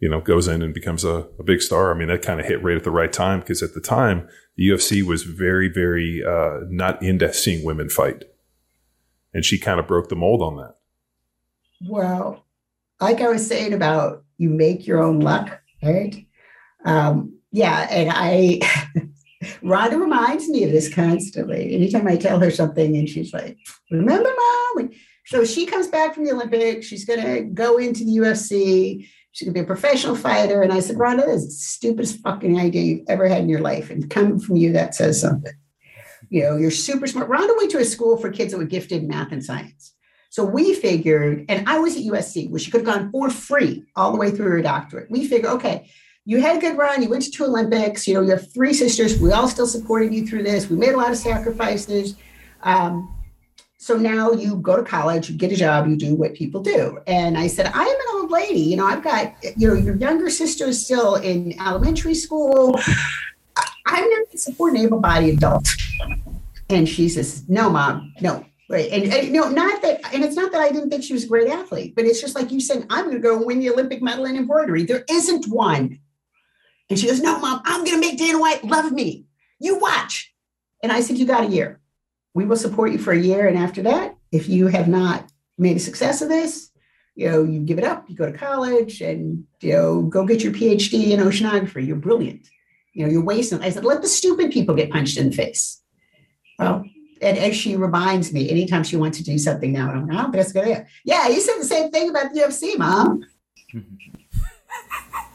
you 0.00 0.08
know 0.08 0.20
goes 0.20 0.48
in 0.48 0.62
and 0.62 0.74
becomes 0.74 1.04
a, 1.04 1.26
a 1.38 1.42
big 1.44 1.62
star. 1.62 1.94
I 1.94 1.98
mean 1.98 2.08
that 2.08 2.22
kind 2.22 2.40
of 2.40 2.46
hit 2.46 2.62
right 2.62 2.76
at 2.76 2.84
the 2.84 2.90
right 2.90 3.12
time 3.12 3.40
because 3.40 3.62
at 3.62 3.74
the 3.74 3.80
time 3.80 4.28
the 4.56 4.68
UFC 4.68 5.02
was 5.02 5.22
very 5.22 5.68
very 5.68 6.24
uh, 6.26 6.60
not 6.68 7.02
into 7.02 7.32
seeing 7.32 7.64
women 7.64 7.88
fight, 7.88 8.24
and 9.32 9.44
she 9.44 9.58
kind 9.58 9.78
of 9.78 9.86
broke 9.86 10.08
the 10.08 10.16
mold 10.16 10.42
on 10.42 10.56
that. 10.56 10.74
Well, 11.88 12.44
like 13.00 13.20
I 13.20 13.28
was 13.28 13.46
saying 13.46 13.72
about 13.72 14.24
you 14.38 14.50
make 14.50 14.86
your 14.86 15.02
own 15.02 15.20
luck, 15.20 15.60
right? 15.82 16.26
Um, 16.84 17.38
yeah, 17.52 17.86
and 17.90 18.10
I 18.12 18.60
Ronda 19.62 19.98
reminds 19.98 20.48
me 20.48 20.64
of 20.64 20.72
this 20.72 20.92
constantly. 20.92 21.74
Anytime 21.74 22.06
I 22.06 22.16
tell 22.16 22.40
her 22.40 22.50
something, 22.50 22.96
and 22.96 23.08
she's 23.08 23.32
like, 23.32 23.58
"Remember, 23.90 24.30
mom?" 24.76 24.90
So 25.26 25.44
she 25.44 25.64
comes 25.64 25.86
back 25.86 26.14
from 26.14 26.24
the 26.24 26.32
Olympics. 26.32 26.86
She's 26.86 27.04
going 27.04 27.22
to 27.22 27.42
go 27.42 27.76
into 27.78 28.04
the 28.04 28.16
UFC. 28.16 29.06
She's 29.32 29.46
going 29.46 29.54
to 29.54 29.60
be 29.60 29.64
a 29.64 29.66
professional 29.66 30.16
fighter. 30.16 30.62
And 30.62 30.72
I 30.72 30.80
said, 30.80 30.98
Ronda, 30.98 31.24
that's 31.26 31.44
the 31.44 31.50
stupidest 31.50 32.20
fucking 32.20 32.58
idea 32.58 32.82
you've 32.82 33.08
ever 33.08 33.28
had 33.28 33.42
in 33.42 33.48
your 33.48 33.60
life. 33.60 33.90
And 33.90 34.10
coming 34.10 34.40
from 34.40 34.56
you, 34.56 34.72
that 34.72 34.94
says 34.94 35.20
something. 35.20 35.52
You 36.28 36.42
know, 36.42 36.56
you're 36.56 36.70
super 36.70 37.06
smart. 37.06 37.28
Ronda 37.28 37.54
went 37.56 37.70
to 37.72 37.78
a 37.78 37.84
school 37.84 38.16
for 38.16 38.30
kids 38.30 38.52
that 38.52 38.58
were 38.58 38.64
gifted 38.64 39.02
in 39.02 39.08
math 39.08 39.32
and 39.32 39.44
science. 39.44 39.94
So 40.30 40.44
we 40.44 40.74
figured, 40.74 41.44
and 41.48 41.68
I 41.68 41.80
was 41.80 41.96
at 41.96 42.04
USC, 42.04 42.50
where 42.50 42.60
she 42.60 42.70
could 42.70 42.86
have 42.86 42.94
gone 42.94 43.10
for 43.10 43.30
free 43.30 43.84
all 43.96 44.12
the 44.12 44.18
way 44.18 44.30
through 44.30 44.50
her 44.50 44.62
doctorate. 44.62 45.10
We 45.10 45.26
figured, 45.26 45.52
okay, 45.54 45.90
you 46.24 46.40
had 46.40 46.58
a 46.58 46.60
good 46.60 46.78
run. 46.78 47.02
You 47.02 47.08
went 47.08 47.24
to 47.24 47.30
two 47.30 47.44
Olympics. 47.44 48.06
You 48.06 48.14
know, 48.14 48.20
you 48.20 48.30
have 48.30 48.52
three 48.52 48.72
sisters. 48.72 49.18
We 49.18 49.32
all 49.32 49.48
still 49.48 49.66
supported 49.66 50.14
you 50.14 50.26
through 50.26 50.44
this. 50.44 50.70
We 50.70 50.76
made 50.76 50.94
a 50.94 50.96
lot 50.96 51.10
of 51.10 51.16
sacrifices. 51.16 52.14
Um, 52.62 53.12
so 53.82 53.96
now 53.96 54.32
you 54.32 54.56
go 54.56 54.76
to 54.76 54.82
college, 54.82 55.30
you 55.30 55.38
get 55.38 55.52
a 55.52 55.56
job, 55.56 55.88
you 55.88 55.96
do 55.96 56.14
what 56.14 56.34
people 56.34 56.60
do. 56.60 56.98
And 57.06 57.38
I 57.38 57.46
said, 57.46 57.64
I 57.74 57.82
am 57.82 57.88
an 57.88 58.06
old 58.12 58.30
lady. 58.30 58.60
You 58.60 58.76
know, 58.76 58.84
I've 58.84 59.02
got, 59.02 59.34
you 59.56 59.68
know, 59.68 59.74
your 59.74 59.96
younger 59.96 60.28
sister 60.28 60.66
is 60.66 60.84
still 60.84 61.14
in 61.14 61.58
elementary 61.58 62.14
school. 62.14 62.78
I'm 63.86 64.10
not 64.10 64.38
support 64.38 64.74
an 64.74 64.80
able 64.80 65.00
bodied 65.00 65.38
adult. 65.38 65.66
And 66.68 66.86
she 66.86 67.08
says, 67.08 67.48
No, 67.48 67.70
mom, 67.70 68.12
no. 68.20 68.44
Right. 68.68 68.90
And, 68.90 69.10
and, 69.14 69.32
know, 69.32 69.48
not 69.48 69.80
that, 69.80 70.14
and 70.14 70.24
it's 70.24 70.36
not 70.36 70.52
that 70.52 70.60
I 70.60 70.68
didn't 70.68 70.90
think 70.90 71.02
she 71.02 71.14
was 71.14 71.24
a 71.24 71.28
great 71.28 71.48
athlete, 71.48 71.94
but 71.96 72.04
it's 72.04 72.20
just 72.20 72.34
like 72.34 72.52
you 72.52 72.60
saying, 72.60 72.84
I'm 72.90 73.06
going 73.06 73.16
to 73.16 73.22
go 73.22 73.42
win 73.42 73.60
the 73.60 73.70
Olympic 73.70 74.02
medal 74.02 74.26
in 74.26 74.36
embroidery. 74.36 74.84
There 74.84 75.04
isn't 75.10 75.46
one. 75.48 75.98
And 76.90 76.98
she 76.98 77.06
goes, 77.06 77.22
No, 77.22 77.38
mom, 77.38 77.62
I'm 77.64 77.82
going 77.84 77.98
to 77.98 78.06
make 78.06 78.18
Dana 78.18 78.38
White 78.38 78.62
love 78.62 78.92
me. 78.92 79.24
You 79.58 79.78
watch. 79.78 80.34
And 80.82 80.92
I 80.92 81.00
said, 81.00 81.16
You 81.16 81.24
got 81.24 81.44
a 81.44 81.46
year 81.46 81.79
we 82.34 82.44
will 82.44 82.56
support 82.56 82.92
you 82.92 82.98
for 82.98 83.12
a 83.12 83.18
year. 83.18 83.46
And 83.46 83.58
after 83.58 83.82
that, 83.82 84.16
if 84.32 84.48
you 84.48 84.68
have 84.68 84.88
not 84.88 85.30
made 85.58 85.76
a 85.76 85.80
success 85.80 86.22
of 86.22 86.28
this, 86.28 86.70
you 87.14 87.28
know, 87.28 87.42
you 87.42 87.60
give 87.60 87.78
it 87.78 87.84
up, 87.84 88.08
you 88.08 88.16
go 88.16 88.30
to 88.30 88.36
college 88.36 89.00
and, 89.00 89.44
you 89.60 89.72
know, 89.72 90.02
go 90.02 90.24
get 90.24 90.42
your 90.42 90.52
PhD 90.52 91.10
in 91.10 91.20
oceanography. 91.20 91.86
You're 91.86 91.96
brilliant. 91.96 92.48
You 92.92 93.04
know, 93.04 93.12
you're 93.12 93.24
wasting. 93.24 93.62
I 93.62 93.70
said, 93.70 93.84
let 93.84 94.02
the 94.02 94.08
stupid 94.08 94.52
people 94.52 94.74
get 94.74 94.90
punched 94.90 95.18
in 95.18 95.30
the 95.30 95.36
face. 95.36 95.82
Well, 96.58 96.84
and 97.20 97.36
as 97.36 97.54
she 97.56 97.76
reminds 97.76 98.32
me, 98.32 98.48
anytime 98.48 98.82
she 98.84 98.96
wants 98.96 99.18
to 99.18 99.24
do 99.24 99.36
something 99.38 99.72
now, 99.72 99.90
I'm 99.90 100.06
like, 100.06 100.26
oh, 100.26 100.30
that's 100.32 100.52
good. 100.52 100.86
Yeah, 101.04 101.28
you 101.28 101.40
said 101.40 101.58
the 101.58 101.64
same 101.64 101.90
thing 101.90 102.08
about 102.08 102.32
the 102.32 102.40
UFC, 102.40 102.78
mom. 102.78 103.24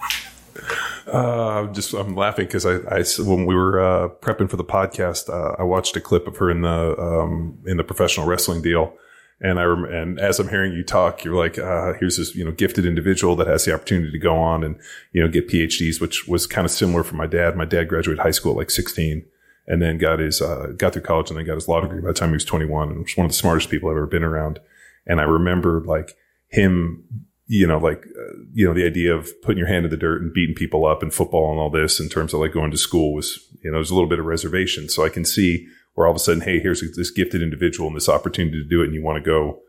Uh, 1.07 1.67
just 1.67 1.93
I'm 1.93 2.15
laughing 2.15 2.45
because 2.45 2.65
I, 2.65 2.77
I, 2.89 3.03
when 3.19 3.45
we 3.45 3.55
were 3.55 3.79
uh, 3.79 4.09
prepping 4.21 4.49
for 4.49 4.57
the 4.57 4.63
podcast, 4.63 5.29
uh, 5.29 5.55
I 5.59 5.63
watched 5.63 5.95
a 5.95 6.01
clip 6.01 6.27
of 6.27 6.37
her 6.37 6.49
in 6.49 6.61
the 6.61 6.95
um, 6.99 7.59
in 7.65 7.77
the 7.77 7.83
professional 7.83 8.25
wrestling 8.25 8.61
deal, 8.61 8.93
and 9.41 9.59
I 9.59 9.63
rem- 9.63 9.85
and 9.85 10.19
as 10.19 10.39
I'm 10.39 10.49
hearing 10.49 10.73
you 10.73 10.83
talk, 10.83 11.23
you're 11.23 11.35
like, 11.35 11.59
uh, 11.59 11.93
here's 11.99 12.17
this 12.17 12.35
you 12.35 12.43
know 12.43 12.51
gifted 12.51 12.85
individual 12.85 13.35
that 13.37 13.47
has 13.47 13.65
the 13.65 13.73
opportunity 13.73 14.11
to 14.11 14.19
go 14.19 14.35
on 14.35 14.63
and 14.63 14.79
you 15.11 15.21
know 15.21 15.29
get 15.29 15.47
PhDs, 15.47 16.01
which 16.01 16.27
was 16.27 16.47
kind 16.47 16.65
of 16.65 16.71
similar 16.71 17.03
for 17.03 17.15
my 17.15 17.27
dad. 17.27 17.55
My 17.55 17.65
dad 17.65 17.87
graduated 17.87 18.21
high 18.21 18.31
school 18.31 18.53
at 18.53 18.57
like 18.57 18.71
16, 18.71 19.25
and 19.67 19.81
then 19.81 19.97
got 19.97 20.19
his 20.19 20.41
uh, 20.41 20.73
got 20.77 20.93
through 20.93 21.03
college 21.03 21.29
and 21.29 21.37
then 21.37 21.45
got 21.45 21.55
his 21.55 21.67
law 21.67 21.81
degree 21.81 22.01
by 22.01 22.07
the 22.07 22.13
time 22.13 22.29
he 22.29 22.35
was 22.35 22.45
21, 22.45 22.89
and 22.89 22.99
was 23.01 23.17
one 23.17 23.25
of 23.25 23.31
the 23.31 23.37
smartest 23.37 23.69
people 23.69 23.89
I've 23.89 23.97
ever 23.97 24.07
been 24.07 24.23
around. 24.23 24.59
And 25.05 25.19
I 25.19 25.23
remember 25.23 25.81
like 25.81 26.15
him 26.47 27.25
you 27.47 27.67
know, 27.67 27.77
like, 27.77 28.03
uh, 28.05 28.37
you 28.53 28.65
know, 28.65 28.73
the 28.73 28.85
idea 28.85 29.15
of 29.15 29.29
putting 29.41 29.59
your 29.59 29.67
hand 29.67 29.85
in 29.85 29.91
the 29.91 29.97
dirt 29.97 30.21
and 30.21 30.33
beating 30.33 30.55
people 30.55 30.85
up 30.85 31.03
in 31.03 31.11
football 31.11 31.51
and 31.51 31.59
all 31.59 31.69
this 31.69 31.99
in 31.99 32.09
terms 32.09 32.33
of 32.33 32.39
like 32.39 32.53
going 32.53 32.71
to 32.71 32.77
school 32.77 33.13
was, 33.13 33.39
you 33.63 33.69
know, 33.69 33.77
there's 33.77 33.91
a 33.91 33.93
little 33.93 34.09
bit 34.09 34.19
of 34.19 34.25
reservation. 34.25 34.89
So 34.89 35.05
I 35.05 35.09
can 35.09 35.25
see 35.25 35.67
where 35.93 36.07
all 36.07 36.11
of 36.11 36.17
a 36.17 36.19
sudden, 36.19 36.41
hey, 36.41 36.59
here's 36.59 36.81
this 36.95 37.11
gifted 37.11 37.41
individual 37.41 37.87
and 37.87 37.95
this 37.95 38.09
opportunity 38.09 38.61
to 38.61 38.67
do 38.67 38.81
it, 38.81 38.85
and 38.85 38.93
you 38.93 39.03
want 39.03 39.17
to 39.17 39.21
go 39.21 39.61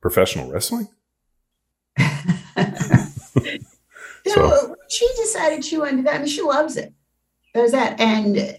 professional 0.00 0.50
wrestling. 0.50 0.88
so 4.26 4.76
she 4.88 5.08
decided 5.16 5.64
she 5.64 5.78
wanted 5.78 5.98
to 5.98 6.02
that. 6.04 6.14
I 6.14 6.18
mean, 6.18 6.26
she 6.26 6.42
loves 6.42 6.76
it. 6.76 6.92
There's 7.54 7.72
that. 7.72 8.00
And 8.00 8.58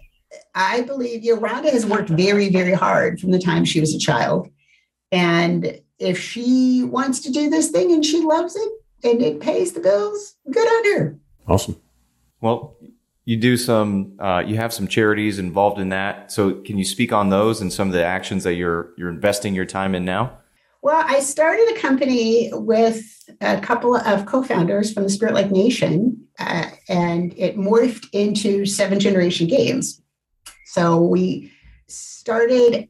I 0.56 0.82
believe, 0.82 1.24
you 1.24 1.36
know, 1.36 1.42
Ronda 1.42 1.72
has 1.72 1.86
worked 1.86 2.10
very, 2.10 2.50
very 2.50 2.74
hard 2.74 3.20
from 3.20 3.32
the 3.32 3.40
time 3.40 3.66
she 3.66 3.80
was 3.80 3.94
a 3.94 4.00
child. 4.00 4.50
And 5.12 5.82
if 6.00 6.20
she 6.20 6.84
wants 6.84 7.20
to 7.22 7.32
do 7.32 7.50
this 7.50 7.70
thing 7.70 7.92
and 7.92 8.06
she 8.06 8.22
loves 8.22 8.56
it 8.56 8.72
and 9.04 9.22
it 9.22 9.40
pays 9.40 9.74
the 9.74 9.80
bills, 9.80 10.36
good 10.50 10.68
on 10.68 11.00
her. 11.00 11.20
Awesome. 11.48 11.80
Well, 12.40 12.78
you 13.26 13.38
do 13.38 13.56
some, 13.56 14.14
uh, 14.20 14.44
you 14.46 14.56
have 14.56 14.74
some 14.74 14.88
charities 14.88 15.38
involved 15.38 15.80
in 15.80 15.90
that. 15.90 16.32
So 16.32 16.56
can 16.56 16.78
you 16.78 16.86
speak 16.86 17.14
on 17.14 17.30
those 17.30 17.62
and 17.62 17.72
some 17.72 17.88
of 17.88 17.94
the 17.94 18.04
actions 18.04 18.44
that 18.44 18.56
you're 18.56 18.94
you're 18.98 19.10
investing 19.10 19.54
your 19.54 19.66
time 19.66 19.94
in 19.94 20.06
now? 20.06 20.38
Well, 20.82 21.04
I 21.08 21.20
started 21.20 21.72
a 21.76 21.80
company 21.80 22.50
with 22.52 23.04
a 23.40 23.60
couple 23.62 23.96
of 23.96 24.26
co-founders 24.26 24.92
from 24.92 25.04
the 25.04 25.10
Spirit 25.10 25.36
Lake 25.36 25.52
Nation, 25.52 26.26
uh, 26.40 26.66
and 26.90 27.38
it 27.38 27.56
morphed 27.56 28.08
into 28.14 28.66
Seven 28.66 29.00
Generation 29.00 29.48
Games. 29.48 30.02
So 30.66 31.00
we 31.00 31.52
started 31.88 32.90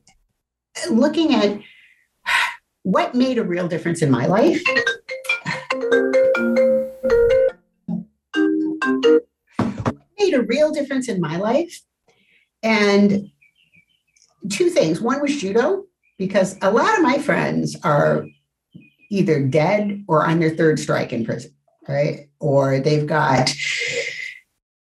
looking 0.90 1.34
at 1.34 1.60
what 2.84 3.16
made 3.16 3.38
a 3.38 3.44
real 3.44 3.68
difference 3.68 4.02
in 4.02 4.10
my 4.12 4.26
life? 4.26 4.62
made 10.20 10.34
a 10.34 10.42
real 10.42 10.72
difference 10.72 11.10
in 11.10 11.20
my 11.20 11.38
life? 11.38 11.82
And 12.64 13.30
two 14.50 14.70
things. 14.70 15.02
One 15.02 15.22
was 15.22 15.36
judo, 15.40 15.86
because 16.18 16.58
a 16.62 16.72
lot 16.72 16.96
of 16.96 17.04
my 17.04 17.18
friends 17.18 17.76
are 17.84 18.26
either 19.10 19.44
dead 19.44 20.04
or 20.08 20.26
on 20.26 20.40
their 20.40 20.56
third 20.56 20.80
strike 20.80 21.12
in 21.12 21.26
prison, 21.26 21.54
right? 21.88 22.30
Or 22.40 22.80
they've 22.80 23.08
got, 23.08 23.52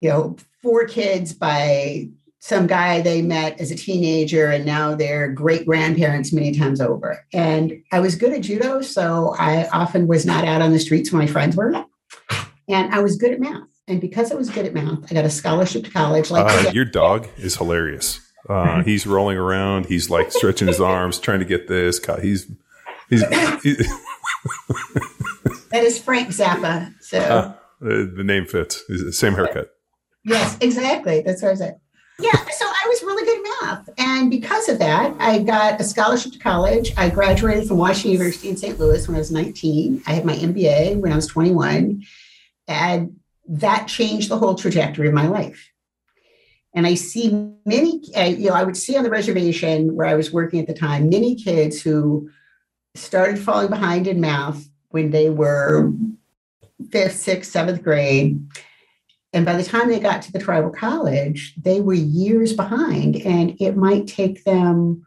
you 0.01 0.09
know, 0.09 0.37
four 0.61 0.85
kids 0.85 1.33
by 1.33 2.09
some 2.43 2.67
guy 2.67 2.99
they 2.99 3.21
met 3.21 3.57
as 3.61 3.71
a 3.71 3.75
teenager 3.75 4.49
and 4.49 4.65
now 4.65 4.93
they're 4.93 5.29
great 5.29 5.65
grandparents 5.65 6.33
many 6.33 6.53
times 6.53 6.81
over. 6.81 7.25
And 7.31 7.81
I 7.93 8.01
was 8.01 8.15
good 8.15 8.33
at 8.33 8.41
judo, 8.41 8.81
so 8.81 9.33
I 9.39 9.69
often 9.69 10.07
was 10.07 10.25
not 10.25 10.43
out 10.43 10.61
on 10.61 10.73
the 10.73 10.79
streets 10.79 11.09
when 11.09 11.21
my 11.21 11.27
friends 11.27 11.55
were. 11.55 11.71
And 12.67 12.93
I 12.93 12.99
was 12.99 13.15
good 13.15 13.31
at 13.31 13.39
math. 13.39 13.69
And 13.87 14.01
because 14.01 14.29
I 14.29 14.35
was 14.35 14.49
good 14.49 14.65
at 14.65 14.73
math, 14.73 15.09
I 15.09 15.13
got 15.15 15.23
a 15.23 15.29
scholarship 15.29 15.85
to 15.85 15.89
college. 15.89 16.31
Like 16.31 16.67
uh, 16.67 16.71
your 16.71 16.83
dog 16.83 17.29
is 17.37 17.55
hilarious. 17.55 18.19
Uh, 18.49 18.83
he's 18.83 19.07
rolling 19.07 19.37
around. 19.37 19.85
He's 19.85 20.09
like 20.09 20.29
stretching 20.29 20.67
his 20.67 20.81
arms, 20.81 21.19
trying 21.19 21.39
to 21.39 21.45
get 21.45 21.69
this. 21.69 21.97
He's 22.21 22.51
he's. 23.09 23.21
he's 23.63 23.77
that 25.71 25.83
is 25.83 25.97
Frank 25.97 26.27
Zappa. 26.27 26.93
So 26.99 27.19
uh, 27.19 27.53
the 27.79 28.23
name 28.25 28.47
fits. 28.47 28.83
Same 29.17 29.33
haircut. 29.33 29.69
Yes, 30.25 30.57
exactly. 30.59 31.21
That's 31.21 31.41
what 31.41 31.51
I 31.51 31.55
said. 31.55 31.79
Yeah, 32.23 32.31
so 32.31 32.65
I 32.65 32.87
was 32.87 33.03
really 33.03 33.25
good 33.25 33.37
at 33.37 33.43
math. 33.61 33.89
And 33.97 34.31
because 34.31 34.69
of 34.69 34.79
that, 34.79 35.13
I 35.19 35.39
got 35.39 35.81
a 35.81 35.83
scholarship 35.83 36.31
to 36.31 36.39
college. 36.39 36.93
I 36.95 37.09
graduated 37.09 37.67
from 37.67 37.79
Washington 37.79 38.11
University 38.11 38.47
in 38.47 38.55
St. 38.55 38.79
Louis 38.79 39.05
when 39.05 39.15
I 39.15 39.19
was 39.19 39.29
19. 39.29 40.03
I 40.07 40.13
had 40.13 40.23
my 40.23 40.33
MBA 40.35 41.01
when 41.01 41.11
I 41.11 41.17
was 41.17 41.27
21. 41.27 42.01
And 42.69 43.19
that 43.49 43.89
changed 43.89 44.29
the 44.29 44.37
whole 44.37 44.55
trajectory 44.55 45.09
of 45.09 45.13
my 45.13 45.27
life. 45.27 45.69
And 46.73 46.87
I 46.87 46.93
see 46.93 47.53
many, 47.65 48.01
you 48.15 48.49
know, 48.49 48.55
I 48.55 48.63
would 48.63 48.77
see 48.77 48.95
on 48.95 49.03
the 49.03 49.09
reservation 49.09 49.93
where 49.93 50.07
I 50.07 50.15
was 50.15 50.31
working 50.31 50.61
at 50.61 50.67
the 50.67 50.73
time, 50.73 51.09
many 51.09 51.35
kids 51.35 51.81
who 51.81 52.29
started 52.95 53.37
falling 53.37 53.69
behind 53.69 54.07
in 54.07 54.21
math 54.21 54.65
when 54.91 55.11
they 55.11 55.29
were 55.29 55.91
fifth, 56.89 57.17
sixth, 57.17 57.51
seventh 57.51 57.83
grade. 57.83 58.41
And 59.33 59.45
by 59.45 59.55
the 59.55 59.63
time 59.63 59.89
they 59.89 59.99
got 59.99 60.21
to 60.23 60.31
the 60.31 60.39
tribal 60.39 60.69
college, 60.69 61.55
they 61.57 61.81
were 61.81 61.95
years 61.95 62.53
behind, 62.53 63.15
and 63.17 63.57
it 63.59 63.75
might 63.75 64.07
take 64.07 64.43
them, 64.43 65.05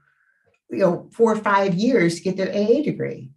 you 0.68 0.78
know, 0.78 1.08
four 1.12 1.32
or 1.32 1.36
five 1.36 1.74
years 1.74 2.16
to 2.16 2.22
get 2.22 2.36
their 2.36 2.50
AA 2.50 2.82
degree. 2.82 3.30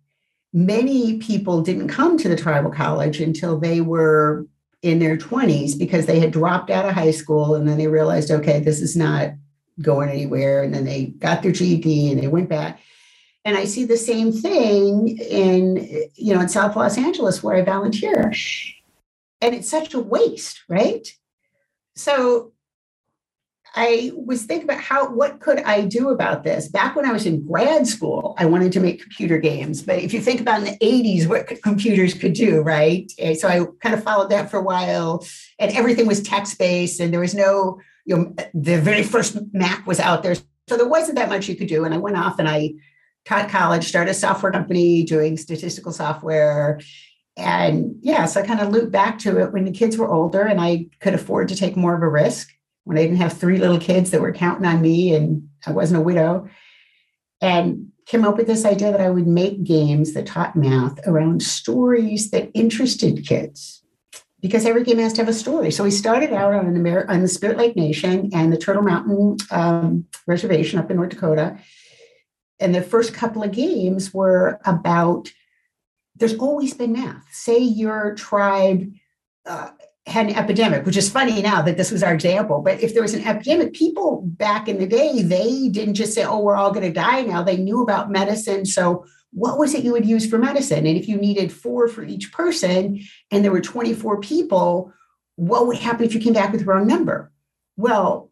Many 0.52 1.20
people 1.20 1.62
didn't 1.62 1.90
come 1.90 2.18
to 2.18 2.28
the 2.28 2.36
tribal 2.36 2.72
college 2.72 3.22
until 3.22 3.60
they 3.60 3.82
were 3.82 4.48
in 4.82 4.98
their 4.98 5.16
20s 5.16 5.78
because 5.78 6.08
they 6.08 6.20
had 6.20 6.32
dropped 6.32 6.72
out 6.72 6.86
of 6.86 6.94
high 6.94 7.12
school 7.12 7.54
and 7.54 7.68
then 7.68 7.78
they 7.78 7.88
realized, 7.88 8.32
okay, 8.32 8.60
this 8.60 8.82
is 8.82 8.96
not 8.96 9.32
going 9.82 10.10
anywhere. 10.10 10.64
And 10.64 10.74
then 10.74 10.86
they 10.86 11.08
got 11.20 11.44
their 11.44 11.52
GED 11.52 12.12
and 12.12 12.20
they 12.22 12.28
went 12.28 12.50
back. 12.50 12.80
And 13.46 13.58
I 13.58 13.66
see 13.66 13.86
the 13.86 13.98
same 13.98 14.32
thing 14.32 15.18
in, 15.20 16.08
you 16.16 16.34
know, 16.34 16.42
in 16.42 16.50
South 16.50 16.76
Los 16.76 16.98
Angeles 16.98 17.44
where 17.44 17.56
I 17.56 17.62
volunteer. 17.62 18.34
And 19.42 19.56
it's 19.56 19.70
such 19.70 19.94
a 19.94 20.00
waste, 20.00 20.64
right? 20.68 21.08
So 21.96 22.54
I 23.76 24.12
was 24.16 24.46
thinking 24.46 24.68
about 24.68 24.82
how 24.82 25.14
what 25.14 25.40
could 25.40 25.60
I 25.60 25.86
do 25.86 26.10
about 26.10 26.44
this? 26.44 26.68
Back 26.68 26.96
when 26.96 27.06
I 27.06 27.12
was 27.12 27.26
in 27.26 27.46
grad 27.46 27.86
school, 27.86 28.34
I 28.38 28.46
wanted 28.46 28.72
to 28.74 28.80
make 28.80 29.02
computer 29.02 29.38
games. 29.38 29.84
But 29.84 30.00
if 30.00 30.14
you 30.14 30.22
think 30.22 30.42
about 30.42 30.60
in 30.60 30.66
the 30.66 30.78
80s 30.80 31.28
what 31.28 31.48
computers 31.62 32.14
could 32.16 32.34
do, 32.34 32.62
right? 32.62 33.12
So 33.40 33.48
I 33.48 33.66
kind 33.80 33.94
of 33.94 34.04
followed 34.04 34.32
that 34.32 34.50
for 34.50 34.58
a 34.58 34.64
while 34.64 35.26
and 35.60 35.72
everything 35.74 36.08
was 36.08 36.22
text-based 36.24 37.00
and 37.00 37.14
there 37.14 37.20
was 37.20 37.36
no, 37.36 37.80
you 38.06 38.18
know, 38.18 38.36
the 38.54 38.82
very 38.82 39.04
first 39.04 39.38
Mac 39.54 39.86
was 39.86 40.00
out 40.00 40.24
there. 40.24 40.36
So 40.68 40.76
there 40.76 40.88
wasn't 40.88 41.18
that 41.18 41.30
much 41.30 41.48
you 41.48 41.56
could 41.56 41.68
do. 41.68 41.86
And 41.86 41.94
I 41.94 41.98
went 41.98 42.18
off 42.18 42.40
and 42.40 42.50
I 42.50 42.74
taught 43.26 43.50
college, 43.50 43.88
started 43.88 44.12
a 44.12 44.16
software 44.16 44.52
company 44.52 45.04
doing 45.04 45.38
statistical 45.38 45.92
software. 45.92 46.80
And 47.40 47.96
yeah, 48.02 48.26
so 48.26 48.42
I 48.42 48.46
kind 48.46 48.60
of 48.60 48.70
looped 48.70 48.92
back 48.92 49.18
to 49.20 49.40
it 49.40 49.54
when 49.54 49.64
the 49.64 49.72
kids 49.72 49.98
were 49.98 50.10
older 50.10 50.42
and 50.42 50.60
I 50.60 50.88
could 51.00 51.14
afford 51.14 51.48
to 51.48 51.56
take 51.56 51.78
more 51.78 51.96
of 51.96 52.02
a 52.02 52.10
risk 52.10 52.50
when 52.84 52.98
I 52.98 53.02
didn't 53.04 53.18
have 53.18 53.34
three 53.34 53.58
little 53.58 53.80
kids 53.80 54.12
that 54.12 54.22
were 54.22 54.34
counting 54.34 54.66
on 54.66 54.82
me 54.82 55.16
and 55.16 55.48
I 55.66 55.72
wasn't 55.72 56.02
a 56.02 56.04
widow. 56.04 56.50
And 57.42 57.92
came 58.06 58.26
up 58.26 58.38
with 58.38 58.48
this 58.48 58.66
idea 58.66 58.92
that 58.92 59.02
I 59.02 59.10
would 59.10 59.28
make 59.28 59.64
games 59.64 60.14
that 60.14 60.26
taught 60.26 60.56
math 60.56 61.00
around 61.08 61.44
stories 61.44 62.32
that 62.32 62.50
interested 62.54 63.26
kids 63.26 63.84
because 64.42 64.66
every 64.66 64.84
game 64.84 64.98
has 64.98 65.14
to 65.14 65.22
have 65.22 65.30
a 65.30 65.34
story. 65.34 65.70
So 65.70 65.84
we 65.84 65.92
started 65.92 66.34
out 66.34 66.54
on, 66.54 66.88
on 66.88 67.22
the 67.22 67.28
Spirit 67.28 67.58
Lake 67.58 67.76
Nation 67.76 68.32
and 68.34 68.52
the 68.52 68.58
Turtle 68.58 68.82
Mountain 68.82 69.38
um, 69.52 70.06
Reservation 70.26 70.80
up 70.80 70.90
in 70.90 70.98
North 70.98 71.10
Dakota. 71.10 71.58
And 72.60 72.74
the 72.74 72.82
first 72.82 73.14
couple 73.14 73.44
of 73.44 73.52
games 73.52 74.14
were 74.14 74.60
about 74.66 75.32
there's 76.20 76.36
always 76.36 76.74
been 76.74 76.92
math. 76.92 77.26
Say 77.32 77.58
your 77.58 78.14
tribe 78.16 78.92
uh, 79.46 79.70
had 80.06 80.28
an 80.28 80.36
epidemic, 80.36 80.86
which 80.86 80.98
is 80.98 81.10
funny 81.10 81.42
now 81.42 81.62
that 81.62 81.78
this 81.78 81.92
was 81.92 82.04
our 82.04 82.14
example. 82.14 82.62
But 82.62 82.82
if 82.82 82.94
there 82.94 83.02
was 83.02 83.14
an 83.14 83.26
epidemic, 83.26 83.74
people 83.74 84.22
back 84.26 84.68
in 84.68 84.80
the 84.80 84.88
day, 84.88 85.22
they 85.22 85.70
didn't 85.70 85.94
just 85.96 86.14
say, 86.14 86.24
oh, 86.24 86.40
we're 86.40 86.56
all 86.56 86.72
going 86.72 86.86
to 86.86 86.94
die 86.94 87.22
now. 87.22 87.42
They 87.42 87.58
knew 87.58 87.82
about 87.82 88.12
medicine. 88.12 88.66
So, 88.66 89.06
what 89.32 89.60
was 89.60 89.76
it 89.76 89.84
you 89.84 89.92
would 89.92 90.08
use 90.08 90.28
for 90.28 90.40
medicine? 90.40 90.88
And 90.88 90.98
if 90.98 91.08
you 91.08 91.16
needed 91.16 91.54
four 91.54 91.88
for 91.88 92.04
each 92.04 92.32
person 92.32 93.00
and 93.30 93.44
there 93.44 93.52
were 93.52 93.62
24 93.62 94.22
people, 94.22 94.92
what 95.36 95.68
would 95.68 95.78
happen 95.78 96.04
if 96.04 96.16
you 96.16 96.20
came 96.20 96.34
back 96.34 96.52
with 96.52 96.62
the 96.62 96.66
wrong 96.66 96.88
number? 96.88 97.32
Well, 97.78 98.32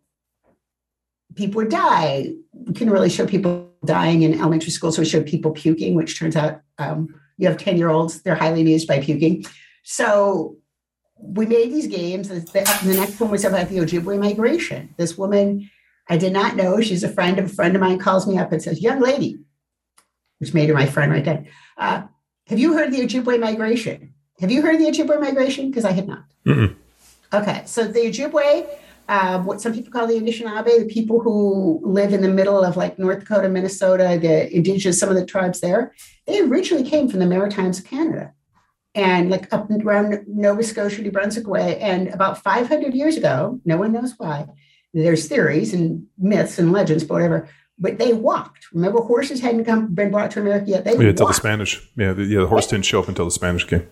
people 1.35 1.57
would 1.57 1.69
die. 1.69 2.33
We 2.51 2.73
couldn't 2.73 2.91
really 2.91 3.11
show 3.11 3.27
people 3.27 3.71
dying 3.85 4.23
in 4.23 4.39
elementary 4.39 4.71
school. 4.71 4.91
So 4.91 5.03
we 5.03 5.07
showed 5.07 5.27
people 5.27 5.51
puking, 5.51 5.93
which 5.93 6.17
turns 6.17 6.35
out 6.35 6.61
um, 6.79 7.13
you 7.37 7.47
have 7.47 7.57
10 7.57 7.77
year 7.77 7.89
olds, 7.89 8.21
they're 8.21 8.35
highly 8.35 8.61
amused 8.61 8.87
by 8.87 8.99
puking. 8.99 9.45
So 9.83 10.57
we 11.19 11.45
made 11.45 11.71
these 11.71 11.87
games. 11.87 12.29
The, 12.29 12.39
the 12.39 12.95
next 12.95 13.19
one 13.19 13.31
was 13.31 13.45
about 13.45 13.69
the 13.69 13.77
Ojibwe 13.77 14.19
migration. 14.19 14.93
This 14.97 15.17
woman, 15.17 15.69
I 16.09 16.17
did 16.17 16.33
not 16.33 16.55
know, 16.55 16.81
she's 16.81 17.03
a 17.03 17.09
friend 17.09 17.39
of 17.39 17.45
a 17.45 17.49
friend 17.49 17.75
of 17.75 17.81
mine, 17.81 17.99
calls 17.99 18.27
me 18.27 18.37
up 18.37 18.51
and 18.51 18.61
says, 18.61 18.81
Young 18.81 18.99
lady, 18.99 19.39
which 20.39 20.53
made 20.53 20.69
her 20.69 20.75
my 20.75 20.85
friend 20.85 21.11
right 21.11 21.25
then. 21.25 21.47
Uh, 21.77 22.03
have 22.47 22.59
you 22.59 22.73
heard 22.73 22.91
the 22.91 23.01
Ojibwe 23.01 23.39
migration? 23.39 24.13
Have 24.39 24.51
you 24.51 24.61
heard 24.61 24.79
the 24.79 24.85
Ojibwe 24.85 25.19
migration? 25.19 25.69
Because 25.69 25.85
I 25.85 25.91
had 25.91 26.07
not. 26.07 26.23
Mm-mm. 26.45 26.75
Okay, 27.33 27.63
so 27.65 27.85
the 27.85 27.99
Ojibwe, 27.99 28.67
um, 29.09 29.45
what 29.45 29.61
some 29.61 29.73
people 29.73 29.91
call 29.91 30.07
the 30.07 30.15
Anishinaabe, 30.15 30.79
the 30.79 30.93
people 30.93 31.19
who 31.19 31.81
live 31.83 32.13
in 32.13 32.21
the 32.21 32.27
middle 32.27 32.63
of 32.63 32.75
like 32.75 32.99
North 32.99 33.19
Dakota, 33.19 33.47
Minnesota, 33.47 34.17
the 34.21 34.53
indigenous, 34.53 34.99
some 34.99 35.09
of 35.09 35.15
the 35.15 35.25
tribes 35.25 35.61
there, 35.61 35.93
they 36.25 36.41
originally 36.41 36.87
came 36.87 37.07
from 37.07 37.19
the 37.19 37.25
Maritimes 37.25 37.79
of 37.79 37.85
Canada 37.85 38.33
and 38.95 39.29
like 39.29 39.51
up 39.53 39.69
around 39.69 40.25
Nova 40.27 40.63
Scotia, 40.63 41.01
New 41.01 41.11
Brunswick 41.11 41.47
way. 41.47 41.79
And 41.79 42.09
about 42.09 42.43
500 42.43 42.93
years 42.93 43.15
ago, 43.15 43.61
no 43.63 43.77
one 43.77 43.93
knows 43.93 44.15
why, 44.17 44.47
there's 44.93 45.27
theories 45.27 45.73
and 45.73 46.05
myths 46.17 46.57
and 46.59 46.71
legends, 46.71 47.03
but 47.03 47.15
whatever. 47.15 47.47
But 47.79 47.99
they 47.99 48.13
walked. 48.13 48.65
Remember, 48.73 49.01
horses 49.01 49.39
hadn't 49.39 49.65
come 49.65 49.93
been 49.93 50.09
brought 50.09 50.31
to 50.31 50.41
America 50.41 50.65
yet. 50.67 50.83
They 50.83 50.97
yeah, 50.97 51.09
until 51.09 51.27
the 51.27 51.33
Spanish. 51.33 51.79
Yeah, 51.95 52.13
the, 52.13 52.23
yeah, 52.23 52.39
the 52.39 52.47
horse 52.47 52.65
didn't 52.65 52.85
show 52.85 52.99
up 52.99 53.07
until 53.07 53.25
the 53.25 53.31
Spanish 53.31 53.65
came. 53.65 53.87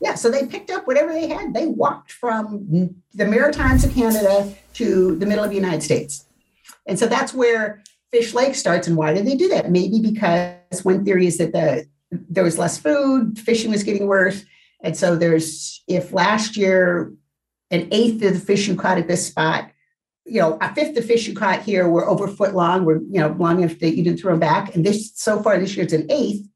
Yeah, 0.00 0.14
so 0.14 0.30
they 0.30 0.46
picked 0.46 0.70
up 0.70 0.86
whatever 0.86 1.12
they 1.12 1.28
had. 1.28 1.54
They 1.54 1.66
walked 1.66 2.12
from 2.12 2.94
the 3.14 3.24
Maritimes 3.24 3.84
of 3.84 3.94
Canada 3.94 4.54
to 4.74 5.16
the 5.16 5.26
middle 5.26 5.44
of 5.44 5.50
the 5.50 5.56
United 5.56 5.82
States. 5.82 6.26
And 6.86 6.98
so 6.98 7.06
that's 7.06 7.32
where 7.32 7.82
Fish 8.10 8.34
Lake 8.34 8.54
starts. 8.54 8.86
And 8.86 8.96
why 8.96 9.14
did 9.14 9.26
they 9.26 9.36
do 9.36 9.48
that? 9.48 9.70
Maybe 9.70 10.00
because 10.00 10.84
one 10.84 11.04
theory 11.04 11.26
is 11.26 11.38
that 11.38 11.52
the 11.52 11.86
there 12.28 12.44
was 12.44 12.58
less 12.58 12.78
food, 12.78 13.38
fishing 13.38 13.70
was 13.70 13.82
getting 13.82 14.06
worse. 14.06 14.44
And 14.82 14.96
so 14.96 15.16
there's, 15.16 15.82
if 15.88 16.12
last 16.12 16.56
year 16.56 17.12
an 17.70 17.88
eighth 17.90 18.22
of 18.22 18.34
the 18.34 18.40
fish 18.40 18.68
you 18.68 18.76
caught 18.76 18.98
at 18.98 19.08
this 19.08 19.26
spot, 19.26 19.70
you 20.26 20.40
know, 20.40 20.58
a 20.60 20.74
fifth 20.74 20.96
of 20.96 21.04
fish 21.04 21.26
you 21.26 21.34
caught 21.34 21.62
here 21.62 21.88
were 21.88 22.08
over 22.08 22.28
foot 22.28 22.54
long, 22.54 22.84
were, 22.84 23.00
you 23.10 23.20
know, 23.20 23.34
long 23.38 23.62
enough 23.62 23.78
that 23.80 23.96
you 23.96 24.04
didn't 24.04 24.20
throw 24.20 24.32
them 24.32 24.40
back. 24.40 24.74
And 24.74 24.84
this, 24.84 25.12
so 25.14 25.42
far 25.42 25.58
this 25.58 25.76
year, 25.76 25.84
it's 25.84 25.92
an 25.92 26.10
eighth. 26.10 26.46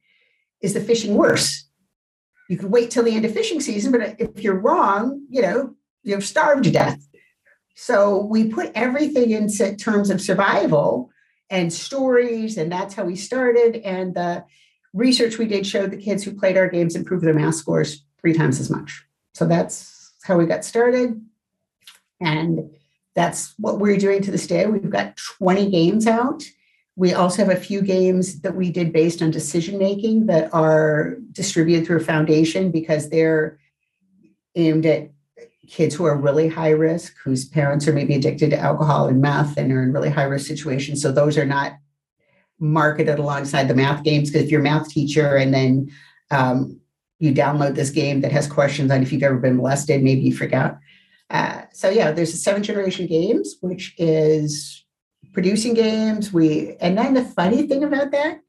Is 0.60 0.74
the 0.74 0.80
fishing 0.80 1.14
worse? 1.14 1.67
You 2.48 2.56
could 2.56 2.70
wait 2.70 2.90
till 2.90 3.04
the 3.04 3.14
end 3.14 3.24
of 3.24 3.32
fishing 3.32 3.60
season, 3.60 3.92
but 3.92 4.16
if 4.18 4.42
you're 4.42 4.58
wrong, 4.58 5.22
you 5.30 5.42
know, 5.42 5.74
you're 6.02 6.20
starved 6.20 6.64
to 6.64 6.70
death. 6.70 7.06
So 7.74 8.24
we 8.24 8.48
put 8.48 8.72
everything 8.74 9.30
in 9.30 9.48
terms 9.76 10.10
of 10.10 10.20
survival 10.20 11.10
and 11.50 11.72
stories, 11.72 12.56
and 12.56 12.72
that's 12.72 12.94
how 12.94 13.04
we 13.04 13.16
started. 13.16 13.76
And 13.76 14.14
the 14.14 14.44
research 14.92 15.38
we 15.38 15.46
did 15.46 15.66
showed 15.66 15.90
the 15.90 15.96
kids 15.96 16.24
who 16.24 16.34
played 16.34 16.56
our 16.56 16.68
games 16.68 16.96
improved 16.96 17.24
their 17.24 17.34
math 17.34 17.54
scores 17.54 18.04
three 18.20 18.32
times 18.32 18.58
as 18.58 18.70
much. 18.70 19.04
So 19.34 19.46
that's 19.46 20.12
how 20.24 20.36
we 20.36 20.46
got 20.46 20.64
started. 20.64 21.24
And 22.20 22.70
that's 23.14 23.54
what 23.58 23.78
we're 23.78 23.98
doing 23.98 24.22
to 24.22 24.30
this 24.30 24.46
day. 24.46 24.66
We've 24.66 24.90
got 24.90 25.16
20 25.16 25.70
games 25.70 26.06
out. 26.06 26.42
We 26.98 27.14
also 27.14 27.44
have 27.44 27.56
a 27.56 27.60
few 27.60 27.80
games 27.80 28.40
that 28.40 28.56
we 28.56 28.72
did 28.72 28.92
based 28.92 29.22
on 29.22 29.30
decision 29.30 29.78
making 29.78 30.26
that 30.26 30.52
are 30.52 31.14
distributed 31.30 31.86
through 31.86 31.98
a 31.98 32.00
foundation 32.00 32.72
because 32.72 33.08
they're 33.08 33.60
aimed 34.56 34.84
at 34.84 35.12
kids 35.68 35.94
who 35.94 36.06
are 36.06 36.16
really 36.16 36.48
high 36.48 36.70
risk, 36.70 37.14
whose 37.22 37.44
parents 37.44 37.86
are 37.86 37.92
maybe 37.92 38.16
addicted 38.16 38.50
to 38.50 38.58
alcohol 38.58 39.06
and 39.06 39.20
meth 39.20 39.56
and 39.56 39.70
are 39.70 39.80
in 39.80 39.92
really 39.92 40.10
high 40.10 40.24
risk 40.24 40.48
situations. 40.48 41.00
So 41.00 41.12
those 41.12 41.38
are 41.38 41.44
not 41.46 41.74
marketed 42.58 43.20
alongside 43.20 43.68
the 43.68 43.76
math 43.76 44.02
games 44.02 44.28
because 44.28 44.46
if 44.46 44.50
you're 44.50 44.60
a 44.60 44.64
math 44.64 44.88
teacher 44.88 45.36
and 45.36 45.54
then 45.54 45.92
um, 46.32 46.80
you 47.20 47.32
download 47.32 47.76
this 47.76 47.90
game 47.90 48.22
that 48.22 48.32
has 48.32 48.48
questions 48.48 48.90
on 48.90 49.02
if 49.02 49.12
you've 49.12 49.22
ever 49.22 49.38
been 49.38 49.58
molested, 49.58 50.02
maybe 50.02 50.22
you 50.22 50.34
forgot. 50.34 50.80
Uh, 51.30 51.62
so 51.72 51.90
yeah, 51.90 52.10
there's 52.10 52.34
a 52.34 52.38
seven 52.38 52.64
generation 52.64 53.06
games, 53.06 53.54
which 53.60 53.94
is 53.98 54.84
producing 55.32 55.74
games. 55.74 56.32
We 56.32 56.76
and 56.80 56.96
then 56.96 57.14
the 57.14 57.24
funny 57.24 57.66
thing 57.66 57.84
about 57.84 58.10
that 58.12 58.40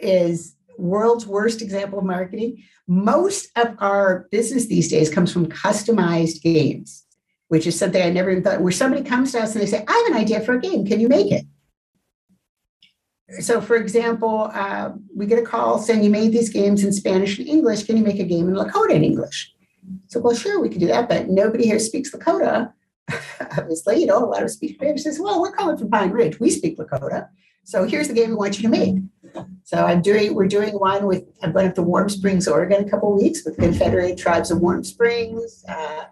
is 0.00 0.56
world's 0.78 1.26
worst 1.26 1.62
example 1.62 1.98
of 1.98 2.04
marketing. 2.04 2.62
Most 2.88 3.50
of 3.56 3.74
our 3.78 4.26
business 4.30 4.66
these 4.66 4.88
days 4.88 5.12
comes 5.12 5.32
from 5.32 5.46
customized 5.46 6.42
games, 6.42 7.04
which 7.48 7.66
is 7.66 7.78
something 7.78 8.02
I 8.02 8.10
never 8.10 8.30
even 8.30 8.42
thought. 8.42 8.60
Where 8.60 8.72
somebody 8.72 9.02
comes 9.02 9.32
to 9.32 9.40
us 9.40 9.54
and 9.54 9.62
they 9.62 9.66
say, 9.66 9.84
"I 9.86 9.92
have 9.92 10.16
an 10.16 10.22
idea 10.22 10.40
for 10.40 10.54
a 10.54 10.60
game. 10.60 10.86
Can 10.86 11.00
you 11.00 11.08
make 11.08 11.30
it?" 11.30 11.46
so 13.40 13.60
for 13.60 13.76
example, 13.76 14.50
uh, 14.52 14.90
we 15.16 15.26
get 15.26 15.38
a 15.38 15.42
call 15.42 15.78
saying 15.78 16.04
you 16.04 16.10
made 16.10 16.32
these 16.32 16.50
games 16.50 16.84
in 16.84 16.92
Spanish 16.92 17.38
and 17.38 17.48
English. 17.48 17.84
Can 17.84 17.96
you 17.96 18.04
make 18.04 18.18
a 18.18 18.24
game 18.24 18.48
in 18.48 18.54
Lakota 18.54 18.90
in 18.90 19.04
English? 19.04 19.52
So, 20.08 20.20
well, 20.20 20.34
sure, 20.34 20.60
we 20.60 20.68
can 20.68 20.80
do 20.80 20.86
that, 20.88 21.08
but 21.08 21.28
nobody 21.28 21.64
here 21.64 21.78
speaks 21.78 22.10
Lakota. 22.10 22.72
Obviously, 23.58 24.00
you 24.00 24.06
know, 24.06 24.18
a 24.18 24.26
lot 24.26 24.42
of 24.42 24.50
speak 24.50 24.74
Spanish. 24.74 25.02
Says, 25.02 25.20
well, 25.20 25.40
we're 25.40 25.52
calling 25.52 25.76
from 25.76 25.90
Pine 25.90 26.10
Ridge. 26.10 26.40
We 26.40 26.50
speak 26.50 26.78
Lakota. 26.78 27.28
So 27.64 27.84
here's 27.84 28.08
the 28.08 28.14
game 28.14 28.30
we 28.30 28.36
want 28.36 28.58
you 28.58 28.62
to 28.62 28.68
make. 28.68 28.96
So 29.64 29.86
I'm 29.86 30.02
doing, 30.02 30.34
we're 30.34 30.48
doing 30.48 30.74
one 30.74 31.06
with, 31.06 31.24
I'm 31.42 31.52
going 31.52 31.68
up 31.68 31.74
to 31.76 31.82
Warm 31.82 32.08
Springs, 32.08 32.48
Oregon, 32.48 32.84
a 32.84 32.90
couple 32.90 33.16
weeks 33.16 33.44
with 33.44 33.56
Confederated 33.56 34.18
Tribes 34.18 34.50
of 34.50 34.60
Warm 34.60 34.84
Springs, 34.84 35.64
uh, 35.68 36.04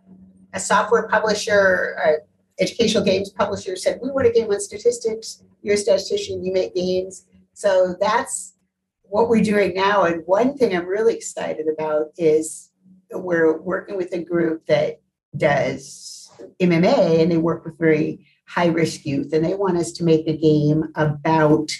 a 0.55 0.61
software 0.61 1.07
publisher, 1.09 1.97
uh, 2.05 2.13
educational 2.61 3.05
games 3.05 3.31
publisher 3.31 3.77
said, 3.77 3.99
we 4.03 4.11
want 4.11 4.27
a 4.27 4.31
game 4.31 4.51
on 4.51 4.61
statistics. 4.61 5.43
You're 5.63 5.75
a 5.75 5.79
statistician, 5.79 6.45
you 6.45 6.53
make 6.53 6.75
games. 6.75 7.27
So 7.53 7.95
that's 8.01 8.55
what 9.03 9.29
we're 9.29 9.43
doing 9.43 9.75
now. 9.75 10.05
And 10.05 10.23
one 10.27 10.57
thing 10.57 10.75
I'm 10.75 10.87
really 10.87 11.15
excited 11.15 11.67
about 11.69 12.07
is 12.17 12.71
we're 13.13 13.61
working 13.61 13.97
with 13.97 14.13
a 14.13 14.23
group 14.23 14.67
that 14.67 15.01
does 15.37 16.20
MMA 16.61 17.21
and 17.21 17.31
they 17.31 17.37
work 17.37 17.65
with 17.65 17.79
very 17.79 18.27
high 18.47 18.67
risk 18.67 19.05
youth. 19.05 19.33
And 19.33 19.45
they 19.45 19.55
want 19.55 19.79
us 19.79 19.93
to 19.93 20.05
make 20.05 20.27
a 20.27 20.37
game 20.37 20.85
about 20.95 21.71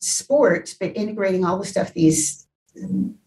sports, 0.00 0.74
but 0.74 0.96
integrating 0.96 1.44
all 1.44 1.58
the 1.58 1.66
stuff 1.66 1.94
these 1.94 2.46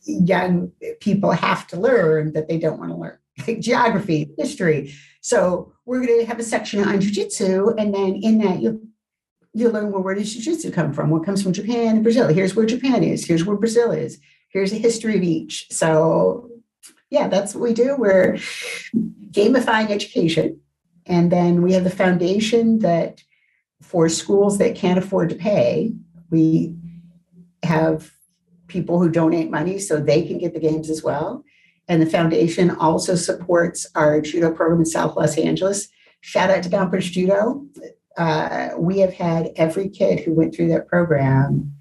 young 0.03 0.71
people 0.99 1.31
have 1.31 1.67
to 1.67 1.79
learn 1.79 2.33
that 2.33 2.47
they 2.47 2.57
don't 2.57 2.79
want 2.79 2.91
to 2.91 2.97
learn, 2.97 3.17
like 3.47 3.59
geography, 3.59 4.29
history. 4.37 4.93
So 5.21 5.73
we're 5.85 6.05
going 6.05 6.19
to 6.19 6.25
have 6.25 6.39
a 6.39 6.43
section 6.43 6.83
on 6.83 6.99
jujitsu, 6.99 7.73
and 7.77 7.93
then 7.93 8.15
in 8.15 8.39
that 8.39 8.61
you'll 8.61 8.79
you 9.53 9.69
learn 9.69 9.91
well 9.91 10.03
where 10.03 10.13
does 10.13 10.33
jiu-jitsu 10.33 10.71
come 10.71 10.93
from 10.93 11.09
what 11.09 11.25
comes 11.25 11.41
from 11.41 11.51
japan 11.51 11.95
and 11.95 12.03
brazil 12.03 12.27
here's 12.27 12.55
where 12.55 12.65
japan 12.65 13.03
is 13.03 13.25
here's 13.25 13.43
where 13.43 13.57
brazil 13.57 13.91
is 13.91 14.19
here's 14.49 14.71
a 14.71 14.77
history 14.77 15.15
of 15.15 15.23
each 15.23 15.67
so 15.71 16.47
yeah 17.09 17.27
that's 17.27 17.53
what 17.53 17.63
we 17.63 17.73
do. 17.73 17.95
We're 17.97 18.33
gamifying 19.31 19.89
education. 19.89 20.59
And 21.05 21.31
then 21.31 21.61
we 21.61 21.73
have 21.73 21.85
the 21.85 21.89
foundation 21.89 22.79
that 22.79 23.21
for 23.81 24.09
schools 24.09 24.57
that 24.57 24.75
can't 24.75 24.99
afford 24.99 25.29
to 25.29 25.35
pay 25.35 25.93
we 26.29 26.75
have 27.63 28.11
people 28.67 28.99
who 28.99 29.09
donate 29.09 29.49
money 29.49 29.79
so 29.79 29.97
they 29.97 30.25
can 30.25 30.37
get 30.37 30.53
the 30.53 30.59
games 30.59 30.89
as 30.89 31.03
well. 31.03 31.43
And 31.87 32.01
the 32.01 32.05
foundation 32.05 32.71
also 32.71 33.15
supports 33.15 33.87
our 33.95 34.19
judo 34.21 34.51
program 34.51 34.79
in 34.79 34.85
south 34.85 35.15
los 35.15 35.37
angeles. 35.37 35.87
Shout 36.21 36.49
out 36.49 36.63
to 36.63 36.69
Gompers 36.69 37.09
Judo. 37.09 37.65
Uh, 38.17 38.69
we 38.77 38.99
have 38.99 39.13
had 39.13 39.51
every 39.55 39.87
kid 39.87 40.19
who 40.19 40.33
went 40.33 40.53
through 40.53 40.67
that 40.69 40.87
program 40.87 41.73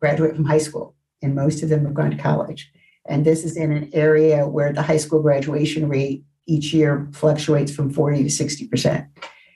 graduate 0.00 0.36
from 0.36 0.44
high 0.44 0.58
school, 0.58 0.94
and 1.22 1.34
most 1.34 1.62
of 1.62 1.68
them 1.68 1.84
have 1.84 1.94
gone 1.94 2.10
to 2.10 2.16
college. 2.16 2.70
And 3.08 3.24
this 3.24 3.44
is 3.44 3.56
in 3.56 3.72
an 3.72 3.90
area 3.92 4.46
where 4.46 4.72
the 4.72 4.82
high 4.82 4.98
school 4.98 5.22
graduation 5.22 5.88
rate 5.88 6.24
each 6.46 6.72
year 6.72 7.08
fluctuates 7.12 7.74
from 7.74 7.90
40 7.90 8.22
to 8.22 8.28
60%. 8.28 9.08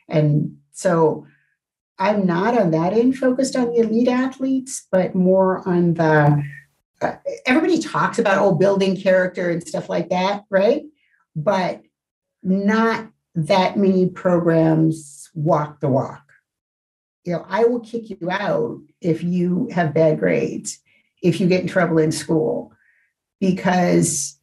And 0.08 0.56
so 0.72 1.26
I'm 1.98 2.26
not 2.26 2.58
on 2.58 2.70
that 2.72 2.92
end 2.92 3.16
focused 3.16 3.54
on 3.54 3.72
the 3.72 3.80
elite 3.80 4.08
athletes, 4.08 4.86
but 4.90 5.14
more 5.14 5.66
on 5.68 5.94
the 5.94 6.42
uh, 7.00 7.16
everybody 7.46 7.78
talks 7.78 8.18
about 8.18 8.38
oh 8.38 8.54
building 8.54 8.96
character 8.96 9.50
and 9.50 9.66
stuff 9.66 9.88
like 9.88 10.08
that, 10.10 10.44
right? 10.50 10.84
But 11.34 11.82
not 12.42 13.08
that 13.34 13.76
many 13.76 14.08
programs 14.08 15.30
walk 15.34 15.80
the 15.80 15.88
walk. 15.88 16.22
You 17.24 17.34
know, 17.34 17.46
I 17.48 17.64
will 17.64 17.80
kick 17.80 18.10
you 18.10 18.30
out 18.30 18.80
if 19.00 19.22
you 19.22 19.68
have 19.72 19.94
bad 19.94 20.18
grades, 20.18 20.78
if 21.22 21.40
you 21.40 21.46
get 21.46 21.62
in 21.62 21.68
trouble 21.68 21.98
in 21.98 22.12
school, 22.12 22.72
because 23.42 24.38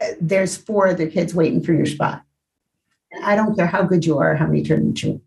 uh, 0.00 0.08
there's 0.20 0.56
four 0.56 0.88
other 0.88 1.08
kids 1.08 1.34
waiting 1.34 1.62
for 1.62 1.72
your 1.72 1.86
spot. 1.86 2.22
I 3.22 3.36
don't 3.36 3.54
care 3.54 3.66
how 3.66 3.84
good 3.84 4.04
you 4.04 4.18
are, 4.18 4.34
how 4.34 4.46
many 4.46 4.62
tournaments 4.62 5.02
you 5.02 5.22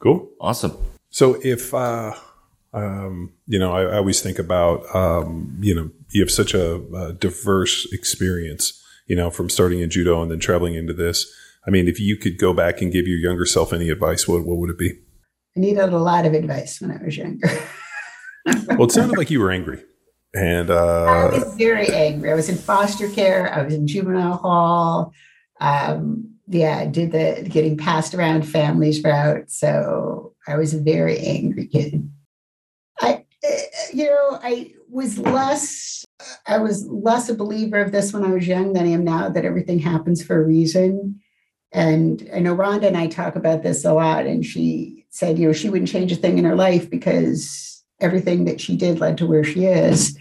Cool. 0.00 0.28
Awesome. 0.40 0.76
So 1.10 1.40
if, 1.42 1.72
uh, 1.72 2.14
um, 2.74 3.32
you 3.46 3.58
know, 3.58 3.72
I, 3.72 3.84
I, 3.84 3.96
always 3.96 4.20
think 4.20 4.38
about, 4.38 4.84
um, 4.94 5.56
you 5.60 5.74
know, 5.74 5.90
you 6.10 6.20
have 6.20 6.30
such 6.30 6.52
a, 6.52 6.74
a 6.94 7.12
diverse 7.14 7.90
experience, 7.92 8.82
you 9.06 9.16
know, 9.16 9.30
from 9.30 9.48
starting 9.48 9.80
in 9.80 9.88
judo 9.88 10.20
and 10.20 10.30
then 10.30 10.38
traveling 10.38 10.74
into 10.74 10.92
this 10.92 11.32
I 11.66 11.70
mean, 11.70 11.88
if 11.88 11.98
you 11.98 12.16
could 12.16 12.38
go 12.38 12.52
back 12.52 12.80
and 12.80 12.92
give 12.92 13.08
your 13.08 13.18
younger 13.18 13.44
self 13.44 13.72
any 13.72 13.90
advice, 13.90 14.28
what, 14.28 14.46
what 14.46 14.58
would 14.58 14.70
it 14.70 14.78
be? 14.78 14.90
I 15.56 15.60
needed 15.60 15.92
a 15.92 15.98
lot 15.98 16.24
of 16.24 16.32
advice 16.32 16.80
when 16.80 16.92
I 16.92 17.02
was 17.02 17.16
younger. 17.16 17.48
well, 18.68 18.84
it 18.84 18.92
sounded 18.92 19.18
like 19.18 19.30
you 19.30 19.40
were 19.40 19.50
angry. 19.50 19.82
And 20.36 20.70
uh, 20.70 21.04
I 21.04 21.24
was 21.30 21.54
very 21.56 21.88
angry. 21.88 22.30
I 22.30 22.34
was 22.34 22.50
in 22.50 22.56
foster 22.56 23.08
care. 23.08 23.50
I 23.52 23.62
was 23.62 23.72
in 23.72 23.86
juvenile 23.86 24.36
hall. 24.36 25.12
Um, 25.60 26.34
yeah, 26.46 26.76
I 26.76 26.86
did 26.86 27.10
the 27.12 27.48
getting 27.48 27.78
passed 27.78 28.14
around 28.14 28.42
families 28.42 29.02
route. 29.02 29.50
So 29.50 30.34
I 30.46 30.56
was 30.56 30.74
a 30.74 30.80
very 30.80 31.18
angry 31.18 31.66
kid. 31.66 32.10
I, 33.00 33.24
eh, 33.42 33.62
you 33.94 34.04
know, 34.06 34.38
I 34.42 34.74
was 34.90 35.18
less. 35.18 36.04
I 36.46 36.58
was 36.58 36.86
less 36.86 37.30
a 37.30 37.34
believer 37.34 37.80
of 37.80 37.92
this 37.92 38.12
when 38.12 38.24
I 38.24 38.30
was 38.30 38.46
young 38.46 38.74
than 38.74 38.84
I 38.84 38.90
am 38.90 39.04
now. 39.04 39.30
That 39.30 39.46
everything 39.46 39.78
happens 39.78 40.22
for 40.22 40.38
a 40.38 40.46
reason. 40.46 41.18
And 41.72 42.28
I 42.34 42.40
know 42.40 42.52
Ronda 42.52 42.88
and 42.88 42.96
I 42.96 43.06
talk 43.06 43.36
about 43.36 43.62
this 43.62 43.86
a 43.86 43.94
lot. 43.94 44.26
And 44.26 44.44
she 44.44 45.06
said, 45.08 45.38
you 45.38 45.46
know, 45.46 45.52
she 45.54 45.70
wouldn't 45.70 45.90
change 45.90 46.12
a 46.12 46.16
thing 46.16 46.36
in 46.36 46.44
her 46.44 46.54
life 46.54 46.90
because 46.90 47.75
everything 48.00 48.44
that 48.44 48.60
she 48.60 48.76
did 48.76 49.00
led 49.00 49.18
to 49.18 49.26
where 49.26 49.44
she 49.44 49.66
is. 49.66 50.16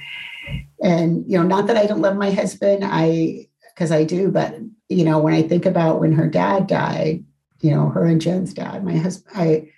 And, 0.81 1.23
you 1.27 1.37
know, 1.37 1.43
not 1.43 1.67
that 1.67 1.77
I 1.77 1.85
don't 1.85 2.01
love 2.01 2.15
my 2.15 2.31
husband, 2.31 2.83
I, 2.85 3.47
because 3.73 3.91
I 3.91 4.03
do, 4.03 4.31
but, 4.31 4.55
you 4.89 5.03
know, 5.03 5.19
when 5.19 5.33
I 5.33 5.41
think 5.41 5.65
about 5.65 5.99
when 5.99 6.13
her 6.13 6.27
dad 6.27 6.67
died, 6.67 7.23
you 7.61 7.71
know, 7.71 7.89
her 7.89 8.05
and 8.05 8.21
Jen's 8.21 8.53
dad, 8.53 8.83
my 8.83 8.95
husband, 8.95 9.35
I, 9.35 9.71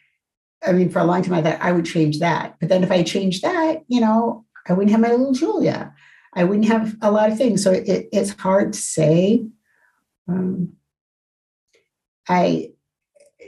I 0.65 0.73
mean, 0.73 0.89
for 0.89 0.99
a 0.99 1.05
long 1.05 1.21
time, 1.21 1.33
I 1.33 1.41
thought 1.41 1.61
I 1.61 1.71
would 1.71 1.85
change 1.85 2.19
that. 2.19 2.57
But 2.59 2.69
then 2.69 2.83
if 2.83 2.91
I 2.91 3.03
changed 3.03 3.43
that, 3.43 3.83
you 3.87 4.01
know, 4.01 4.45
I 4.67 4.73
wouldn't 4.73 4.91
have 4.91 4.99
my 4.99 5.11
little 5.11 5.33
Julia. 5.33 5.93
I 6.33 6.43
wouldn't 6.43 6.67
have 6.67 6.95
a 7.01 7.11
lot 7.11 7.31
of 7.31 7.37
things. 7.37 7.63
So 7.63 7.71
it, 7.71 8.09
it's 8.11 8.31
hard 8.31 8.73
to 8.73 8.79
say. 8.79 9.45
Um, 10.27 10.73
I 12.27 12.71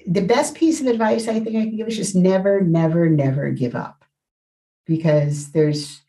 the 0.08 0.22
best 0.22 0.56
piece 0.56 0.82
of 0.82 0.88
advice 0.88 1.28
I 1.28 1.40
think 1.40 1.56
I 1.56 1.66
can 1.66 1.78
give 1.78 1.88
is 1.88 1.98
just 1.98 2.16
never, 2.16 2.62
never, 2.62 3.10
never 3.10 3.52
give 3.52 3.76
up. 3.76 3.99
Because 4.90 5.52
there's 5.52 6.02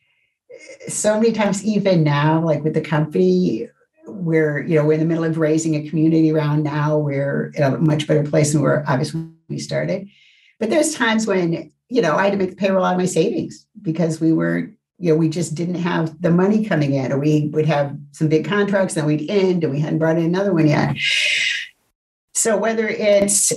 eh, 0.51 0.89
so 0.89 1.21
many 1.21 1.33
times, 1.33 1.63
even 1.65 2.03
now, 2.03 2.43
like 2.43 2.65
with 2.65 2.75
the 2.75 2.81
company, 2.81 3.69
we're, 4.07 4.63
you 4.63 4.75
know, 4.75 4.85
we're 4.85 4.95
in 4.95 5.01
the 5.01 5.07
middle 5.07 5.25
of 5.25 5.39
raising 5.39 5.75
a 5.77 5.89
community 5.89 6.33
around 6.33 6.63
now. 6.63 6.99
We're 6.99 7.53
in 7.55 7.63
a 7.63 7.79
much 7.79 8.07
better 8.09 8.25
place 8.25 8.53
than 8.53 8.63
we 8.63 8.69
were 8.69 8.83
obviously 8.89 9.29
we 9.49 9.59
started. 9.59 10.09
But 10.59 10.71
there's 10.71 10.95
times 10.95 11.27
when, 11.27 11.71
you 11.89 12.03
know, 12.03 12.17
I 12.17 12.25
had 12.25 12.33
to 12.33 12.39
make 12.39 12.51
the 12.51 12.57
payroll 12.57 12.85
out 12.85 12.95
of 12.95 12.99
my 12.99 13.07
savings 13.07 13.67
because 13.83 14.21
we 14.21 14.33
were, 14.33 14.71
you 14.99 15.13
know, 15.13 15.17
we 15.17 15.29
just 15.29 15.55
didn't 15.55 15.77
have 15.77 16.21
the 16.21 16.31
money 16.31 16.65
coming 16.65 16.95
in, 16.95 17.13
or 17.13 17.19
we 17.19 17.51
would 17.53 17.67
have 17.67 17.97
some 18.13 18.29
big 18.29 18.45
contracts, 18.45 18.95
then 18.95 19.07
we'd 19.07 19.31
end, 19.31 19.65
and 19.65 19.73
we 19.73 19.81
hadn't 19.81 19.99
brought 19.99 20.19
in 20.19 20.25
another 20.25 20.53
one 20.53 20.67
yet. 20.67 20.97
So 22.35 22.57
whether 22.57 22.89
it's 22.89 23.53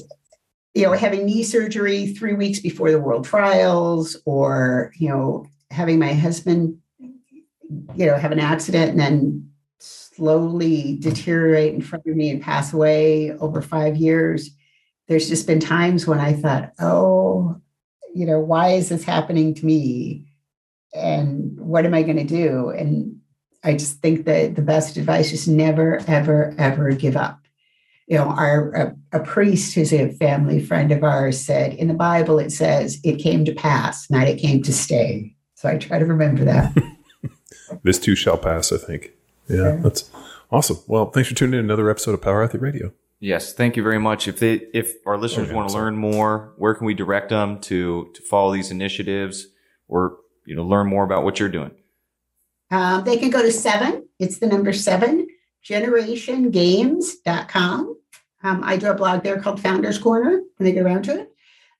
you 0.74 0.84
know 0.84 0.94
having 0.94 1.26
knee 1.26 1.44
surgery 1.44 2.08
three 2.08 2.34
weeks 2.34 2.60
before 2.60 2.92
the 2.92 3.00
world 3.00 3.26
trials, 3.26 4.18
or 4.26 4.92
you 4.98 5.10
know 5.10 5.46
having 5.72 6.00
my 6.00 6.14
husband 6.14 6.78
you 7.96 8.06
know 8.06 8.18
have 8.18 8.32
an 8.32 8.40
accident 8.40 8.92
and 8.92 9.00
then 9.00 9.50
slowly 9.80 10.98
deteriorate 11.00 11.74
in 11.74 11.82
front 11.82 12.06
of 12.06 12.16
me 12.16 12.30
and 12.30 12.42
pass 12.42 12.74
away 12.74 13.32
over 13.40 13.62
five 13.62 13.96
years, 13.96 14.52
there's 15.08 15.28
just 15.28 15.48
been 15.48 15.60
times 15.60 16.08
when 16.08 16.20
I 16.20 16.34
thought, 16.34 16.72
oh, 16.80 17.60
you 18.14 18.26
know, 18.26 18.40
why 18.40 18.70
is 18.70 18.90
this 18.90 19.04
happening 19.04 19.54
to 19.56 19.66
me? 19.66 20.28
And 20.94 21.60
what 21.60 21.86
am 21.86 21.94
I 21.94 22.04
going 22.04 22.18
to 22.18 22.24
do? 22.24 22.70
And 22.70 23.20
I 23.64 23.74
just 23.74 24.00
think 24.00 24.26
that 24.26 24.56
the 24.56 24.62
best 24.62 24.98
advice 24.98 25.34
is 25.34 25.48
never, 25.48 26.00
ever, 26.08 26.54
ever 26.58 26.92
give 26.92 27.18
up 27.18 27.43
you 28.08 28.18
know, 28.18 28.26
our 28.26 28.72
a, 28.72 29.20
a, 29.20 29.20
priest 29.22 29.74
who's 29.74 29.94
a 29.94 30.12
family 30.14 30.62
friend 30.62 30.92
of 30.92 31.04
ours 31.04 31.40
said 31.40 31.74
in 31.74 31.88
the 31.88 31.94
Bible 31.94 32.38
it 32.40 32.52
says 32.52 33.00
it 33.04 33.18
came 33.18 33.46
to 33.46 33.54
pass, 33.54 34.10
not 34.10 34.28
it 34.28 34.40
came 34.40 34.62
to 34.64 34.74
stay. 34.74 35.36
So 35.56 35.70
I 35.70 35.78
try 35.78 36.00
to 36.00 36.06
remember 36.06 36.44
that. 36.44 36.76
this 37.84 38.00
too 38.00 38.16
shall 38.16 38.38
pass, 38.38 38.72
I 38.72 38.78
think. 38.78 39.12
Yeah, 39.48 39.58
yeah, 39.58 39.76
that's 39.78 40.10
awesome. 40.52 40.80
Well, 40.88 41.12
thanks 41.12 41.30
for 41.30 41.36
tuning 41.36 41.60
in 41.60 41.66
another 41.66 41.90
episode 41.90 42.14
of 42.14 42.22
Power 42.22 42.44
Athlete 42.44 42.62
Radio. 42.62 42.94
Yes, 43.20 43.54
thank 43.54 43.78
you 43.78 43.84
very 43.84 44.00
much. 44.00 44.28
If 44.28 44.40
they 44.40 44.56
if 44.74 44.96
our 45.06 45.18
listeners 45.18 45.48
okay, 45.48 45.56
want 45.56 45.70
to 45.70 45.76
learn 45.76 45.96
more, 45.96 46.54
where 46.58 46.76
can 46.76 46.86
we 46.86 46.94
direct 46.94 47.30
them 47.30 47.60
to 47.62 48.12
to 48.14 48.22
follow 48.22 48.54
these 48.54 48.70
initiatives 48.70 49.48
or 49.88 50.18
you 50.46 50.56
know 50.56 50.64
learn 50.64 50.88
more 50.88 51.06
about 51.06 51.24
what 51.24 51.40
you're 51.40 51.48
doing? 51.48 51.72
Um, 52.70 53.06
they 53.06 53.16
can 53.16 53.30
go 53.30 53.42
to 53.42 53.52
seven. 53.52 54.10
It's 54.20 54.40
the 54.40 54.48
number 54.48 54.74
seven 54.74 55.28
generationgames.com. 55.68 57.98
Um, 58.44 58.62
I 58.64 58.78
do 58.78 58.92
a 58.92 58.94
blog 58.94 59.24
there 59.24 59.42
called 59.42 59.60
Founders 59.62 59.98
Corner 59.98 60.44
when 60.58 60.66
they 60.66 60.74
get 60.74 60.86
around 60.86 61.04
to 61.04 61.22
it. 61.22 61.34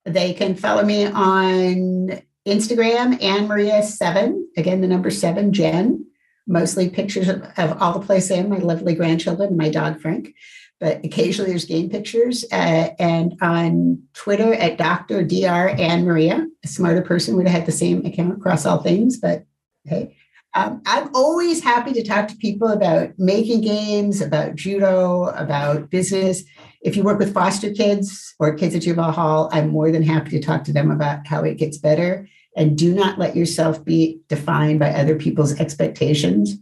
They 0.06 0.34
can 0.34 0.56
follow 0.56 0.84
me 0.84 1.06
on 1.06 2.22
Instagram, 2.46 3.20
AnnMaria 3.20 3.84
seven. 3.84 4.50
Again, 4.58 4.82
the 4.82 4.88
number 4.88 5.10
seven, 5.10 5.54
Jen. 5.54 6.06
Mostly 6.46 6.90
pictures 6.90 7.30
of, 7.30 7.42
of 7.58 7.82
all 7.82 7.98
the 7.98 8.06
places 8.06 8.32
I 8.32 8.36
am, 8.36 8.50
my 8.50 8.58
lovely 8.58 8.96
grandchildren, 8.96 9.48
and 9.50 9.58
my 9.58 9.70
dog 9.70 10.02
Frank. 10.02 10.36
But 10.80 11.06
occasionally 11.06 11.52
there's 11.52 11.64
game 11.64 11.90
pictures. 11.90 12.44
Uh, 12.52 12.90
and 13.00 13.38
on 13.42 14.04
Twitter 14.14 14.54
at 14.54 14.78
Dr. 14.78 15.24
Dr. 15.24 15.78
AnnMaria. 15.78 16.46
A 16.64 16.68
smarter 16.68 17.02
person 17.02 17.38
would 17.38 17.48
have 17.48 17.62
had 17.62 17.66
the 17.66 17.72
same 17.72 18.06
account 18.06 18.38
across 18.38 18.66
all 18.66 18.84
things, 18.84 19.18
but 19.18 19.46
hey. 19.86 20.18
Um, 20.56 20.82
I'm 20.86 21.14
always 21.16 21.64
happy 21.64 21.94
to 21.94 22.04
talk 22.04 22.28
to 22.28 22.36
people 22.36 22.68
about 22.68 23.10
making 23.18 23.62
games, 23.62 24.22
about 24.22 24.56
judo, 24.56 25.26
about 25.30 25.90
business. 25.90 26.44
If 26.82 26.96
you 26.96 27.04
work 27.04 27.18
with 27.18 27.34
foster 27.34 27.72
kids 27.72 28.36
or 28.40 28.54
kids 28.54 28.76
at 28.76 28.84
juvenile 28.84 29.12
hall, 29.12 29.50
I'm 29.52 29.70
more 29.70 29.92
than 29.92 30.04
happy 30.04 30.30
to 30.32 30.40
talk 30.40 30.64
to 30.66 30.74
them 30.74 30.92
about 30.92 31.26
how 31.26 31.44
it 31.44 31.58
gets 31.58 31.78
better. 31.78 32.28
And 32.56 32.78
do 32.78 32.94
not 32.94 33.18
let 33.18 33.36
yourself 33.36 33.84
be 33.84 34.22
defined 34.28 34.80
by 34.80 34.92
other 34.92 35.16
people's 35.16 35.60
expectations. 35.60 36.56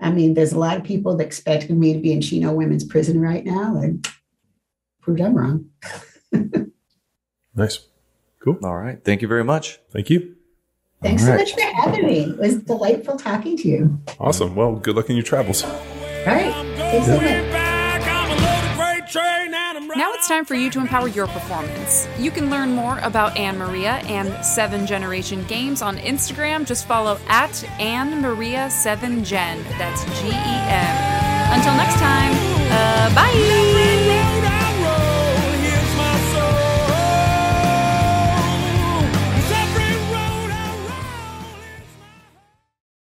I 0.00 0.10
mean, 0.10 0.34
there's 0.34 0.52
a 0.52 0.58
lot 0.58 0.76
of 0.76 0.84
people 0.84 1.16
that 1.16 1.26
expect 1.26 1.70
me 1.70 1.92
to 1.92 2.00
be 2.00 2.12
in 2.12 2.20
Chino 2.20 2.52
Women's 2.52 2.84
Prison 2.84 3.20
right 3.20 3.44
now, 3.44 3.76
and 3.76 4.06
proved 5.00 5.20
I'm 5.20 5.34
wrong. 5.34 5.70
nice. 7.54 7.86
Cool. 8.42 8.58
All 8.62 8.76
right. 8.76 9.02
Thank 9.04 9.22
you 9.22 9.28
very 9.28 9.44
much. 9.44 9.78
Thank 9.90 10.10
you. 10.10 10.35
Thanks 11.02 11.22
All 11.22 11.28
so 11.28 11.36
much 11.36 11.52
for 11.52 11.60
having 11.60 12.06
me. 12.06 12.20
It 12.20 12.38
was 12.38 12.56
delightful 12.56 13.16
talking 13.16 13.56
to 13.58 13.68
you. 13.68 14.00
Awesome. 14.18 14.54
Well, 14.54 14.76
good 14.76 14.96
luck 14.96 15.10
in 15.10 15.16
your 15.16 15.24
travels. 15.24 15.62
All 15.62 15.70
right. 16.26 16.52
Thanks 16.76 17.06
so 17.06 17.16
much. 17.20 17.66
Now 19.96 20.12
it's 20.12 20.28
time 20.28 20.44
for 20.44 20.54
you 20.54 20.68
to 20.70 20.80
empower 20.80 21.08
your 21.08 21.26
performance. 21.26 22.06
You 22.18 22.30
can 22.30 22.50
learn 22.50 22.72
more 22.72 22.98
about 22.98 23.34
AnnMaria 23.36 24.04
and 24.10 24.44
Seven 24.44 24.86
Generation 24.86 25.42
Games 25.44 25.80
on 25.80 25.96
Instagram. 25.98 26.66
Just 26.66 26.86
follow 26.86 27.18
at 27.28 27.50
AnnMaria 27.78 28.70
7 28.70 29.24
Gen. 29.24 29.62
That's 29.78 30.04
G 30.20 30.28
E 30.28 30.32
N. 30.32 31.52
Until 31.52 31.74
next 31.76 31.94
time, 31.94 32.32
uh, 32.70 33.14
bye. 33.14 34.15